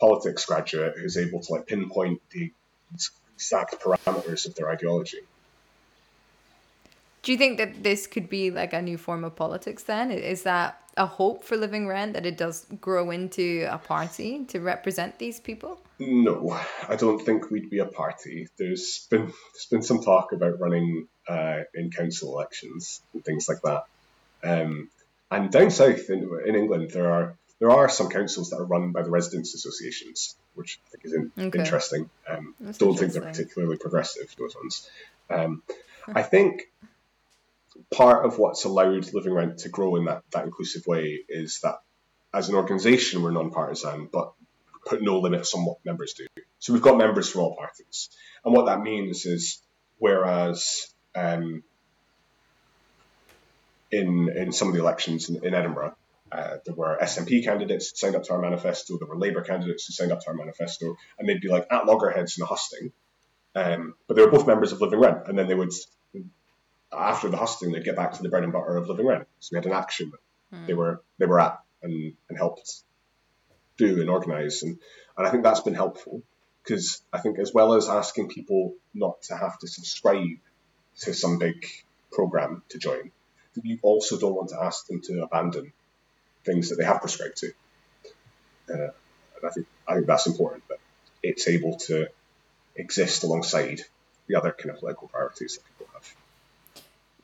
politics 0.00 0.44
graduate 0.46 0.94
who's 0.96 1.16
able 1.16 1.40
to 1.40 1.52
like 1.52 1.66
pinpoint 1.66 2.20
the 2.30 2.52
exact 3.34 3.80
parameters 3.80 4.46
of 4.46 4.54
their 4.54 4.70
ideology. 4.70 5.20
Do 7.22 7.32
you 7.32 7.38
think 7.38 7.58
that 7.58 7.82
this 7.82 8.06
could 8.06 8.28
be 8.28 8.50
like 8.50 8.72
a 8.72 8.80
new 8.80 8.96
form 8.96 9.24
of 9.24 9.36
politics 9.36 9.82
then? 9.82 10.10
Is 10.10 10.44
that 10.44 10.80
a 10.98 11.06
hope 11.06 11.44
for 11.44 11.56
Living 11.56 11.86
Rent 11.86 12.12
that 12.12 12.26
it 12.26 12.36
does 12.36 12.66
grow 12.80 13.10
into 13.10 13.66
a 13.70 13.78
party 13.78 14.44
to 14.46 14.60
represent 14.60 15.18
these 15.18 15.40
people? 15.40 15.80
No, 15.98 16.58
I 16.88 16.96
don't 16.96 17.24
think 17.24 17.50
we'd 17.50 17.70
be 17.70 17.78
a 17.78 17.86
party. 17.86 18.48
There's 18.58 19.06
been 19.10 19.26
there's 19.26 19.66
been 19.70 19.82
some 19.82 20.02
talk 20.02 20.32
about 20.32 20.60
running 20.60 21.08
uh, 21.26 21.60
in 21.74 21.90
council 21.90 22.32
elections 22.32 23.00
and 23.14 23.24
things 23.24 23.48
like 23.48 23.62
that. 23.62 23.84
Um, 24.42 24.90
and 25.30 25.50
down 25.50 25.70
south 25.70 26.10
in, 26.10 26.28
in 26.46 26.54
England, 26.54 26.90
there 26.90 27.10
are 27.10 27.34
there 27.58 27.70
are 27.70 27.88
some 27.88 28.08
councils 28.08 28.50
that 28.50 28.58
are 28.58 28.64
run 28.64 28.92
by 28.92 29.02
the 29.02 29.10
residents' 29.10 29.54
associations, 29.54 30.36
which 30.54 30.78
I 30.86 30.90
think 30.90 31.04
is 31.04 31.12
in, 31.12 31.32
okay. 31.46 31.58
interesting. 31.58 32.08
Um, 32.28 32.54
don't 32.60 32.68
interesting. 32.68 32.96
think 32.98 33.12
they're 33.12 33.22
particularly 33.32 33.76
progressive, 33.78 34.34
those 34.38 34.54
ones. 34.54 34.88
Um, 35.30 35.62
I 36.06 36.22
think 36.22 36.70
part 37.94 38.26
of 38.26 38.38
what's 38.38 38.64
allowed 38.64 39.12
Living 39.12 39.32
Rent 39.32 39.58
to 39.58 39.68
grow 39.68 39.96
in 39.96 40.06
that, 40.06 40.22
that 40.32 40.44
inclusive 40.44 40.86
way 40.86 41.20
is 41.28 41.60
that 41.62 41.76
as 42.34 42.48
an 42.48 42.54
organisation, 42.54 43.22
we're 43.22 43.30
non-partisan, 43.30 44.08
but 44.12 44.32
put 44.86 45.02
no 45.02 45.20
limits 45.20 45.54
on 45.54 45.64
what 45.64 45.78
members 45.84 46.14
do. 46.14 46.26
So 46.58 46.72
we've 46.72 46.82
got 46.82 46.98
members 46.98 47.30
from 47.30 47.42
all 47.42 47.56
parties. 47.56 48.10
And 48.44 48.54
what 48.54 48.66
that 48.66 48.80
means 48.80 49.24
is, 49.24 49.62
whereas 49.98 50.92
um, 51.14 51.62
in 53.90 54.28
in 54.36 54.52
some 54.52 54.68
of 54.68 54.74
the 54.74 54.80
elections 54.80 55.28
in, 55.28 55.44
in 55.44 55.54
Edinburgh. 55.54 55.96
Uh, 56.30 56.58
there 56.66 56.74
were 56.74 56.98
SNP 57.00 57.42
candidates 57.42 57.90
who 57.90 57.96
signed 57.96 58.14
up 58.14 58.22
to 58.22 58.34
our 58.34 58.40
manifesto. 58.40 58.98
There 58.98 59.08
were 59.08 59.16
Labour 59.16 59.40
candidates 59.40 59.86
who 59.86 59.94
signed 59.94 60.12
up 60.12 60.20
to 60.20 60.28
our 60.28 60.34
manifesto, 60.34 60.94
and 61.18 61.26
they'd 61.26 61.40
be 61.40 61.48
like 61.48 61.66
at 61.70 61.86
loggerheads 61.86 62.36
in 62.36 62.42
a 62.42 62.46
husting. 62.46 62.92
Um, 63.54 63.94
but 64.06 64.14
they 64.14 64.22
were 64.22 64.30
both 64.30 64.46
members 64.46 64.72
of 64.72 64.80
Living 64.82 65.00
Rent, 65.00 65.26
and 65.26 65.38
then 65.38 65.48
they 65.48 65.54
would, 65.54 65.72
after 66.92 67.28
the 67.28 67.36
husting, 67.36 67.72
they'd 67.72 67.84
get 67.84 67.96
back 67.96 68.12
to 68.14 68.22
the 68.22 68.28
bread 68.28 68.44
and 68.44 68.52
butter 68.52 68.76
of 68.76 68.88
Living 68.88 69.06
Rent. 69.06 69.26
So 69.40 69.50
we 69.52 69.56
had 69.58 69.66
an 69.66 69.72
action 69.72 70.10
that 70.10 70.56
mm. 70.56 70.66
they 70.66 70.74
were 70.74 71.02
they 71.18 71.26
were 71.26 71.40
at 71.40 71.60
and, 71.82 72.14
and 72.28 72.38
helped 72.38 72.82
do 73.76 74.00
and 74.00 74.10
organise, 74.10 74.62
and 74.62 74.78
and 75.16 75.26
I 75.26 75.30
think 75.30 75.42
that's 75.42 75.60
been 75.60 75.74
helpful 75.74 76.22
because 76.62 77.02
I 77.12 77.18
think 77.18 77.38
as 77.38 77.52
well 77.52 77.74
as 77.74 77.88
asking 77.88 78.28
people 78.28 78.74
not 78.94 79.22
to 79.22 79.36
have 79.36 79.58
to 79.60 79.68
subscribe 79.68 80.38
to 81.00 81.14
some 81.14 81.38
big 81.38 81.66
program 82.10 82.62
to 82.70 82.78
join, 82.78 83.10
you 83.62 83.78
also 83.82 84.18
don't 84.18 84.34
want 84.34 84.50
to 84.50 84.60
ask 84.60 84.86
them 84.86 85.00
to 85.02 85.22
abandon 85.22 85.72
things 86.44 86.70
that 86.70 86.76
they 86.76 86.84
have 86.84 87.00
prescribed 87.00 87.36
to. 87.38 87.52
Uh, 88.70 88.90
and 89.40 89.44
I 89.44 89.50
think 89.50 89.66
I 89.86 89.94
think 89.94 90.06
that's 90.06 90.26
important 90.26 90.66
that 90.68 90.78
it's 91.22 91.48
able 91.48 91.76
to 91.78 92.08
exist 92.76 93.24
alongside 93.24 93.80
the 94.26 94.36
other 94.36 94.52
kind 94.52 94.70
of 94.70 94.78
political 94.78 95.08
priorities 95.08 95.56
that 95.56 95.64
people 95.64 95.77
have. 95.77 95.77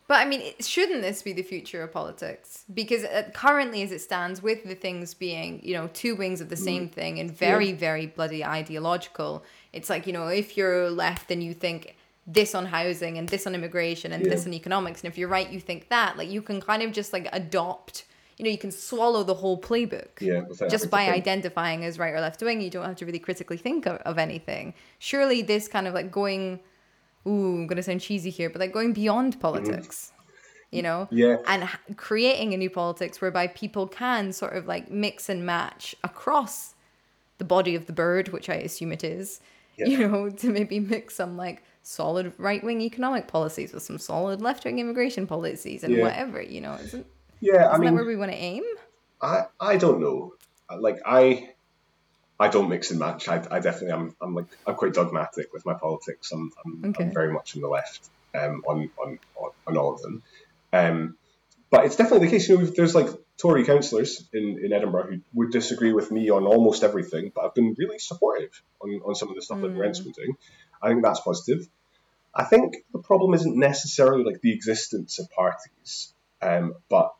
But 0.06 0.20
I 0.20 0.26
mean, 0.26 0.52
shouldn't 0.60 1.00
this 1.00 1.22
be 1.22 1.32
the 1.32 1.42
future 1.42 1.82
of 1.82 1.92
politics? 1.92 2.64
Because 2.72 3.04
uh, 3.04 3.30
currently, 3.32 3.82
as 3.82 3.90
it 3.90 4.00
stands, 4.00 4.42
with 4.42 4.64
the 4.64 4.74
things 4.74 5.14
being, 5.14 5.60
you 5.62 5.74
know, 5.74 5.88
two 5.94 6.14
wings 6.14 6.42
of 6.42 6.50
the 6.50 6.56
mm. 6.56 6.64
same 6.64 6.88
thing 6.88 7.20
and 7.20 7.30
very, 7.30 7.70
yeah. 7.70 7.76
very 7.76 8.06
bloody 8.06 8.44
ideological, 8.44 9.44
it's 9.72 9.88
like, 9.88 10.06
you 10.06 10.12
know, 10.12 10.26
if 10.26 10.58
you're 10.58 10.90
left, 10.90 11.28
then 11.28 11.40
you 11.40 11.54
think 11.54 11.96
this 12.26 12.54
on 12.54 12.66
housing 12.66 13.18
and 13.18 13.28
this 13.28 13.46
on 13.46 13.54
immigration 13.54 14.12
and 14.12 14.24
yeah. 14.24 14.30
this 14.30 14.46
on 14.46 14.52
economics 14.54 15.02
and 15.02 15.12
if 15.12 15.18
you're 15.18 15.28
right 15.28 15.50
you 15.50 15.60
think 15.60 15.88
that 15.90 16.16
like 16.16 16.30
you 16.30 16.40
can 16.40 16.60
kind 16.60 16.82
of 16.82 16.90
just 16.90 17.12
like 17.12 17.28
adopt 17.32 18.04
you 18.38 18.44
know 18.44 18.50
you 18.50 18.56
can 18.56 18.70
swallow 18.70 19.22
the 19.22 19.34
whole 19.34 19.60
playbook 19.60 20.20
yeah, 20.20 20.42
just 20.70 20.88
by 20.88 21.10
identifying 21.10 21.84
as 21.84 21.98
right 21.98 22.14
or 22.14 22.20
left 22.20 22.42
wing 22.42 22.62
you 22.62 22.70
don't 22.70 22.84
have 22.84 22.96
to 22.96 23.04
really 23.04 23.18
critically 23.18 23.58
think 23.58 23.86
of, 23.86 23.98
of 23.98 24.16
anything 24.16 24.72
surely 24.98 25.42
this 25.42 25.68
kind 25.68 25.86
of 25.86 25.92
like 25.92 26.10
going 26.10 26.58
ooh 27.26 27.56
i'm 27.56 27.66
gonna 27.66 27.82
sound 27.82 28.00
cheesy 28.00 28.30
here 28.30 28.50
but 28.50 28.60
like 28.60 28.72
going 28.72 28.92
beyond 28.92 29.38
politics 29.40 30.12
mm-hmm. 30.12 30.76
you 30.76 30.82
know 30.82 31.08
yeah 31.10 31.36
and 31.46 31.68
creating 31.96 32.54
a 32.54 32.56
new 32.56 32.70
politics 32.70 33.20
whereby 33.20 33.46
people 33.46 33.86
can 33.86 34.32
sort 34.32 34.54
of 34.54 34.66
like 34.66 34.90
mix 34.90 35.28
and 35.28 35.44
match 35.44 35.94
across 36.04 36.74
the 37.38 37.44
body 37.44 37.74
of 37.74 37.86
the 37.86 37.92
bird 37.92 38.28
which 38.28 38.48
i 38.48 38.54
assume 38.54 38.92
it 38.92 39.04
is 39.04 39.40
yeah. 39.76 39.86
you 39.86 40.08
know 40.08 40.30
to 40.42 40.50
maybe 40.50 40.80
mix 40.80 41.16
some 41.16 41.36
like 41.36 41.62
solid 41.84 42.32
right 42.38 42.64
wing 42.64 42.80
economic 42.80 43.28
policies 43.28 43.72
with 43.72 43.82
some 43.82 43.98
solid 43.98 44.40
left 44.40 44.64
wing 44.64 44.78
immigration 44.78 45.26
policies 45.26 45.84
and 45.84 45.94
yeah. 45.94 46.02
whatever, 46.02 46.42
you 46.42 46.60
know, 46.60 46.74
isn't 46.74 47.06
yeah, 47.40 47.68
isn't 47.68 47.74
I 47.74 47.78
mean, 47.78 47.86
that 47.86 47.94
where 47.94 48.04
we 48.04 48.16
want 48.16 48.32
to 48.32 48.36
aim? 48.36 48.64
I 49.22 49.44
I 49.60 49.76
don't 49.76 50.00
know. 50.00 50.34
Like 50.76 50.98
I 51.04 51.53
I 52.38 52.48
don't 52.48 52.68
mix 52.68 52.90
and 52.90 52.98
match. 52.98 53.28
I, 53.28 53.36
I 53.50 53.60
definitely 53.60 53.92
I'm, 53.92 54.16
I'm 54.20 54.34
like 54.34 54.46
I'm 54.66 54.74
quite 54.74 54.94
dogmatic 54.94 55.52
with 55.52 55.64
my 55.64 55.74
politics. 55.74 56.32
I'm, 56.32 56.50
I'm, 56.64 56.90
okay. 56.90 57.04
I'm 57.04 57.12
very 57.12 57.32
much 57.32 57.54
on 57.56 57.62
the 57.62 57.68
left 57.68 58.08
um, 58.34 58.62
on, 58.66 58.90
on, 58.98 59.18
on 59.66 59.76
all 59.76 59.94
of 59.94 60.02
them. 60.02 60.22
Um, 60.72 61.16
but 61.70 61.84
it's 61.84 61.96
definitely 61.96 62.26
the 62.26 62.30
case. 62.32 62.48
You 62.48 62.58
know, 62.58 62.66
there's 62.66 62.94
like 62.94 63.08
Tory 63.36 63.64
councillors 63.64 64.28
in, 64.32 64.60
in 64.62 64.72
Edinburgh 64.72 65.06
who 65.08 65.20
would 65.34 65.50
disagree 65.50 65.92
with 65.92 66.10
me 66.10 66.30
on 66.30 66.44
almost 66.44 66.82
everything, 66.82 67.32
but 67.34 67.44
I've 67.44 67.54
been 67.54 67.74
really 67.78 67.98
supportive 67.98 68.62
on, 68.80 68.90
on 69.04 69.14
some 69.14 69.28
of 69.28 69.34
the 69.34 69.42
stuff 69.42 69.58
mm. 69.58 69.62
that 69.62 69.78
Rent's 69.78 70.00
been 70.00 70.12
doing. 70.12 70.36
I 70.82 70.88
think 70.88 71.02
that's 71.02 71.20
positive. 71.20 71.66
I 72.34 72.44
think 72.44 72.76
the 72.92 72.98
problem 72.98 73.34
isn't 73.34 73.56
necessarily 73.56 74.24
like 74.24 74.40
the 74.40 74.52
existence 74.52 75.18
of 75.18 75.30
parties, 75.30 76.12
um, 76.42 76.74
but 76.88 77.14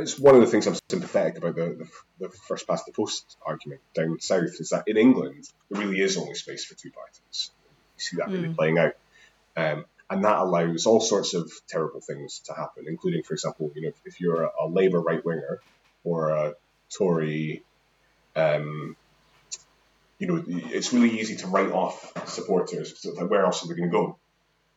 it's 0.00 0.18
one 0.18 0.34
of 0.34 0.40
the 0.40 0.46
things 0.46 0.66
I'm 0.66 0.76
sympathetic 0.90 1.38
about 1.38 1.54
the, 1.54 1.88
the, 2.18 2.28
the 2.28 2.28
first 2.28 2.66
past 2.66 2.86
the 2.86 2.92
post 2.92 3.36
argument 3.44 3.80
down 3.94 4.20
south 4.20 4.60
is 4.60 4.70
that 4.70 4.84
in 4.86 4.96
England 4.96 5.48
there 5.70 5.80
really 5.80 6.00
is 6.00 6.16
only 6.16 6.34
space 6.34 6.64
for 6.64 6.74
two 6.74 6.90
parties. 6.90 7.50
You 7.96 8.00
see 8.00 8.16
that 8.16 8.28
mm. 8.28 8.32
really 8.32 8.54
playing 8.54 8.78
out, 8.78 8.94
um, 9.56 9.84
and 10.08 10.24
that 10.24 10.38
allows 10.38 10.86
all 10.86 11.00
sorts 11.00 11.34
of 11.34 11.50
terrible 11.68 12.00
things 12.00 12.40
to 12.46 12.54
happen, 12.54 12.84
including, 12.86 13.22
for 13.22 13.34
example, 13.34 13.70
you 13.74 13.82
know, 13.82 13.88
if, 13.88 13.96
if 14.04 14.20
you're 14.20 14.44
a, 14.44 14.50
a 14.62 14.68
Labour 14.68 15.00
right 15.00 15.24
winger 15.24 15.60
or 16.04 16.30
a 16.30 16.54
Tory 16.90 17.64
um, 18.36 18.96
you 20.18 20.26
know, 20.26 20.44
it's 20.46 20.92
really 20.92 21.18
easy 21.18 21.36
to 21.36 21.46
write 21.48 21.70
off 21.70 22.12
supporters 22.28 23.04
like, 23.04 23.30
where 23.30 23.44
else 23.44 23.64
are 23.64 23.68
they 23.68 23.74
going 23.74 23.90
to 23.90 23.96
go? 23.96 24.18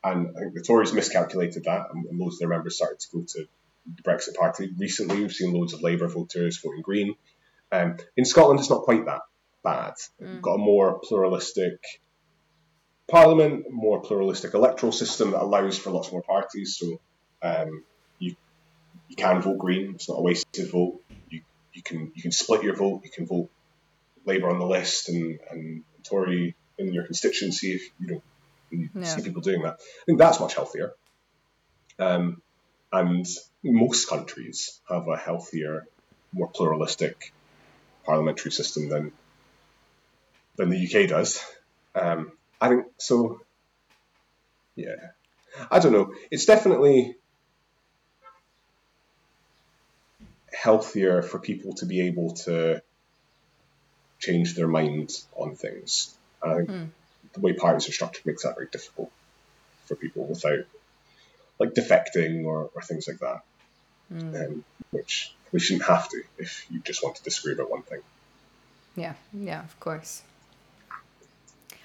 And 0.03 0.35
I 0.35 0.39
think 0.39 0.53
the 0.53 0.61
Tories 0.61 0.93
miscalculated 0.93 1.65
that, 1.65 1.87
and, 1.93 2.05
most 2.17 2.35
of 2.35 2.39
their 2.39 2.49
members 2.49 2.75
started 2.75 2.99
to 2.99 3.07
go 3.13 3.23
to 3.27 3.47
the 3.85 4.03
Brexit 4.03 4.35
Party. 4.35 4.71
Recently, 4.77 5.21
we've 5.21 5.31
seen 5.31 5.53
loads 5.53 5.73
of 5.73 5.81
Labour 5.81 6.07
voters 6.07 6.59
voting 6.63 6.81
Green. 6.81 7.15
Um, 7.71 7.97
in 8.17 8.25
Scotland, 8.25 8.59
it's 8.59 8.69
not 8.69 8.83
quite 8.83 9.05
that 9.05 9.21
bad. 9.63 9.93
Mm. 10.21 10.33
We've 10.33 10.41
got 10.41 10.55
a 10.55 10.57
more 10.59 10.99
pluralistic 11.03 11.79
parliament, 13.09 13.65
more 13.69 14.01
pluralistic 14.01 14.53
electoral 14.53 14.91
system 14.91 15.31
that 15.31 15.41
allows 15.41 15.77
for 15.77 15.91
lots 15.91 16.11
more 16.11 16.21
parties. 16.21 16.77
So 16.79 16.99
um, 17.41 17.83
you 18.19 18.35
you 19.07 19.15
can 19.15 19.41
vote 19.41 19.57
Green. 19.57 19.95
It's 19.95 20.09
not 20.09 20.19
a 20.19 20.21
wasted 20.21 20.71
vote. 20.71 21.01
You 21.29 21.41
you 21.73 21.81
can 21.83 22.11
you 22.15 22.21
can 22.21 22.31
split 22.31 22.63
your 22.63 22.75
vote. 22.75 23.01
You 23.03 23.11
can 23.11 23.25
vote 23.25 23.49
Labour 24.25 24.49
on 24.49 24.59
the 24.59 24.65
list 24.65 25.09
and, 25.09 25.39
and 25.49 25.83
Tory 26.03 26.55
in 26.77 26.93
your 26.93 27.05
constituency 27.05 27.73
if 27.73 27.89
you 27.99 28.07
know 28.07 28.21
you 28.71 28.89
yeah. 28.95 29.03
see 29.03 29.21
people 29.21 29.41
doing 29.41 29.63
that. 29.63 29.73
I 29.73 30.05
think 30.05 30.19
that's 30.19 30.39
much 30.39 30.55
healthier. 30.55 30.93
Um, 31.97 32.41
and 32.91 33.25
most 33.63 34.09
countries 34.09 34.79
have 34.89 35.07
a 35.07 35.17
healthier, 35.17 35.87
more 36.33 36.47
pluralistic 36.47 37.33
parliamentary 38.05 38.51
system 38.51 38.89
than 38.89 39.11
than 40.55 40.69
the 40.69 40.85
UK 40.85 41.09
does. 41.09 41.43
Um, 41.95 42.31
I 42.59 42.69
think 42.69 42.85
so. 42.97 43.41
Yeah, 44.75 44.95
I 45.69 45.79
don't 45.79 45.93
know. 45.93 46.13
It's 46.31 46.45
definitely 46.45 47.15
healthier 50.51 51.21
for 51.21 51.39
people 51.39 51.73
to 51.75 51.85
be 51.85 52.01
able 52.01 52.33
to 52.33 52.81
change 54.19 54.55
their 54.55 54.67
minds 54.67 55.25
on 55.35 55.55
things. 55.55 56.15
I 56.43 56.55
think 56.55 56.69
mm. 56.69 56.89
the 57.33 57.39
way 57.39 57.53
parties 57.53 57.87
are 57.87 57.93
structured 57.93 58.25
makes 58.25 58.43
that 58.43 58.55
very 58.55 58.67
difficult 58.71 59.11
for 59.85 59.95
people 59.95 60.25
without 60.25 60.65
like 61.59 61.73
defecting 61.73 62.45
or, 62.45 62.69
or 62.73 62.81
things 62.81 63.07
like 63.07 63.19
that, 63.19 63.41
mm. 64.13 64.47
um, 64.47 64.63
which 64.91 65.33
we 65.51 65.59
shouldn't 65.59 65.85
have 65.85 66.09
to 66.09 66.21
if 66.37 66.65
you 66.69 66.79
just 66.79 67.03
want 67.03 67.15
to 67.17 67.23
disagree 67.23 67.53
about 67.53 67.69
one 67.69 67.81
thing. 67.83 68.01
Yeah, 68.95 69.13
yeah, 69.33 69.63
of 69.63 69.79
course. 69.79 70.23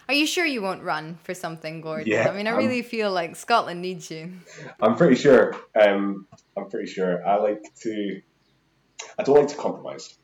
Are 0.07 0.15
you 0.15 0.27
sure 0.27 0.45
you 0.45 0.61
won't 0.61 0.83
run 0.83 1.19
for 1.23 1.33
something, 1.33 1.81
Gordon? 1.81 2.07
Yeah, 2.07 2.29
I 2.29 2.37
mean, 2.37 2.47
I 2.47 2.51
really 2.51 2.83
feel 2.83 3.11
like 3.11 3.37
Scotland 3.37 3.81
needs 3.81 4.11
you. 4.11 4.33
I'm 4.79 4.97
pretty 4.97 5.17
sure. 5.17 5.57
Um, 5.81 6.27
I'm 6.57 6.69
pretty 6.69 6.93
sure. 6.93 7.27
I 7.27 7.37
like 7.37 7.63
to. 7.83 8.21
I 9.19 9.23
don't 9.23 9.37
like 9.37 9.49
to 9.49 9.57
compromise 9.57 10.15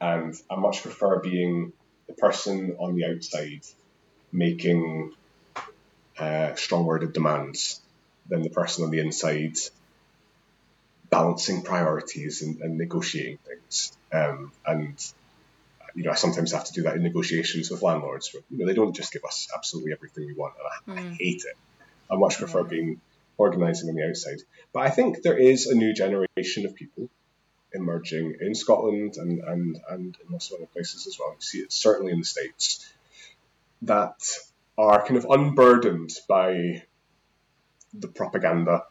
and 0.00 0.34
I 0.50 0.56
much 0.56 0.82
prefer 0.82 1.18
being 1.20 1.72
the 2.06 2.14
person 2.14 2.76
on 2.78 2.94
the 2.94 3.04
outside 3.06 3.62
making 4.32 5.12
uh, 6.18 6.54
strong 6.54 6.84
worded 6.84 7.12
demands 7.12 7.80
than 8.28 8.42
the 8.42 8.50
person 8.50 8.84
on 8.84 8.90
the 8.90 9.00
inside 9.00 9.56
balancing 11.10 11.62
priorities 11.62 12.42
and, 12.42 12.60
and 12.60 12.78
negotiating 12.78 13.38
things. 13.38 13.96
Um, 14.12 14.52
and 14.66 15.12
you 15.94 16.04
know, 16.04 16.12
I 16.12 16.14
sometimes 16.14 16.52
have 16.52 16.64
to 16.64 16.72
do 16.72 16.82
that 16.82 16.96
in 16.96 17.02
negotiations 17.02 17.70
with 17.70 17.82
landlords. 17.82 18.30
But, 18.32 18.42
you 18.50 18.58
know, 18.58 18.66
they 18.66 18.74
don't 18.74 18.94
just 18.94 19.12
give 19.12 19.24
us 19.24 19.48
absolutely 19.54 19.92
everything 19.92 20.26
we 20.26 20.34
want, 20.34 20.54
and 20.86 20.96
I, 20.96 21.00
mm. 21.00 21.10
I 21.10 21.14
hate 21.14 21.42
it. 21.44 21.56
I 22.10 22.16
much 22.16 22.38
prefer 22.38 22.62
being 22.62 23.00
organising 23.36 23.88
on 23.88 23.96
the 23.96 24.08
outside. 24.08 24.38
But 24.72 24.80
I 24.80 24.90
think 24.90 25.22
there 25.22 25.36
is 25.36 25.66
a 25.66 25.74
new 25.74 25.92
generation 25.92 26.66
of 26.66 26.74
people 26.74 27.08
emerging 27.72 28.36
in 28.40 28.54
Scotland 28.54 29.16
and, 29.16 29.40
and, 29.40 29.80
and 29.90 30.16
in 30.24 30.32
lots 30.32 30.50
of 30.50 30.58
other 30.58 30.66
places 30.66 31.06
as 31.06 31.18
well. 31.18 31.30
You 31.30 31.40
see 31.40 31.58
it 31.58 31.72
certainly 31.72 32.12
in 32.12 32.20
the 32.20 32.24
States 32.24 32.92
that 33.82 34.20
are 34.76 35.04
kind 35.04 35.16
of 35.16 35.26
unburdened 35.28 36.10
by 36.28 36.82
the 37.98 38.08
propaganda 38.08 38.84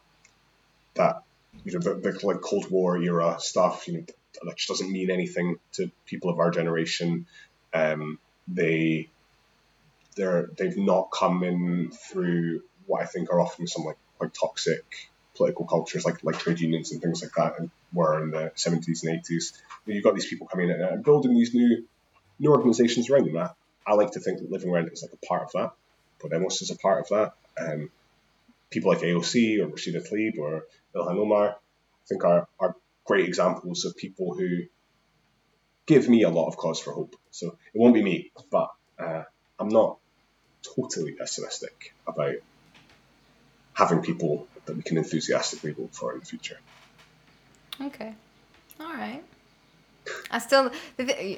that 0.94 1.22
you 1.64 1.72
know 1.72 1.80
the, 1.80 1.94
the 1.94 2.26
like 2.26 2.40
Cold 2.40 2.70
War 2.70 3.00
era 3.00 3.36
stuff. 3.38 3.88
You 3.88 3.94
know 3.94 4.04
that 4.44 4.56
just 4.56 4.68
doesn't 4.68 4.90
mean 4.92 5.10
anything 5.10 5.56
to 5.72 5.90
people 6.06 6.30
of 6.30 6.38
our 6.38 6.50
generation. 6.50 7.26
Um, 7.72 8.18
they 8.46 9.08
they're 10.16 10.50
they've 10.56 10.76
not 10.76 11.10
come 11.12 11.42
in 11.44 11.90
through 11.90 12.62
what 12.86 13.02
I 13.02 13.06
think 13.06 13.30
are 13.30 13.40
often 13.40 13.66
some 13.66 13.84
like 13.84 13.96
quite 14.18 14.34
toxic 14.34 15.08
political 15.36 15.66
cultures 15.66 16.04
like 16.04 16.22
like 16.24 16.38
trade 16.38 16.60
unions 16.60 16.90
and 16.92 17.00
things 17.00 17.22
like 17.22 17.32
that 17.36 17.68
were 17.92 18.22
in 18.22 18.30
the 18.30 18.52
70s 18.56 19.04
and 19.04 19.22
80s. 19.24 19.52
You've 19.86 20.04
got 20.04 20.14
these 20.14 20.26
people 20.26 20.46
coming 20.46 20.68
in 20.68 20.80
and 20.80 21.04
building 21.04 21.34
these 21.34 21.54
new 21.54 21.84
new 22.38 22.50
organisations 22.50 23.08
around 23.08 23.26
them. 23.26 23.36
I, 23.36 23.50
I 23.86 23.94
like 23.94 24.12
to 24.12 24.20
think 24.20 24.40
that 24.40 24.50
Living 24.50 24.70
Rent 24.70 24.92
is 24.92 25.02
like 25.02 25.12
a 25.12 25.26
part 25.26 25.44
of 25.44 25.52
that. 25.52 25.72
Podemos 26.20 26.60
is 26.62 26.70
a 26.70 26.76
part 26.76 27.00
of 27.00 27.08
that. 27.08 27.32
Um, 27.60 27.90
people 28.70 28.90
like 28.90 29.00
AOC 29.00 29.60
or 29.60 29.68
Rashida 29.68 30.06
Tlaib 30.08 30.38
or 30.38 30.64
Ilhan 30.94 31.16
Omar, 31.16 31.50
I 31.50 32.06
think 32.08 32.24
are, 32.24 32.48
are 32.58 32.76
great 33.04 33.26
examples 33.26 33.84
of 33.84 33.96
people 33.96 34.34
who 34.34 34.64
give 35.86 36.08
me 36.08 36.22
a 36.22 36.28
lot 36.30 36.48
of 36.48 36.56
cause 36.56 36.80
for 36.80 36.92
hope. 36.92 37.16
So 37.30 37.56
it 37.72 37.78
won't 37.78 37.94
be 37.94 38.02
me, 38.02 38.30
but 38.50 38.70
uh, 38.98 39.22
I'm 39.58 39.68
not 39.68 39.98
totally 40.62 41.12
pessimistic 41.12 41.94
about 42.06 42.34
having 43.72 44.02
people 44.02 44.46
that 44.66 44.76
we 44.76 44.82
can 44.82 44.98
enthusiastically 44.98 45.72
vote 45.72 45.94
for 45.94 46.12
in 46.12 46.20
the 46.20 46.26
future. 46.26 46.58
Okay. 47.80 48.14
All 48.80 48.92
right. 48.92 49.22
I 50.30 50.38
still, 50.38 50.70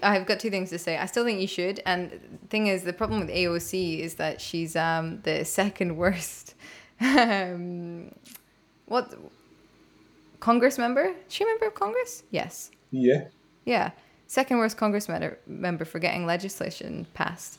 I've 0.02 0.26
got 0.26 0.40
two 0.40 0.50
things 0.50 0.70
to 0.70 0.78
say. 0.78 0.96
I 0.96 1.06
still 1.06 1.24
think 1.24 1.40
you 1.40 1.46
should. 1.46 1.80
And 1.86 2.10
the 2.10 2.48
thing 2.48 2.66
is, 2.66 2.82
the 2.82 2.92
problem 2.92 3.20
with 3.20 3.28
AOC 3.28 4.00
is 4.00 4.14
that 4.16 4.40
she's 4.40 4.76
um, 4.76 5.20
the 5.22 5.44
second 5.44 5.96
worst. 5.96 6.54
Um, 7.00 8.14
what? 8.86 9.14
Congress 10.38 10.78
member? 10.78 11.04
Is 11.04 11.14
she 11.28 11.44
a 11.44 11.46
member 11.46 11.66
of 11.66 11.74
Congress? 11.74 12.22
Yes. 12.30 12.70
Yeah. 12.90 13.28
Yeah. 13.64 13.90
Second 14.26 14.58
worst 14.58 14.76
Congress 14.76 15.08
member 15.46 15.84
for 15.84 15.98
getting 15.98 16.26
legislation 16.26 17.06
passed. 17.14 17.58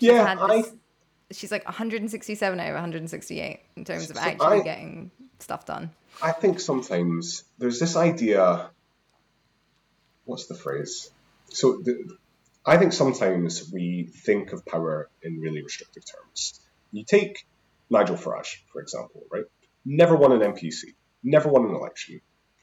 She's 0.00 0.08
yeah, 0.08 0.36
I. 0.38 0.64
She's 1.30 1.52
like 1.52 1.64
167 1.64 2.58
out 2.58 2.66
of 2.66 2.72
168 2.74 3.60
in 3.76 3.84
terms 3.84 4.10
of 4.10 4.16
actually 4.16 4.60
I, 4.60 4.62
getting 4.62 5.10
stuff 5.38 5.66
done. 5.66 5.90
I 6.22 6.32
think 6.32 6.58
sometimes 6.58 7.44
there's 7.58 7.78
this 7.78 7.96
idea. 7.96 8.70
What's 10.24 10.46
the 10.46 10.54
phrase? 10.54 11.10
So 11.50 11.80
the, 11.82 12.16
I 12.64 12.78
think 12.78 12.92
sometimes 12.92 13.70
we 13.70 14.04
think 14.04 14.52
of 14.52 14.64
power 14.64 15.08
in 15.22 15.40
really 15.40 15.62
restrictive 15.62 16.04
terms. 16.04 16.60
You 16.92 17.04
take 17.04 17.46
Nigel 17.90 18.16
Farage, 18.16 18.58
for 18.72 18.80
example, 18.80 19.22
right? 19.30 19.44
Never 19.84 20.16
won 20.16 20.32
an 20.32 20.40
MPC, 20.40 20.94
never 21.22 21.48
won 21.48 21.64
an 21.64 21.74
election, 21.74 22.20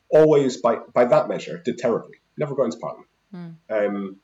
always 0.10 0.58
by 0.58 0.78
by 0.94 1.06
that 1.06 1.28
measure 1.28 1.62
did 1.64 1.78
terribly, 1.78 2.16
never 2.38 2.56
got 2.56 2.66
into 2.66 2.78
parliament, 2.78 3.10
mm. 3.34 3.56
um, 3.70 4.18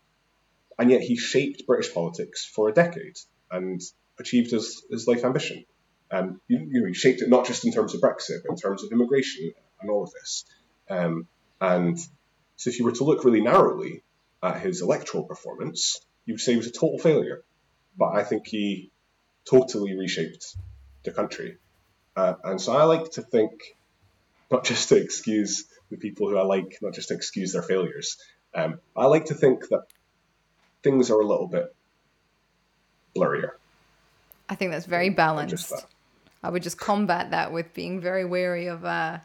and 0.80 0.90
yet 0.90 1.02
he 1.02 1.18
shaped 1.18 1.68
British 1.68 1.94
politics 1.94 2.46
for 2.46 2.70
a 2.70 2.74
decade 2.74 3.18
and 3.52 3.82
achieved 4.20 4.52
his, 4.52 4.84
his 4.90 5.08
life 5.08 5.24
ambition. 5.24 5.66
Um, 6.12 6.42
you, 6.48 6.60
you 6.60 6.82
know, 6.82 6.88
he 6.88 6.94
shaped 6.94 7.22
it 7.22 7.30
not 7.30 7.46
just 7.46 7.66
in 7.66 7.72
terms 7.72 7.96
of 7.96 8.02
Brexit, 8.02 8.42
but 8.44 8.52
in 8.52 8.58
terms 8.58 8.84
of 8.84 8.92
immigration 8.92 9.52
and 9.82 9.90
all 9.90 10.04
of 10.04 10.12
this. 10.12 10.46
Um, 10.90 11.28
and 11.60 11.98
so, 12.56 12.70
if 12.70 12.80
you 12.80 12.86
were 12.86 12.92
to 12.94 13.04
look 13.04 13.24
really 13.24 13.42
narrowly 13.42 14.04
at 14.42 14.62
his 14.62 14.82
electoral 14.82 15.24
performance, 15.24 16.00
you 16.26 16.34
would 16.36 16.42
say 16.42 16.52
he 16.52 16.58
was 16.58 16.68
a 16.68 16.72
total 16.72 17.00
failure. 17.00 17.44
But 17.98 18.16
I 18.16 18.24
think 18.24 18.48
he 18.48 18.92
totally 19.50 19.98
reshaped 19.98 20.56
the 21.04 21.12
country. 21.12 21.58
Uh, 22.16 22.36
and 22.44 22.62
so, 22.62 22.76
I 22.76 22.84
like 22.84 23.12
to 23.12 23.22
think, 23.22 23.52
not 24.52 24.64
just 24.64 24.90
to 24.90 24.96
excuse 24.96 25.66
the 25.90 25.98
people 25.98 26.30
who 26.30 26.38
I 26.38 26.44
like, 26.44 26.78
not 26.82 26.94
just 26.94 27.10
to 27.10 27.16
excuse 27.16 27.54
their 27.54 27.64
failures, 27.64 28.18
Um, 28.56 28.80
I 28.96 29.06
like 29.06 29.26
to 29.26 29.34
think 29.34 29.68
that 29.70 29.84
things 30.84 31.10
are 31.10 31.20
a 31.20 31.26
little 31.26 31.48
bit 31.48 31.74
blurrier. 33.16 33.52
I 34.50 34.56
think 34.56 34.72
that's 34.72 34.86
very 34.86 35.10
balanced. 35.10 35.70
That. 35.70 35.86
I 36.44 36.50
would 36.50 36.62
just 36.62 36.78
combat 36.78 37.32
that 37.32 37.52
with 37.52 37.74
being 37.74 38.00
very 38.00 38.26
wary 38.26 38.68
of 38.68 38.86
uh, 38.86 39.20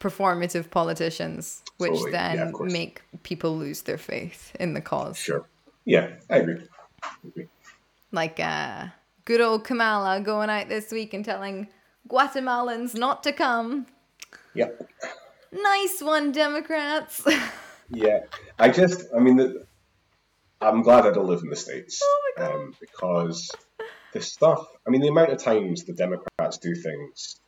performative 0.00 0.70
politicians, 0.70 1.62
which 1.78 1.92
totally. 1.92 2.10
then 2.10 2.36
yeah, 2.36 2.66
make 2.66 3.02
people 3.22 3.56
lose 3.56 3.82
their 3.82 3.98
faith 3.98 4.54
in 4.60 4.74
the 4.74 4.80
cause. 4.80 5.16
Sure. 5.16 5.46
Yeah, 5.84 6.10
I 6.28 6.38
agree. 6.38 6.66
I 7.02 7.08
agree. 7.26 7.48
Like 8.12 8.40
uh, 8.40 8.86
good 9.24 9.40
old 9.40 9.64
Kamala 9.64 10.20
going 10.20 10.50
out 10.50 10.68
this 10.68 10.90
week 10.90 11.14
and 11.14 11.24
telling 11.24 11.68
Guatemalans 12.08 12.94
not 12.94 13.22
to 13.24 13.32
come. 13.32 13.86
Yep. 14.54 14.88
Nice 15.52 16.02
one, 16.02 16.32
Democrats. 16.32 17.26
yeah, 17.90 18.20
I 18.58 18.68
just, 18.68 19.04
I 19.14 19.20
mean, 19.20 19.36
the, 19.36 19.66
I'm 20.60 20.82
glad 20.82 21.06
I 21.06 21.12
don't 21.12 21.26
live 21.26 21.42
in 21.42 21.50
the 21.50 21.56
States 21.56 22.00
oh 22.02 22.32
um, 22.38 22.74
because 22.80 23.50
the 24.12 24.20
stuff, 24.20 24.66
I 24.86 24.90
mean, 24.90 25.00
the 25.00 25.08
amount 25.08 25.32
of 25.32 25.38
times 25.42 25.84
the 25.84 25.92
Democrats 25.92 26.58
do 26.58 26.74
things. 26.74 27.40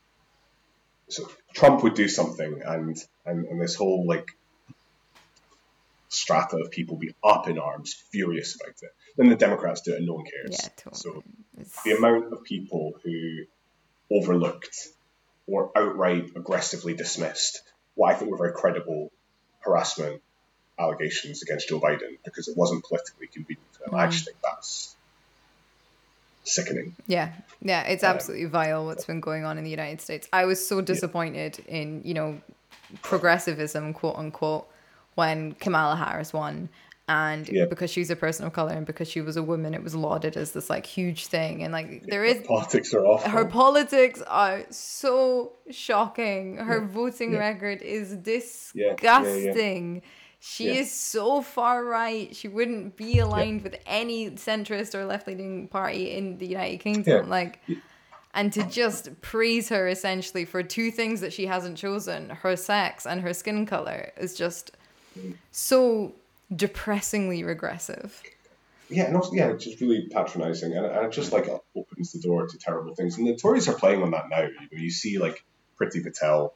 So 1.09 1.29
Trump 1.55 1.83
would 1.83 1.95
do 1.95 2.09
something, 2.09 2.63
and, 2.65 2.97
and, 3.25 3.47
and 3.47 3.61
this 3.61 3.77
whole 3.77 4.07
like 4.07 4.37
strata 6.09 6.57
of 6.57 6.71
people 6.71 6.97
be 6.97 7.15
up 7.23 7.49
in 7.49 7.59
arms, 7.59 7.95
furious 8.11 8.57
about 8.57 8.75
it. 8.83 8.91
Then 9.17 9.29
the 9.29 9.37
Democrats 9.37 9.81
do 9.81 9.95
it, 9.95 9.99
and 9.99 10.07
no 10.07 10.15
one 10.15 10.25
cares. 10.25 10.59
Yeah, 10.63 10.69
totally. 10.77 11.01
So 11.01 11.23
it's... 11.59 11.83
the 11.83 11.93
amount 11.93 12.33
of 12.33 12.45
people 12.45 12.95
who 13.03 13.45
overlooked 14.11 14.89
or 15.47 15.71
outright 15.77 16.33
aggressively 16.37 16.95
dismissed 16.95 17.63
what 17.95 18.15
I 18.15 18.19
think 18.19 18.31
were 18.31 18.37
very 18.37 18.53
credible 18.53 19.11
harassment 19.61 20.23
allegations 20.79 21.43
against 21.43 21.69
Joe 21.69 21.81
Biden 21.81 22.19
because 22.25 22.49
it 22.49 22.57
wasn't 22.57 22.85
politically 22.85 23.27
convenient 23.27 23.67
for 23.73 23.85
them. 23.85 23.99
Mm. 23.99 23.99
I 23.99 24.07
just 24.09 24.25
think 24.25 24.37
that's 24.43 24.95
sickening. 26.45 26.95
Yeah, 27.07 27.33
yeah, 27.61 27.83
it's 27.83 28.05
um, 28.05 28.15
absolutely 28.15 28.47
um, 28.47 28.53
vile 28.53 28.87
what's 28.87 29.05
been 29.05 29.21
going 29.21 29.45
on 29.45 29.59
in 29.59 29.65
the 29.65 29.71
United 29.71 30.01
States. 30.01 30.29
I 30.33 30.45
was 30.45 30.65
so 30.65 30.81
disappointed 30.81 31.59
yeah. 31.67 31.75
in 31.75 32.03
you 32.05 32.15
know 32.15 32.41
progressivism, 33.03 33.93
quote 33.93 34.17
unquote, 34.17 34.69
when 35.15 35.53
Kamala 35.53 35.97
Harris 35.97 36.33
won. 36.33 36.69
And 37.09 37.49
yeah. 37.49 37.67
because 37.67 37.91
she's 37.91 38.11
a 38.11 38.17
person 38.17 38.47
of 38.47 38.53
color 38.53 38.73
and 38.73 38.85
because 38.85 39.09
she 39.09 39.21
was 39.21 39.37
a 39.37 39.43
woman, 39.43 39.75
it 39.75 39.83
was 39.83 39.95
lauded 39.95 40.37
as 40.37 40.51
this 40.53 40.69
like 40.69 40.85
huge 40.85 41.27
thing. 41.27 41.63
And 41.63 41.73
like 41.73 42.05
there 42.07 42.25
is 42.25 42.45
politics 42.47 42.93
are 42.95 43.07
awful. 43.07 43.31
Her 43.31 43.45
politics 43.45 44.23
are 44.27 44.65
so 44.71 45.53
shocking. 45.71 46.57
Her 46.57 46.81
yeah. 46.81 46.89
voting 46.89 47.33
yeah. 47.33 47.39
record 47.39 47.81
is 47.83 48.17
disgusting. 48.17 50.03
She 50.41 50.77
is 50.77 50.93
so 50.93 51.43
far 51.43 51.85
right. 51.85 52.35
She 52.35 52.49
wouldn't 52.49 52.97
be 52.97 53.21
aligned 53.21 53.63
with 53.63 53.77
any 53.87 54.31
centrist 54.31 54.95
or 54.95 55.05
left 55.05 55.29
leaning 55.29 55.69
party 55.69 56.13
in 56.13 56.39
the 56.39 56.47
United 56.47 56.79
Kingdom. 56.79 57.29
Like 57.29 57.61
and 58.37 58.53
to 58.53 58.63
just 58.65 59.21
praise 59.23 59.71
her 59.71 59.89
essentially 59.89 60.45
for 60.45 60.63
two 60.63 60.91
things 60.91 61.21
that 61.23 61.33
she 61.33 61.47
hasn't 61.47 61.79
chosen 61.79 62.31
her 62.31 62.55
sex 62.55 63.07
and 63.07 63.23
her 63.23 63.33
skin 63.33 63.65
color 63.65 64.13
is 64.19 64.37
just 64.37 64.73
mm. 65.19 65.35
so 65.51 66.15
depressingly 66.55 67.45
regressive. 67.45 68.23
Yeah, 68.89 69.11
no, 69.11 69.29
yeah, 69.33 69.49
it's 69.49 69.65
just 69.65 69.81
really 69.81 70.09
patronising, 70.09 70.73
and, 70.73 70.87
and 70.87 71.07
it 71.07 71.13
just 71.13 71.33
like 71.33 71.49
opens 71.75 72.13
the 72.13 72.21
door 72.21 72.47
to 72.47 72.59
terrible 72.59 72.95
things. 72.95 73.19
And 73.19 73.27
the 73.27 73.35
Tories 73.35 73.69
are 73.69 73.75
playing 73.75 74.03
on 74.03 74.13
that 74.13 74.29
now. 74.29 74.43
You 74.43 74.55
know, 74.55 74.79
you 74.79 74.91
see 74.91 75.19
like 75.19 75.45
Priti 75.81 76.05
Patel 76.05 76.55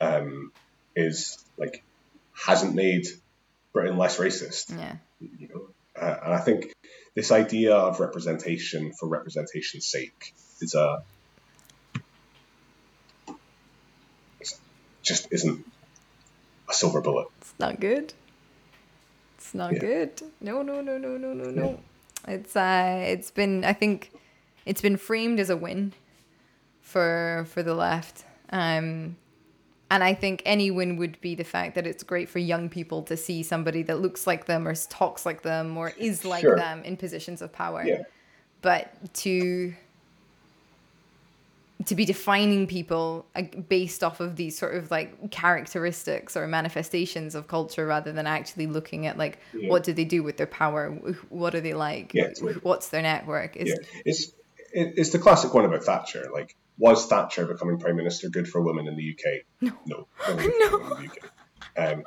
um, 0.00 0.52
is 0.94 1.44
like 1.58 1.82
hasn't 2.32 2.74
made 2.74 3.06
Britain 3.74 3.98
less 3.98 4.18
racist. 4.18 4.76
Yeah, 4.76 4.96
you 5.20 5.48
know, 5.48 5.68
uh, 6.00 6.16
and 6.24 6.34
I 6.34 6.38
think 6.38 6.72
this 7.14 7.30
idea 7.30 7.74
of 7.74 8.00
representation 8.00 8.92
for 8.92 9.06
representation's 9.06 9.86
sake 9.86 10.34
is 10.60 10.74
a 10.74 11.02
just 15.02 15.28
isn't 15.30 15.64
a 16.68 16.74
silver 16.74 17.00
bullet. 17.00 17.28
It's 17.40 17.54
not 17.58 17.80
good. 17.80 18.14
It's 19.46 19.54
not 19.54 19.74
yeah. 19.74 19.78
good. 19.78 20.22
No, 20.40 20.62
no, 20.62 20.80
no, 20.80 20.98
no, 20.98 21.16
no, 21.16 21.32
no, 21.32 21.50
no. 21.50 21.80
It's 22.26 22.56
uh, 22.56 23.04
it's 23.06 23.30
been 23.30 23.64
I 23.64 23.74
think 23.74 24.10
it's 24.64 24.82
been 24.82 24.96
framed 24.96 25.38
as 25.38 25.50
a 25.50 25.56
win 25.56 25.92
for 26.80 27.46
for 27.50 27.62
the 27.62 27.72
left. 27.72 28.24
Um, 28.50 29.16
and 29.88 30.02
I 30.02 30.14
think 30.14 30.42
any 30.44 30.72
win 30.72 30.96
would 30.96 31.20
be 31.20 31.36
the 31.36 31.44
fact 31.44 31.76
that 31.76 31.86
it's 31.86 32.02
great 32.02 32.28
for 32.28 32.40
young 32.40 32.68
people 32.68 33.04
to 33.04 33.16
see 33.16 33.44
somebody 33.44 33.84
that 33.84 34.00
looks 34.00 34.26
like 34.26 34.46
them 34.46 34.66
or 34.66 34.74
talks 34.74 35.24
like 35.24 35.42
them 35.42 35.76
or 35.76 35.92
is 35.96 36.24
like 36.24 36.40
sure. 36.40 36.56
them 36.56 36.82
in 36.82 36.96
positions 36.96 37.40
of 37.40 37.52
power. 37.52 37.84
Yeah. 37.84 38.02
But 38.62 39.14
to 39.14 39.74
to 41.84 41.94
be 41.94 42.04
defining 42.04 42.66
people 42.66 43.26
based 43.68 44.02
off 44.02 44.20
of 44.20 44.36
these 44.36 44.58
sort 44.58 44.74
of 44.74 44.90
like 44.90 45.30
characteristics 45.30 46.36
or 46.36 46.46
manifestations 46.46 47.34
of 47.34 47.48
culture 47.48 47.86
rather 47.86 48.12
than 48.12 48.26
actually 48.26 48.66
looking 48.66 49.06
at 49.06 49.18
like 49.18 49.38
yeah. 49.52 49.68
what 49.68 49.84
do 49.84 49.92
they 49.92 50.04
do 50.04 50.22
with 50.22 50.36
their 50.38 50.46
power? 50.46 50.90
What 51.28 51.54
are 51.54 51.60
they 51.60 51.74
like? 51.74 52.12
Yeah, 52.14 52.30
what's 52.62 52.88
their 52.88 53.02
network? 53.02 53.56
Is 53.56 53.68
yeah. 53.68 54.00
it's 54.04 54.32
it's 54.72 55.10
the 55.10 55.18
classic 55.18 55.52
one 55.52 55.64
about 55.64 55.84
thatcher. 55.84 56.28
Like 56.32 56.56
was 56.78 57.06
thatcher 57.06 57.46
becoming 57.46 57.78
prime 57.78 57.96
minister 57.96 58.28
good 58.28 58.48
for 58.48 58.60
women 58.60 58.86
in 58.86 58.96
the 58.96 59.14
uk 59.14 59.72
no. 59.86 60.06
No. 60.28 60.36
No. 60.36 60.98
Um, 61.78 62.02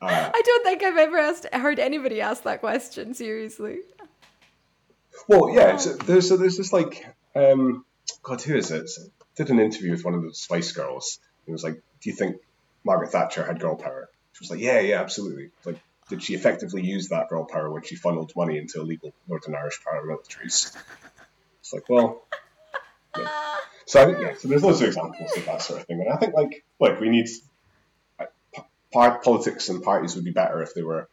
uh, 0.00 0.30
i 0.34 0.42
don't 0.44 0.64
think 0.64 0.82
i've 0.82 0.96
ever 0.96 1.16
asked 1.16 1.46
heard 1.52 1.78
anybody 1.78 2.20
ask 2.20 2.42
that 2.42 2.60
question 2.60 3.14
seriously. 3.14 3.78
Well 5.28 5.54
yeah 5.54 5.76
so 5.76 5.94
there's 5.94 6.30
there's 6.30 6.56
this 6.56 6.72
like 6.72 7.06
um 7.36 7.84
God, 8.22 8.40
who 8.42 8.56
is 8.56 8.70
it? 8.70 8.90
Did 9.36 9.50
an 9.50 9.58
interview 9.58 9.90
with 9.90 10.04
one 10.04 10.14
of 10.14 10.22
the 10.22 10.34
Spice 10.34 10.72
Girls. 10.72 11.18
It 11.46 11.52
was 11.52 11.64
like, 11.64 11.74
"Do 11.74 12.10
you 12.10 12.14
think 12.14 12.36
Margaret 12.84 13.10
Thatcher 13.10 13.44
had 13.44 13.60
girl 13.60 13.76
power?" 13.76 14.08
She 14.32 14.42
was 14.42 14.50
like, 14.50 14.60
"Yeah, 14.60 14.80
yeah, 14.80 15.00
absolutely." 15.00 15.50
Like, 15.64 15.78
did 16.08 16.22
she 16.22 16.34
effectively 16.34 16.82
use 16.82 17.08
that 17.08 17.28
girl 17.28 17.44
power 17.44 17.70
when 17.70 17.82
she 17.82 17.96
funneled 17.96 18.32
money 18.36 18.58
into 18.58 18.80
illegal 18.80 19.12
Northern 19.28 19.54
Irish 19.54 19.80
paramilitaries? 19.82 20.76
It's 21.60 21.72
like, 21.72 21.88
well, 21.88 22.22
yeah. 23.16 23.28
so 23.86 24.02
I 24.02 24.04
think 24.06 24.18
yeah. 24.20 24.34
So 24.38 24.48
there's 24.48 24.62
loads 24.62 24.80
of 24.80 24.88
examples 24.88 25.36
of 25.36 25.46
that 25.46 25.62
sort 25.62 25.80
of 25.80 25.86
thing, 25.86 26.00
and 26.00 26.12
I 26.12 26.16
think 26.16 26.34
like, 26.34 26.64
look, 26.80 27.00
we 27.00 27.08
need 27.08 27.28
part 28.92 29.24
politics 29.24 29.68
and 29.68 29.82
parties 29.82 30.14
would 30.14 30.24
be 30.24 30.32
better 30.32 30.62
if 30.62 30.74
they 30.74 30.82
were 30.82 31.08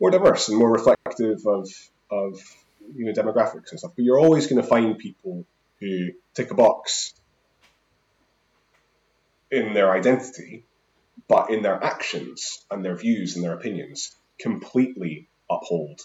more 0.00 0.10
diverse 0.10 0.48
and 0.48 0.58
more 0.58 0.72
reflective 0.72 1.46
of 1.46 1.68
of 2.10 2.40
you 2.94 3.04
know 3.04 3.12
demographics 3.12 3.70
and 3.70 3.78
stuff. 3.78 3.92
But 3.94 4.04
you're 4.04 4.18
always 4.18 4.46
going 4.46 4.62
to 4.62 4.66
find 4.66 4.98
people 4.98 5.44
who 5.80 6.08
tick 6.34 6.50
a 6.50 6.54
box 6.54 7.14
in 9.50 9.74
their 9.74 9.90
identity, 9.92 10.64
but 11.28 11.50
in 11.50 11.62
their 11.62 11.82
actions 11.82 12.64
and 12.70 12.84
their 12.84 12.96
views 12.96 13.36
and 13.36 13.44
their 13.44 13.54
opinions 13.54 14.14
completely 14.38 15.28
uphold 15.50 16.00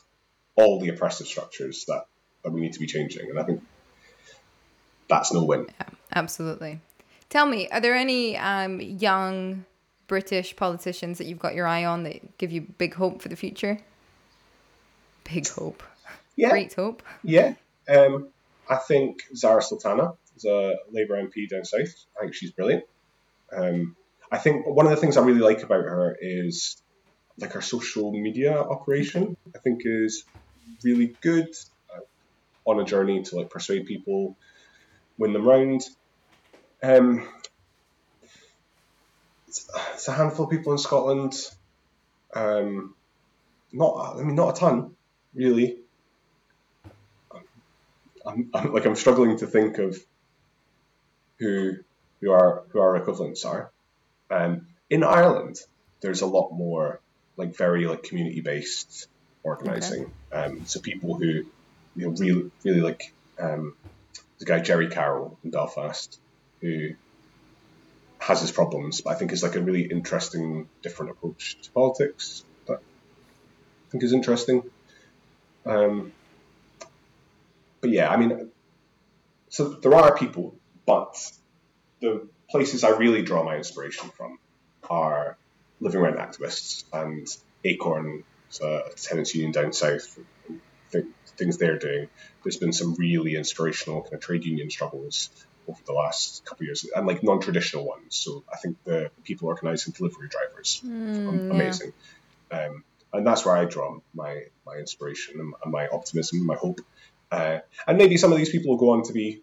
all 0.55 0.79
the 0.79 0.89
oppressive 0.89 1.27
structures 1.27 1.85
that, 1.87 2.05
that 2.43 2.51
we 2.51 2.61
need 2.61 2.73
to 2.73 2.79
be 2.79 2.87
changing. 2.87 3.29
And 3.29 3.39
I 3.39 3.43
think 3.43 3.63
that's 5.09 5.33
no 5.33 5.43
win. 5.43 5.67
Yeah, 5.79 5.87
absolutely. 6.15 6.79
Tell 7.29 7.45
me, 7.45 7.67
are 7.69 7.81
there 7.81 7.95
any 7.95 8.37
um, 8.37 8.79
young 8.79 9.65
British 10.07 10.55
politicians 10.55 11.17
that 11.17 11.25
you've 11.25 11.39
got 11.39 11.55
your 11.55 11.65
eye 11.65 11.85
on 11.85 12.03
that 12.03 12.37
give 12.37 12.51
you 12.51 12.61
big 12.61 12.93
hope 12.93 13.21
for 13.21 13.29
the 13.29 13.35
future? 13.35 13.79
Big 15.23 15.47
hope. 15.47 15.83
Yeah. 16.35 16.49
Great 16.49 16.73
hope. 16.73 17.01
Yeah. 17.23 17.55
Um, 17.89 18.27
I 18.69 18.77
think 18.77 19.23
Zara 19.35 19.61
Sultana 19.61 20.13
is 20.35 20.45
a 20.45 20.75
Labour 20.91 21.21
MP 21.21 21.49
down 21.49 21.65
south. 21.65 21.93
I 22.17 22.21
think 22.21 22.33
she's 22.33 22.51
brilliant. 22.51 22.83
Um, 23.55 23.95
I 24.31 24.37
think 24.37 24.65
one 24.65 24.85
of 24.85 24.91
the 24.91 24.97
things 24.97 25.17
I 25.17 25.21
really 25.21 25.41
like 25.41 25.63
about 25.63 25.83
her 25.83 26.17
is 26.19 26.81
like 27.37 27.53
her 27.53 27.61
social 27.61 28.11
media 28.11 28.57
operation. 28.57 29.37
I 29.55 29.59
think 29.59 29.81
is 29.85 30.23
really 30.83 31.15
good 31.21 31.49
uh, 31.93 31.99
on 32.65 32.79
a 32.79 32.85
journey 32.85 33.23
to 33.23 33.35
like 33.35 33.49
persuade 33.49 33.85
people, 33.85 34.35
win 35.17 35.33
them 35.33 35.47
round. 35.47 35.83
Um, 36.81 37.27
it's, 39.47 39.69
it's, 39.93 40.07
a 40.07 40.13
handful 40.13 40.45
of 40.45 40.51
people 40.51 40.73
in 40.73 40.79
Scotland. 40.79 41.33
Um, 42.33 42.95
not, 43.71 44.17
I 44.17 44.23
mean, 44.23 44.35
not 44.35 44.57
a 44.57 44.59
ton, 44.59 44.95
really. 45.33 45.72
I'm, 48.25 48.49
I'm, 48.53 48.73
like 48.73 48.85
I'm 48.85 48.95
struggling 48.95 49.37
to 49.37 49.47
think 49.47 49.77
of 49.77 49.97
who 51.39 51.77
who 52.21 52.31
our 52.31 52.63
who 52.69 52.79
our 52.79 52.95
equivalents 52.95 53.45
are. 53.45 53.71
Um, 54.29 54.67
in 54.89 55.03
Ireland, 55.03 55.59
there's 56.01 56.21
a 56.21 56.25
lot 56.25 56.51
more 56.51 56.99
like 57.37 57.55
very 57.55 57.87
like 57.87 58.03
community 58.03 58.41
based 58.41 59.07
organizing. 59.43 60.11
Okay. 60.31 60.43
Um, 60.43 60.65
so 60.65 60.79
people 60.79 61.15
who 61.15 61.45
you 61.95 62.07
know 62.07 62.09
really 62.09 62.51
really 62.63 62.81
like 62.81 63.13
um, 63.39 63.75
the 64.39 64.45
guy 64.45 64.59
Gerry 64.59 64.89
Carroll 64.89 65.37
in 65.43 65.51
Belfast 65.51 66.19
who 66.61 66.91
has 68.19 68.39
his 68.39 68.51
problems, 68.51 69.01
but 69.01 69.11
I 69.11 69.15
think 69.15 69.33
is 69.33 69.43
like 69.43 69.55
a 69.55 69.61
really 69.61 69.83
interesting 69.83 70.69
different 70.81 71.11
approach 71.11 71.57
to 71.61 71.71
politics. 71.71 72.45
that 72.67 72.77
I 72.77 73.91
think 73.91 74.03
is 74.03 74.13
interesting. 74.13 74.63
Um, 75.65 76.13
but 77.83 77.91
yeah, 77.91 78.09
I 78.09 78.15
mean, 78.15 78.49
so 79.49 79.67
there 79.67 79.93
are 79.93 80.15
people, 80.15 80.55
but 80.85 81.19
the 81.99 82.29
places 82.49 82.85
I 82.85 82.91
really 82.91 83.23
draw 83.23 83.43
my 83.43 83.57
inspiration 83.57 84.09
from 84.09 84.39
are 84.89 85.37
living 85.81 85.99
rent 85.99 86.15
activists 86.15 86.85
and 86.93 87.27
Acorn, 87.65 88.23
a 88.63 88.83
tenants 88.95 89.35
union 89.35 89.51
down 89.51 89.73
south, 89.73 90.17
things 91.35 91.57
they're 91.57 91.77
doing. 91.77 92.07
There's 92.41 92.55
been 92.55 92.71
some 92.71 92.95
really 92.95 93.35
inspirational 93.35 94.03
kind 94.03 94.13
of 94.13 94.21
trade 94.21 94.45
union 94.45 94.69
struggles 94.69 95.29
over 95.67 95.81
the 95.85 95.93
last 95.93 96.45
couple 96.45 96.63
of 96.63 96.67
years, 96.67 96.85
and 96.95 97.05
like 97.05 97.21
non-traditional 97.21 97.85
ones. 97.85 98.15
So 98.15 98.45
I 98.51 98.55
think 98.55 98.77
the 98.85 99.11
people 99.25 99.49
organising 99.49 99.91
delivery 99.91 100.29
drivers, 100.29 100.81
mm, 100.85 101.51
amazing, 101.51 101.91
yeah. 102.49 102.67
um, 102.67 102.85
and 103.11 103.27
that's 103.27 103.45
where 103.45 103.57
I 103.57 103.65
draw 103.65 103.99
my 104.13 104.43
my 104.65 104.75
inspiration 104.77 105.41
and, 105.41 105.53
and 105.61 105.73
my 105.73 105.87
optimism, 105.87 106.37
and 106.37 106.47
my 106.47 106.55
hope. 106.55 106.79
Uh, 107.33 107.61
and 107.87 107.97
maybe 107.97 108.15
some 108.15 108.31
of 108.31 108.37
these 108.37 108.51
people 108.51 108.69
will 108.69 108.77
go 108.77 108.91
on 108.91 109.01
to 109.01 109.11
be 109.11 109.41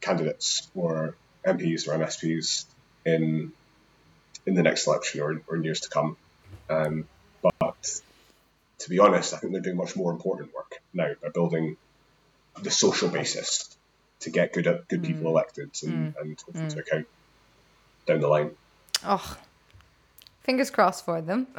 candidates 0.00 0.68
or 0.74 1.14
MPs 1.46 1.86
or 1.86 1.96
MSPs 1.96 2.64
in 3.04 3.52
in 4.46 4.54
the 4.54 4.64
next 4.64 4.88
election 4.88 5.20
or, 5.20 5.40
or 5.46 5.56
in 5.56 5.62
years 5.62 5.80
to 5.82 5.88
come. 5.88 6.16
Um, 6.68 7.06
but 7.40 8.00
to 8.80 8.90
be 8.90 8.98
honest, 8.98 9.32
I 9.32 9.36
think 9.36 9.52
they're 9.52 9.62
doing 9.62 9.76
much 9.76 9.94
more 9.94 10.10
important 10.10 10.52
work 10.52 10.72
now. 10.92 11.12
They're 11.20 11.30
building 11.30 11.76
the 12.60 12.72
social 12.72 13.10
basis 13.10 13.76
to 14.20 14.30
get 14.30 14.52
good 14.52 14.64
good 14.88 15.04
people 15.04 15.22
mm. 15.22 15.34
elected 15.34 15.70
and, 15.84 16.14
mm. 16.14 16.20
and 16.20 16.40
hopefully 16.44 16.66
mm. 16.66 16.74
to 16.74 16.80
account 16.80 17.06
down 18.06 18.20
the 18.20 18.28
line. 18.28 18.50
Oh, 19.04 19.36
fingers 20.42 20.70
crossed 20.70 21.04
for 21.04 21.22
them. 21.22 21.46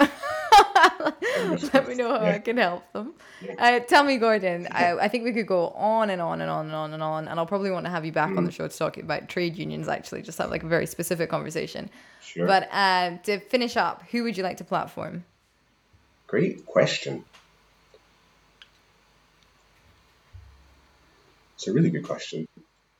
Let 1.74 1.88
me 1.88 1.96
know 1.96 2.10
how 2.10 2.26
yeah. 2.26 2.36
I 2.36 2.40
can 2.40 2.58
help 2.58 2.92
them. 2.94 3.14
Yeah. 3.42 3.56
Uh, 3.58 3.80
tell 3.80 4.04
me, 4.04 4.18
Gordon. 4.18 4.68
I, 4.72 4.94
I, 4.94 5.08
think 5.08 5.24
we 5.24 5.34
could 5.34 5.48
go 5.48 5.70
on 5.70 6.10
and 6.10 6.22
on 6.22 6.42
and 6.42 6.50
on 6.50 6.66
and 6.66 6.76
on 6.76 6.94
and 6.94 7.04
on, 7.04 7.28
and 7.28 7.40
I'll 7.40 7.46
probably 7.46 7.72
want 7.72 7.86
to 7.86 7.90
have 7.90 8.06
you 8.06 8.12
back 8.12 8.32
mm. 8.32 8.38
on 8.38 8.46
the 8.46 8.52
show 8.52 8.68
to 8.68 8.78
talk 8.78 8.98
about 8.98 9.30
trade 9.30 9.58
unions. 9.58 9.88
Actually, 9.88 10.22
just 10.22 10.38
have 10.38 10.50
like 10.50 10.64
a 10.64 10.68
very 10.68 10.86
specific 10.86 11.30
conversation. 11.30 11.90
Sure. 12.22 12.48
But 12.48 12.70
uh, 12.72 13.18
to 13.24 13.40
finish 13.40 13.78
up, 13.78 14.04
who 14.12 14.24
would 14.24 14.38
you 14.38 14.44
like 14.44 14.58
to 14.58 14.64
platform? 14.64 15.24
Great 16.28 16.66
question. 16.66 17.24
It's 21.56 21.68
a 21.68 21.74
really 21.74 21.90
good 21.90 22.04
question. 22.04 22.48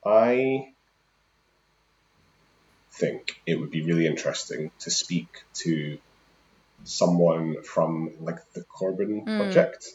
I 0.04 0.72
think 2.92 3.40
it 3.46 3.60
would 3.60 3.70
be 3.70 3.82
really 3.82 4.06
interesting 4.06 4.70
to 4.80 4.90
speak 4.90 5.28
to 5.54 5.98
someone 6.88 7.62
from 7.62 8.14
like 8.20 8.38
the 8.54 8.62
Corbyn 8.62 9.24
mm. 9.24 9.36
project 9.38 9.86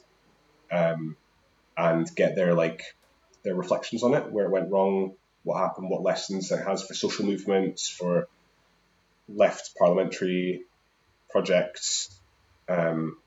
um, 0.71 1.17
and 1.75 2.13
get 2.15 2.35
their 2.35 2.53
like 2.53 2.83
their 3.43 3.55
reflections 3.55 4.03
on 4.03 4.13
it, 4.13 4.31
where 4.31 4.45
it 4.45 4.51
went 4.51 4.71
wrong, 4.71 5.15
what 5.43 5.59
happened, 5.59 5.89
what 5.89 6.03
lessons 6.03 6.51
it 6.51 6.63
has 6.63 6.83
for 6.83 6.93
social 6.93 7.25
movements, 7.25 7.89
for 7.89 8.27
left 9.27 9.75
parliamentary 9.77 10.61
projects, 11.29 12.17
um, 12.69 13.17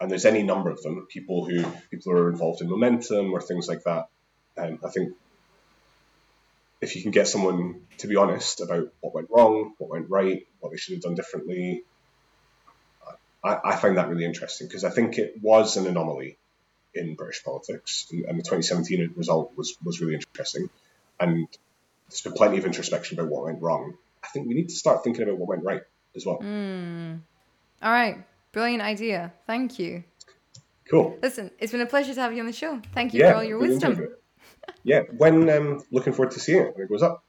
and 0.00 0.10
there's 0.10 0.26
any 0.26 0.42
number 0.42 0.70
of 0.70 0.82
them. 0.82 1.06
People 1.08 1.46
who 1.46 1.62
people 1.90 2.12
who 2.12 2.18
are 2.18 2.30
involved 2.30 2.60
in 2.60 2.68
momentum 2.68 3.32
or 3.32 3.40
things 3.40 3.68
like 3.68 3.84
that. 3.84 4.08
Um, 4.56 4.78
I 4.84 4.90
think 4.90 5.14
if 6.80 6.94
you 6.94 7.02
can 7.02 7.10
get 7.10 7.26
someone 7.26 7.80
to 7.98 8.06
be 8.06 8.16
honest 8.16 8.60
about 8.60 8.88
what 9.00 9.14
went 9.14 9.28
wrong, 9.30 9.72
what 9.78 9.90
went 9.90 10.10
right, 10.10 10.46
what 10.60 10.70
they 10.70 10.76
should 10.76 10.94
have 10.94 11.02
done 11.02 11.14
differently, 11.14 11.84
I, 13.44 13.58
I 13.64 13.76
find 13.76 13.98
that 13.98 14.08
really 14.08 14.24
interesting 14.24 14.66
because 14.66 14.84
I 14.84 14.90
think 14.90 15.18
it 15.18 15.34
was 15.40 15.76
an 15.76 15.86
anomaly 15.86 16.38
in 16.94 17.14
British 17.14 17.44
politics, 17.44 18.06
and, 18.10 18.24
and, 18.24 18.38
the 18.38 18.42
2017 18.42 19.14
result 19.16 19.52
was 19.56 19.76
was 19.84 20.00
really 20.00 20.14
interesting. 20.14 20.70
And 21.20 21.46
there's 22.08 22.22
been 22.22 22.32
plenty 22.32 22.58
of 22.58 22.64
introspection 22.64 23.18
about 23.18 23.30
what 23.30 23.44
went 23.44 23.60
wrong. 23.62 23.94
I 24.22 24.28
think 24.28 24.48
we 24.48 24.54
need 24.54 24.68
to 24.70 24.74
start 24.74 25.04
thinking 25.04 25.22
about 25.22 25.38
what 25.38 25.48
went 25.48 25.64
right 25.64 25.82
as 26.16 26.24
well. 26.24 26.38
Mm. 26.38 27.20
All 27.82 27.90
right, 27.90 28.24
brilliant 28.52 28.82
idea. 28.82 29.32
Thank 29.46 29.78
you. 29.78 30.04
Cool. 30.90 31.18
Listen, 31.22 31.50
it's 31.58 31.72
been 31.72 31.80
a 31.80 31.86
pleasure 31.86 32.14
to 32.14 32.20
have 32.20 32.32
you 32.32 32.40
on 32.40 32.46
the 32.46 32.52
show. 32.52 32.80
Thank 32.92 33.14
you 33.14 33.20
yeah, 33.20 33.30
for 33.30 33.36
all 33.36 33.44
your 33.44 33.58
wisdom. 33.58 34.08
yeah, 34.84 35.00
when 35.16 35.48
um, 35.50 35.82
looking 35.90 36.12
forward 36.12 36.32
to 36.32 36.40
seeing 36.40 36.62
it 36.62 36.74
when 36.74 36.84
it 36.84 36.88
goes 36.88 37.02
up. 37.02 37.24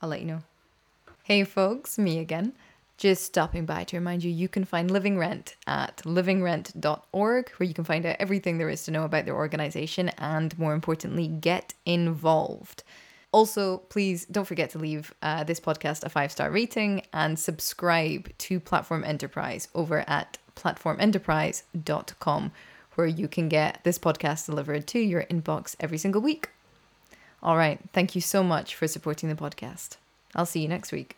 I'll 0.00 0.08
let 0.08 0.20
you 0.20 0.26
know. 0.26 0.40
Hey, 1.22 1.44
folks, 1.44 1.98
me 1.98 2.18
again. 2.18 2.52
Just 2.96 3.24
stopping 3.24 3.66
by 3.66 3.84
to 3.84 3.96
remind 3.96 4.22
you, 4.22 4.30
you 4.30 4.48
can 4.48 4.64
find 4.64 4.88
Living 4.90 5.18
Rent 5.18 5.56
at 5.66 5.96
livingrent.org, 6.04 7.50
where 7.50 7.66
you 7.66 7.74
can 7.74 7.84
find 7.84 8.06
out 8.06 8.16
everything 8.20 8.58
there 8.58 8.70
is 8.70 8.84
to 8.84 8.92
know 8.92 9.04
about 9.04 9.24
their 9.24 9.34
organization 9.34 10.10
and, 10.10 10.56
more 10.58 10.74
importantly, 10.74 11.26
get 11.26 11.74
involved. 11.84 12.84
Also, 13.32 13.78
please 13.78 14.26
don't 14.26 14.44
forget 14.44 14.70
to 14.70 14.78
leave 14.78 15.12
uh, 15.22 15.42
this 15.42 15.58
podcast 15.58 16.04
a 16.04 16.08
five 16.08 16.30
star 16.30 16.52
rating 16.52 17.02
and 17.12 17.36
subscribe 17.36 18.28
to 18.38 18.60
Platform 18.60 19.02
Enterprise 19.02 19.66
over 19.74 20.04
at 20.08 20.38
platformenterprise.com, 20.54 22.52
where 22.94 23.06
you 23.08 23.26
can 23.26 23.48
get 23.48 23.82
this 23.82 23.98
podcast 23.98 24.46
delivered 24.46 24.86
to 24.86 25.00
your 25.00 25.24
inbox 25.24 25.74
every 25.80 25.98
single 25.98 26.20
week. 26.22 26.50
All 27.42 27.56
right. 27.56 27.80
Thank 27.92 28.14
you 28.14 28.20
so 28.20 28.44
much 28.44 28.76
for 28.76 28.86
supporting 28.86 29.28
the 29.28 29.34
podcast. 29.34 29.96
I'll 30.36 30.46
see 30.46 30.60
you 30.60 30.68
next 30.68 30.92
week. 30.92 31.16